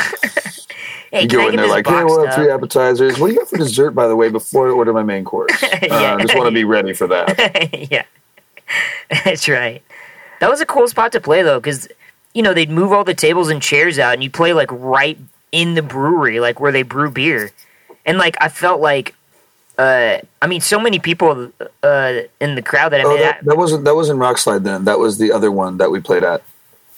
Hey, 1.11 1.23
You 1.23 1.27
go 1.27 1.47
in 1.49 1.55
there 1.55 1.65
like, 1.67 1.87
hey, 1.87 2.03
we'll 2.03 2.23
have 2.23 2.35
three 2.35 2.51
appetizers. 2.51 3.17
What 3.17 3.29
do 3.29 3.33
you 3.33 3.39
got 3.39 3.49
for 3.49 3.57
dessert, 3.57 3.91
by 3.91 4.07
the 4.07 4.15
way, 4.15 4.29
before 4.29 4.67
I 4.67 4.71
order 4.71 4.93
my 4.93 5.01
main 5.01 5.23
course? 5.23 5.49
Yeah. 5.81 5.87
uh, 5.89 6.17
I 6.17 6.21
just 6.21 6.35
want 6.37 6.45
to 6.45 6.51
be 6.53 6.65
ready 6.65 6.93
for 6.93 7.07
that. 7.07 7.89
yeah, 7.91 8.03
that's 9.25 9.47
right. 9.49 9.81
That 10.39 10.49
was 10.49 10.61
a 10.61 10.65
cool 10.65 10.87
spot 10.87 11.11
to 11.13 11.21
play 11.21 11.41
though, 11.41 11.59
because 11.59 11.87
you 12.33 12.41
know 12.43 12.53
they'd 12.53 12.69
move 12.69 12.91
all 12.91 13.03
the 13.03 13.13
tables 13.13 13.49
and 13.49 13.61
chairs 13.61 13.99
out, 13.99 14.13
and 14.13 14.23
you 14.23 14.29
play 14.29 14.53
like 14.53 14.69
right 14.71 15.17
in 15.51 15.73
the 15.73 15.81
brewery, 15.81 16.39
like 16.39 16.59
where 16.59 16.71
they 16.71 16.83
brew 16.83 17.11
beer, 17.11 17.51
and 18.05 18.17
like 18.17 18.37
I 18.39 18.49
felt 18.49 18.79
like, 18.81 19.15
uh, 19.77 20.19
I 20.41 20.47
mean, 20.47 20.61
so 20.61 20.79
many 20.79 20.99
people 20.99 21.51
uh, 21.83 22.13
in 22.39 22.55
the 22.55 22.61
crowd 22.61 22.89
that 22.89 23.01
I 23.01 23.03
Oh, 23.03 23.09
mean, 23.09 23.19
that, 23.21 23.43
that 23.45 23.57
wasn't 23.57 23.83
that 23.85 23.95
wasn't 23.95 24.19
Rockslide 24.19 24.63
then. 24.63 24.85
That 24.85 24.99
was 24.99 25.17
the 25.17 25.31
other 25.31 25.51
one 25.51 25.77
that 25.77 25.91
we 25.91 25.99
played 25.99 26.23
at. 26.23 26.43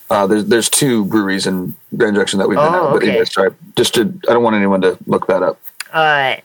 Uh, 0.09 0.28
there's 0.28 0.45
there's 0.45 0.69
two 0.69 1.05
breweries 1.05 1.47
in 1.47 1.74
Grand 1.95 2.15
Junction 2.17 2.38
that 2.39 2.49
we've 2.49 2.57
been 2.57 2.74
Oh, 2.74 2.88
at. 2.89 2.93
But 2.93 3.03
okay. 3.03 3.24
sorry, 3.26 3.51
just 3.78 3.95
to 3.95 4.01
I 4.30 4.34
don't 4.34 4.43
want 4.43 4.57
anyone 4.57 4.82
to 4.82 4.97
look 5.07 5.28
that 5.28 5.41
up. 5.41 5.57
uh, 5.93 6.36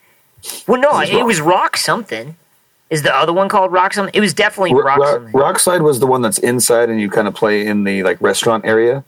well, 0.68 0.80
no, 0.80 1.00
This 1.00 1.10
is 1.10 1.16
it 1.16 1.24
was 1.26 1.40
Rock 1.40 1.76
something. 1.76 2.36
Is 2.88 3.02
the 3.02 3.14
other 3.14 3.32
one 3.32 3.48
called 3.48 3.72
Rock 3.72 3.94
something? 3.94 4.14
It 4.14 4.20
was 4.20 4.32
definitely 4.32 4.74
Ro- 4.74 4.82
Rock 4.82 4.98
Ro- 4.98 5.12
something. 5.12 5.32
Rockslide 5.32 5.80
was 5.82 5.98
the 5.98 6.06
one 6.06 6.22
that's 6.22 6.38
inside, 6.38 6.88
and 6.88 7.00
you 7.00 7.10
kind 7.10 7.26
of 7.26 7.34
play 7.34 7.66
in 7.66 7.82
the 7.84 8.02
like 8.04 8.20
restaurant 8.20 8.64
area. 8.64 9.02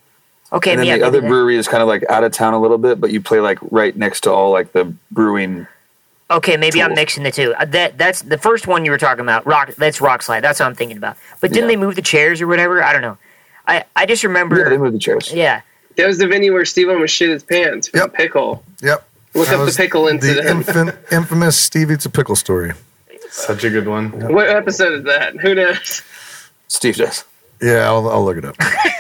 okay, 0.53 0.72
and 0.72 0.81
then 0.81 0.87
yeah, 0.87 0.99
the 0.99 1.07
other 1.07 1.20
brewery 1.20 1.57
is 1.57 1.68
kind 1.68 1.83
of 1.83 1.89
like 1.89 2.03
out 2.11 2.24
of 2.24 2.33
town 2.33 2.55
a 2.55 2.61
little 2.61 2.79
bit, 2.79 3.01
but 3.01 3.12
you 3.12 3.20
play 3.20 3.39
like 3.41 3.59
right 3.70 3.97
next 3.97 4.22
to 4.22 4.33
all 4.33 4.51
like 4.51 4.72
the 4.72 4.93
brewing. 5.12 5.66
Okay, 6.31 6.57
maybe 6.57 6.83
I'm 6.83 6.93
mixing 6.95 7.22
the 7.22 7.31
two. 7.31 7.55
Uh, 7.55 7.64
That 7.66 7.97
that's 7.97 8.22
the 8.22 8.37
first 8.37 8.66
one 8.66 8.85
you 8.85 8.91
were 8.91 8.99
talking 8.99 9.22
about. 9.22 9.47
Rock. 9.47 9.74
That's 9.76 10.01
Rock 10.01 10.22
Slide. 10.22 10.41
That's 10.41 10.59
what 10.61 10.66
I'm 10.66 10.74
thinking 10.74 10.97
about. 10.97 11.16
But 11.41 11.53
didn't 11.53 11.70
Yeah. 11.70 11.76
they 11.76 11.81
move 11.81 11.95
the 11.95 12.03
chairs 12.03 12.41
or 12.43 12.47
whatever? 12.49 12.83
I 12.83 12.93
don't 12.93 13.03
know. 13.03 13.16
I 13.66 13.85
I 13.95 14.07
just 14.07 14.24
remember. 14.24 14.59
Yeah, 14.59 14.68
they 14.70 14.76
moved 14.79 14.95
the 14.95 14.99
chairs. 14.99 15.33
yeah. 15.33 15.61
That 15.97 16.07
was 16.07 16.18
the 16.18 16.26
venue 16.26 16.53
where 16.53 16.64
Steve 16.64 16.89
almost 16.91 17.14
shit 17.14 17.31
his 17.31 17.43
pants 17.45 17.91
Yep. 17.95 18.12
pickle. 18.14 18.62
Yep. 18.83 19.05
Look 19.35 19.47
That 19.47 19.55
up 19.55 19.59
the 19.61 19.64
was 19.66 19.76
pickle 19.76 20.05
The 20.05 20.11
incident. 20.11 20.66
infin- 20.66 20.97
infamous 21.12 21.57
Steve 21.57 21.91
eats 21.91 22.07
a 22.07 22.11
pickle 22.11 22.35
story. 22.37 22.72
Such 23.39 23.64
a 23.64 23.70
good 23.70 23.86
one. 23.86 24.11
What 24.32 24.49
episode 24.49 24.93
is 25.01 25.05
that? 25.05 25.36
Who 25.36 25.55
knows? 25.55 26.03
Steve 26.66 26.97
does. 26.97 27.24
Yeah, 27.62 27.86
I'll, 27.86 28.09
I'll 28.09 28.24
look 28.24 28.36
it 28.36 28.45
up. 28.45 28.57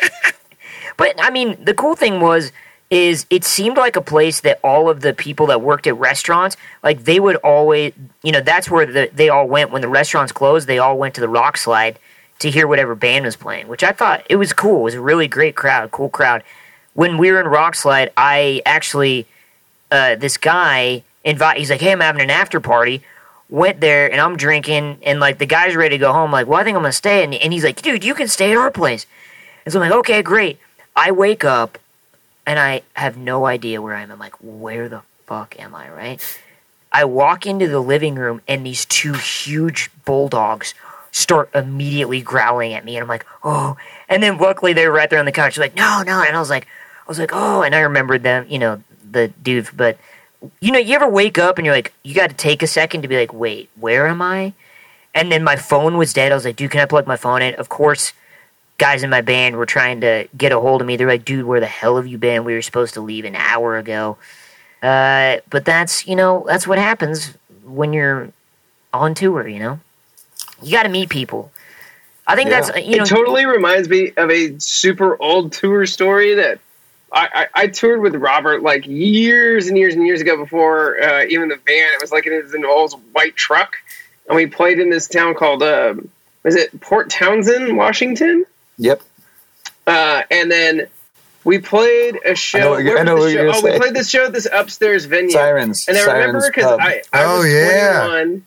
But 0.98 1.14
I 1.18 1.30
mean, 1.30 1.56
the 1.64 1.72
cool 1.72 1.94
thing 1.96 2.20
was 2.20 2.52
is 2.90 3.24
it 3.30 3.44
seemed 3.44 3.76
like 3.76 3.96
a 3.96 4.02
place 4.02 4.40
that 4.40 4.58
all 4.64 4.90
of 4.90 5.00
the 5.00 5.14
people 5.14 5.46
that 5.46 5.62
worked 5.62 5.86
at 5.86 5.96
restaurants, 5.96 6.56
like 6.82 7.04
they 7.04 7.20
would 7.20 7.36
always, 7.36 7.92
you 8.22 8.32
know, 8.32 8.40
that's 8.40 8.70
where 8.70 8.84
the, 8.84 9.10
they 9.14 9.28
all 9.28 9.46
went 9.46 9.70
when 9.70 9.80
the 9.80 9.88
restaurants 9.88 10.32
closed. 10.32 10.66
They 10.66 10.78
all 10.78 10.98
went 10.98 11.14
to 11.14 11.20
the 11.20 11.28
Rock 11.28 11.56
Slide 11.56 11.98
to 12.40 12.50
hear 12.50 12.66
whatever 12.66 12.94
band 12.94 13.24
was 13.26 13.36
playing, 13.36 13.68
which 13.68 13.84
I 13.84 13.92
thought 13.92 14.26
it 14.28 14.36
was 14.36 14.52
cool. 14.52 14.80
It 14.80 14.84
was 14.84 14.94
a 14.94 15.00
really 15.00 15.28
great 15.28 15.54
crowd, 15.54 15.90
cool 15.92 16.08
crowd. 16.08 16.42
When 16.94 17.16
we 17.16 17.30
were 17.30 17.40
in 17.40 17.46
Rock 17.46 17.74
Slide, 17.76 18.10
I 18.16 18.62
actually 18.66 19.26
uh, 19.92 20.16
this 20.16 20.36
guy 20.36 21.04
invite. 21.24 21.58
He's 21.58 21.70
like, 21.70 21.80
"Hey, 21.80 21.92
I'm 21.92 22.00
having 22.00 22.22
an 22.22 22.30
after 22.30 22.58
party." 22.58 23.02
Went 23.50 23.80
there 23.80 24.10
and 24.10 24.20
I'm 24.20 24.36
drinking, 24.36 24.98
and 25.02 25.20
like 25.20 25.38
the 25.38 25.46
guy's 25.46 25.74
ready 25.74 25.96
to 25.96 25.98
go 25.98 26.12
home. 26.12 26.30
Like, 26.30 26.46
well, 26.46 26.60
I 26.60 26.64
think 26.64 26.76
I'm 26.76 26.82
gonna 26.82 26.92
stay, 26.92 27.24
and, 27.24 27.34
and 27.34 27.52
he's 27.52 27.64
like, 27.64 27.80
"Dude, 27.80 28.04
you 28.04 28.14
can 28.14 28.28
stay 28.28 28.52
at 28.52 28.58
our 28.58 28.70
place." 28.70 29.06
And 29.64 29.72
so 29.72 29.80
I'm 29.80 29.88
like, 29.88 29.98
"Okay, 30.00 30.22
great." 30.22 30.58
I 30.94 31.12
wake 31.12 31.44
up 31.44 31.78
and 32.46 32.58
I 32.58 32.82
have 32.94 33.16
no 33.16 33.46
idea 33.46 33.80
where 33.80 33.94
I 33.94 34.02
am. 34.02 34.10
I'm 34.10 34.18
like, 34.18 34.34
"Where 34.40 34.88
the 34.88 35.02
fuck 35.26 35.58
am 35.58 35.74
I?" 35.74 35.88
Right? 35.88 36.40
I 36.92 37.04
walk 37.04 37.46
into 37.46 37.68
the 37.68 37.80
living 37.80 38.16
room, 38.16 38.42
and 38.48 38.64
these 38.66 38.84
two 38.84 39.14
huge 39.14 39.90
bulldogs 40.04 40.74
start 41.10 41.50
immediately 41.54 42.20
growling 42.20 42.74
at 42.74 42.84
me, 42.84 42.96
and 42.96 43.02
I'm 43.02 43.08
like, 43.08 43.26
"Oh!" 43.42 43.76
And 44.08 44.22
then 44.22 44.38
luckily 44.38 44.72
they 44.72 44.86
were 44.86 44.94
right 44.94 45.08
there 45.08 45.18
on 45.18 45.24
the 45.26 45.32
couch, 45.32 45.56
like, 45.56 45.74
"No, 45.74 46.02
no!" 46.02 46.22
And 46.22 46.36
I 46.36 46.40
was 46.40 46.50
like, 46.50 46.66
I 46.66 47.08
was 47.08 47.18
like, 47.18 47.30
"Oh!" 47.32 47.62
And 47.62 47.74
I 47.74 47.80
remembered 47.80 48.22
them, 48.22 48.46
you 48.48 48.58
know, 48.58 48.82
the 49.10 49.28
dude, 49.28 49.68
but 49.74 49.96
you 50.60 50.72
know, 50.72 50.78
you 50.78 50.94
ever 50.94 51.08
wake 51.08 51.38
up 51.38 51.58
and 51.58 51.64
you're 51.66 51.74
like, 51.74 51.92
you 52.02 52.14
got 52.14 52.30
to 52.30 52.36
take 52.36 52.62
a 52.62 52.66
second 52.66 53.02
to 53.02 53.08
be 53.08 53.16
like, 53.16 53.32
wait, 53.32 53.68
where 53.78 54.06
am 54.06 54.22
I? 54.22 54.52
And 55.14 55.32
then 55.32 55.42
my 55.42 55.56
phone 55.56 55.96
was 55.96 56.12
dead. 56.12 56.30
I 56.32 56.34
was 56.34 56.44
like, 56.44 56.56
dude, 56.56 56.70
can 56.70 56.80
I 56.80 56.86
plug 56.86 57.06
my 57.06 57.16
phone 57.16 57.42
in? 57.42 57.54
Of 57.54 57.68
course, 57.68 58.12
guys 58.78 59.02
in 59.02 59.10
my 59.10 59.20
band 59.20 59.56
were 59.56 59.66
trying 59.66 60.00
to 60.02 60.28
get 60.36 60.52
a 60.52 60.60
hold 60.60 60.80
of 60.80 60.86
me. 60.86 60.96
They're 60.96 61.08
like, 61.08 61.24
dude, 61.24 61.44
where 61.44 61.60
the 61.60 61.66
hell 61.66 61.96
have 61.96 62.06
you 62.06 62.18
been? 62.18 62.44
We 62.44 62.54
were 62.54 62.62
supposed 62.62 62.94
to 62.94 63.00
leave 63.00 63.24
an 63.24 63.34
hour 63.34 63.76
ago. 63.76 64.16
Uh, 64.82 65.38
but 65.50 65.64
that's, 65.64 66.06
you 66.06 66.14
know, 66.14 66.44
that's 66.46 66.66
what 66.66 66.78
happens 66.78 67.34
when 67.64 67.92
you're 67.92 68.30
on 68.92 69.14
tour, 69.14 69.48
you 69.48 69.58
know? 69.58 69.80
You 70.62 70.72
got 70.72 70.84
to 70.84 70.88
meet 70.88 71.08
people. 71.08 71.50
I 72.26 72.36
think 72.36 72.50
Yeah. 72.50 72.60
that's, 72.60 72.86
you 72.86 72.96
know, 72.98 73.04
it 73.04 73.08
totally 73.08 73.46
reminds 73.46 73.88
me 73.88 74.12
of 74.16 74.30
a 74.30 74.58
super 74.60 75.20
old 75.20 75.52
tour 75.52 75.86
story 75.86 76.34
that 76.34 76.60
I, 77.12 77.46
I, 77.54 77.62
I 77.62 77.66
toured 77.68 78.00
with 78.02 78.14
Robert 78.16 78.62
like 78.62 78.86
years 78.86 79.68
and 79.68 79.78
years 79.78 79.94
and 79.94 80.06
years 80.06 80.20
ago 80.20 80.36
before 80.36 81.02
uh, 81.02 81.24
even 81.24 81.48
the 81.48 81.56
van. 81.56 81.88
It 81.94 82.00
was 82.00 82.12
like 82.12 82.26
it 82.26 82.42
was 82.42 82.54
an 82.54 82.64
old 82.64 82.92
white 83.12 83.34
truck, 83.36 83.76
and 84.28 84.36
we 84.36 84.46
played 84.46 84.78
in 84.78 84.90
this 84.90 85.08
town 85.08 85.34
called 85.34 85.62
um, 85.62 86.08
was 86.42 86.54
it 86.54 86.78
Port 86.80 87.08
Townsend, 87.10 87.76
Washington? 87.76 88.44
Yep. 88.78 89.02
Uh, 89.86 90.22
and 90.30 90.50
then 90.50 90.86
we 91.44 91.58
played 91.58 92.18
a 92.26 92.34
show. 92.34 92.58
I 92.58 92.62
know 92.62 92.70
what 92.72 92.78
you're- 92.84 92.90
where 92.92 92.98
I 93.00 93.02
know 93.04 93.14
what 93.14 93.24
the 93.24 93.32
you're 93.32 93.52
show? 93.54 93.60
gonna 93.62 93.68
Oh, 93.68 93.72
we 93.72 93.78
played 93.78 93.94
this 93.94 94.10
show 94.10 94.26
at 94.26 94.32
this 94.34 94.46
upstairs 94.52 95.06
venue. 95.06 95.30
Sirens. 95.30 95.88
And 95.88 95.96
I 95.96 96.00
Sirens 96.00 96.26
remember 96.26 96.50
because 96.54 96.78
I, 96.78 97.02
I 97.12 97.24
Oh, 97.24 97.38
was 97.38 97.52
yeah. 97.52 98.00
21. 98.06 98.44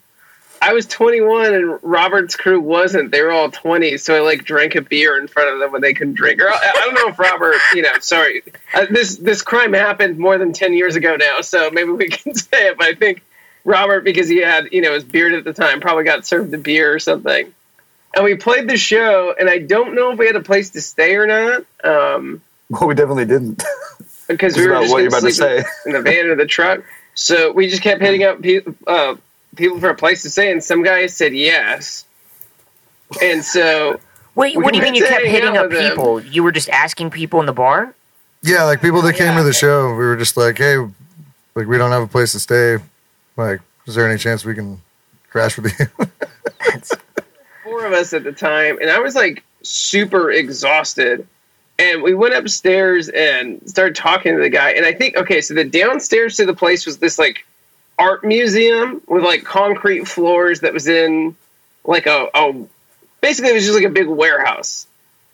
I 0.62 0.74
was 0.74 0.86
21 0.86 1.54
and 1.54 1.78
Robert's 1.82 2.36
crew 2.36 2.60
wasn't. 2.60 3.10
They 3.10 3.20
were 3.20 3.32
all 3.32 3.50
20. 3.50 3.98
So 3.98 4.14
I 4.14 4.20
like 4.20 4.44
drank 4.44 4.76
a 4.76 4.80
beer 4.80 5.18
in 5.20 5.26
front 5.26 5.52
of 5.52 5.58
them 5.58 5.72
when 5.72 5.82
they 5.82 5.92
couldn't 5.92 6.14
drink. 6.14 6.40
Or 6.40 6.48
I, 6.48 6.54
I 6.54 6.72
don't 6.84 6.94
know 6.94 7.08
if 7.08 7.18
Robert, 7.18 7.56
you 7.74 7.82
know, 7.82 7.98
sorry. 8.00 8.44
Uh, 8.72 8.86
this 8.88 9.16
this 9.16 9.42
crime 9.42 9.72
happened 9.72 10.18
more 10.18 10.38
than 10.38 10.52
10 10.52 10.72
years 10.74 10.94
ago 10.94 11.16
now. 11.16 11.40
So 11.40 11.70
maybe 11.72 11.90
we 11.90 12.08
can 12.10 12.34
say 12.34 12.68
it. 12.68 12.78
But 12.78 12.86
I 12.86 12.94
think 12.94 13.22
Robert, 13.64 14.04
because 14.04 14.28
he 14.28 14.38
had, 14.38 14.68
you 14.70 14.82
know, 14.82 14.94
his 14.94 15.02
beard 15.02 15.34
at 15.34 15.42
the 15.42 15.52
time, 15.52 15.80
probably 15.80 16.04
got 16.04 16.24
served 16.24 16.54
a 16.54 16.58
beer 16.58 16.94
or 16.94 17.00
something. 17.00 17.52
And 18.14 18.24
we 18.24 18.36
played 18.36 18.68
the 18.68 18.76
show, 18.76 19.34
and 19.36 19.48
I 19.50 19.58
don't 19.58 19.94
know 19.96 20.12
if 20.12 20.18
we 20.18 20.26
had 20.26 20.36
a 20.36 20.42
place 20.42 20.70
to 20.70 20.80
stay 20.80 21.16
or 21.16 21.26
not. 21.26 21.64
Um, 21.82 22.40
Well, 22.68 22.86
we 22.86 22.94
definitely 22.94 23.24
didn't. 23.24 23.62
because 24.28 24.56
we 24.56 24.66
were 24.66 24.72
about 24.72 24.82
just 24.82 24.92
what 24.92 24.98
you're 24.98 25.08
about 25.08 25.22
to 25.22 25.32
say. 25.32 25.64
in 25.86 25.92
the 25.92 26.02
van 26.02 26.26
or 26.26 26.36
the 26.36 26.46
truck. 26.46 26.84
So 27.14 27.50
we 27.52 27.68
just 27.68 27.82
kept 27.82 28.00
hitting 28.00 28.22
up 28.22 28.38
uh, 28.86 29.16
people 29.56 29.78
for 29.80 29.90
a 29.90 29.94
place 29.94 30.22
to 30.22 30.30
stay, 30.30 30.50
and 30.50 30.62
some 30.62 30.82
guy 30.82 31.06
said 31.06 31.34
yes. 31.34 32.04
And 33.22 33.44
so 33.44 34.00
wait, 34.34 34.56
we 34.56 34.62
what 34.64 34.72
do 34.72 34.78
you 34.78 34.84
mean 34.84 34.94
you 34.94 35.06
kept 35.06 35.26
hitting 35.26 35.56
up 35.56 35.68
with 35.68 35.78
them. 35.78 35.90
people? 35.90 36.20
You 36.20 36.42
were 36.42 36.52
just 36.52 36.68
asking 36.70 37.10
people 37.10 37.40
in 37.40 37.46
the 37.46 37.52
bar? 37.52 37.94
Yeah, 38.42 38.64
like 38.64 38.80
people 38.80 39.02
that 39.02 39.14
came 39.14 39.28
Yeah. 39.28 39.38
to 39.38 39.44
the 39.44 39.52
show, 39.52 39.90
we 39.90 39.96
were 40.04 40.16
just 40.16 40.36
like, 40.36 40.58
hey, 40.58 40.76
like 41.54 41.66
we 41.66 41.78
don't 41.78 41.90
have 41.90 42.02
a 42.02 42.06
place 42.08 42.32
to 42.32 42.40
stay. 42.40 42.78
Like, 43.36 43.60
is 43.86 43.94
there 43.94 44.08
any 44.08 44.18
chance 44.18 44.44
we 44.44 44.54
can 44.54 44.80
crash 45.30 45.56
with 45.58 45.72
you? 45.78 45.86
four 47.62 47.86
of 47.86 47.92
us 47.92 48.12
at 48.12 48.24
the 48.24 48.32
time, 48.32 48.78
and 48.80 48.90
I 48.90 48.98
was 48.98 49.14
like 49.14 49.42
super 49.62 50.30
exhausted. 50.30 51.26
And 51.78 52.02
we 52.02 52.14
went 52.14 52.34
upstairs 52.34 53.08
and 53.08 53.60
started 53.68 53.96
talking 53.96 54.36
to 54.36 54.40
the 54.42 54.50
guy. 54.50 54.72
And 54.72 54.84
I 54.84 54.92
think, 54.92 55.16
okay, 55.16 55.40
so 55.40 55.54
the 55.54 55.64
downstairs 55.64 56.36
to 56.36 56.44
the 56.46 56.54
place 56.54 56.84
was 56.86 56.98
this 56.98 57.18
like 57.18 57.44
art 57.98 58.24
museum 58.24 59.02
with 59.06 59.22
like 59.22 59.44
concrete 59.44 60.08
floors 60.08 60.60
that 60.60 60.72
was 60.72 60.88
in 60.88 61.36
like 61.84 62.06
a, 62.06 62.28
a 62.34 62.64
basically 63.20 63.50
it 63.50 63.54
was 63.54 63.64
just 63.64 63.74
like 63.76 63.84
a 63.86 63.90
big 63.90 64.08
warehouse. 64.08 64.86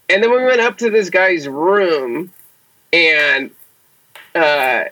And 0.08 0.22
then 0.22 0.30
we 0.30 0.42
went 0.44 0.60
up 0.60 0.78
to 0.78 0.90
this 0.90 1.10
guy's 1.10 1.46
room 1.46 2.32
and 2.92 3.50
uh, 4.34 4.84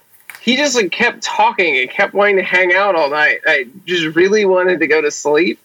he 0.42 0.56
just 0.56 0.74
like 0.76 0.90
kept 0.92 1.22
talking 1.22 1.76
and 1.78 1.90
kept 1.90 2.12
wanting 2.14 2.36
to 2.36 2.42
hang 2.42 2.74
out 2.74 2.94
all 2.94 3.10
night. 3.10 3.40
I 3.46 3.66
just 3.86 4.14
really 4.16 4.44
wanted 4.44 4.80
to 4.80 4.86
go 4.86 5.00
to 5.00 5.10
sleep 5.10 5.58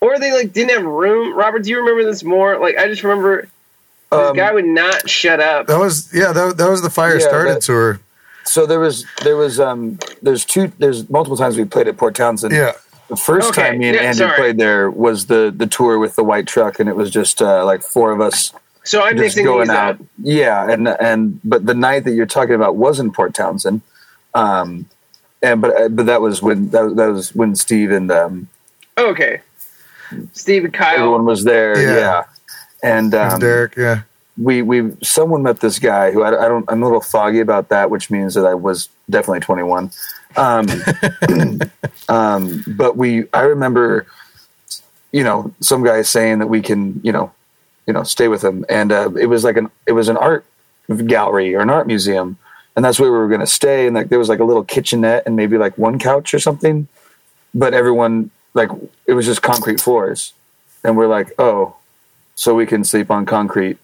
or 0.00 0.18
they 0.18 0.32
like 0.32 0.52
didn't 0.52 0.70
have 0.70 0.84
room. 0.84 1.34
Robert, 1.36 1.64
do 1.64 1.70
you 1.70 1.78
remember 1.78 2.04
this 2.04 2.22
more? 2.24 2.58
Like 2.58 2.76
I 2.78 2.86
just 2.88 3.02
remember 3.02 3.42
this 3.42 3.50
Um, 4.28 4.36
guy 4.36 4.52
would 4.52 4.64
not 4.64 5.08
shut 5.10 5.40
up. 5.40 5.66
that 5.66 5.78
was 5.78 6.10
yeah, 6.14 6.32
that, 6.32 6.56
that 6.56 6.68
was 6.70 6.82
the 6.82 6.90
fire 6.90 7.18
Yeah, 7.18 7.26
started 7.28 7.56
that- 7.56 7.62
tour. 7.62 8.00
So 8.44 8.66
there 8.66 8.80
was 8.80 9.04
there 9.22 9.36
was 9.36 9.58
um 9.60 9.98
there's 10.22 10.44
two 10.44 10.72
there's 10.78 11.08
multiple 11.10 11.36
times 11.36 11.56
we 11.56 11.64
played 11.64 11.88
at 11.88 11.96
Port 11.96 12.14
Townsend. 12.14 12.52
Yeah, 12.54 12.72
The 13.08 13.16
first 13.16 13.48
Okay, 13.50 13.70
time 13.70 13.78
me 13.78 13.88
and 13.88 13.96
yeah, 13.96 14.02
Andy 14.02 14.18
sorry. 14.18 14.36
played 14.36 14.58
there 14.58 14.90
was 14.90 15.26
the 15.26 15.52
the 15.54 15.66
tour 15.66 15.98
with 15.98 16.14
the 16.16 16.24
white 16.24 16.46
truck, 16.46 16.78
and 16.80 16.88
it 16.88 16.96
was 16.96 17.10
just 17.10 17.40
uh, 17.42 17.64
like 17.64 17.82
four 17.82 18.12
of 18.12 18.20
us 18.20 18.52
So 18.84 19.02
I'm 19.02 19.16
just 19.16 19.36
going 19.36 19.68
these 19.68 19.70
out. 19.70 19.94
up. 19.94 20.06
Yeah, 20.22 20.70
and 20.70 20.88
and 20.88 21.40
but 21.44 21.64
the 21.66 21.74
night 21.74 22.04
that 22.04 22.12
you're 22.12 22.26
talking 22.26 22.54
about 22.54 22.76
was 22.76 23.00
in 23.00 23.12
Port 23.12 23.32
Townsend, 23.34 23.80
um, 24.34 24.86
and 25.42 25.60
but 25.62 25.74
uh, 25.80 25.88
but 25.88 26.06
that 26.06 26.20
was 26.20 26.42
when 26.42 26.70
that, 26.70 26.84
was- 26.84 26.94
that 26.96 27.06
was 27.06 27.34
when 27.34 27.54
Steve 27.56 27.90
and 27.92 28.10
um, 28.10 28.48
Okay. 28.98 29.40
Steve 30.32 30.64
and 30.64 30.72
Kyle. 30.74 30.96
everyone 30.98 31.24
was 31.24 31.44
there. 31.44 31.76
Yeah. 31.80 31.96
Yeah, 31.98 32.24
and 32.84 33.14
um, 33.14 33.40
Derek. 33.40 33.74
Yeah, 33.76 34.02
we 34.36 34.62
we 34.62 34.92
someone 35.02 35.42
met 35.42 35.60
this 35.60 35.78
guy 35.78 36.10
who 36.10 36.22
I, 36.22 36.44
I 36.44 36.48
don't 36.48 36.64
I'm 36.68 36.82
a 36.82 36.86
little 36.86 37.00
foggy 37.00 37.40
about 37.40 37.68
that, 37.68 37.90
which 37.90 38.10
means 38.10 38.34
that 38.34 38.44
I 38.44 38.54
was 38.54 38.88
definitely 39.08 39.40
21. 39.40 39.90
Um, 40.36 40.66
um, 42.08 42.64
but 42.66 42.96
we 42.96 43.26
I 43.32 43.42
remember, 43.42 44.06
you 45.12 45.22
know, 45.22 45.54
some 45.60 45.84
guy 45.84 46.02
saying 46.02 46.40
that 46.40 46.48
we 46.48 46.62
can 46.62 47.00
you 47.04 47.12
know, 47.12 47.32
you 47.86 47.92
know, 47.92 48.02
stay 48.02 48.28
with 48.28 48.42
him, 48.42 48.64
and 48.68 48.90
uh, 48.90 49.10
it 49.14 49.26
was 49.26 49.44
like 49.44 49.56
an 49.56 49.70
it 49.86 49.92
was 49.92 50.08
an 50.08 50.16
art 50.16 50.44
gallery 51.06 51.54
or 51.54 51.60
an 51.60 51.70
art 51.70 51.86
museum, 51.86 52.36
and 52.74 52.84
that's 52.84 52.98
where 52.98 53.12
we 53.12 53.18
were 53.18 53.28
going 53.28 53.40
to 53.40 53.46
stay. 53.46 53.86
And 53.86 53.94
like 53.94 54.08
there 54.08 54.18
was 54.18 54.28
like 54.28 54.40
a 54.40 54.44
little 54.44 54.64
kitchenette 54.64 55.24
and 55.26 55.36
maybe 55.36 55.58
like 55.58 55.78
one 55.78 55.98
couch 56.00 56.34
or 56.34 56.40
something, 56.40 56.88
but 57.54 57.72
everyone 57.72 58.30
like 58.52 58.70
it 59.06 59.12
was 59.12 59.26
just 59.26 59.42
concrete 59.42 59.80
floors, 59.80 60.32
and 60.82 60.96
we're 60.96 61.06
like, 61.06 61.32
oh, 61.38 61.76
so 62.34 62.52
we 62.52 62.66
can 62.66 62.82
sleep 62.82 63.12
on 63.12 63.26
concrete. 63.26 63.78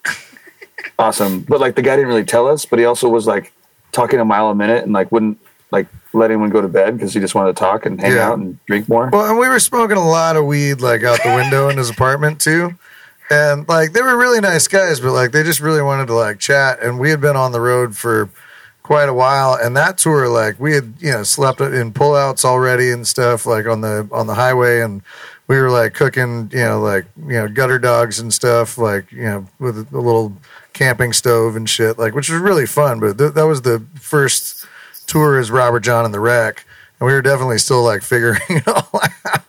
Awesome, 0.99 1.41
but 1.43 1.61
like 1.61 1.75
the 1.75 1.83
guy 1.83 1.97
didn't 1.97 2.09
really 2.09 2.25
tell 2.25 2.47
us, 2.49 2.65
but 2.67 2.79
he 2.79 2.85
also 2.85 3.09
was 3.09 3.27
like 3.27 3.53
talking 3.93 4.21
a 4.21 4.25
mile 4.25 4.49
a 4.51 4.55
minute 4.55 4.85
and 4.85 4.93
like 4.93 5.11
wouldn't 5.13 5.39
like 5.73 5.87
let 6.13 6.31
anyone 6.31 6.51
go 6.51 6.61
to 6.61 6.69
bed 6.69 6.97
because 6.97 7.15
he 7.15 7.21
just 7.21 7.35
wanted 7.35 7.55
to 7.55 7.61
talk 7.61 7.87
and 7.87 8.01
hang 8.01 8.13
Yeah. 8.13 8.29
out 8.31 8.39
and 8.39 8.59
drink 8.67 8.89
more. 8.89 9.09
Well, 9.13 9.29
and 9.31 9.39
we 9.39 9.49
were 9.49 9.61
smoking 9.61 9.97
a 9.97 10.09
lot 10.09 10.37
of 10.37 10.45
weed 10.45 10.81
like 10.81 11.03
out 11.05 11.21
the 11.23 11.35
window 11.35 11.69
in 11.69 11.77
his 11.79 11.91
apartment 11.91 12.41
too. 12.41 12.75
And 13.31 13.69
like 13.69 13.93
they 13.93 14.03
were 14.03 14.17
really 14.17 14.41
nice 14.41 14.67
guys, 14.67 14.99
but 15.01 15.13
like 15.13 15.31
they 15.33 15.43
just 15.45 15.61
really 15.61 15.83
wanted 15.83 16.07
to 16.07 16.15
like 16.15 16.39
chat. 16.41 16.83
And 16.83 16.99
we 16.99 17.11
had 17.11 17.21
been 17.21 17.37
on 17.37 17.53
the 17.53 17.61
road 17.61 17.97
for 17.97 18.29
quite 18.83 19.09
a 19.09 19.15
while. 19.15 19.55
And 19.55 19.77
that 19.77 19.99
tour, 19.99 20.29
like 20.29 20.59
we 20.59 20.75
had, 20.75 20.95
you 20.99 21.13
know, 21.13 21.23
slept 21.23 21.61
in 21.61 21.93
pullouts 21.93 22.45
already 22.45 22.91
and 22.91 23.07
stuff, 23.07 23.47
like 23.47 23.67
on 23.67 23.81
the 23.83 24.09
on 24.11 24.27
the 24.27 24.35
highway 24.35 24.81
and 24.81 25.03
we 25.47 25.57
were 25.61 25.71
like 25.71 25.95
cooking, 25.95 26.51
you 26.53 26.59
know, 26.65 26.81
like, 26.81 27.07
you 27.27 27.35
know, 27.35 27.49
gutter 27.49 27.79
dogs 27.79 28.19
and 28.19 28.33
stuff, 28.35 28.79
like, 28.79 29.11
you 29.13 29.23
know, 29.23 29.47
with 29.61 29.77
a 29.79 29.99
little 30.01 30.33
camping 30.73 31.13
stove 31.13 31.57
and 31.57 31.69
shit, 31.69 31.99
like, 31.99 32.15
which 32.15 32.29
was 32.31 32.41
really 32.41 32.67
fun. 32.67 33.01
But 33.01 33.19
th- 33.19 33.35
that 33.35 33.47
was 33.47 33.63
the 33.63 33.85
first 33.95 34.67
tour 35.07 35.39
as 35.39 35.51
Robert 35.51 35.81
John 35.81 36.05
and 36.05 36.15
the 36.15 36.21
Wreck. 36.21 36.65
And 36.99 37.07
we 37.07 37.13
were 37.13 37.23
definitely 37.23 37.59
still 37.59 37.83
like 37.83 38.03
figuring 38.03 38.41
it 38.49 38.69
all 38.69 38.89
out. 38.93 39.45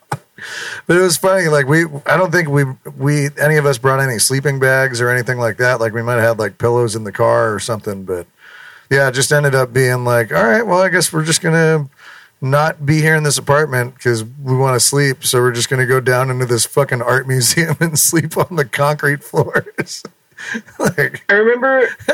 But 0.87 0.97
it 0.97 1.01
was 1.01 1.17
funny. 1.17 1.47
Like 1.47 1.67
we, 1.67 1.85
I 2.05 2.17
don't 2.17 2.31
think 2.31 2.49
we, 2.49 2.65
we, 2.97 3.29
any 3.39 3.57
of 3.57 3.65
us 3.65 3.77
brought 3.77 3.99
any 3.99 4.19
sleeping 4.19 4.59
bags 4.59 4.99
or 4.99 5.09
anything 5.09 5.37
like 5.37 5.57
that. 5.57 5.79
Like 5.79 5.93
we 5.93 6.01
might 6.01 6.15
have 6.15 6.23
had 6.23 6.39
like 6.39 6.57
pillows 6.57 6.95
in 6.95 7.03
the 7.03 7.11
car 7.11 7.53
or 7.53 7.59
something. 7.59 8.03
But 8.03 8.27
yeah, 8.89 9.07
it 9.07 9.13
just 9.13 9.31
ended 9.31 9.55
up 9.55 9.71
being 9.71 10.03
like, 10.03 10.33
all 10.33 10.43
right, 10.43 10.65
well, 10.65 10.81
I 10.81 10.89
guess 10.89 11.13
we're 11.13 11.23
just 11.23 11.41
gonna 11.41 11.89
not 12.41 12.85
be 12.85 13.01
here 13.01 13.15
in 13.15 13.23
this 13.23 13.37
apartment 13.37 13.93
because 13.93 14.23
we 14.23 14.57
want 14.57 14.75
to 14.75 14.79
sleep. 14.79 15.23
So 15.23 15.39
we're 15.39 15.51
just 15.51 15.69
gonna 15.69 15.85
go 15.85 15.99
down 15.99 16.31
into 16.31 16.45
this 16.45 16.65
fucking 16.65 17.01
art 17.01 17.27
museum 17.27 17.77
and 17.79 17.97
sleep 17.97 18.35
on 18.37 18.55
the 18.55 18.65
concrete 18.65 19.23
floors. 19.23 20.03
like, 20.79 21.23
I 21.29 21.33
remember 21.33 21.87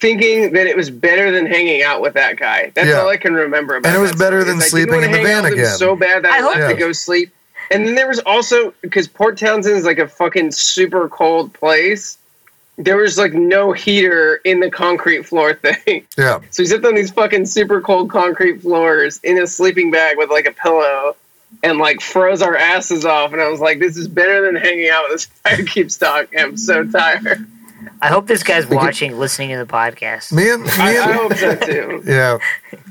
thinking 0.00 0.52
that 0.52 0.66
it 0.66 0.76
was 0.76 0.90
better 0.90 1.30
than 1.30 1.46
hanging 1.46 1.82
out 1.82 2.00
with 2.00 2.14
that 2.14 2.36
guy. 2.36 2.72
That's 2.74 2.88
Yeah. 2.88 3.00
all 3.00 3.08
I 3.08 3.16
can 3.16 3.34
remember 3.34 3.76
about 3.76 3.88
And 3.88 3.96
it 3.96 4.00
was 4.00 4.12
better 4.12 4.40
story, 4.40 4.44
than 4.52 4.62
I 4.62 4.66
sleeping 4.66 5.02
in 5.02 5.12
the 5.12 5.22
van 5.22 5.38
out 5.38 5.42
with 5.44 5.52
him 5.54 5.58
again. 5.60 5.76
So 5.76 5.96
bad 5.96 6.24
that 6.24 6.32
I 6.32 6.38
I, 6.38 6.40
hope- 6.40 6.56
left 6.56 6.74
to 6.74 6.78
go 6.78 6.92
sleep. 6.92 7.30
And 7.70 7.86
then 7.86 7.94
there 7.94 8.08
was 8.08 8.18
also 8.20 8.74
because 8.82 9.08
Port 9.08 9.38
Townsend 9.38 9.76
is 9.76 9.84
like 9.84 9.98
a 9.98 10.08
fucking 10.08 10.52
super 10.52 11.08
cold 11.08 11.54
place. 11.54 12.18
There 12.76 12.96
was 12.96 13.16
like 13.16 13.32
no 13.32 13.72
heater 13.72 14.40
in 14.44 14.60
the 14.60 14.70
concrete 14.70 15.24
floor 15.26 15.54
thing. 15.86 16.06
yeah, 16.18 16.40
So 16.50 16.62
we 16.62 16.66
slept 16.66 16.84
on 16.84 16.94
these 16.94 17.10
fucking 17.12 17.46
super 17.46 17.80
cold 17.80 18.10
concrete 18.10 18.60
floors 18.60 19.20
in 19.22 19.38
a 19.40 19.46
sleeping 19.46 19.90
bag 19.90 20.16
with 20.18 20.30
like 20.30 20.46
a 20.46 20.52
pillow 20.52 21.16
and 21.62 21.78
like 21.78 22.00
froze 22.00 22.42
our 22.42 22.56
asses 22.56 23.04
off. 23.04 23.32
And 23.32 23.40
I 23.40 23.48
was 23.48 23.60
like, 23.60 23.78
this 23.78 23.96
is 23.96 24.08
better 24.08 24.44
than 24.46 24.56
hanging 24.56 24.88
out 24.88 25.04
with 25.08 25.12
this 25.12 25.26
guy 25.44 25.56
who 25.56 25.64
keeps 25.64 25.96
talking. 25.96 26.38
I'm 26.38 26.56
so 26.56 26.84
tired. 26.84 27.46
I 28.00 28.08
hope 28.08 28.26
this 28.26 28.42
guy's 28.42 28.66
watching, 28.66 29.18
listening 29.18 29.50
to 29.50 29.58
the 29.58 29.66
podcast. 29.66 30.32
me 30.32 30.50
and 30.50 30.62
me 30.62 30.70
I, 30.72 30.96
I 30.96 31.10
and 31.10 31.12
hope 31.12 31.34
so 31.34 31.56
too. 31.56 32.02
yeah. 32.06 32.38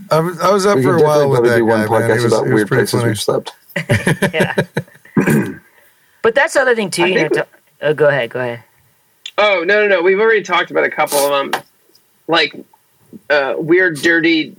I 0.09 0.19
was, 0.19 0.39
I 0.39 0.51
was 0.51 0.65
up 0.65 0.77
we 0.77 0.83
for 0.83 0.97
a 0.97 1.01
while 1.01 1.29
definitely 1.29 1.29
with 1.29 1.39
probably 1.39 1.49
that 1.49 1.57
do 1.57 1.65
one 1.65 1.87
guy, 1.87 1.99
man. 1.99 2.09
Podcast 2.09 2.23
was, 2.23 2.33
about 2.33 2.43
was 2.43 2.53
weird 2.53 2.67
pretty 2.67 2.91
places 2.91 2.99
funny. 2.99 3.07
we've 3.07 3.19
slept. 3.19 3.51
yeah. 4.33 5.59
but 6.21 6.35
that's 6.35 6.53
the 6.53 6.61
other 6.61 6.75
thing 6.75 6.89
too. 6.89 7.03
I 7.03 7.07
You 7.07 7.15
know, 7.15 7.21
think 7.21 7.33
to, 7.33 7.47
uh, 7.81 7.93
go 7.93 8.07
ahead, 8.07 8.29
go 8.29 8.39
ahead. 8.39 8.63
Oh 9.37 9.63
no, 9.65 9.87
no, 9.87 9.87
no. 9.87 10.01
We've 10.01 10.19
already 10.19 10.43
talked 10.43 10.71
about 10.71 10.83
a 10.83 10.89
couple 10.89 11.17
of 11.17 11.51
them, 11.51 11.61
like 12.27 12.53
uh, 13.29 13.55
weird, 13.57 13.95
dirty 13.97 14.55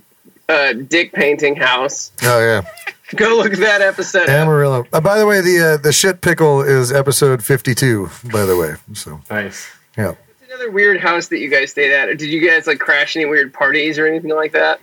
uh, 0.49 0.73
dick 0.73 1.13
painting 1.13 1.55
house. 1.55 2.11
Oh 2.23 2.39
yeah. 2.39 2.61
Go 3.17 3.37
look 3.37 3.53
at 3.53 3.59
that 3.59 3.81
episode. 3.81 4.29
Amarillo. 4.29 4.85
Uh, 4.93 5.01
by 5.01 5.17
the 5.17 5.25
way, 5.25 5.41
the 5.41 5.73
uh, 5.73 5.77
the 5.77 5.91
shit 5.93 6.21
pickle 6.21 6.61
is 6.61 6.91
episode 6.91 7.43
fifty 7.43 7.73
two. 7.75 8.09
By 8.31 8.45
the 8.45 8.55
way, 8.57 8.75
so 8.93 9.21
Nice. 9.29 9.69
yeah. 9.97 10.07
What's 10.09 10.19
another 10.47 10.71
weird 10.71 10.99
house 11.01 11.27
that 11.29 11.39
you 11.39 11.49
guys 11.49 11.71
stayed 11.71 11.91
at? 11.93 12.09
Or 12.09 12.15
did 12.15 12.29
you 12.29 12.47
guys 12.47 12.67
like 12.67 12.79
crash 12.79 13.15
any 13.15 13.25
weird 13.25 13.53
parties 13.53 13.97
or 13.99 14.05
anything 14.07 14.31
like 14.35 14.51
that? 14.53 14.79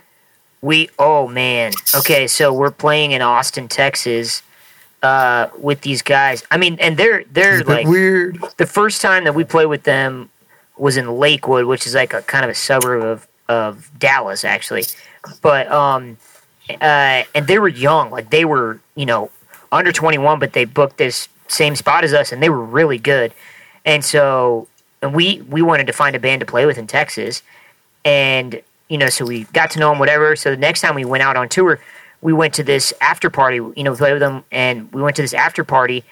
We 0.61 0.89
oh 0.99 1.27
man. 1.27 1.71
Okay, 1.95 2.27
so 2.27 2.53
we're 2.53 2.71
playing 2.71 3.11
in 3.13 3.21
Austin, 3.21 3.67
Texas, 3.67 4.43
uh, 5.01 5.47
with 5.57 5.81
these 5.81 6.01
guys. 6.01 6.43
I 6.51 6.57
mean, 6.57 6.77
and 6.79 6.97
they're 6.97 7.23
they're 7.31 7.53
It's 7.59 7.63
a 7.63 7.65
bit 7.65 7.73
like 7.73 7.87
weird. 7.87 8.37
the 8.57 8.67
first 8.67 9.01
time 9.01 9.23
that 9.23 9.33
we 9.33 9.43
played 9.43 9.65
with 9.67 9.83
them 9.83 10.29
was 10.77 10.97
in 10.97 11.17
Lakewood, 11.17 11.65
which 11.65 11.85
is 11.87 11.95
like 11.95 12.13
a 12.13 12.21
kind 12.21 12.43
of 12.45 12.51
a 12.51 12.55
suburb 12.55 13.03
of 13.03 13.27
of 13.49 13.89
Dallas, 13.97 14.45
actually. 14.45 14.83
But 15.41 15.71
um, 15.71 16.17
uh, 16.69 17.23
and 17.35 17.47
they 17.47 17.59
were 17.59 17.67
young, 17.67 18.11
like 18.11 18.29
they 18.29 18.45
were 18.45 18.79
you 18.95 19.05
know 19.05 19.31
under 19.71 19.91
twenty 19.91 20.17
one, 20.17 20.39
but 20.39 20.53
they 20.53 20.65
booked 20.65 20.97
this 20.97 21.27
same 21.47 21.75
spot 21.75 22.03
as 22.03 22.13
us, 22.13 22.31
and 22.31 22.41
they 22.41 22.49
were 22.49 22.63
really 22.63 22.97
good. 22.97 23.33
And 23.85 24.03
so, 24.03 24.67
and 25.01 25.13
we 25.13 25.41
we 25.41 25.61
wanted 25.61 25.87
to 25.87 25.93
find 25.93 26.15
a 26.15 26.19
band 26.19 26.39
to 26.41 26.45
play 26.45 26.65
with 26.65 26.77
in 26.77 26.87
Texas, 26.87 27.41
and 28.05 28.61
you 28.89 28.97
know, 28.97 29.09
so 29.09 29.25
we 29.25 29.45
got 29.45 29.71
to 29.71 29.79
know 29.79 29.89
them, 29.89 29.99
whatever. 29.99 30.35
So 30.35 30.51
the 30.51 30.57
next 30.57 30.81
time 30.81 30.95
we 30.95 31.05
went 31.05 31.23
out 31.23 31.37
on 31.37 31.49
tour, 31.49 31.79
we 32.21 32.33
went 32.33 32.53
to 32.55 32.63
this 32.63 32.93
after 33.01 33.29
party. 33.29 33.57
You 33.57 33.83
know, 33.83 33.91
we 33.91 33.97
played 33.97 34.13
with 34.13 34.21
them, 34.21 34.43
and 34.51 34.91
we 34.91 35.01
went 35.01 35.15
to 35.17 35.21
this 35.21 35.33
after 35.33 35.63
party, 35.63 36.03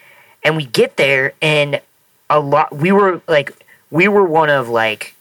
and 0.43 0.55
we 0.55 0.65
get 0.65 0.97
there, 0.97 1.33
and 1.41 1.81
a 2.29 2.39
lot. 2.39 2.75
We 2.75 2.91
were 2.91 3.21
like, 3.27 3.51
we 3.91 4.07
were 4.07 4.23
one 4.23 4.49
of 4.49 4.69
like, 4.69 5.15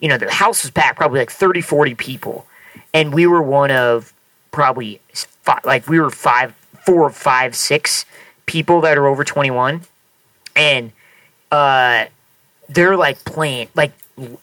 you 0.00 0.08
know, 0.08 0.18
the 0.18 0.30
house 0.30 0.62
was 0.62 0.70
packed, 0.70 0.96
probably 0.96 1.20
like 1.20 1.30
30, 1.30 1.60
40 1.60 1.94
people, 1.94 2.46
and 2.92 3.12
we 3.12 3.26
were 3.26 3.42
one 3.42 3.70
of 3.70 4.13
probably 4.54 5.00
five, 5.42 5.64
like 5.64 5.88
we 5.88 5.98
were 5.98 6.10
five, 6.10 6.54
four, 6.86 7.10
five, 7.10 7.56
six 7.56 8.06
people 8.46 8.80
that 8.82 8.96
are 8.96 9.06
over 9.08 9.24
twenty 9.24 9.50
one, 9.50 9.80
and 10.54 10.92
uh, 11.50 12.04
they're 12.68 12.96
like 12.96 13.24
playing 13.24 13.68
like 13.74 13.92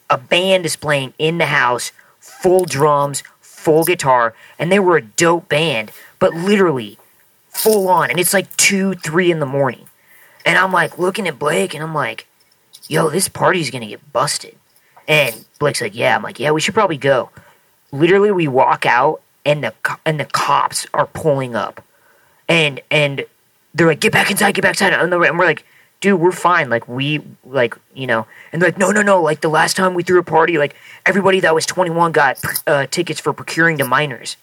a 0.09 0.17
band 0.17 0.65
is 0.65 0.75
playing 0.75 1.13
in 1.17 1.37
the 1.37 1.45
house, 1.45 1.93
full 2.19 2.65
drums, 2.65 3.23
full 3.39 3.85
guitar, 3.85 4.35
and 4.59 4.69
they 4.69 4.79
were 4.79 4.97
a 4.97 5.01
dope 5.01 5.47
band, 5.47 5.91
but 6.19 6.33
literally 6.33 6.97
full 7.49 7.87
on, 7.87 8.09
and 8.09 8.19
it's 8.19 8.33
like 8.33 8.55
two, 8.57 8.93
three 8.95 9.31
in 9.31 9.39
the 9.39 9.45
morning, 9.45 9.87
and 10.45 10.57
I'm 10.57 10.73
like 10.73 10.99
looking 10.99 11.25
at 11.25 11.39
Blake, 11.39 11.73
and 11.73 11.81
I'm 11.81 11.95
like, 11.95 12.27
"Yo, 12.89 13.09
this 13.09 13.29
party's 13.29 13.71
gonna 13.71 13.87
get 13.87 14.11
busted," 14.11 14.57
and 15.07 15.45
Blake's 15.57 15.79
like, 15.79 15.95
"Yeah," 15.95 16.17
I'm 16.17 16.21
like, 16.23 16.37
"Yeah, 16.37 16.51
we 16.51 16.59
should 16.59 16.73
probably 16.73 16.97
go." 16.97 17.29
Literally, 17.93 18.31
we 18.31 18.47
walk 18.49 18.85
out, 18.85 19.21
and 19.45 19.63
the 19.63 19.73
and 20.05 20.19
the 20.19 20.25
cops 20.25 20.87
are 20.93 21.07
pulling 21.07 21.55
up, 21.55 21.83
and 22.47 22.81
and 22.89 23.25
they're 23.73 23.87
like, 23.87 23.99
"Get 23.99 24.11
back 24.11 24.31
inside, 24.31 24.53
get 24.53 24.61
back 24.61 24.73
inside," 24.75 24.93
and, 24.93 25.13
and 25.13 25.37
we're 25.39 25.45
like, 25.45 25.65
"Dude, 25.99 26.19
we're 26.19 26.31
fine." 26.31 26.69
Like 26.69 26.87
we 26.87 27.21
like 27.45 27.75
you 27.93 28.07
know, 28.07 28.27
and 28.51 28.61
they're 28.61 28.69
like, 28.69 28.77
"No, 28.77 28.91
no, 28.91 29.01
no!" 29.01 29.21
Like 29.21 29.41
the 29.41 29.49
last 29.49 29.75
time 29.75 29.93
we 29.93 30.03
threw 30.03 30.19
a 30.19 30.23
party, 30.23 30.57
like 30.57 30.75
everybody 31.05 31.39
that 31.41 31.55
was 31.55 31.65
21 31.65 32.11
got 32.11 32.39
uh, 32.67 32.85
tickets 32.87 33.19
for 33.19 33.33
procuring 33.33 33.77
to 33.79 33.85
minors, 33.85 34.37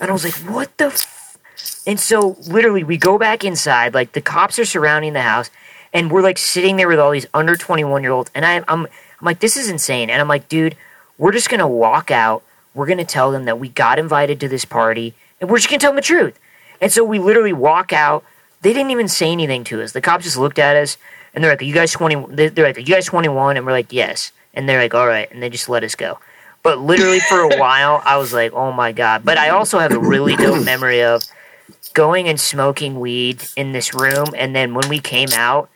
and 0.00 0.10
I 0.10 0.12
was 0.12 0.24
like, 0.24 0.34
"What 0.52 0.76
the?" 0.78 0.86
F-? 0.86 1.38
And 1.86 1.98
so 1.98 2.36
literally, 2.46 2.84
we 2.84 2.98
go 2.98 3.16
back 3.18 3.44
inside. 3.44 3.94
Like 3.94 4.12
the 4.12 4.20
cops 4.20 4.58
are 4.58 4.64
surrounding 4.64 5.14
the 5.14 5.22
house, 5.22 5.50
and 5.92 6.10
we're 6.10 6.22
like 6.22 6.38
sitting 6.38 6.76
there 6.76 6.88
with 6.88 6.98
all 6.98 7.12
these 7.12 7.26
under 7.32 7.56
21 7.56 8.02
year 8.02 8.12
olds, 8.12 8.30
and 8.34 8.44
I, 8.44 8.56
I'm 8.68 8.86
I'm 8.86 8.88
like, 9.22 9.40
"This 9.40 9.56
is 9.56 9.70
insane," 9.70 10.10
and 10.10 10.20
I'm 10.20 10.28
like, 10.28 10.48
"Dude." 10.48 10.76
We're 11.18 11.32
just 11.32 11.48
gonna 11.48 11.66
walk 11.68 12.10
out. 12.10 12.42
We're 12.76 12.86
gonna 12.86 13.04
tell 13.06 13.30
them 13.32 13.46
that 13.46 13.58
we 13.58 13.68
got 13.70 13.98
invited 13.98 14.38
to 14.40 14.48
this 14.48 14.64
party, 14.66 15.14
and 15.40 15.48
we're 15.50 15.56
just 15.56 15.68
gonna 15.70 15.78
tell 15.80 15.90
them 15.92 15.96
the 15.96 16.02
truth. 16.02 16.38
And 16.80 16.92
so 16.92 17.02
we 17.04 17.18
literally 17.18 17.54
walk 17.54 17.92
out. 17.92 18.22
They 18.60 18.72
didn't 18.74 18.90
even 18.90 19.08
say 19.08 19.32
anything 19.32 19.64
to 19.64 19.82
us. 19.82 19.92
The 19.92 20.00
cops 20.02 20.24
just 20.24 20.36
looked 20.36 20.58
at 20.58 20.76
us 20.76 20.98
and 21.34 21.42
they're 21.42 21.50
like, 21.52 21.62
"Are 21.62 21.64
you 21.64 21.72
guys 21.74 21.90
20?" 21.92 22.26
they- 22.28 22.48
They're 22.48 22.66
like, 22.66 22.76
"Are 22.76 22.80
you 22.80 22.86
guys 22.94 23.06
21?" 23.06 23.56
And 23.56 23.64
we're 23.64 23.72
like, 23.72 23.92
"Yes." 23.92 24.30
And 24.52 24.68
they're 24.68 24.80
like, 24.80 24.94
"All 24.94 25.06
right," 25.06 25.30
and 25.32 25.42
they 25.42 25.48
just 25.48 25.68
let 25.70 25.84
us 25.84 25.94
go. 25.94 26.18
But 26.62 26.78
literally 26.80 27.20
for 27.20 27.40
a 27.40 27.56
while, 27.58 28.02
I 28.04 28.18
was 28.18 28.32
like, 28.34 28.52
"Oh 28.52 28.72
my 28.72 28.92
god!" 28.92 29.24
But 29.24 29.38
I 29.38 29.48
also 29.50 29.78
have 29.78 29.92
a 29.92 29.98
really 29.98 30.36
dope 30.36 30.62
memory 30.64 31.02
of 31.02 31.22
going 31.94 32.28
and 32.28 32.38
smoking 32.38 33.00
weed 33.00 33.42
in 33.56 33.72
this 33.72 33.94
room, 33.94 34.26
and 34.36 34.54
then 34.54 34.74
when 34.74 34.88
we 34.90 34.98
came 34.98 35.28
out, 35.34 35.70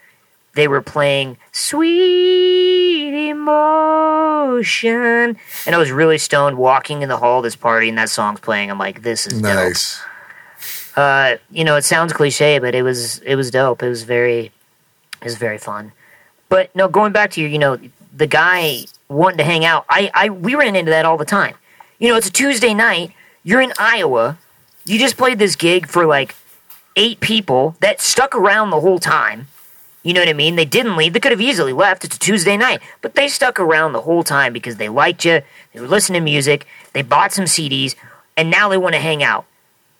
they 0.61 0.69
were 0.69 0.83
playing 0.83 1.39
"Sweet 1.53 3.31
Emotion," 3.31 5.39
and 5.67 5.75
I 5.75 5.79
was 5.79 5.91
really 5.91 6.19
stoned 6.19 6.59
walking 6.59 7.01
in 7.01 7.09
the 7.09 7.17
hall 7.17 7.39
of 7.39 7.45
this 7.45 7.57
party, 7.57 7.89
and 7.89 7.97
that 7.97 8.11
song's 8.11 8.41
playing. 8.41 8.71
I'm 8.71 8.79
like, 8.79 9.01
"This 9.01 9.27
is 9.27 9.41
dope." 9.41 9.55
Nice. 9.55 10.03
uh, 10.97 11.37
you 11.51 11.65
know, 11.65 11.77
it 11.77 11.85
sounds 11.85 12.13
cliche, 12.13 12.59
but 12.59 12.75
it 12.75 12.83
was 12.83 13.21
it 13.21 13.37
was 13.37 13.51
dope. 13.51 13.83
It 13.83 13.89
was 13.89 14.03
very 14.03 14.53
it 15.21 15.25
was 15.25 15.37
very 15.37 15.57
fun. 15.57 15.93
But 16.51 16.75
no, 16.77 16.89
going 16.89 17.13
back 17.13 17.31
to 17.33 17.41
you, 17.41 17.49
you 17.49 17.59
know, 17.59 17.79
the 18.15 18.27
guy 18.27 18.85
wanting 19.09 19.39
to 19.39 19.45
hang 19.45 19.65
out. 19.65 19.87
I, 19.89 20.11
I 20.13 20.29
we 20.29 20.57
ran 20.57 20.77
into 20.77 20.91
that 20.91 21.07
all 21.07 21.17
the 21.17 21.25
time. 21.25 21.55
You 21.99 22.09
know, 22.09 22.17
it's 22.17 22.29
a 22.29 22.33
Tuesday 22.33 22.75
night. 22.75 23.13
You're 23.45 23.63
in 23.63 23.73
Iowa. 23.79 24.37
You 24.85 24.99
just 24.99 25.17
played 25.17 25.39
this 25.39 25.57
gig 25.57 25.87
for 25.87 26.05
like 26.05 26.35
eight 26.97 27.21
people 27.21 27.77
that 27.81 28.01
stuck 28.01 28.35
around 28.35 28.71
the 28.71 28.81
whole 28.81 28.99
time. 28.99 29.47
You 30.03 30.15
know 30.15 30.21
what 30.21 30.29
I 30.29 30.35
mean? 30.35 30.57
They 30.57 30.65
didn't 30.65 30.97
leave. 30.97 31.13
They 31.13 31.21
could 31.21 31.33
have 31.33 31.41
easily 31.41 31.73
left. 31.73 32.05
It's 32.05 32.17
a 32.17 32.19
Tuesday 32.19 32.57
night. 32.57 32.81
But 33.03 33.15
they 33.15 33.29
stuck 33.29 33.61
around 33.61 33.93
the 33.93 34.01
whole 34.01 34.25
time 34.25 34.53
because 34.53 34.77
they 34.77 34.89
liked 34.89 35.25
you. 35.25 35.43
They 35.73 35.81
were 35.81 35.89
listening 35.89 36.23
to 36.23 36.25
music. 36.25 36.67
They 36.95 37.03
bought 37.03 37.33
some 37.33 37.45
CDs. 37.45 37.95
And 38.37 38.51
now 38.51 38.69
they 38.69 38.79
want 38.79 38.95
to 38.95 39.01
hang 39.01 39.23
out. 39.23 39.45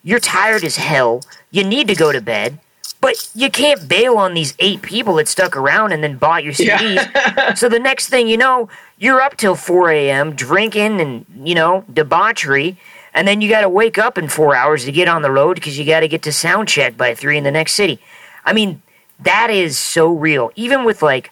You're 0.03 0.21
tired 0.21 0.65
as 0.65 0.77
hell. 0.77 1.23
You 1.51 1.65
need 1.65 1.89
to 1.89 1.95
go 1.95 2.13
to 2.13 2.21
bed. 2.21 2.59
But 3.03 3.31
you 3.35 3.51
can't 3.51 3.89
bail 3.89 4.17
on 4.17 4.35
these 4.35 4.55
eight 4.59 4.83
people 4.83 5.15
that 5.15 5.29
stuck 5.29 5.57
around 5.57 5.93
and 5.93 6.03
then 6.03 6.17
bought 6.17 6.45
your 6.45 6.53
CDs. 6.53 7.57
so 7.59 7.69
the 7.69 7.79
next 7.79 8.09
thing 8.09 8.29
you 8.29 8.37
know, 8.37 8.69
you're 8.99 9.21
up 9.21 9.37
till 9.37 9.55
4 9.55 9.91
a.m. 9.91 10.35
drinking 10.35 11.01
and, 11.01 11.25
you 11.47 11.55
know, 11.55 11.85
debauchery. 11.93 12.79
And 13.13 13.27
then 13.27 13.41
you 13.41 13.49
got 13.49 13.63
to 13.63 13.69
wake 13.69 13.99
up 13.99 14.19
in 14.19 14.29
four 14.29 14.55
hours 14.55 14.85
to 14.85 14.93
get 14.93 15.09
on 15.09 15.23
the 15.23 15.31
road 15.31 15.55
because 15.55 15.79
you 15.79 15.85
got 15.85 16.01
to 16.01 16.09
get 16.09 16.23
to 16.23 16.33
sound 16.33 16.69
check 16.69 16.97
by 16.97 17.15
three 17.15 17.37
in 17.37 17.45
the 17.45 17.51
next 17.51 17.75
city. 17.75 18.01
I 18.45 18.53
mean, 18.53 18.83
that 19.23 19.51
is 19.51 19.79
so 19.79 20.13
real. 20.13 20.51
Even 20.57 20.85
with 20.85 21.03
like, 21.03 21.31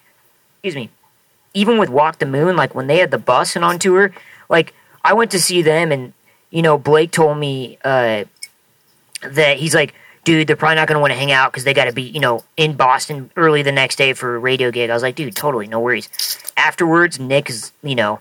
excuse 0.57 0.75
me, 0.75 0.89
even 1.53 1.77
with 1.77 1.89
Walk 1.89 2.19
the 2.19 2.25
Moon, 2.25 2.55
like 2.55 2.75
when 2.75 2.87
they 2.87 2.97
had 2.97 3.11
the 3.11 3.17
bus 3.17 3.55
and 3.55 3.65
on 3.65 3.79
tour, 3.79 4.13
like 4.49 4.73
I 5.03 5.13
went 5.13 5.31
to 5.31 5.39
see 5.39 5.61
them 5.61 5.91
and, 5.91 6.13
you 6.49 6.61
know, 6.61 6.77
Blake 6.77 7.11
told 7.11 7.37
me 7.37 7.77
uh, 7.83 8.25
that 9.23 9.57
he's 9.57 9.75
like, 9.75 9.93
dude, 10.23 10.47
they're 10.47 10.55
probably 10.55 10.75
not 10.75 10.87
going 10.87 10.95
to 10.95 10.99
want 10.99 11.11
to 11.11 11.17
hang 11.17 11.31
out 11.31 11.51
because 11.51 11.63
they 11.63 11.73
got 11.73 11.85
to 11.85 11.93
be, 11.93 12.03
you 12.03 12.19
know, 12.19 12.43
in 12.57 12.75
Boston 12.75 13.31
early 13.35 13.61
the 13.63 13.71
next 13.71 13.95
day 13.95 14.13
for 14.13 14.35
a 14.35 14.39
radio 14.39 14.71
gig. 14.71 14.89
I 14.89 14.93
was 14.93 15.03
like, 15.03 15.15
dude, 15.15 15.35
totally, 15.35 15.67
no 15.67 15.79
worries. 15.79 16.09
Afterwards, 16.57 17.19
Nick 17.19 17.49
is, 17.49 17.71
you 17.81 17.95
know, 17.95 18.19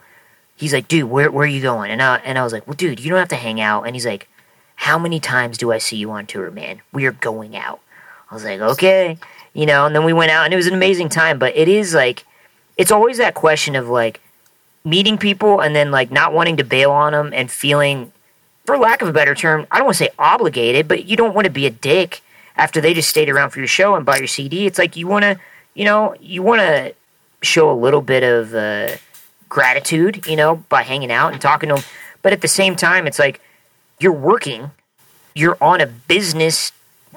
he's 0.56 0.72
like, 0.72 0.88
dude, 0.88 1.10
where, 1.10 1.30
where 1.30 1.44
are 1.44 1.50
you 1.50 1.60
going? 1.60 1.90
And 1.90 2.02
I, 2.02 2.16
and 2.18 2.38
I 2.38 2.44
was 2.44 2.52
like, 2.52 2.66
well, 2.66 2.74
dude, 2.74 3.00
you 3.00 3.10
don't 3.10 3.18
have 3.18 3.28
to 3.28 3.36
hang 3.36 3.60
out. 3.60 3.82
And 3.82 3.94
he's 3.94 4.06
like, 4.06 4.28
how 4.76 4.98
many 4.98 5.20
times 5.20 5.58
do 5.58 5.72
I 5.72 5.78
see 5.78 5.96
you 5.96 6.10
on 6.12 6.26
tour, 6.26 6.50
man? 6.50 6.80
We 6.92 7.04
are 7.06 7.12
going 7.12 7.56
out. 7.56 7.80
I 8.30 8.34
was 8.34 8.44
like, 8.44 8.60
okay, 8.60 9.18
you 9.58 9.66
know, 9.66 9.86
and 9.86 9.94
then 9.94 10.04
we 10.04 10.12
went 10.12 10.30
out 10.30 10.44
and 10.44 10.54
it 10.54 10.56
was 10.56 10.68
an 10.68 10.74
amazing 10.74 11.08
time. 11.08 11.36
But 11.36 11.56
it 11.56 11.66
is 11.66 11.92
like, 11.92 12.24
it's 12.76 12.92
always 12.92 13.18
that 13.18 13.34
question 13.34 13.74
of 13.74 13.88
like 13.88 14.20
meeting 14.84 15.18
people 15.18 15.60
and 15.60 15.74
then 15.74 15.90
like 15.90 16.12
not 16.12 16.32
wanting 16.32 16.58
to 16.58 16.64
bail 16.64 16.92
on 16.92 17.12
them 17.12 17.32
and 17.34 17.50
feeling 17.50 18.12
for 18.66 18.78
lack 18.78 19.02
of 19.02 19.08
a 19.08 19.12
better 19.12 19.34
term, 19.34 19.66
I 19.72 19.78
don't 19.78 19.86
want 19.86 19.96
to 19.96 20.04
say 20.04 20.10
obligated, 20.16 20.86
but 20.86 21.06
you 21.06 21.16
don't 21.16 21.34
want 21.34 21.46
to 21.46 21.50
be 21.50 21.66
a 21.66 21.70
dick 21.70 22.20
after 22.54 22.80
they 22.80 22.94
just 22.94 23.08
stayed 23.08 23.28
around 23.28 23.50
for 23.50 23.58
your 23.58 23.66
show 23.66 23.96
and 23.96 24.06
buy 24.06 24.18
your 24.18 24.28
CD. 24.28 24.64
It's 24.64 24.78
like 24.78 24.94
you 24.94 25.08
want 25.08 25.24
to, 25.24 25.40
you 25.74 25.84
know, 25.84 26.14
you 26.20 26.40
want 26.40 26.60
to 26.60 26.94
show 27.42 27.68
a 27.68 27.74
little 27.74 28.00
bit 28.00 28.22
of 28.22 28.54
uh, 28.54 28.90
gratitude, 29.48 30.24
you 30.28 30.36
know, 30.36 30.62
by 30.68 30.84
hanging 30.84 31.10
out 31.10 31.32
and 31.32 31.42
talking 31.42 31.68
to 31.70 31.74
them. 31.74 31.84
But 32.22 32.32
at 32.32 32.42
the 32.42 32.48
same 32.48 32.76
time, 32.76 33.08
it's 33.08 33.18
like 33.18 33.40
you're 33.98 34.12
working, 34.12 34.70
you're 35.34 35.58
on 35.60 35.80
a 35.80 35.86
business 35.86 36.70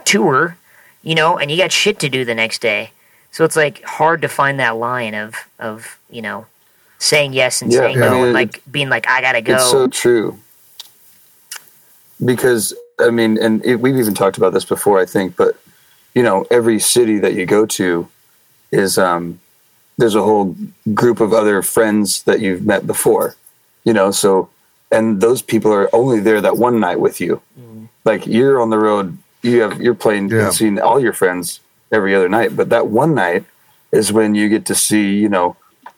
tour, 0.06 0.58
you 1.04 1.16
know, 1.16 1.38
and 1.38 1.50
you 1.50 1.58
got 1.58 1.72
shit 1.72 2.00
to 2.00 2.10
do 2.10 2.26
the 2.26 2.36
next 2.36 2.62
day. 2.62 2.92
So 3.32 3.46
it's 3.46 3.56
like 3.56 3.84
hard 3.84 4.22
to 4.22 4.28
find 4.28 4.60
that 4.60 4.78
line 4.78 5.14
of 5.14 5.36
of 5.60 5.98
you 6.10 6.22
know 6.22 6.46
saying 7.00 7.34
yes 7.34 7.62
and 7.62 7.72
Yeah, 7.72 7.80
saying 7.80 7.98
I 7.98 8.06
no 8.08 8.12
mean, 8.14 8.24
and 8.26 8.34
like 8.34 8.62
being 8.72 8.90
like 8.90 9.08
I 9.08 9.22
gotta 9.22 9.42
go. 9.42 9.56
It's 9.56 9.70
so 9.72 9.88
true. 9.88 10.40
Because 12.24 12.74
I 13.00 13.10
mean, 13.10 13.38
and 13.42 13.66
it, 13.66 13.78
we've 13.78 13.98
even 13.98 14.14
talked 14.14 14.38
about 14.38 14.54
this 14.54 14.66
before, 14.66 15.00
I 15.00 15.06
think. 15.06 15.36
But 15.36 15.60
you 16.14 16.24
know, 16.24 16.46
every 16.52 16.80
city 16.80 17.18
that 17.20 17.34
you 17.34 17.46
go 17.46 17.66
to 17.66 18.08
is 18.72 18.98
um, 18.98 19.40
there's 19.98 20.16
a 20.16 20.22
whole 20.22 20.56
group 20.94 21.20
of 21.20 21.34
other 21.34 21.62
friends 21.62 22.24
that 22.24 22.42
you've 22.42 22.66
met 22.66 22.86
before. 22.86 23.36
You 23.84 23.94
know, 23.94 24.12
so 24.12 24.50
and 24.92 25.22
those 25.22 25.42
people 25.42 25.74
are 25.74 25.90
only 25.96 26.20
there 26.20 26.42
that 26.42 26.58
one 26.58 26.80
night 26.80 27.00
with 27.00 27.20
you. 27.22 27.42
Like 28.04 28.28
you're 28.28 28.62
on 28.62 28.70
the 28.70 28.78
road, 28.78 29.18
you 29.44 29.62
have 29.62 29.82
you're 29.82 29.96
playing 29.96 30.30
Yeah. 30.30 30.46
and 30.46 30.54
seeing 30.54 30.80
all 30.80 31.00
your 31.00 31.14
friends 31.14 31.60
every 31.92 32.16
other 32.16 32.30
night, 32.30 32.56
but 32.56 32.70
that 32.70 32.88
one 32.88 33.14
night 33.16 33.44
is 33.92 34.14
when 34.14 34.36
you 34.36 34.48
get 34.50 34.66
to 34.68 34.76
see, 34.76 35.16
you 35.16 35.28
know, 35.30 35.56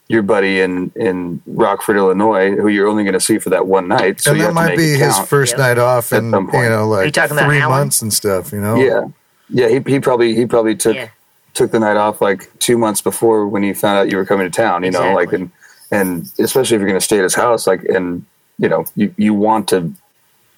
your 0.08 0.22
buddy 0.24 0.60
in 0.62 0.92
in 0.96 1.42
Rockford, 1.46 1.96
Illinois, 1.98 2.56
who 2.56 2.68
you're 2.68 2.88
only 2.88 3.04
going 3.04 3.14
to 3.14 3.20
see 3.20 3.38
for 3.40 3.50
that 3.52 3.68
one 3.68 3.88
night. 3.88 4.20
So 4.22 4.32
and 4.32 4.42
that 4.42 4.54
might 4.54 4.78
be 4.78 4.94
his 4.98 5.18
first 5.20 5.52
Yep. 5.54 5.60
night 5.60 5.78
off 5.78 6.12
At 6.12 6.24
in 6.24 6.32
some 6.32 6.48
point. 6.48 6.64
you 6.64 6.70
know 6.70 6.88
like 6.88 7.14
talking 7.14 7.38
three 7.38 7.60
months 7.62 8.02
and 8.02 8.12
stuff. 8.14 8.52
You 8.52 8.60
know, 8.60 8.76
Yeah, 8.76 9.04
yeah. 9.50 9.68
He 9.70 9.80
he 9.94 10.00
probably 10.00 10.36
he 10.36 10.46
probably 10.46 10.76
took 10.76 10.96
Yeah. 10.96 11.08
took 11.54 11.72
the 11.72 11.80
night 11.80 11.98
off 11.98 12.22
like 12.22 12.50
two 12.60 12.78
months 12.78 13.02
before 13.02 13.48
when 13.48 13.64
he 13.64 13.74
found 13.74 13.98
out 14.00 14.10
you 14.12 14.18
were 14.18 14.26
coming 14.26 14.50
to 14.50 14.56
town. 14.56 14.84
You 14.84 14.92
know, 14.92 15.14
like 15.14 15.32
and 15.32 15.50
and 15.92 16.28
especially 16.40 16.76
if 16.76 16.80
you're 16.82 16.90
going 16.90 17.00
to 17.00 17.04
stay 17.06 17.18
at 17.18 17.24
his 17.24 17.36
house, 17.36 17.66
like 17.68 17.84
and 17.86 18.26
you 18.60 18.68
know 18.70 18.86
you 18.96 19.14
you 19.18 19.34
want 19.34 19.68
to 19.70 19.94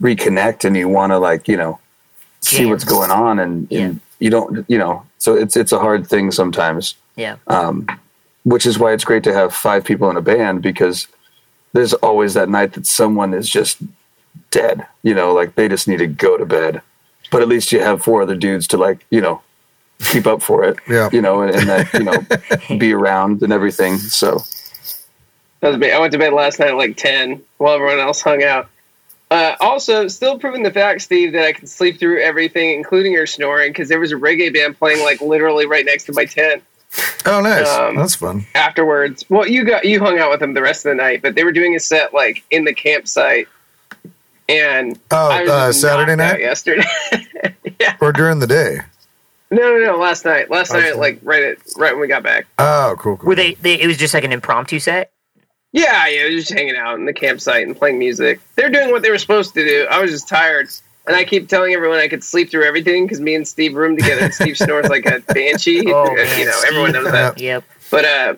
reconnect 0.01 0.65
and 0.65 0.75
you 0.75 0.89
want 0.89 1.11
to 1.11 1.19
like 1.19 1.47
you 1.47 1.55
know 1.57 1.79
see 2.45 2.57
Jam. 2.57 2.69
what's 2.69 2.83
going 2.83 3.11
on 3.11 3.39
and, 3.39 3.67
Yeah. 3.69 3.79
and 3.81 3.99
you 4.19 4.29
don't 4.29 4.65
you 4.69 4.77
know 4.77 5.03
so 5.17 5.35
it's 5.35 5.55
it's 5.57 5.71
a 5.71 5.79
hard 5.79 6.07
thing 6.07 6.31
sometimes 6.31 6.95
yeah. 7.15 7.35
um, 7.47 7.87
which 8.43 8.65
is 8.65 8.77
why 8.79 8.93
it's 8.93 9.03
great 9.03 9.23
to 9.23 9.33
have 9.33 9.53
five 9.53 9.83
people 9.83 10.09
in 10.09 10.17
a 10.17 10.21
band 10.21 10.61
because 10.61 11.07
there's 11.73 11.93
always 11.95 12.33
that 12.35 12.47
night 12.49 12.73
that 12.73 12.85
someone 12.85 13.33
is 13.33 13.49
just 13.49 13.77
dead 14.51 14.85
you 15.03 15.13
know 15.13 15.33
like 15.33 15.55
they 15.55 15.67
just 15.67 15.87
need 15.87 15.97
to 15.99 16.07
go 16.07 16.37
to 16.37 16.45
bed 16.45 16.81
but 17.31 17.41
at 17.41 17.47
least 17.47 17.71
you 17.71 17.79
have 17.79 18.01
four 18.03 18.21
other 18.21 18.35
dudes 18.35 18.67
to 18.67 18.77
like 18.77 19.05
you 19.09 19.19
know 19.21 19.41
keep 20.11 20.27
up 20.27 20.41
for 20.41 20.63
it 20.63 20.77
Yeah. 20.87 21.09
you 21.11 21.21
know 21.21 21.41
and, 21.41 21.55
and 21.55 21.67
that 21.69 21.93
you 21.93 22.03
know 22.03 22.77
be 22.77 22.93
around 22.93 23.41
and 23.43 23.51
everything 23.51 23.97
so 23.97 24.39
That 25.61 25.69
was 25.69 25.77
me. 25.77 25.91
I 25.91 25.99
went 25.99 26.11
to 26.13 26.19
bed 26.19 26.33
last 26.33 26.59
night 26.59 26.69
at 26.69 26.75
like 26.77 26.95
10 26.97 27.41
while 27.57 27.75
everyone 27.75 27.99
else 27.99 28.21
hung 28.21 28.43
out. 28.43 28.69
Uh, 29.31 29.55
also, 29.59 30.07
still 30.07 30.37
proving 30.39 30.63
the 30.63 30.71
fact, 30.71 31.01
Steve, 31.01 31.33
that 31.33 31.43
I 31.45 31.53
can 31.53 31.65
sleep 31.67 31.99
through 31.99 32.21
everything, 32.21 32.71
including 32.71 33.11
your 33.11 33.25
snoring, 33.25 33.71
because 33.71 33.89
there 33.89 33.99
was 33.99 34.11
a 34.11 34.15
reggae 34.15 34.53
band 34.53 34.77
playing 34.77 35.03
like 35.03 35.19
literally 35.21 35.65
right 35.65 35.85
next 35.85 36.05
to 36.05 36.13
my 36.13 36.25
tent 36.25 36.63
Oh, 37.25 37.41
nice. 37.41 37.67
Um, 37.67 37.95
That's 37.97 38.15
fun. 38.15 38.45
afterwards. 38.55 39.25
Well, 39.27 39.45
you 39.47 39.65
got 39.65 39.83
you 39.83 39.99
hung 39.99 40.17
out 40.17 40.29
with 40.31 40.39
them 40.39 40.53
the 40.53 40.61
rest 40.61 40.85
of 40.85 40.91
the 40.91 40.95
night, 40.95 41.21
but 41.21 41.35
they 41.35 41.43
were 41.43 41.51
doing 41.51 41.75
a 41.75 41.79
set 41.79 42.13
like 42.13 42.45
in 42.51 42.63
the 42.63 42.73
campsite. 42.73 43.49
And 44.47 44.97
Oh, 45.11 45.29
I 45.29 45.41
was 45.41 45.49
uh, 45.49 45.73
Saturday 45.73 46.15
night 46.15 46.39
yesterday. 46.39 46.83
yeah. 47.81 47.97
or 47.99 48.13
during 48.13 48.39
the 48.39 48.47
day. 48.47 48.79
No, 49.51 49.77
no, 49.77 49.93
no. 49.93 49.97
Last 49.97 50.23
night. 50.23 50.49
Last 50.49 50.71
Okay. 50.71 50.81
night, 50.91 50.97
like 50.97 51.19
right 51.23 51.43
at 51.43 51.57
right 51.75 51.91
when 51.93 51.99
we 52.01 52.07
got 52.07 52.23
back. 52.23 52.45
Oh, 52.59 52.95
cool, 52.97 53.17
cool. 53.17 53.27
Were 53.27 53.35
they, 53.35 53.55
they? 53.55 53.81
It 53.81 53.87
was 53.87 53.97
just 53.97 54.13
like 54.13 54.23
an 54.23 54.31
impromptu 54.31 54.79
set. 54.79 55.11
Yeah, 55.75 56.07
yeah, 56.07 56.29
just 56.29 56.53
hanging 56.53 56.77
out 56.77 56.97
in 56.97 57.03
the 57.05 57.11
campsite 57.11 57.67
and 57.67 57.75
playing 57.75 57.99
music. 57.99 58.39
They're 58.55 58.69
doing 58.69 58.91
what 58.91 59.01
they 59.01 59.09
were 59.11 59.17
supposed 59.17 59.53
to 59.55 59.65
do. 59.65 59.85
I 59.91 60.01
was 60.01 60.09
just 60.09 60.29
tired, 60.29 60.69
and 61.05 61.17
I 61.17 61.25
keep 61.25 61.49
telling 61.49 61.73
everyone 61.73 61.97
I 61.99 62.07
could 62.07 62.23
sleep 62.23 62.49
through 62.49 62.63
everything 62.63 63.03
because 63.05 63.19
me 63.19 63.35
and 63.35 63.45
Steve 63.45 63.75
room 63.75 63.97
together. 63.97 64.21
and 64.23 64.33
Steve 64.33 64.57
snores 64.65 64.87
like 64.87 65.05
a 65.05 65.19
banshee. 65.33 65.91
Oh, 65.91 66.09
you 66.37 66.45
know, 66.45 66.61
everyone 66.65 66.93
knows 66.93 67.11
that. 67.11 67.41
Yep. 67.41 67.65
But 67.91 68.05
uh, 68.05 68.35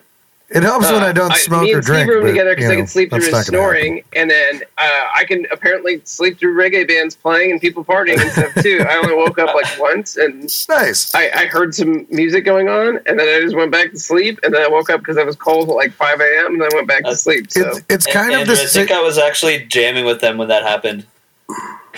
It 0.50 0.62
helps 0.62 0.90
when 0.90 1.02
uh, 1.02 1.06
I 1.06 1.12
don't 1.12 1.34
smoke 1.36 1.64
me 1.64 1.74
or 1.74 1.76
and 1.76 1.84
Steve 1.84 1.94
drink. 1.94 2.10
roomed 2.10 2.22
but, 2.22 2.28
together 2.28 2.50
because 2.54 2.64
you 2.64 2.70
I 2.70 2.74
know, 2.76 2.80
could 2.82 2.88
sleep 2.88 3.10
through 3.10 3.18
his 3.20 3.32
not 3.32 3.46
gonna 3.46 3.58
happen. 3.62 3.80
snoring, 3.82 4.04
and 4.14 4.30
then 4.30 4.62
uh, 4.78 5.04
I 5.14 5.24
can 5.26 5.46
apparently 5.52 6.00
sleep 6.04 6.38
through 6.38 6.56
reggae 6.56 6.88
bands 6.88 7.14
playing 7.14 7.50
and 7.50 7.60
people 7.60 7.84
partying 7.84 8.18
and 8.18 8.30
stuff 8.32 8.54
too. 8.62 8.82
I 8.88 8.94
only 8.96 9.14
woke 9.14 9.38
up 9.38 9.54
like 9.54 9.78
once, 9.78 10.16
and 10.16 10.44
Nice. 10.70 11.14
I, 11.14 11.30
I 11.34 11.46
heard 11.46 11.74
some 11.74 12.06
music 12.08 12.46
going 12.46 12.70
on, 12.70 12.98
and 13.04 13.20
then 13.20 13.28
I 13.28 13.40
just 13.44 13.56
went 13.56 13.70
back 13.70 13.90
to 13.90 13.98
sleep, 13.98 14.40
and 14.42 14.54
then 14.54 14.62
I 14.62 14.68
woke 14.68 14.88
up 14.88 15.00
because 15.00 15.18
I 15.18 15.22
was 15.24 15.36
cold 15.36 15.68
at 15.68 15.74
like 15.74 15.92
five 15.92 16.18
a.m. 16.18 16.52
and 16.54 16.60
then 16.62 16.70
I 16.72 16.74
went 16.76 16.88
back 16.88 17.04
to 17.04 17.14
sleep. 17.14 17.50
So 17.52 17.68
It's 17.68 17.80
it's 17.90 18.06
kind 18.06 18.32
of 18.32 18.40
Andrew, 18.40 18.54
I 18.54 18.66
think 18.66 18.90
I 18.90 19.02
was 19.02 19.18
actually 19.18 19.66
jamming 19.66 20.06
with 20.06 20.22
them 20.22 20.38
when 20.38 20.48
that 20.48 20.62
happened. 20.62 21.04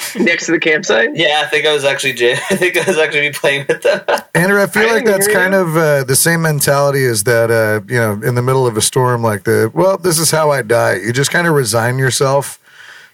next 0.19 0.47
to 0.47 0.53
the 0.53 0.59
campsite. 0.59 1.17
Yeah, 1.17 1.43
I 1.45 1.49
think 1.49 1.67
I 1.67 1.73
was 1.73 1.85
actually 1.85 2.15
jam- 2.15 2.39
I 2.51 2.57
think 2.57 2.77
I 2.77 2.85
was 2.87 2.99
actually 2.99 3.33
playing 3.33 3.67
with 3.69 3.83
them. 3.83 4.01
Andrew, 4.35 4.63
I 4.63 4.67
feel 4.67 4.89
I 4.89 4.93
like 4.93 5.05
that's 5.05 5.29
kind 5.29 5.53
you. 5.55 5.61
of 5.61 5.77
uh, 5.77 6.05
the 6.05 6.17
same 6.17 6.43
mentality 6.43 7.05
as 7.05 7.25
that, 7.25 7.51
uh, 7.51 7.81
you 7.93 7.99
know, 7.99 8.13
in 8.27 8.35
the 8.35 8.43
middle 8.43 8.67
of 8.67 8.77
a 8.77 8.81
storm, 8.81 9.23
like 9.23 9.45
the, 9.45 9.71
well, 9.75 9.99
this 9.99 10.19
is 10.19 10.31
how 10.31 10.51
I 10.51 10.63
die. 10.63 10.97
You 10.97 11.13
just 11.13 11.31
kind 11.31 11.47
of 11.47 11.55
resign 11.55 11.99
yourself 11.99 12.59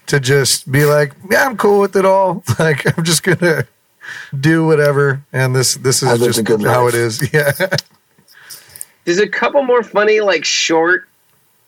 to 0.07 0.19
just 0.19 0.71
be 0.71 0.85
like, 0.85 1.13
yeah, 1.29 1.45
I'm 1.45 1.57
cool 1.57 1.79
with 1.81 1.95
it 1.95 2.05
all. 2.05 2.43
Like, 2.59 2.97
I'm 2.97 3.03
just 3.03 3.23
going 3.23 3.39
to 3.39 3.67
do 4.39 4.65
whatever. 4.65 5.21
And 5.33 5.55
this, 5.55 5.75
this 5.75 6.01
is 6.01 6.19
just 6.19 6.43
good 6.45 6.61
how 6.63 6.85
life. 6.85 6.93
it 6.93 6.99
is. 6.99 7.33
Yeah. 7.33 7.51
There's 9.03 9.19
a 9.19 9.27
couple 9.27 9.63
more 9.63 9.83
funny, 9.83 10.21
like 10.21 10.43
short, 10.43 11.07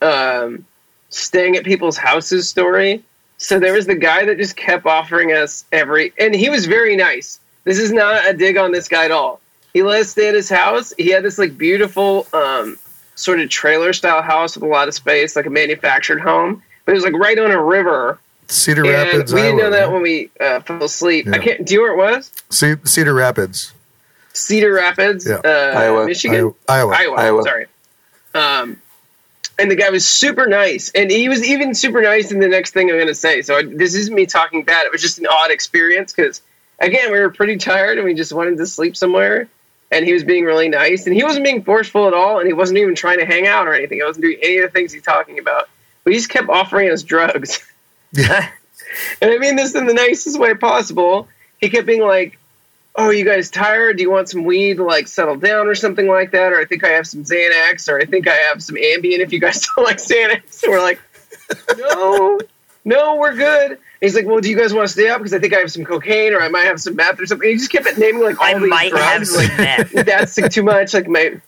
um, 0.02 0.66
staying 1.10 1.56
at 1.56 1.64
people's 1.64 1.98
houses 1.98 2.50
story. 2.50 3.04
So 3.40 3.57
there 3.60 3.74
was 3.74 3.86
the 3.88 3.95
guy 3.95 4.26
that 4.26 4.38
just 4.38 4.56
kept 4.56 4.86
offering 4.86 5.32
us 5.32 5.66
every, 5.72 6.14
and 6.20 6.36
he 6.36 6.49
was 6.49 6.66
very 6.66 6.95
nice. 6.95 7.40
This 7.64 7.80
is 7.80 7.91
not 7.91 8.28
a 8.28 8.34
dig 8.34 8.57
on 8.57 8.72
this 8.72 8.88
guy 8.88 9.06
at 9.06 9.11
all. 9.11 9.40
He 9.74 9.82
let 9.82 10.02
us 10.02 10.10
stay 10.10 10.28
at 10.28 10.36
his 10.36 10.49
house. 10.49 10.94
He 10.98 11.10
had 11.10 11.24
this 11.24 11.38
like 11.38 11.57
beautiful, 11.57 12.28
um, 12.34 12.78
sort 13.16 13.40
of 13.40 13.49
trailer 13.49 13.94
style 13.94 14.22
house 14.22 14.56
with 14.56 14.64
a 14.64 14.68
lot 14.68 14.88
of 14.88 14.94
space, 14.94 15.36
like 15.36 15.45
a 15.45 15.49
manufactured 15.49 16.20
home. 16.20 16.61
But 16.86 16.91
it 16.91 16.95
was 16.95 17.03
like 17.03 17.14
right 17.14 17.38
on 17.40 17.52
a 17.52 17.61
river, 17.61 18.20
Cedar 18.48 18.82
and 18.84 18.90
Rapids. 18.91 19.34
we 19.34 19.41
didn't 19.41 19.57
know 19.57 19.64
Iowa, 19.66 19.72
that 19.72 19.84
right? 19.86 19.94
when 19.94 20.02
we 20.02 20.30
uh, 20.40 20.60
fell 20.61 20.84
asleep. 20.84 21.28
I 21.28 21.38
can't. 21.38 21.66
Do 21.66 21.74
you 21.76 21.80
know 21.88 21.94
where 21.95 22.11
it 22.11 22.16
was? 22.18 22.32
Ce- 22.49 22.80
Cedar 22.91 23.14
Rapids, 23.14 23.74
Cedar 24.34 24.74
Rapids, 24.74 25.28
Yeah. 25.30 25.36
uh, 25.45 25.80
Iowa. 25.80 26.06
Michigan. 26.07 26.53
Iowa. 26.68 26.94
Iowa. 26.94 26.94
Iowa, 26.95 27.16
Iowa. 27.18 27.44
Sorry. 27.44 27.66
Um, 28.34 28.82
and 29.60 29.69
the 29.69 29.76
guy 29.76 29.90
was 29.90 30.07
super 30.07 30.48
nice, 30.48 30.91
and 30.95 31.11
he 31.11 31.30
was 31.30 31.44
even 31.44 31.73
super 31.73 32.02
nice 32.02 32.31
in 32.31 32.40
the 32.40 32.48
next 32.48 32.72
thing 32.72 32.90
I'm 32.90 32.95
going 32.95 33.07
to 33.07 33.15
say. 33.15 33.41
So 33.41 33.57
I, 33.57 33.64
this 33.64 33.94
isn't 33.95 34.15
me 34.15 34.26
talking 34.26 34.64
bad. 34.64 34.86
It 34.86 34.91
was 34.91 35.02
just 35.02 35.19
an 35.19 35.27
odd 35.30 35.52
experience 35.52 36.14
because, 36.14 36.41
again, 36.80 37.11
we 37.11 37.19
were 37.19 37.30
pretty 37.30 37.57
tired 37.57 37.98
and 37.98 38.06
we 38.06 38.14
just 38.14 38.34
wanted 38.34 38.57
to 38.57 38.65
sleep 38.65 38.95
somewhere. 38.95 39.48
and 39.91 40.06
he 40.06 40.14
was 40.14 40.23
being 40.23 40.45
really 40.45 40.69
nice, 40.69 41.06
and 41.06 41.15
he 41.15 41.23
wasn't 41.23 41.44
being 41.44 41.64
forceful 41.64 42.07
at 42.07 42.14
all, 42.14 42.40
and 42.40 42.48
he 42.48 42.53
wasn't 42.53 42.77
even 42.77 42.95
trying 42.95 43.19
to 43.19 43.26
hang 43.26 43.48
out 43.48 43.68
or 43.68 43.73
anything. 43.73 44.02
I 44.02 44.06
wasn't 44.06 44.23
doing 44.23 44.38
any 44.41 44.57
of 44.60 44.72
the 44.72 44.73
things 44.73 44.94
he's 44.94 45.03
talking 45.03 45.40
about, 45.40 45.68
but 46.03 46.14
he 46.14 46.19
just 46.19 46.30
kept 46.30 46.49
offering 46.49 46.91
us 46.91 47.03
drugs. 47.03 47.60
And 49.22 49.30
I 49.30 49.38
mean 49.38 49.56
this 49.56 49.76
in 49.76 49.86
the 49.86 49.94
nicest 49.94 50.40
way 50.40 50.56
possible. 50.56 51.27
He 51.60 51.69
kept 51.69 51.86
being 51.86 52.02
like, 52.02 52.39
"Oh, 53.00 53.12
you 53.12 53.24
guys 53.24 53.50
tired? 53.50 53.96
Do 53.96 54.04
you 54.04 54.12
want 54.12 54.28
some 54.28 54.44
weed 54.44 54.76
to 54.76 54.84
like 54.84 55.08
settle 55.08 55.38
down 55.38 55.68
or 55.68 55.76
something 55.76 56.06
like 56.06 56.32
that? 56.32 56.52
Or 56.52 56.60
I 56.60 56.66
think 56.66 56.84
I 56.84 56.90
have 56.90 57.08
some 57.08 57.24
Xanax, 57.24 57.88
or 57.88 57.98
I 57.98 58.04
think 58.04 58.28
I 58.28 58.36
have 58.36 58.62
some 58.62 58.76
Ambien 58.76 59.20
if 59.20 59.32
you 59.32 59.40
guys 59.40 59.66
don't 59.76 59.86
like 59.86 59.98
Xanax." 59.98 60.64
And 60.64 60.72
we're 60.74 60.82
like, 60.82 61.00
"No, 61.78 62.40
no, 62.84 63.16
we're 63.16 63.36
good." 63.36 63.72
And 63.72 63.80
he's 64.02 64.16
like, 64.16 64.26
"Well, 64.26 64.42
do 64.42 64.50
you 64.50 64.58
guys 64.58 64.74
want 64.74 64.88
to 64.88 64.92
stay 64.92 65.08
up? 65.08 65.20
Because 65.20 65.34
I 65.34 65.40
think 65.40 65.54
I 65.54 65.60
have 65.60 65.72
some 65.72 65.86
cocaine, 65.86 66.34
or 66.34 66.42
I 66.42 66.50
might 66.50 66.66
have 66.66 66.82
some 66.82 66.98
meth 66.98 67.22
or 67.22 67.26
something." 67.26 67.48
And 67.48 67.54
he 67.54 67.58
just 67.58 67.72
kept 67.72 67.98
naming 67.98 68.22
like 68.22 68.38
all 68.38 68.48
I 68.48 68.60
these 68.60 68.70
might 68.70 68.94
have 68.94 69.24
drugs. 69.24 69.32
some 69.32 69.44
Like 69.46 69.58
meth. 69.58 69.92
that's 70.06 70.38
like, 70.38 70.52
too 70.52 70.64
much. 70.64 70.94
Like 70.94 71.08
my, 71.08 71.40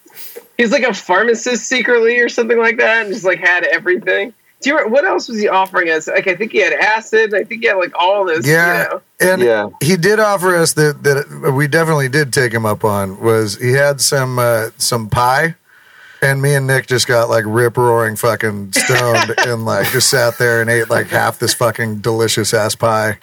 he's 0.57 0.71
like 0.71 0.83
a 0.83 0.93
pharmacist 0.93 1.67
secretly 1.67 2.19
or 2.19 2.29
something 2.29 2.57
like 2.57 2.77
that, 2.77 3.05
and 3.05 3.13
just 3.13 3.25
like 3.25 3.39
had 3.39 3.65
everything. 3.65 4.33
Do 4.61 4.69
you 4.69 4.87
what 4.89 5.05
else 5.05 5.27
was 5.27 5.39
he 5.39 5.47
offering 5.47 5.89
us? 5.89 6.07
Like 6.07 6.27
I 6.27 6.35
think 6.35 6.51
he 6.51 6.59
had 6.59 6.73
acid. 6.73 7.33
I 7.33 7.43
think 7.43 7.61
he 7.61 7.67
had 7.67 7.77
like 7.77 7.93
all 7.99 8.25
this. 8.25 8.45
Yeah, 8.47 8.83
you 8.83 8.89
know. 8.89 9.01
and 9.33 9.41
Yeah. 9.41 9.69
he 9.81 9.97
did 9.97 10.19
offer 10.19 10.55
us 10.55 10.73
that 10.73 11.03
that 11.03 11.51
we 11.53 11.67
definitely 11.67 12.09
did 12.09 12.31
take 12.31 12.53
him 12.53 12.65
up 12.65 12.83
on 12.83 13.19
was 13.19 13.57
he 13.59 13.71
had 13.71 13.99
some 14.01 14.37
uh, 14.39 14.69
some 14.77 15.09
pie, 15.09 15.55
and 16.21 16.41
me 16.41 16.53
and 16.53 16.67
Nick 16.67 16.85
just 16.87 17.07
got 17.07 17.29
like 17.29 17.43
rip 17.47 17.75
roaring 17.77 18.15
fucking 18.15 18.73
stoned 18.73 19.33
and 19.47 19.65
like 19.65 19.89
just 19.89 20.09
sat 20.09 20.37
there 20.37 20.61
and 20.61 20.69
ate 20.69 20.89
like 20.89 21.07
half 21.07 21.39
this 21.39 21.53
fucking 21.53 21.97
delicious 21.99 22.53
ass 22.53 22.75
pie. 22.75 23.17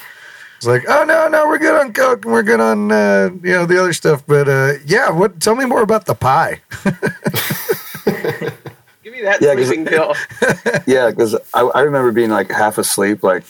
It's 0.57 0.67
like, 0.67 0.83
oh 0.89 1.05
no, 1.05 1.29
no, 1.29 1.47
we're 1.47 1.59
good 1.59 1.81
on 1.81 1.93
coke 1.93 2.25
and 2.25 2.33
we're 2.35 2.43
good 2.43 2.59
on 2.59 2.91
uh, 2.91 3.31
you 3.45 3.53
know 3.53 3.65
the 3.65 3.79
other 3.81 3.93
stuff, 3.93 4.25
but 4.27 4.49
uh, 4.49 4.73
yeah, 4.85 5.09
what? 5.11 5.41
Tell 5.41 5.55
me 5.55 5.65
more 5.67 5.83
about 5.83 6.07
the 6.07 6.17
pie. 6.17 6.61
Give 9.19 9.25
me 9.25 9.31
that 9.31 9.43
Yeah, 9.43 9.55
'cause- 9.55 9.67
sleeping 9.67 9.87
pill. 9.87 10.15
Yeah, 10.87 11.11
because 11.11 11.35
I, 11.53 11.61
I 11.63 11.81
remember 11.83 12.13
being 12.13 12.31
like 12.31 12.51
half 12.51 12.79
asleep, 12.79 13.23
like 13.23 13.43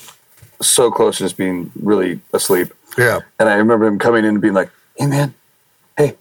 so 0.62 0.90
close 0.90 1.19
to 1.19 1.24
just 1.24 1.36
being 1.36 1.70
really 1.81 2.20
asleep. 2.32 2.73
Yeah, 2.97 3.20
And 3.39 3.49
I 3.49 3.55
remember 3.57 3.86
him 3.86 3.99
coming 3.99 4.24
in 4.24 4.31
and 4.31 4.40
being 4.40 4.55
like, 4.55 4.70
"Hey, 4.97 5.07
man, 5.07 5.35
hey, 5.97 6.16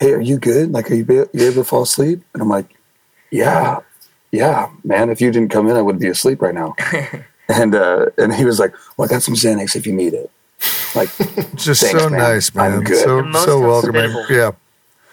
hey, 0.00 0.12
are 0.14 0.20
you 0.20 0.38
good? 0.38 0.72
Like, 0.72 0.90
are 0.90 0.94
you, 0.94 1.04
be, 1.04 1.14
you 1.14 1.28
able 1.34 1.62
to 1.62 1.64
fall 1.64 1.82
asleep?" 1.82 2.22
And 2.32 2.42
I'm 2.42 2.48
like, 2.48 2.66
"Yeah, 3.30 3.80
yeah, 4.32 4.70
man. 4.84 5.10
If 5.10 5.20
you 5.20 5.30
didn't 5.30 5.50
come 5.50 5.68
in, 5.68 5.76
I 5.76 5.82
would 5.82 5.98
be 6.00 6.08
asleep 6.08 6.40
right 6.42 6.54
now." 6.54 6.74
and 7.48 7.74
uh, 7.74 8.06
and 8.16 8.34
he 8.34 8.44
was 8.46 8.58
like, 8.58 8.74
"Well, 8.96 9.06
I 9.06 9.10
got 9.12 9.22
some 9.22 9.34
Xanax 9.34 9.76
if 9.76 9.86
you 9.86 9.92
need 9.92 10.14
it." 10.14 10.30
Like, 10.96 11.10
just 11.54 11.82
Thanks, 11.82 12.00
so 12.02 12.08
man. 12.10 12.18
nice, 12.18 12.52
man. 12.54 12.72
I'm 12.72 12.82
good. 12.84 13.04
So 13.04 13.22
The 13.22 13.44
so 13.44 13.60
welcoming. 13.60 14.10
Yeah, 14.30 14.52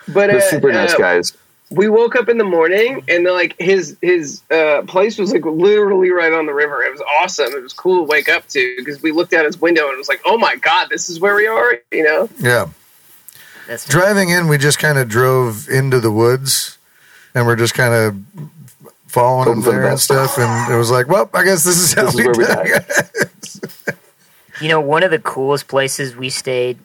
But 0.07 0.27
they're 0.27 0.37
uh, 0.37 0.49
super 0.49 0.71
nice 0.71 0.93
uh, 0.95 0.97
guys. 0.97 1.33
We 1.71 1.89
woke 1.89 2.15
up 2.15 2.29
in 2.29 2.37
the 2.37 2.43
morning 2.43 3.03
and 3.07 3.25
like 3.25 3.55
his 3.59 3.97
his 4.01 4.41
uh, 4.51 4.83
place 4.83 5.17
was 5.17 5.33
like 5.33 5.45
literally 5.45 6.11
right 6.11 6.31
on 6.31 6.45
the 6.45 6.53
river. 6.53 6.83
It 6.83 6.91
was 6.91 7.01
awesome. 7.21 7.51
It 7.53 7.63
was 7.63 7.73
cool 7.73 8.05
to 8.05 8.09
wake 8.09 8.29
up 8.29 8.47
to 8.49 8.75
because 8.77 9.01
we 9.01 9.11
looked 9.11 9.33
out 9.33 9.45
his 9.45 9.59
window 9.59 9.85
and 9.85 9.93
it 9.93 9.97
was 9.97 10.09
like, 10.09 10.21
oh 10.25 10.37
my 10.37 10.55
god, 10.57 10.89
this 10.89 11.09
is 11.09 11.19
where 11.19 11.35
we 11.35 11.47
are. 11.47 11.79
You 11.91 12.03
know, 12.03 12.29
yeah. 12.39 12.69
That's 13.67 13.87
driving 13.87 14.29
in, 14.29 14.47
we 14.47 14.59
just 14.59 14.77
kind 14.77 14.99
of 14.99 15.09
drove 15.09 15.67
into 15.69 15.99
the 15.99 16.11
woods, 16.11 16.77
and 17.33 17.47
we're 17.47 17.55
just 17.55 17.73
kind 17.73 17.93
of 17.95 18.51
following 19.07 19.47
Hoping 19.47 19.61
them 19.63 19.73
there 19.73 19.89
and 19.89 19.99
stuff. 19.99 20.37
And 20.37 20.71
it 20.71 20.77
was 20.77 20.91
like, 20.91 21.07
well, 21.07 21.29
I 21.33 21.43
guess 21.43 21.63
this 21.63 21.77
is 21.77 21.93
how 21.93 22.03
This 22.03 22.13
is 22.13 22.17
we, 22.19 22.25
where 22.25 22.35
we 22.37 22.45
do 22.45 22.53
die. 22.53 23.95
You 24.61 24.69
know, 24.69 24.79
one 24.79 25.03
of 25.03 25.11
the 25.11 25.19
coolest 25.19 25.67
places 25.67 26.15
we 26.15 26.29
stayed 26.29 26.77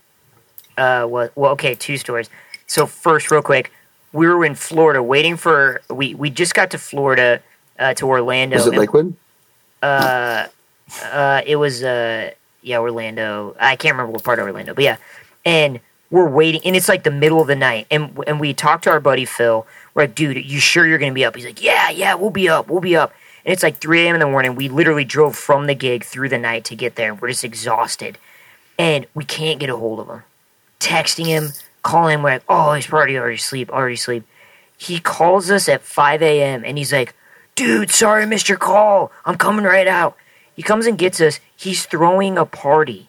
uh, 0.77 1.07
was 1.09 1.31
well, 1.36 1.52
okay, 1.52 1.77
two 1.77 1.98
stories. 1.98 2.28
So 2.66 2.85
first, 2.85 3.31
real 3.31 3.43
quick, 3.43 3.70
we 4.12 4.27
were 4.27 4.45
in 4.45 4.55
Florida 4.55 5.03
waiting 5.03 5.37
for 5.37 5.81
we 5.89 6.15
we 6.15 6.31
just 6.31 6.55
got 6.55 6.70
to 6.70 6.78
Florida 6.78 7.43
uh, 7.78 7.95
to 7.95 8.07
Orlando. 8.09 8.57
Was 8.57 8.66
it 8.66 8.74
Lakewood? 8.74 9.15
uh, 9.82 10.47
uh, 11.05 11.43
it 11.47 11.57
was 11.57 11.82
uh, 11.82 12.31
yeah, 12.62 12.78
Orlando. 12.78 13.57
I 13.59 13.77
can't 13.77 13.95
remember 13.95 14.12
what 14.12 14.24
part 14.24 14.39
of 14.39 14.47
Orlando, 14.47 14.74
but 14.74 14.85
yeah, 14.85 14.97
and 15.45 15.81
we're 16.11 16.28
waiting, 16.28 16.61
and 16.65 16.74
it's 16.74 16.89
like 16.89 17.05
the 17.05 17.11
middle 17.11 17.41
of 17.41 17.47
the 17.47 17.57
night, 17.57 17.87
and 17.91 18.19
and 18.27 18.41
we 18.41 18.53
talked 18.53 18.85
to 18.85 18.91
our 18.91 19.01
buddy 19.01 19.24
Phil. 19.24 19.66
We're 19.95 20.03
like, 20.05 20.15
dude, 20.15 20.45
you 20.45 20.59
sure 20.61 20.87
you're 20.87 20.99
gonna 20.99 21.12
be 21.12 21.24
up? 21.24 21.37
He's 21.37 21.45
like, 21.45 21.62
yeah, 21.62 21.91
yeah, 21.91 22.15
we'll 22.15 22.31
be 22.31 22.49
up, 22.49 22.69
we'll 22.69 22.81
be 22.81 22.97
up. 22.97 23.12
And 23.45 23.53
it's 23.55 23.62
like 23.62 23.78
3 23.78 24.03
a.m. 24.03 24.16
in 24.16 24.20
the 24.20 24.27
morning. 24.27 24.55
We 24.55 24.69
literally 24.69 25.05
drove 25.05 25.35
from 25.35 25.66
the 25.66 25.74
gig 25.74 26.05
through 26.05 26.28
the 26.28 26.39
night 26.39 26.65
to 26.66 26.77
get 26.77 26.97
there. 26.97 27.15
We're 27.15 27.28
just 27.28 27.45
exhausted, 27.45 28.19
and 28.78 29.07
we 29.15 29.24
can't 29.24 29.59
get 29.59 29.70
a 29.70 29.77
hold 29.77 30.01
of 30.01 30.09
him. 30.09 30.23
Texting 30.78 31.27
him, 31.27 31.51
calling 31.82 32.23
like, 32.23 32.43
oh, 32.48 32.73
he's 32.74 32.86
probably 32.86 33.16
already 33.16 33.36
asleep, 33.36 33.70
already 33.70 33.94
asleep. 33.94 34.24
He 34.77 34.98
calls 34.98 35.51
us 35.51 35.69
at 35.69 35.82
5 35.82 36.23
a.m. 36.23 36.65
and 36.65 36.78
he's 36.78 36.93
like, 36.93 37.15
dude, 37.55 37.90
sorry 37.90 38.23
I 38.23 38.27
missed 38.27 38.48
your 38.48 38.59
call. 38.59 39.12
I'm 39.24 39.36
coming 39.36 39.65
right 39.65 39.86
out. 39.86 40.16
He 40.55 40.62
comes 40.62 40.86
and 40.86 40.98
gets 40.98 41.20
us. 41.20 41.40
He's 41.57 41.86
throwing 41.86 42.39
a 42.39 42.44
party. 42.47 43.09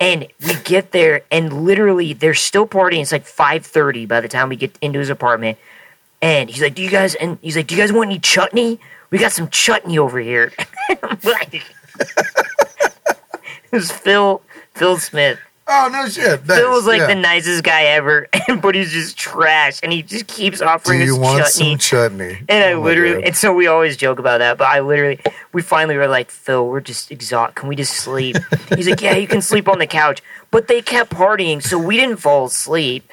And 0.00 0.28
we 0.46 0.54
get 0.64 0.92
there 0.92 1.22
and 1.30 1.64
literally 1.64 2.12
they're 2.12 2.34
still 2.34 2.66
partying. 2.68 3.02
It's 3.02 3.10
like 3.10 3.26
5:30 3.26 4.06
by 4.06 4.20
the 4.20 4.28
time 4.28 4.48
we 4.48 4.56
get 4.56 4.78
into 4.80 5.00
his 5.00 5.10
apartment. 5.10 5.58
And 6.22 6.48
he's 6.48 6.62
like, 6.62 6.74
"Do 6.74 6.82
you 6.82 6.90
guys?" 6.90 7.16
And 7.16 7.38
he's 7.42 7.56
like, 7.56 7.66
"Do 7.66 7.74
you 7.74 7.80
guys 7.80 7.92
want 7.92 8.10
any 8.10 8.18
chutney? 8.20 8.78
We 9.10 9.18
got 9.18 9.32
some 9.32 9.48
chutney 9.48 9.98
over 9.98 10.20
here." 10.20 10.52
I'm 11.02 11.18
like, 11.24 11.54
it 12.00 13.72
was 13.72 13.90
Phil 13.90 14.42
Phil 14.74 14.98
Smith. 14.98 15.38
Oh 15.70 15.90
no 15.92 16.08
shit! 16.08 16.46
Nice. 16.46 16.58
Phil 16.58 16.70
was 16.70 16.86
like 16.86 16.98
Yeah. 17.00 17.08
the 17.08 17.14
nicest 17.16 17.62
guy 17.62 17.82
ever, 17.84 18.26
but 18.62 18.74
he's 18.74 18.90
just 18.90 19.18
trash, 19.18 19.80
and 19.82 19.92
he 19.92 20.02
just 20.02 20.26
keeps 20.26 20.60
Do 20.60 20.64
offering 20.64 21.02
you 21.02 21.12
us 21.14 21.18
want 21.18 21.44
chutney. 21.44 21.70
some 21.72 21.78
chutney? 21.78 22.38
And 22.48 22.64
I 22.64 22.72
Oh, 22.72 22.80
literally, 22.80 23.22
and 23.24 23.36
so 23.36 23.52
we 23.52 23.66
always 23.66 23.96
joke 23.98 24.18
about 24.18 24.38
that, 24.38 24.56
but 24.56 24.66
I 24.66 24.80
literally, 24.80 25.20
we 25.52 25.60
finally 25.60 25.96
were 25.98 26.08
like, 26.08 26.30
Phil, 26.30 26.66
we're 26.66 26.80
just 26.80 27.10
exhausted. 27.10 27.56
Can 27.56 27.68
we 27.68 27.76
just 27.76 27.92
sleep? 27.94 28.36
He's 28.76 28.88
like, 28.88 29.02
yeah, 29.02 29.14
you 29.16 29.28
can 29.28 29.42
sleep 29.42 29.68
on 29.68 29.78
the 29.78 29.86
couch. 29.86 30.22
But 30.50 30.68
they 30.68 30.80
kept 30.80 31.10
partying, 31.10 31.62
so 31.62 31.78
we 31.78 31.96
didn't 31.96 32.16
fall 32.16 32.46
asleep. 32.46 33.04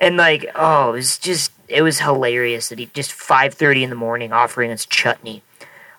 And 0.00 0.16
like, 0.16 0.46
oh, 0.56 0.88
it 0.88 0.92
was 0.94 1.18
just, 1.18 1.52
it 1.68 1.82
was 1.82 2.00
hilarious 2.00 2.70
that 2.70 2.80
he 2.80 2.86
just 2.86 3.12
5.30 3.12 3.82
in 3.82 3.90
the 3.90 3.96
morning 3.96 4.32
offering 4.32 4.72
us 4.72 4.84
chutney. 4.84 5.42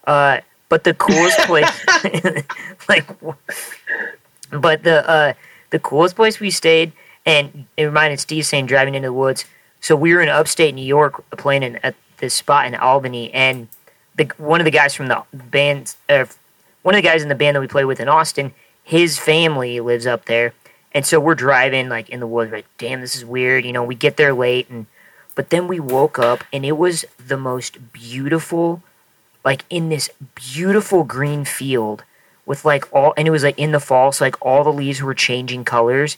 Uh, 0.05 0.41
but 0.67 0.84
the 0.84 0.93
coolest 0.93 1.38
place, 1.39 1.85
like, 2.89 3.05
but 4.51 4.84
the, 4.84 5.09
uh, 5.09 5.34
the 5.74 5.80
coolest 5.80 6.16
place 6.16 6.40
we 6.40 6.52
stayed, 6.52 6.91
and 7.26 7.66
it 7.76 7.86
reminded 7.86 8.20
Steve 8.20 8.45
saying 8.45 8.68
driving 8.68 8.94
into 8.94 9.08
the 9.08 9.14
woods. 9.14 9.45
So 9.82 9.95
we 9.95 10.14
were 10.14 10.22
in 10.22 10.30
upstate 10.30 10.76
New 10.76 10.86
York 10.86 11.26
playing 11.32 11.64
in, 11.64 11.78
at 11.78 11.95
this 12.18 12.36
spot 12.36 12.68
in 12.68 12.76
Albany, 12.76 13.34
and 13.34 13.68
the 14.16 14.26
one 14.38 14.62
of 14.62 14.66
the 14.66 14.72
guys 14.72 14.94
from 14.94 15.08
the 15.08 15.24
band, 15.34 15.95
uh, 16.08 16.26
one 16.84 16.94
of 16.94 17.02
the 17.02 17.10
guys 17.10 17.24
in 17.24 17.30
the 17.30 17.36
band 17.36 17.56
that 17.56 17.62
we 17.62 17.68
play 17.68 17.86
with 17.86 18.00
in 18.00 18.08
Austin, 18.08 18.54
his 18.84 19.18
family 19.18 19.80
lives 19.80 20.06
up 20.06 20.26
there, 20.26 20.54
and 20.94 21.08
so 21.08 21.20
we're 21.20 21.34
driving 21.34 21.90
like 21.90 22.08
in 22.08 22.20
the 22.20 22.28
woods. 22.28 22.52
Like, 22.52 22.68
damn, 22.78 23.02
this 23.02 23.16
is 23.16 23.26
weird. 23.26 23.66
You 23.66 23.74
know, 23.74 23.84
we 23.84 23.95
get 23.95 24.16
there 24.16 24.34
late, 24.34 24.70
and 24.70 24.86
but 25.34 25.50
then 25.50 25.68
we 25.68 25.80
woke 25.80 26.20
up, 26.20 26.44
and 26.54 26.64
it 26.64 26.78
was 26.78 27.04
the 27.18 27.38
most 27.38 27.91
beautiful, 27.91 28.84
like 29.44 29.66
in 29.72 29.90
this 29.90 30.12
beautiful 30.36 31.04
green 31.04 31.45
field 31.45 32.04
with 32.45 32.65
like 32.65 32.91
all, 32.94 33.14
and 33.18 33.28
it 33.28 33.32
was 33.32 33.44
like 33.44 33.57
in 33.57 33.72
the 33.72 33.80
fall, 33.80 34.11
so 34.11 34.26
like 34.26 34.44
all 34.45 34.64
the 34.64 34.74
leaves 34.74 35.02
were 35.02 35.14
changing 35.14 35.64
colors, 35.64 36.18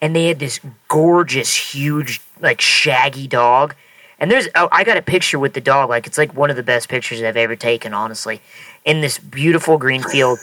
and 0.00 0.14
they 0.14 0.26
had 0.26 0.38
this 0.38 0.60
gorgeous, 0.88 1.72
huge, 1.72 2.20
like 2.40 2.60
shaggy 2.60 3.26
dog. 3.26 3.74
And 4.18 4.30
there's, 4.30 4.48
oh, 4.54 4.68
I 4.70 4.84
got 4.84 4.96
a 4.96 5.02
picture 5.02 5.38
with 5.38 5.54
the 5.54 5.60
dog. 5.60 5.88
Like 5.88 6.06
it's 6.06 6.18
like 6.18 6.34
one 6.34 6.50
of 6.50 6.56
the 6.56 6.62
best 6.62 6.88
pictures 6.88 7.20
I've 7.22 7.36
ever 7.36 7.56
taken, 7.56 7.92
honestly, 7.92 8.40
in 8.84 9.00
this 9.00 9.18
beautiful 9.18 9.76
green 9.76 10.02
field. 10.02 10.38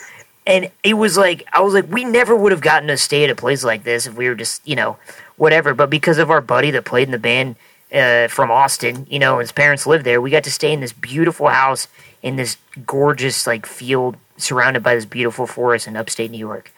And 0.46 0.70
it 0.84 0.96
was 0.96 1.18
like 1.18 1.48
I 1.54 1.62
was 1.62 1.74
like, 1.74 1.88
we 1.90 2.04
never 2.04 2.36
would 2.36 2.52
have 2.52 2.62
gotten 2.62 2.88
to 2.90 2.98
stay 2.98 3.24
at 3.24 3.30
a 3.30 3.36
place 3.36 3.64
like 3.64 3.84
this 3.84 4.08
if 4.08 4.16
we 4.16 4.28
were 4.28 4.36
just, 4.36 4.68
you 4.68 4.76
know, 4.76 4.98
whatever. 5.38 5.74
But 5.74 5.90
because 5.90 6.18
of 6.18 6.30
our 6.30 6.42
buddy 6.42 6.72
that 6.72 6.84
played 6.84 7.08
in 7.08 7.12
the 7.12 7.20
band 7.20 7.56
uh, 7.94 8.28
from 8.28 8.52
Austin, 8.52 9.08
you 9.10 9.20
know, 9.20 9.40
his 9.40 9.52
parents 9.52 9.88
lived 9.88 10.06
there, 10.06 10.20
we 10.20 10.32
got 10.32 10.44
to 10.44 10.52
stay 10.52 10.74
in 10.74 10.82
this 10.82 10.94
beautiful 10.94 11.48
house 11.48 11.88
in 12.22 12.36
this 12.36 12.58
gorgeous 12.86 13.48
like 13.48 13.66
field 13.66 14.18
surrounded 14.42 14.84
by 14.84 14.96
this 14.96 15.06
beautiful 15.06 15.46
forest 15.48 15.88
in 15.88 15.96
upstate 15.96 16.32
New 16.32 16.38
York. 16.38 16.72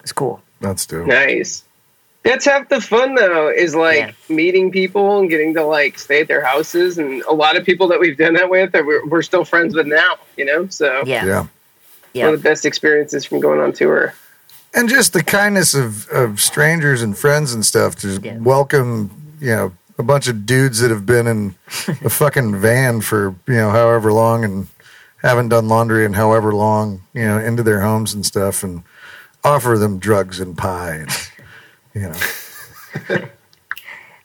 It's 0.00 0.12
cool. 0.12 0.42
That's 0.60 0.86
dope. 0.86 1.06
nice. 1.06 1.64
That's 2.24 2.44
half 2.44 2.68
the 2.68 2.80
fun 2.80 3.14
though, 3.14 3.48
is 3.48 3.74
like 3.74 3.98
Yeah. 3.98 4.12
meeting 4.34 4.70
people 4.70 5.18
and 5.20 5.30
getting 5.30 5.54
to 5.54 5.64
like 5.64 5.98
stay 5.98 6.20
at 6.20 6.28
their 6.28 6.44
houses, 6.44 6.98
and 6.98 7.22
a 7.22 7.32
lot 7.32 7.56
of 7.56 7.64
people 7.64 7.88
that 7.88 8.00
we've 8.00 8.16
done 8.18 8.34
that 8.34 8.50
with 8.50 8.72
that 8.72 8.84
we're, 8.84 9.06
we're 9.06 9.22
still 9.22 9.44
friends 9.44 9.74
with 9.74 9.86
now. 9.86 10.16
You 10.36 10.44
know, 10.44 10.66
so 10.68 11.02
Yeah. 11.06 11.24
Yeah. 11.24 11.46
Yeah. 12.12 12.24
one 12.26 12.34
of 12.34 12.42
the 12.42 12.48
best 12.48 12.64
experiences 12.66 13.24
from 13.24 13.40
going 13.40 13.60
on 13.60 13.72
tour. 13.72 14.14
and 14.74 14.88
just 14.88 15.12
the 15.14 15.22
kindness 15.22 15.74
of, 15.74 16.08
of 16.10 16.40
strangers 16.40 17.00
and 17.02 17.16
friends 17.16 17.54
and 17.54 17.64
stuff 17.64 17.94
to 17.96 18.08
just 18.08 18.22
Yeah. 18.24 18.36
welcome 18.38 19.10
you 19.40 19.54
know 19.54 19.72
a 19.98 20.02
bunch 20.02 20.28
of 20.28 20.44
dudes 20.44 20.80
that 20.80 20.90
have 20.90 21.06
been 21.06 21.26
in 21.26 21.54
a 22.04 22.10
fucking 22.10 22.56
van 22.56 23.00
for 23.00 23.34
you 23.46 23.54
know 23.54 23.70
however 23.70 24.12
long 24.12 24.44
and 24.44 24.66
haven't 25.18 25.48
done 25.48 25.68
laundry 25.68 26.04
in 26.04 26.12
however 26.14 26.54
long 26.54 27.02
you 27.12 27.24
know 27.24 27.38
into 27.38 27.62
their 27.62 27.80
homes 27.80 28.14
and 28.14 28.24
stuff 28.24 28.62
and 28.62 28.82
offer 29.44 29.78
them 29.78 29.98
drugs 29.98 30.40
and 30.40 30.56
pie 30.56 30.94
and, 30.94 31.10
you 31.94 32.08
know 32.08 33.28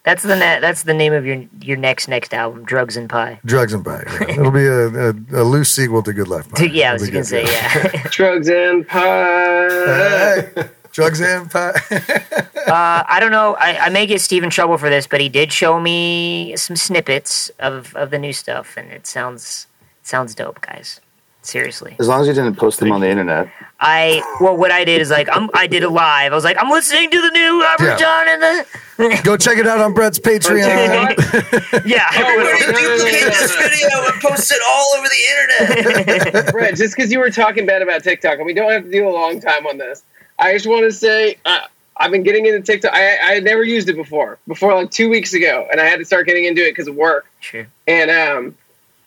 That's 0.04 0.22
the 0.22 0.36
ne- 0.36 0.60
that's 0.60 0.82
the 0.82 0.92
name 0.92 1.14
of 1.14 1.24
your 1.24 1.46
your 1.62 1.78
next 1.78 2.08
next 2.08 2.34
album, 2.34 2.64
Drugs 2.66 2.98
and 2.98 3.08
Pie. 3.08 3.40
Drugs 3.46 3.72
and 3.72 3.82
Pie. 3.82 4.04
yeah. 4.06 4.32
It'll 4.32 4.50
be 4.50 4.66
a, 4.66 4.88
a, 4.88 5.10
a 5.32 5.44
loose 5.44 5.72
sequel 5.72 6.02
to 6.02 6.12
Good 6.12 6.28
Life. 6.28 6.46
Pie. 6.50 6.64
yeah, 6.72 6.90
I 6.90 6.92
was 6.92 7.04
It'll 7.04 7.14
gonna 7.14 7.24
say 7.24 7.44
good, 7.46 7.94
yeah. 7.94 8.02
Drugs 8.10 8.50
and 8.50 8.86
pie. 8.86 9.68
Hey, 9.70 10.68
drugs 10.92 11.20
and 11.22 11.50
pie. 11.50 11.72
uh, 11.90 13.02
I 13.08 13.16
don't 13.18 13.32
know. 13.32 13.56
I, 13.58 13.86
I 13.86 13.88
may 13.88 14.06
get 14.06 14.20
Steve 14.20 14.44
in 14.44 14.50
trouble 14.50 14.76
for 14.76 14.90
this, 14.90 15.06
but 15.06 15.22
he 15.22 15.30
did 15.30 15.52
show 15.52 15.80
me 15.80 16.54
some 16.56 16.76
snippets 16.76 17.50
of, 17.58 17.96
of 17.96 18.10
the 18.10 18.18
new 18.18 18.34
stuff, 18.34 18.76
and 18.76 18.92
it 18.92 19.06
sounds 19.06 19.66
it 19.73 19.73
sounds 20.04 20.34
dope, 20.34 20.60
guys. 20.60 21.00
Seriously, 21.42 21.94
As 21.98 22.08
long 22.08 22.22
as 22.22 22.26
you 22.26 22.32
didn't 22.32 22.54
post 22.56 22.80
them 22.80 22.90
on 22.90 23.02
the 23.02 23.10
internet. 23.10 23.50
I 23.78 24.22
well, 24.40 24.56
what 24.56 24.70
I 24.70 24.82
did 24.86 25.02
is 25.02 25.10
like 25.10 25.28
I'm 25.30 25.50
I 25.52 25.66
did 25.66 25.82
a 25.84 25.90
live. 25.90 26.32
I 26.32 26.34
was 26.34 26.42
like 26.42 26.56
I'm 26.58 26.70
listening 26.70 27.10
to 27.10 27.20
the 27.20 27.28
new 27.32 27.60
Robert 27.62 27.84
Yeah. 27.84 27.96
John 27.98 28.28
and 28.30 28.42
the 28.42 29.20
Go 29.24 29.36
check 29.36 29.58
it 29.58 29.66
out 29.66 29.78
on 29.78 29.92
Brett's 29.92 30.18
Patreon. 30.18 30.64
yeah. 31.86 32.08
We're 32.16 32.50
gonna 32.50 32.72
no, 32.72 32.80
no, 32.80 32.96
duplicate 32.96 33.24
this 33.26 33.56
video 33.56 33.88
and 34.10 34.22
post 34.22 34.50
it 34.52 34.62
all 34.66 34.94
over 34.96 35.06
the 35.06 36.24
internet. 36.32 36.46
Brett, 36.52 36.76
just 36.76 36.96
because 36.96 37.12
you 37.12 37.18
were 37.18 37.30
talking 37.30 37.66
bad 37.66 37.82
about 37.82 38.02
TikTok, 38.02 38.38
and 38.38 38.46
we 38.46 38.54
don't 38.54 38.72
have 38.72 38.84
to 38.84 38.90
do 38.90 39.06
a 39.06 39.10
long 39.10 39.38
time 39.38 39.66
on 39.66 39.76
this, 39.76 40.02
I 40.38 40.54
just 40.54 40.66
want 40.66 40.84
to 40.84 40.92
say 40.92 41.36
uh, 41.44 41.66
I've 41.98 42.10
been 42.10 42.22
getting 42.22 42.46
into 42.46 42.62
TikTok. 42.62 42.94
I, 42.94 43.18
I 43.18 43.34
had 43.34 43.44
never 43.44 43.64
used 43.64 43.90
it 43.90 43.96
before, 43.96 44.38
before 44.48 44.74
like 44.74 44.90
two 44.90 45.10
weeks 45.10 45.34
ago, 45.34 45.68
and 45.70 45.78
I 45.78 45.84
had 45.84 45.98
to 45.98 46.06
start 46.06 46.26
getting 46.26 46.44
into 46.44 46.62
it 46.66 46.70
because 46.70 46.88
of 46.88 46.94
work. 46.94 47.26
Sure. 47.40 47.66
And 47.86 48.10
um, 48.10 48.54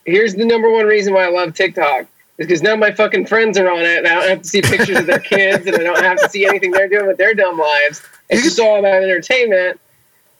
here's 0.07 0.33
the 0.33 0.45
number 0.45 0.71
one 0.71 0.85
reason 0.87 1.13
why 1.13 1.25
I 1.25 1.29
love 1.29 1.53
TikTok 1.53 2.07
is 2.39 2.47
because 2.47 2.63
now 2.63 2.75
my 2.75 2.91
fucking 2.91 3.27
friends 3.27 3.57
are 3.59 3.69
on 3.69 3.81
it, 3.81 3.99
and 3.99 4.07
I 4.07 4.15
don't 4.15 4.29
have 4.29 4.41
to 4.41 4.47
see 4.47 4.61
pictures 4.63 4.97
of 4.97 5.05
their 5.05 5.19
kids, 5.33 5.67
and 5.67 5.75
I 5.75 5.83
don't 5.83 6.03
have 6.03 6.17
to 6.19 6.29
see 6.29 6.45
anything 6.47 6.71
they're 6.71 6.87
doing 6.87 7.05
with 7.05 7.17
their 7.17 7.33
dumb 7.35 7.57
lives. 7.59 8.01
It's 8.29 8.41
just 8.43 8.59
all 8.59 8.79
about 8.79 9.03
entertainment, 9.03 9.79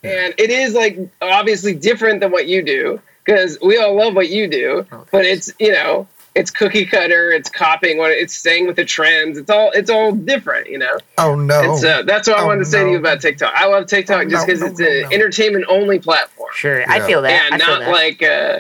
and 0.04 0.34
it 0.38 0.50
is 0.50 0.74
like 0.74 0.98
obviously 1.22 1.74
different 1.76 2.20
than 2.22 2.32
what 2.32 2.48
you 2.48 2.64
do 2.64 3.00
because 3.26 3.58
we 3.62 3.78
all 3.78 3.96
love 3.96 4.16
what 4.16 4.30
you 4.30 4.48
do, 4.48 4.86
but 5.12 5.26
it's 5.26 5.52
you 5.60 5.72
know 5.72 6.08
it's 6.36 6.52
cookie 6.52 6.86
cutter, 6.86 7.32
it's 7.32 7.50
copying 7.50 7.98
what 7.98 8.12
it's 8.12 8.38
saying 8.38 8.68
with 8.68 8.76
the 8.76 8.86
trends. 8.86 9.38
It's 9.40 9.50
all 9.50 9.72
it's 9.72 9.90
all 9.90 10.12
different, 10.12 10.70
you 10.70 10.78
know. 10.78 10.98
Oh 11.18 11.34
no! 11.36 11.74
It's 11.74 11.84
uh, 11.84 12.04
that's 12.04 12.28
what 12.28 12.38
I 12.38 12.44
Oh, 12.44 12.46
wanted 12.46 12.60
to 12.60 12.66
say 12.66 12.84
to 12.84 12.92
you 12.92 12.98
about 12.98 13.22
TikTok. 13.22 13.54
I 13.56 13.66
love 13.68 13.88
TikTok 13.88 14.26
Oh, 14.28 14.30
just 14.30 14.46
because 14.46 14.62
no, 14.62 14.68
it's 14.68 14.80
no, 14.80 14.86
an 14.88 15.02
no. 15.04 15.10
entertainment 15.12 15.66
only 15.68 15.98
platform 16.00 16.52
Sure. 16.54 16.84
I 16.90 17.00
feel 17.08 17.22
that. 17.24 17.32
and 17.32 17.56
I 17.56 17.58
feel 17.66 17.68
not 17.68 17.80
that. 17.80 17.92
like 17.92 18.22
uh 18.22 18.60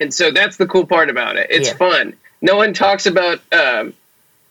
and 0.00 0.12
so 0.14 0.30
that's 0.30 0.56
the 0.56 0.66
cool 0.66 0.86
part 0.86 1.10
about 1.10 1.36
it 1.36 1.46
it's 1.50 1.68
Yeah. 1.68 1.74
fun 1.76 2.14
no 2.42 2.56
one 2.56 2.72
talks 2.74 3.06
about 3.06 3.40
um 3.52 3.94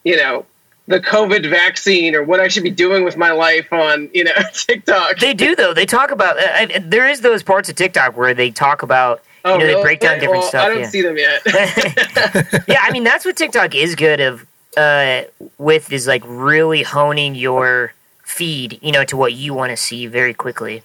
you 0.03 0.17
know 0.17 0.45
the 0.87 0.99
covid 0.99 1.49
vaccine 1.49 2.15
or 2.15 2.23
what 2.23 2.39
i 2.39 2.47
should 2.47 2.63
be 2.63 2.69
doing 2.71 3.03
with 3.03 3.17
my 3.17 3.31
life 3.31 3.71
on 3.73 4.09
you 4.13 4.23
know 4.23 4.31
tiktok 4.53 5.17
They 5.19 5.33
do 5.33 5.55
though. 5.55 5.73
They 5.73 5.85
talk 5.85 6.11
about. 6.11 6.37
Uh, 6.37 6.79
there 6.81 7.07
is 7.09 7.21
those 7.21 7.43
parts 7.43 7.67
of 7.69 7.75
TikTok 7.75 8.15
where 8.15 8.33
they 8.33 8.51
talk 8.51 8.81
about. 8.83 9.21
oh, 9.43 9.53
you 9.53 9.59
know, 9.59 9.67
they 9.77 9.81
break 9.81 9.99
down 9.99 10.19
different 10.19 10.41
Well, 10.41 10.49
stuff, 10.49 10.65
i 10.65 10.69
don't 10.69 10.79
yeah. 10.81 10.89
see 10.89 11.01
them 11.01 11.17
yet 11.17 11.41
yeah, 12.67 12.79
I 12.81 12.91
mean 12.91 13.03
that's 13.03 13.25
what 13.25 13.35
TikTok 13.35 13.75
is 13.75 13.95
good 13.95 14.19
of. 14.19 14.45
Uh, 14.75 15.23
with 15.57 15.91
is 15.91 16.05
like 16.05 16.21
really 16.27 16.83
honing 16.83 17.33
your 17.33 17.93
feed, 18.23 18.77
you 18.83 18.91
know, 18.91 19.03
to 19.03 19.17
what 19.17 19.33
you 19.33 19.51
want 19.51 19.71
to 19.71 19.77
see 19.77 20.05
very 20.05 20.35
quickly. 20.35 20.83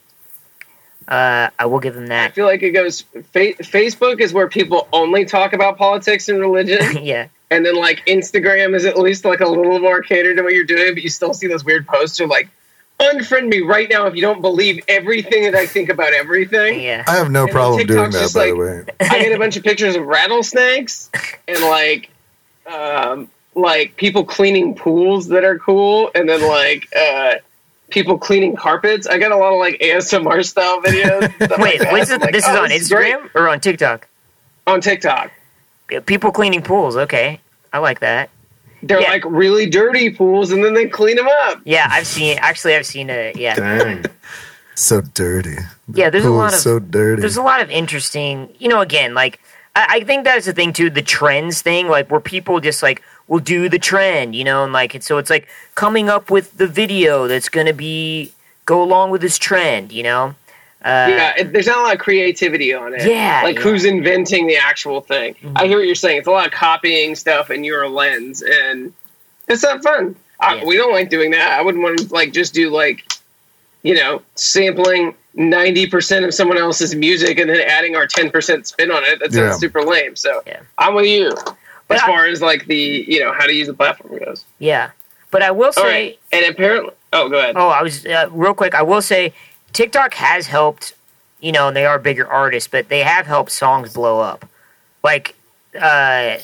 Uh, 1.13 1.51
I 1.59 1.67
will 1.67 1.79
give 1.81 1.95
them 1.95 2.07
that. 2.07 2.31
i 2.31 2.33
feel 2.33 2.47
like 2.47 2.63
it 2.63 2.71
goes 2.71 3.03
fa- 3.03 3.55
facebook 3.61 4.21
is 4.21 4.33
where 4.33 4.49
people 4.49 4.89
only 4.93 5.25
talk 5.27 5.53
about 5.53 5.77
politics 5.77 6.29
and 6.31 6.41
religion 6.41 6.81
yeah, 7.05 7.29
and 7.51 7.67
then 7.67 7.75
like 7.77 8.05
instagram 8.07 8.75
is 8.75 8.85
at 8.87 8.97
least 8.99 9.25
like 9.27 9.41
a 9.41 9.47
little 9.49 9.79
more 9.79 10.01
catered 10.01 10.39
to 10.39 10.43
what 10.43 10.55
you're 10.55 10.65
doing 10.65 10.95
but 10.95 11.03
you 11.03 11.11
still 11.11 11.35
see 11.35 11.47
those 11.47 11.65
weird 11.65 11.87
posts 11.87 12.19
of 12.21 12.31
like 12.31 12.49
unfriend 12.99 13.49
me 13.49 13.61
right 13.61 13.89
now 13.91 14.07
if 14.07 14.15
you 14.15 14.23
don't 14.23 14.41
believe 14.41 14.83
everything 14.89 15.43
that 15.43 15.55
i 15.55 15.67
think 15.67 15.89
about 15.91 16.13
everything 16.15 16.81
yeah. 16.81 17.05
I 17.07 17.17
have 17.17 17.31
no 17.31 17.43
And 17.43 17.51
problem 17.53 17.87
doing 17.87 18.11
that. 18.11 18.13
just 18.13 18.35
By 18.35 18.47
the 18.47 18.57
way, 18.57 18.85
I 19.01 19.19
get 19.19 19.33
a 19.33 19.39
bunch 19.39 19.57
of 19.57 19.65
pictures 19.65 19.97
of 19.97 20.07
rattlesnakes 20.07 21.11
and 21.49 21.61
like 21.61 22.11
um 22.67 23.29
like 23.55 23.97
people 23.97 24.25
cleaning 24.25 24.75
pools 24.75 25.29
that 25.29 25.45
are 25.45 25.59
cool 25.59 26.11
and 26.15 26.29
then 26.29 26.41
like 26.49 26.89
uh 26.97 27.35
people 27.93 28.19
cleaning 28.19 28.57
carpets. 28.57 29.07
I 29.07 29.19
got 29.19 29.33
a 29.33 29.37
lot 29.37 29.53
of 29.53 29.59
like 29.59 29.79
ASMR 29.81 30.45
style 30.45 30.81
videos. 30.83 31.21
Wait, 31.59 31.81
like 31.81 32.09
that. 32.09 32.09
this? 32.09 32.11
Like, 32.21 32.33
this 32.33 32.45
is 32.45 32.51
oh, 32.51 32.63
on 32.63 32.69
great. 32.69 32.81
Instagram 32.81 33.31
or 33.35 33.49
on 33.49 33.61
TikTok? 33.61 34.09
On 34.67 34.81
TikTok. 34.81 35.31
People 36.07 36.33
cleaning 36.33 36.63
pools. 36.63 36.97
Okay, 36.97 37.41
I 37.73 37.79
like 37.79 38.01
that. 38.01 38.31
They're 38.83 39.01
Yeah. 39.01 39.11
like 39.11 39.25
really 39.27 39.67
dirty 39.69 40.11
pools 40.11 40.51
and 40.51 40.65
then 40.65 40.75
they 40.75 40.87
clean 40.87 41.17
them 41.17 41.29
up. 41.45 41.61
Yeah, 41.65 41.87
I've 41.91 42.07
seen. 42.07 42.39
Actually, 42.41 42.75
I've 42.77 42.87
seen 42.87 43.11
a. 43.11 43.33
Yeah, 43.37 43.55
Dang. 43.57 44.05
so 44.75 45.01
dirty. 45.03 45.57
yeah. 45.93 46.11
There's 46.11 46.25
a 46.25 46.31
lot 46.31 46.53
of 46.55 46.59
so 46.61 46.79
dirty. 46.79 47.21
there's 47.21 47.37
a 47.37 47.43
lot 47.43 47.61
of 47.61 47.71
interesting 47.71 48.49
you 48.59 48.69
know 48.69 48.81
again 48.81 49.13
like 49.15 49.39
I, 49.77 49.87
I 49.91 50.01
think 50.05 50.25
that's 50.25 50.47
the 50.47 50.53
thing 50.53 50.73
too 50.73 50.89
the 50.91 51.03
trends 51.03 51.61
thing 51.63 51.89
like 51.89 52.11
where 52.11 52.21
people 52.21 52.59
just 52.61 52.83
like 52.83 53.03
will 53.29 53.39
do 53.41 53.69
the 53.69 53.79
trend 53.79 54.35
you 54.35 54.45
know 54.45 54.65
and 54.65 54.73
like 54.73 54.95
it's 54.95 55.07
so 55.07 55.19
it's 55.19 55.31
like 55.31 55.49
coming 55.75 56.09
up 56.09 56.31
with 56.31 56.57
the 56.59 56.67
video 56.67 57.27
that's 57.29 57.49
gonna 57.49 57.73
be 57.73 58.33
go 58.67 58.83
along 58.83 59.11
with 59.11 59.21
this 59.21 59.39
trend 59.39 59.93
you 59.93 60.03
know 60.03 60.35
uh, 60.85 61.07
yeah, 61.09 61.33
it, 61.39 61.53
there's 61.53 61.69
not 61.69 61.79
a 61.79 61.83
lot 61.83 61.95
of 61.95 62.01
creativity 62.01 62.75
on 62.75 62.93
it. 62.93 63.07
Yeah, 63.09 63.43
like 63.45 63.55
yeah. 63.55 63.63
who's 63.63 63.85
inventing 63.85 64.49
the 64.49 64.57
actual 64.57 65.01
thing? 65.01 65.37
Mhm. 65.41 65.53
I 65.55 65.69
hear 65.69 65.79
what 65.79 65.87
you're 65.87 65.95
saying. 65.95 66.19
It's 66.19 66.27
a 66.27 66.33
lot 66.33 66.45
of 66.47 66.51
copying 66.53 67.15
stuff 67.15 67.53
in 67.53 67.63
your 67.63 67.89
lens, 67.89 68.43
and 68.43 68.93
it's 69.47 69.63
not 69.63 69.81
fun. 69.85 70.17
I, 70.41 70.57
Yeah. 70.57 70.65
We 70.65 70.77
don't 70.77 70.91
like 70.93 71.09
doing 71.09 71.31
that. 71.31 71.53
I 71.57 71.63
wouldn't 71.63 71.85
want 71.85 72.01
to 72.01 72.13
like 72.13 72.33
just 72.33 72.53
do 72.53 72.69
like, 72.69 73.05
you 73.85 73.95
know, 73.95 74.23
sampling 74.35 75.15
ninety 75.35 75.87
percent 75.87 76.25
of 76.25 76.35
someone 76.35 76.59
else's 76.59 76.97
music 76.97 77.39
and 77.39 77.49
then 77.49 77.61
adding 77.61 77.95
our 77.95 78.09
ten 78.09 78.29
percent 78.33 78.67
spin 78.67 78.91
on 78.91 79.05
it. 79.05 79.21
That 79.21 79.33
sounds 79.33 79.37
Yeah. 79.37 79.53
super 79.59 79.83
lame. 79.85 80.17
So 80.17 80.43
Yeah. 80.49 80.63
I'm 80.79 80.97
with 80.97 81.07
you 81.07 81.31
But 81.31 81.57
as 81.95 82.03
I- 82.03 82.07
far 82.07 82.27
as 82.27 82.41
like 82.43 82.67
the 82.67 83.05
you 83.07 83.21
know 83.21 83.33
how 83.33 83.47
to 83.47 83.53
use 83.53 83.67
the 83.67 83.75
platform 83.75 84.19
goes. 84.19 84.45
yeah 84.59 84.91
but 85.31 85.43
i 85.43 85.51
will 85.51 85.73
say 85.73 85.83
right, 85.83 86.19
and 86.33 86.45
apparently, 86.47 86.93
oh, 87.13 87.29
go 87.29 87.39
ahead. 87.39 87.55
Oh, 87.57 87.69
I 87.69 87.83
was 87.83 88.05
uh, 88.05 88.29
real 88.31 88.53
quick. 88.55 88.75
I 88.75 88.83
will 88.83 89.01
say 89.03 89.33
TikTok 89.73 90.15
has 90.15 90.47
helped. 90.47 90.95
You 91.41 91.51
know, 91.51 91.67
and 91.69 91.77
they 91.77 91.87
are 91.87 91.99
bigger 91.99 92.27
artists, 92.29 92.69
but 92.69 92.89
they 92.89 93.01
have 93.01 93.27
helped 93.27 93.51
songs 93.51 93.95
blow 93.95 94.21
up. 94.21 94.45
Like 95.03 95.35
uh, 95.75 96.37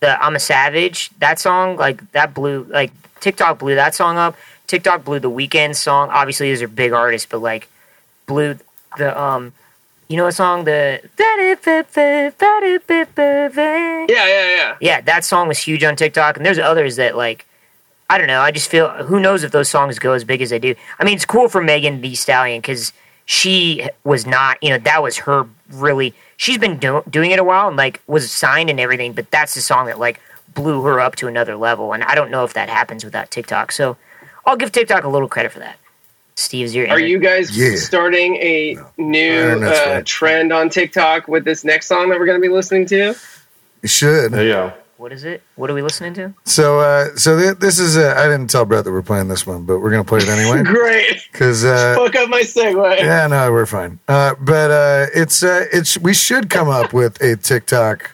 the 0.00 0.22
"I'm 0.24 0.36
a 0.36 0.38
Savage" 0.38 1.10
that 1.18 1.38
song, 1.40 1.76
like 1.76 2.12
that 2.12 2.34
blew. 2.34 2.64
Like 2.68 2.92
TikTok 3.20 3.58
blew 3.58 3.74
that 3.74 3.94
song 3.96 4.16
up. 4.18 4.36
TikTok 4.66 5.04
blew 5.04 5.18
the 5.18 5.30
Weeknd 5.30 5.74
song. 5.74 6.10
Obviously, 6.10 6.50
these 6.50 6.62
are 6.62 6.68
big 6.68 6.92
artists, 6.92 7.26
but 7.30 7.38
like 7.40 7.66
blew 8.26 8.58
the 8.98 9.18
um. 9.20 9.52
You 10.08 10.16
know 10.16 10.26
a 10.26 10.32
song? 10.32 10.64
The 10.64 11.02
Yeah, 14.08 14.26
yeah, 14.26 14.56
yeah. 14.56 14.76
yeah, 14.80 15.00
that 15.02 15.24
song 15.24 15.48
was 15.48 15.58
huge 15.58 15.84
on 15.84 15.96
TikTok, 15.96 16.36
and 16.36 16.46
there's 16.46 16.58
others 16.58 16.96
that 16.96 17.16
like 17.16 17.46
I 18.10 18.16
don't 18.16 18.26
know. 18.26 18.40
I 18.40 18.50
just 18.50 18.70
feel 18.70 18.88
who 18.88 19.20
knows 19.20 19.44
if 19.44 19.52
those 19.52 19.68
songs 19.68 19.98
go 19.98 20.14
as 20.14 20.24
big 20.24 20.40
as 20.40 20.48
they 20.50 20.58
do. 20.58 20.74
I 20.98 21.04
mean, 21.04 21.14
it's 21.14 21.26
cool 21.26 21.48
for 21.48 21.62
Megan 21.62 22.00
Thee 22.00 22.14
Stallion 22.14 22.60
because 22.62 22.94
she 23.26 23.86
was 24.04 24.26
not, 24.26 24.56
you 24.62 24.70
know, 24.70 24.78
that 24.78 25.02
was 25.02 25.18
her 25.18 25.46
really. 25.70 26.14
She's 26.38 26.56
been 26.56 26.78
do- 26.78 27.02
doing 27.10 27.30
it 27.32 27.38
a 27.38 27.44
while 27.44 27.68
and 27.68 27.76
like 27.76 28.00
was 28.06 28.32
signed 28.32 28.70
and 28.70 28.80
everything, 28.80 29.12
but 29.12 29.30
that's 29.30 29.54
the 29.54 29.60
song 29.60 29.86
that 29.86 29.98
like 29.98 30.20
blew 30.54 30.82
her 30.84 31.00
up 31.00 31.16
to 31.16 31.28
another 31.28 31.54
level. 31.54 31.92
And 31.92 32.02
I 32.04 32.14
don't 32.14 32.30
know 32.30 32.44
if 32.44 32.54
that 32.54 32.70
happens 32.70 33.04
without 33.04 33.30
TikTok. 33.30 33.72
So 33.72 33.98
I'll 34.46 34.56
give 34.56 34.72
TikTok 34.72 35.04
a 35.04 35.08
little 35.08 35.28
credit 35.28 35.52
for 35.52 35.58
that. 35.58 35.76
Steve's 36.38 36.72
your 36.72 36.88
Are 36.88 37.00
you 37.00 37.18
guys 37.18 37.56
Yeah. 37.58 37.74
starting 37.76 38.36
a 38.36 38.76
new 38.96 39.64
uh, 39.64 40.02
trend 40.04 40.52
on 40.52 40.68
TikTok 40.70 41.26
with 41.26 41.44
this 41.44 41.64
next 41.64 41.86
song 41.86 42.10
that 42.10 42.18
we're 42.20 42.26
going 42.26 42.40
to 42.40 42.46
be 42.46 42.52
listening 42.52 42.86
to? 42.86 43.14
you 43.82 43.88
should. 43.88 44.30
There 44.32 44.44
you 44.44 44.52
go. 44.52 44.72
What 44.98 45.12
is 45.12 45.24
it? 45.24 45.42
What 45.56 45.68
are 45.68 45.74
we 45.74 45.82
listening 45.82 46.14
to? 46.14 46.34
So, 46.44 46.78
uh, 46.80 47.16
so 47.16 47.36
th- 47.38 47.58
this 47.58 47.78
is. 47.80 47.96
Uh, 47.96 48.14
I 48.16 48.24
didn't 48.24 48.50
tell 48.50 48.64
Brett 48.64 48.84
that 48.84 48.90
we're 48.92 49.02
playing 49.02 49.26
this 49.28 49.46
one, 49.46 49.64
but 49.64 49.78
we're 49.80 49.90
gonna 49.90 50.02
play 50.04 50.18
it 50.20 50.28
anyway 50.28 50.62
Great. 50.64 51.22
because. 51.32 51.64
Uh, 51.64 51.94
Fuck 51.96 52.14
up 52.16 52.28
my 52.28 52.40
segue. 52.42 52.98
yeah, 52.98 53.26
no, 53.28 53.50
we're 53.52 53.66
fine. 53.66 53.98
Uh, 54.08 54.34
but 54.40 54.70
uh, 54.72 55.06
it's 55.14 55.42
uh, 55.44 55.66
it's 55.72 55.98
we 55.98 56.14
should 56.14 56.50
come 56.50 56.68
up 56.68 56.92
with 56.92 57.20
a 57.20 57.36
TikTok 57.36 58.12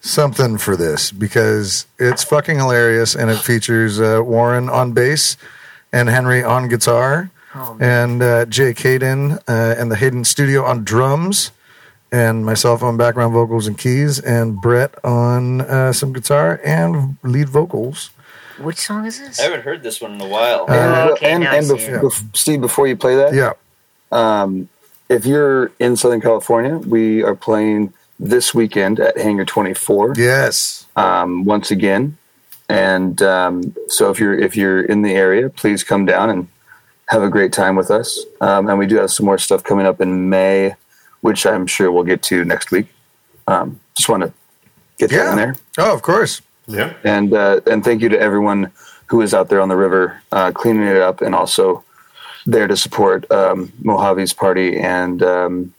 something 0.00 0.58
for 0.58 0.76
this 0.76 1.10
because 1.12 1.86
it's 1.98 2.24
fucking 2.24 2.56
hilarious 2.58 3.14
and 3.14 3.30
it 3.30 3.38
features 3.38 3.98
uh, 4.00 4.20
Warren 4.22 4.68
on 4.68 4.92
bass 4.92 5.36
and 5.92 6.08
Henry 6.10 6.42
on 6.44 6.68
guitar 6.68 7.20
man. 7.22 7.30
And 7.80 8.22
uh, 8.22 8.44
Jake 8.46 8.78
Hayden 8.80 9.32
uh, 9.48 9.74
and 9.78 9.90
the 9.90 9.96
Hayden 9.96 10.24
Studio 10.24 10.64
on 10.64 10.84
drums 10.84 11.50
and 12.10 12.44
myself 12.44 12.82
on 12.82 12.96
background 12.96 13.32
vocals 13.34 13.66
and 13.66 13.76
keys 13.76 14.18
and 14.18 14.60
Brett 14.60 14.94
on 15.04 15.60
uh, 15.62 15.92
some 15.92 16.12
guitar 16.12 16.60
and 16.64 17.16
lead 17.22 17.48
vocals. 17.48 18.10
Which 18.58 18.78
song 18.78 19.06
is 19.06 19.18
this? 19.20 19.38
I 19.38 19.44
haven't 19.44 19.62
heard 19.62 19.82
this 19.82 20.00
one 20.00 20.14
in 20.14 20.20
a 20.20 20.26
while. 20.26 20.62
Uh, 20.68 21.06
Oh, 21.10 21.12
okay, 21.12 21.30
and 21.32 21.44
and 21.44 21.64
see 21.66 21.74
bef- 21.74 22.00
bef- 22.00 22.36
Steve, 22.36 22.60
before 22.60 22.86
you 22.88 22.96
play 22.96 23.14
that, 23.16 23.34
Yeah, 23.34 23.52
um, 24.10 24.68
if 25.08 25.24
you're 25.26 25.70
in 25.78 25.96
Southern 25.96 26.20
California, 26.20 26.76
we 26.78 27.22
are 27.22 27.34
playing 27.36 27.92
this 28.18 28.52
weekend 28.54 28.98
at 28.98 29.16
Hangar 29.16 29.44
24 29.44 30.14
yes, 30.16 30.86
um, 30.96 31.44
once 31.44 31.70
again. 31.70 32.16
And 32.68 33.22
um, 33.22 33.74
so 33.88 34.10
if 34.10 34.18
you're 34.18 34.36
if 34.38 34.56
you're 34.56 34.82
in 34.82 35.02
the 35.02 35.12
area, 35.12 35.48
please 35.50 35.84
come 35.84 36.04
down 36.04 36.28
and 36.28 36.48
have 37.08 37.22
a 37.22 37.28
great 37.28 37.52
time 37.52 37.76
with 37.76 37.90
us. 37.90 38.24
Um, 38.40 38.68
and 38.68 38.78
we 38.78 38.86
do 38.86 38.96
have 38.96 39.10
some 39.10 39.26
more 39.26 39.38
stuff 39.38 39.64
coming 39.64 39.86
up 39.86 40.00
in 40.00 40.28
May, 40.28 40.74
which 41.20 41.46
I'm 41.46 41.66
sure 41.66 41.90
we'll 41.90 42.04
get 42.04 42.22
to 42.24 42.44
next 42.44 42.70
week. 42.70 42.86
Um, 43.46 43.80
just 43.94 44.08
want 44.08 44.22
to 44.22 44.32
get 44.98 45.10
that 45.10 45.30
in 45.30 45.36
there. 45.36 45.56
Oh, 45.78 45.92
of 45.94 46.02
course. 46.02 46.42
Yeah. 46.66 46.92
And 47.02 47.32
uh, 47.32 47.60
and 47.66 47.82
thank 47.82 48.02
you 48.02 48.10
to 48.10 48.20
everyone 48.20 48.70
who 49.06 49.22
is 49.22 49.32
out 49.32 49.48
there 49.48 49.60
on 49.60 49.70
the 49.70 49.76
river 49.76 50.22
uh, 50.32 50.52
cleaning 50.52 50.86
it 50.86 50.98
up 50.98 51.22
and 51.22 51.34
also 51.34 51.82
there 52.44 52.66
to 52.66 52.76
support 52.76 53.30
um, 53.32 53.72
Mojave's 53.82 54.34
party 54.34 54.78
and 54.78 55.22
um, 55.22 55.74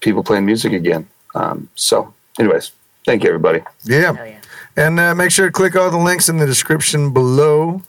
people 0.00 0.22
playing 0.22 0.44
music 0.44 0.72
again. 0.72 1.08
Um, 1.34 1.70
so, 1.74 2.12
anyways, 2.38 2.72
thank 3.06 3.22
you, 3.22 3.30
everybody. 3.30 3.60
Yeah. 3.84 4.12
Yeah. 4.12 4.36
And 4.76 5.00
uh, 5.00 5.14
make 5.14 5.30
sure 5.30 5.46
to 5.46 5.52
click 5.52 5.74
all 5.74 5.90
the 5.90 5.96
links 5.96 6.28
in 6.28 6.36
the 6.36 6.46
description 6.46 7.12
below. 7.14 7.82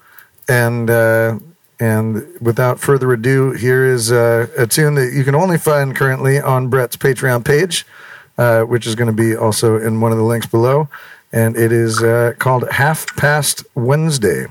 And 0.48 0.90
uh, 0.90 1.40
and 1.80 2.28
without 2.42 2.80
further 2.80 3.12
ado, 3.14 3.52
here 3.52 3.86
is 3.86 4.12
uh, 4.12 4.48
a 4.58 4.66
tune 4.66 4.96
that 4.96 5.14
you 5.14 5.24
can 5.24 5.36
only 5.36 5.58
find 5.58 5.96
currently 5.96 6.40
on 6.40 6.70
Brett's 6.70 6.98
Patreon 6.98 7.46
page, 7.46 7.86
uh, 8.38 8.64
which 8.64 8.88
is 8.88 8.96
going 8.96 9.08
to 9.08 9.14
be 9.14 9.36
also 9.36 9.78
in 9.78 10.02
one 10.02 10.12
of 10.12 10.18
the 10.18 10.24
links 10.24 10.48
below. 10.48 10.90
And 11.32 11.56
it 11.56 11.72
is 11.72 12.02
uh, 12.02 12.34
called 12.40 12.70
Half 12.72 13.16
Past 13.16 13.64
Wednesday. 13.76 14.48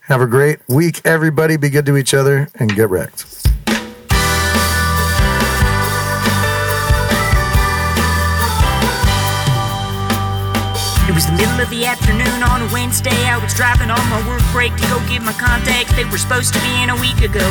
Have 0.00 0.20
a 0.20 0.26
great 0.26 0.58
week, 0.68 1.02
everybody. 1.04 1.56
Be 1.56 1.70
good 1.70 1.86
to 1.86 1.96
each 1.96 2.14
other 2.14 2.48
and 2.54 2.74
get 2.74 2.88
wrecked. 2.88 3.26
Afternoon 12.38 12.62
on 12.62 12.68
a 12.68 12.72
Wednesday. 12.72 13.26
I 13.26 13.38
was 13.38 13.54
driving 13.54 13.90
on 13.90 14.02
my 14.10 14.22
work 14.28 14.42
break 14.52 14.74
to 14.76 14.86
go 14.88 14.98
get 15.08 15.22
my 15.22 15.32
contacts 15.32 15.94
They 15.94 16.04
were 16.04 16.18
supposed 16.18 16.54
to 16.54 16.60
be 16.60 16.82
in 16.82 16.90
a 16.90 16.98
week 16.98 17.20
ago. 17.22 17.46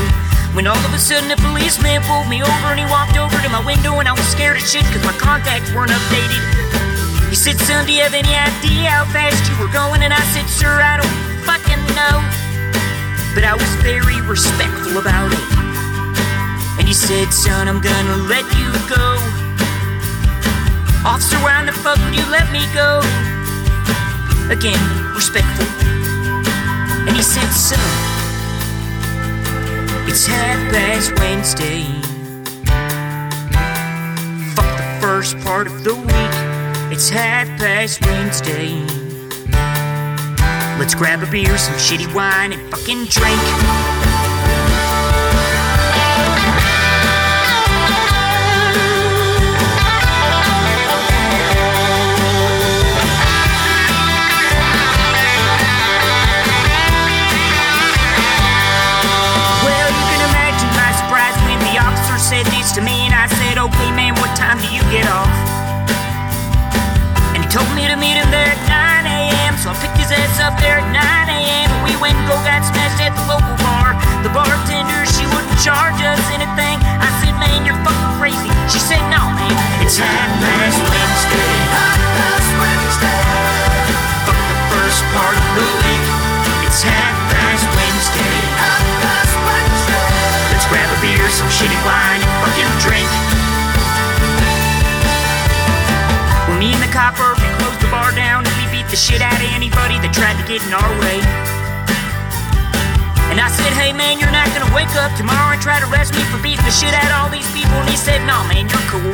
When 0.54 0.68
all 0.68 0.78
of 0.78 0.94
a 0.94 1.00
sudden 1.00 1.30
a 1.32 1.38
policeman 1.38 2.02
pulled 2.04 2.28
me 2.28 2.42
over 2.42 2.68
and 2.72 2.80
he 2.80 2.88
walked 2.88 3.18
over 3.18 3.36
to 3.42 3.50
my 3.50 3.64
window 3.66 4.00
and 4.00 4.08
I 4.08 4.14
was 4.14 4.26
scared 4.28 4.58
as 4.58 4.72
shit 4.72 4.84
because 4.88 5.04
my 5.04 5.16
contacts 5.20 5.72
weren't 5.74 5.92
updated. 5.92 6.42
He 7.30 7.36
said, 7.36 7.60
son, 7.60 7.86
do 7.86 7.92
you 7.92 8.02
have 8.02 8.14
any 8.14 8.32
idea 8.32 8.90
how 8.90 9.06
fast 9.12 9.44
you 9.52 9.56
were 9.60 9.72
going? 9.72 10.02
And 10.02 10.14
I 10.14 10.24
said, 10.32 10.48
sir, 10.48 10.72
I 10.72 10.98
don't 10.98 11.18
fucking 11.44 11.84
know. 11.94 12.16
But 13.36 13.44
I 13.44 13.54
was 13.54 13.72
very 13.84 14.22
respectful 14.24 14.98
about 14.98 15.32
it. 15.36 15.48
And 16.80 16.88
he 16.88 16.94
said, 16.94 17.34
son, 17.34 17.68
I'm 17.68 17.82
gonna 17.82 18.18
let 18.32 18.46
you 18.56 18.72
go. 18.88 19.20
Officer, 21.04 21.38
why 21.44 21.60
in 21.60 21.68
the 21.68 21.76
fuck 21.76 22.00
would 22.00 22.16
you 22.16 22.26
let 22.32 22.50
me 22.52 22.64
go? 22.74 23.04
Again, 24.50 24.80
respectful. 25.14 25.66
And 27.06 27.16
he 27.16 27.22
said, 27.22 27.50
son, 27.52 27.80
it's 30.08 30.26
half 30.26 30.72
past 30.72 31.12
Wednesday. 31.20 31.84
Fuck 34.56 34.78
the 34.78 35.00
first 35.02 35.38
part 35.40 35.68
of 35.68 35.84
the 35.84 35.94
week. 35.94 36.94
It's 36.94 37.10
half 37.10 37.48
past 37.60 38.06
Wednesday. 38.06 38.80
Let's 40.80 40.96
grab 40.96 41.24
a 41.24 41.30
beer, 41.30 41.58
some 41.58 41.76
shitty 41.76 42.14
wine, 42.16 42.54
and 42.54 42.72
fucking 42.72 43.06
drink. 43.06 43.97
Get 64.92 65.08
off? 65.12 65.28
And 67.36 67.44
he 67.44 67.50
told 67.52 67.68
me 67.76 67.88
to 67.92 67.98
meet 68.00 68.16
him 68.16 68.30
there 68.32 68.48
at 68.48 68.62
9 68.68 69.08
a.m., 69.08 69.54
so 69.60 69.72
I 69.72 69.76
picked 69.84 70.00
his 70.00 70.12
ass 70.12 70.40
up 70.40 70.56
there 70.64 70.80
at 70.80 70.88
9 70.92 70.96
a.m., 70.96 71.68
we 71.84 71.96
went 72.00 72.16
and 72.16 72.28
go 72.28 72.36
got 72.44 72.64
smashed 72.64 73.00
at 73.04 73.16
the 73.16 73.26
local 73.28 73.56
bar. 73.64 73.96
The 74.24 74.32
bartender, 74.32 75.04
she 75.08 75.24
wouldn't 75.32 75.60
charge 75.64 76.00
us 76.04 76.24
anything. 76.36 76.78
I 76.84 77.08
said, 77.24 77.36
Man, 77.40 77.64
you're 77.64 77.80
fucking 77.84 78.14
crazy. 78.20 78.52
She 78.68 78.80
said, 78.80 79.00
No, 79.08 79.24
man, 79.32 79.56
it's 79.84 80.00
half 80.00 80.32
past 80.44 80.80
Wednesday. 80.84 81.52
Half 81.72 82.02
past 82.20 82.50
Wednesday. 82.60 83.24
Fuck 84.28 84.40
the 84.52 84.60
first 84.72 85.02
part 85.16 85.36
of 85.36 85.48
the 85.56 85.68
week. 85.84 86.06
It's 86.68 86.84
half 86.84 87.16
past 87.32 87.66
Wednesday. 87.72 88.36
Half 88.60 88.88
past 89.04 89.36
Wednesday. 89.48 90.08
Let's 90.52 90.68
grab 90.68 90.90
a 90.92 90.98
beer, 91.00 91.24
some 91.32 91.48
shitty 91.48 91.80
wine, 91.88 92.24
the 98.98 99.14
shit 99.14 99.22
out 99.22 99.38
of 99.38 99.46
anybody 99.54 100.02
that 100.02 100.10
tried 100.10 100.34
to 100.42 100.46
get 100.50 100.58
in 100.66 100.74
our 100.74 100.94
way. 101.06 101.22
And 103.30 103.38
I 103.38 103.46
said, 103.46 103.70
hey 103.78 103.94
man, 103.94 104.18
you're 104.18 104.34
not 104.34 104.50
gonna 104.58 104.74
wake 104.74 104.90
up 104.98 105.14
tomorrow 105.14 105.54
and 105.54 105.62
try 105.62 105.78
to 105.78 105.86
arrest 105.94 106.18
me 106.18 106.26
for 106.34 106.42
beating 106.42 106.66
the 106.66 106.74
shit 106.74 106.90
out 106.98 107.06
of 107.06 107.16
all 107.22 107.30
these 107.30 107.46
people. 107.54 107.78
And 107.78 107.94
he 107.94 108.00
said, 108.00 108.26
nah 108.26 108.42
man, 108.50 108.66
you're 108.66 108.88
cool. 108.90 109.14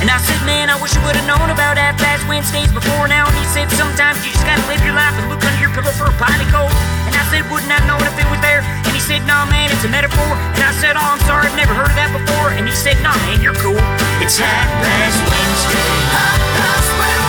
And 0.00 0.08
I 0.08 0.16
said, 0.16 0.40
man, 0.48 0.72
I 0.72 0.80
wish 0.80 0.96
I 0.96 1.04
would 1.04 1.12
have 1.12 1.28
known 1.28 1.52
about 1.52 1.76
half 1.76 2.00
past 2.00 2.24
Wednesdays 2.24 2.72
before 2.72 3.04
now. 3.04 3.28
And 3.28 3.36
he 3.36 3.44
said, 3.52 3.68
sometimes 3.76 4.24
you 4.24 4.32
just 4.32 4.48
gotta 4.48 4.64
live 4.64 4.80
your 4.80 4.96
life 4.96 5.12
and 5.20 5.28
look 5.28 5.44
under 5.44 5.60
your 5.60 5.76
pillow 5.76 5.92
for 5.92 6.08
a 6.08 6.16
pint 6.16 6.40
of 6.40 6.48
gold. 6.48 6.72
And 7.04 7.12
I 7.12 7.24
said, 7.28 7.44
wouldn't 7.52 7.68
I 7.68 7.84
known 7.84 8.00
if 8.08 8.16
it 8.16 8.24
was 8.32 8.40
there? 8.40 8.64
And 8.64 8.96
he 8.96 9.02
said, 9.04 9.20
no 9.28 9.44
man, 9.52 9.68
it's 9.68 9.84
a 9.84 9.92
metaphor. 9.92 10.32
And 10.56 10.64
I 10.64 10.72
said, 10.80 10.96
oh, 10.96 11.04
I'm 11.04 11.20
sorry, 11.28 11.52
I've 11.52 11.58
never 11.60 11.76
heard 11.76 11.92
of 11.92 11.98
that 12.00 12.16
before. 12.16 12.56
And 12.56 12.64
he 12.64 12.72
said, 12.72 12.96
nah, 13.04 13.12
man, 13.28 13.44
you're 13.44 13.60
cool. 13.60 13.76
It's 14.24 14.40
half 14.40 14.72
Wednesday. 14.80 15.84
Half 16.16 16.40
past 16.56 16.88
Wednesday. 16.96 17.19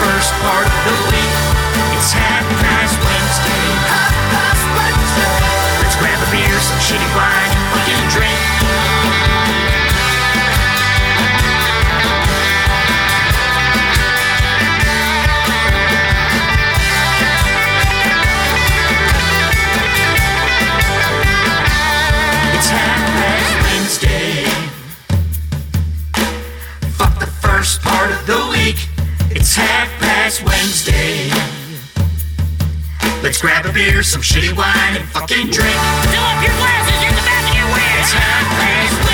First 0.00 0.32
part 0.40 0.66
of 0.66 0.80
the 0.88 0.96
week. 1.12 1.36
It's 1.92 2.12
half 2.12 2.48
past 2.64 2.96
Wednesday. 3.04 3.64
Half 3.84 4.16
past 4.32 4.64
Wednesday. 4.72 5.36
Let's 5.84 5.96
grab 5.96 6.16
a 6.16 6.30
beer, 6.32 6.58
some 6.60 6.80
shitty 6.80 7.10
wine, 7.14 7.50
and 7.52 7.64
fucking 7.76 8.08
drink. 8.08 8.89
Past 30.30 30.44
Wednesday. 30.44 31.28
Let's 33.22 33.40
grab 33.40 33.66
a 33.66 33.72
beer, 33.72 34.02
some 34.02 34.22
shitty 34.22 34.56
wine, 34.56 34.96
and 34.96 35.04
fucking 35.08 35.50
drink. 35.50 35.74
Fill 35.74 36.22
up 36.22 36.42
your 36.42 36.54
glasses, 36.54 37.02
you're 37.02 37.12
about 37.12 37.48
to 37.48 37.52
get 37.52 37.66
wet. 37.72 38.00
It's 38.00 38.12
past 38.12 39.09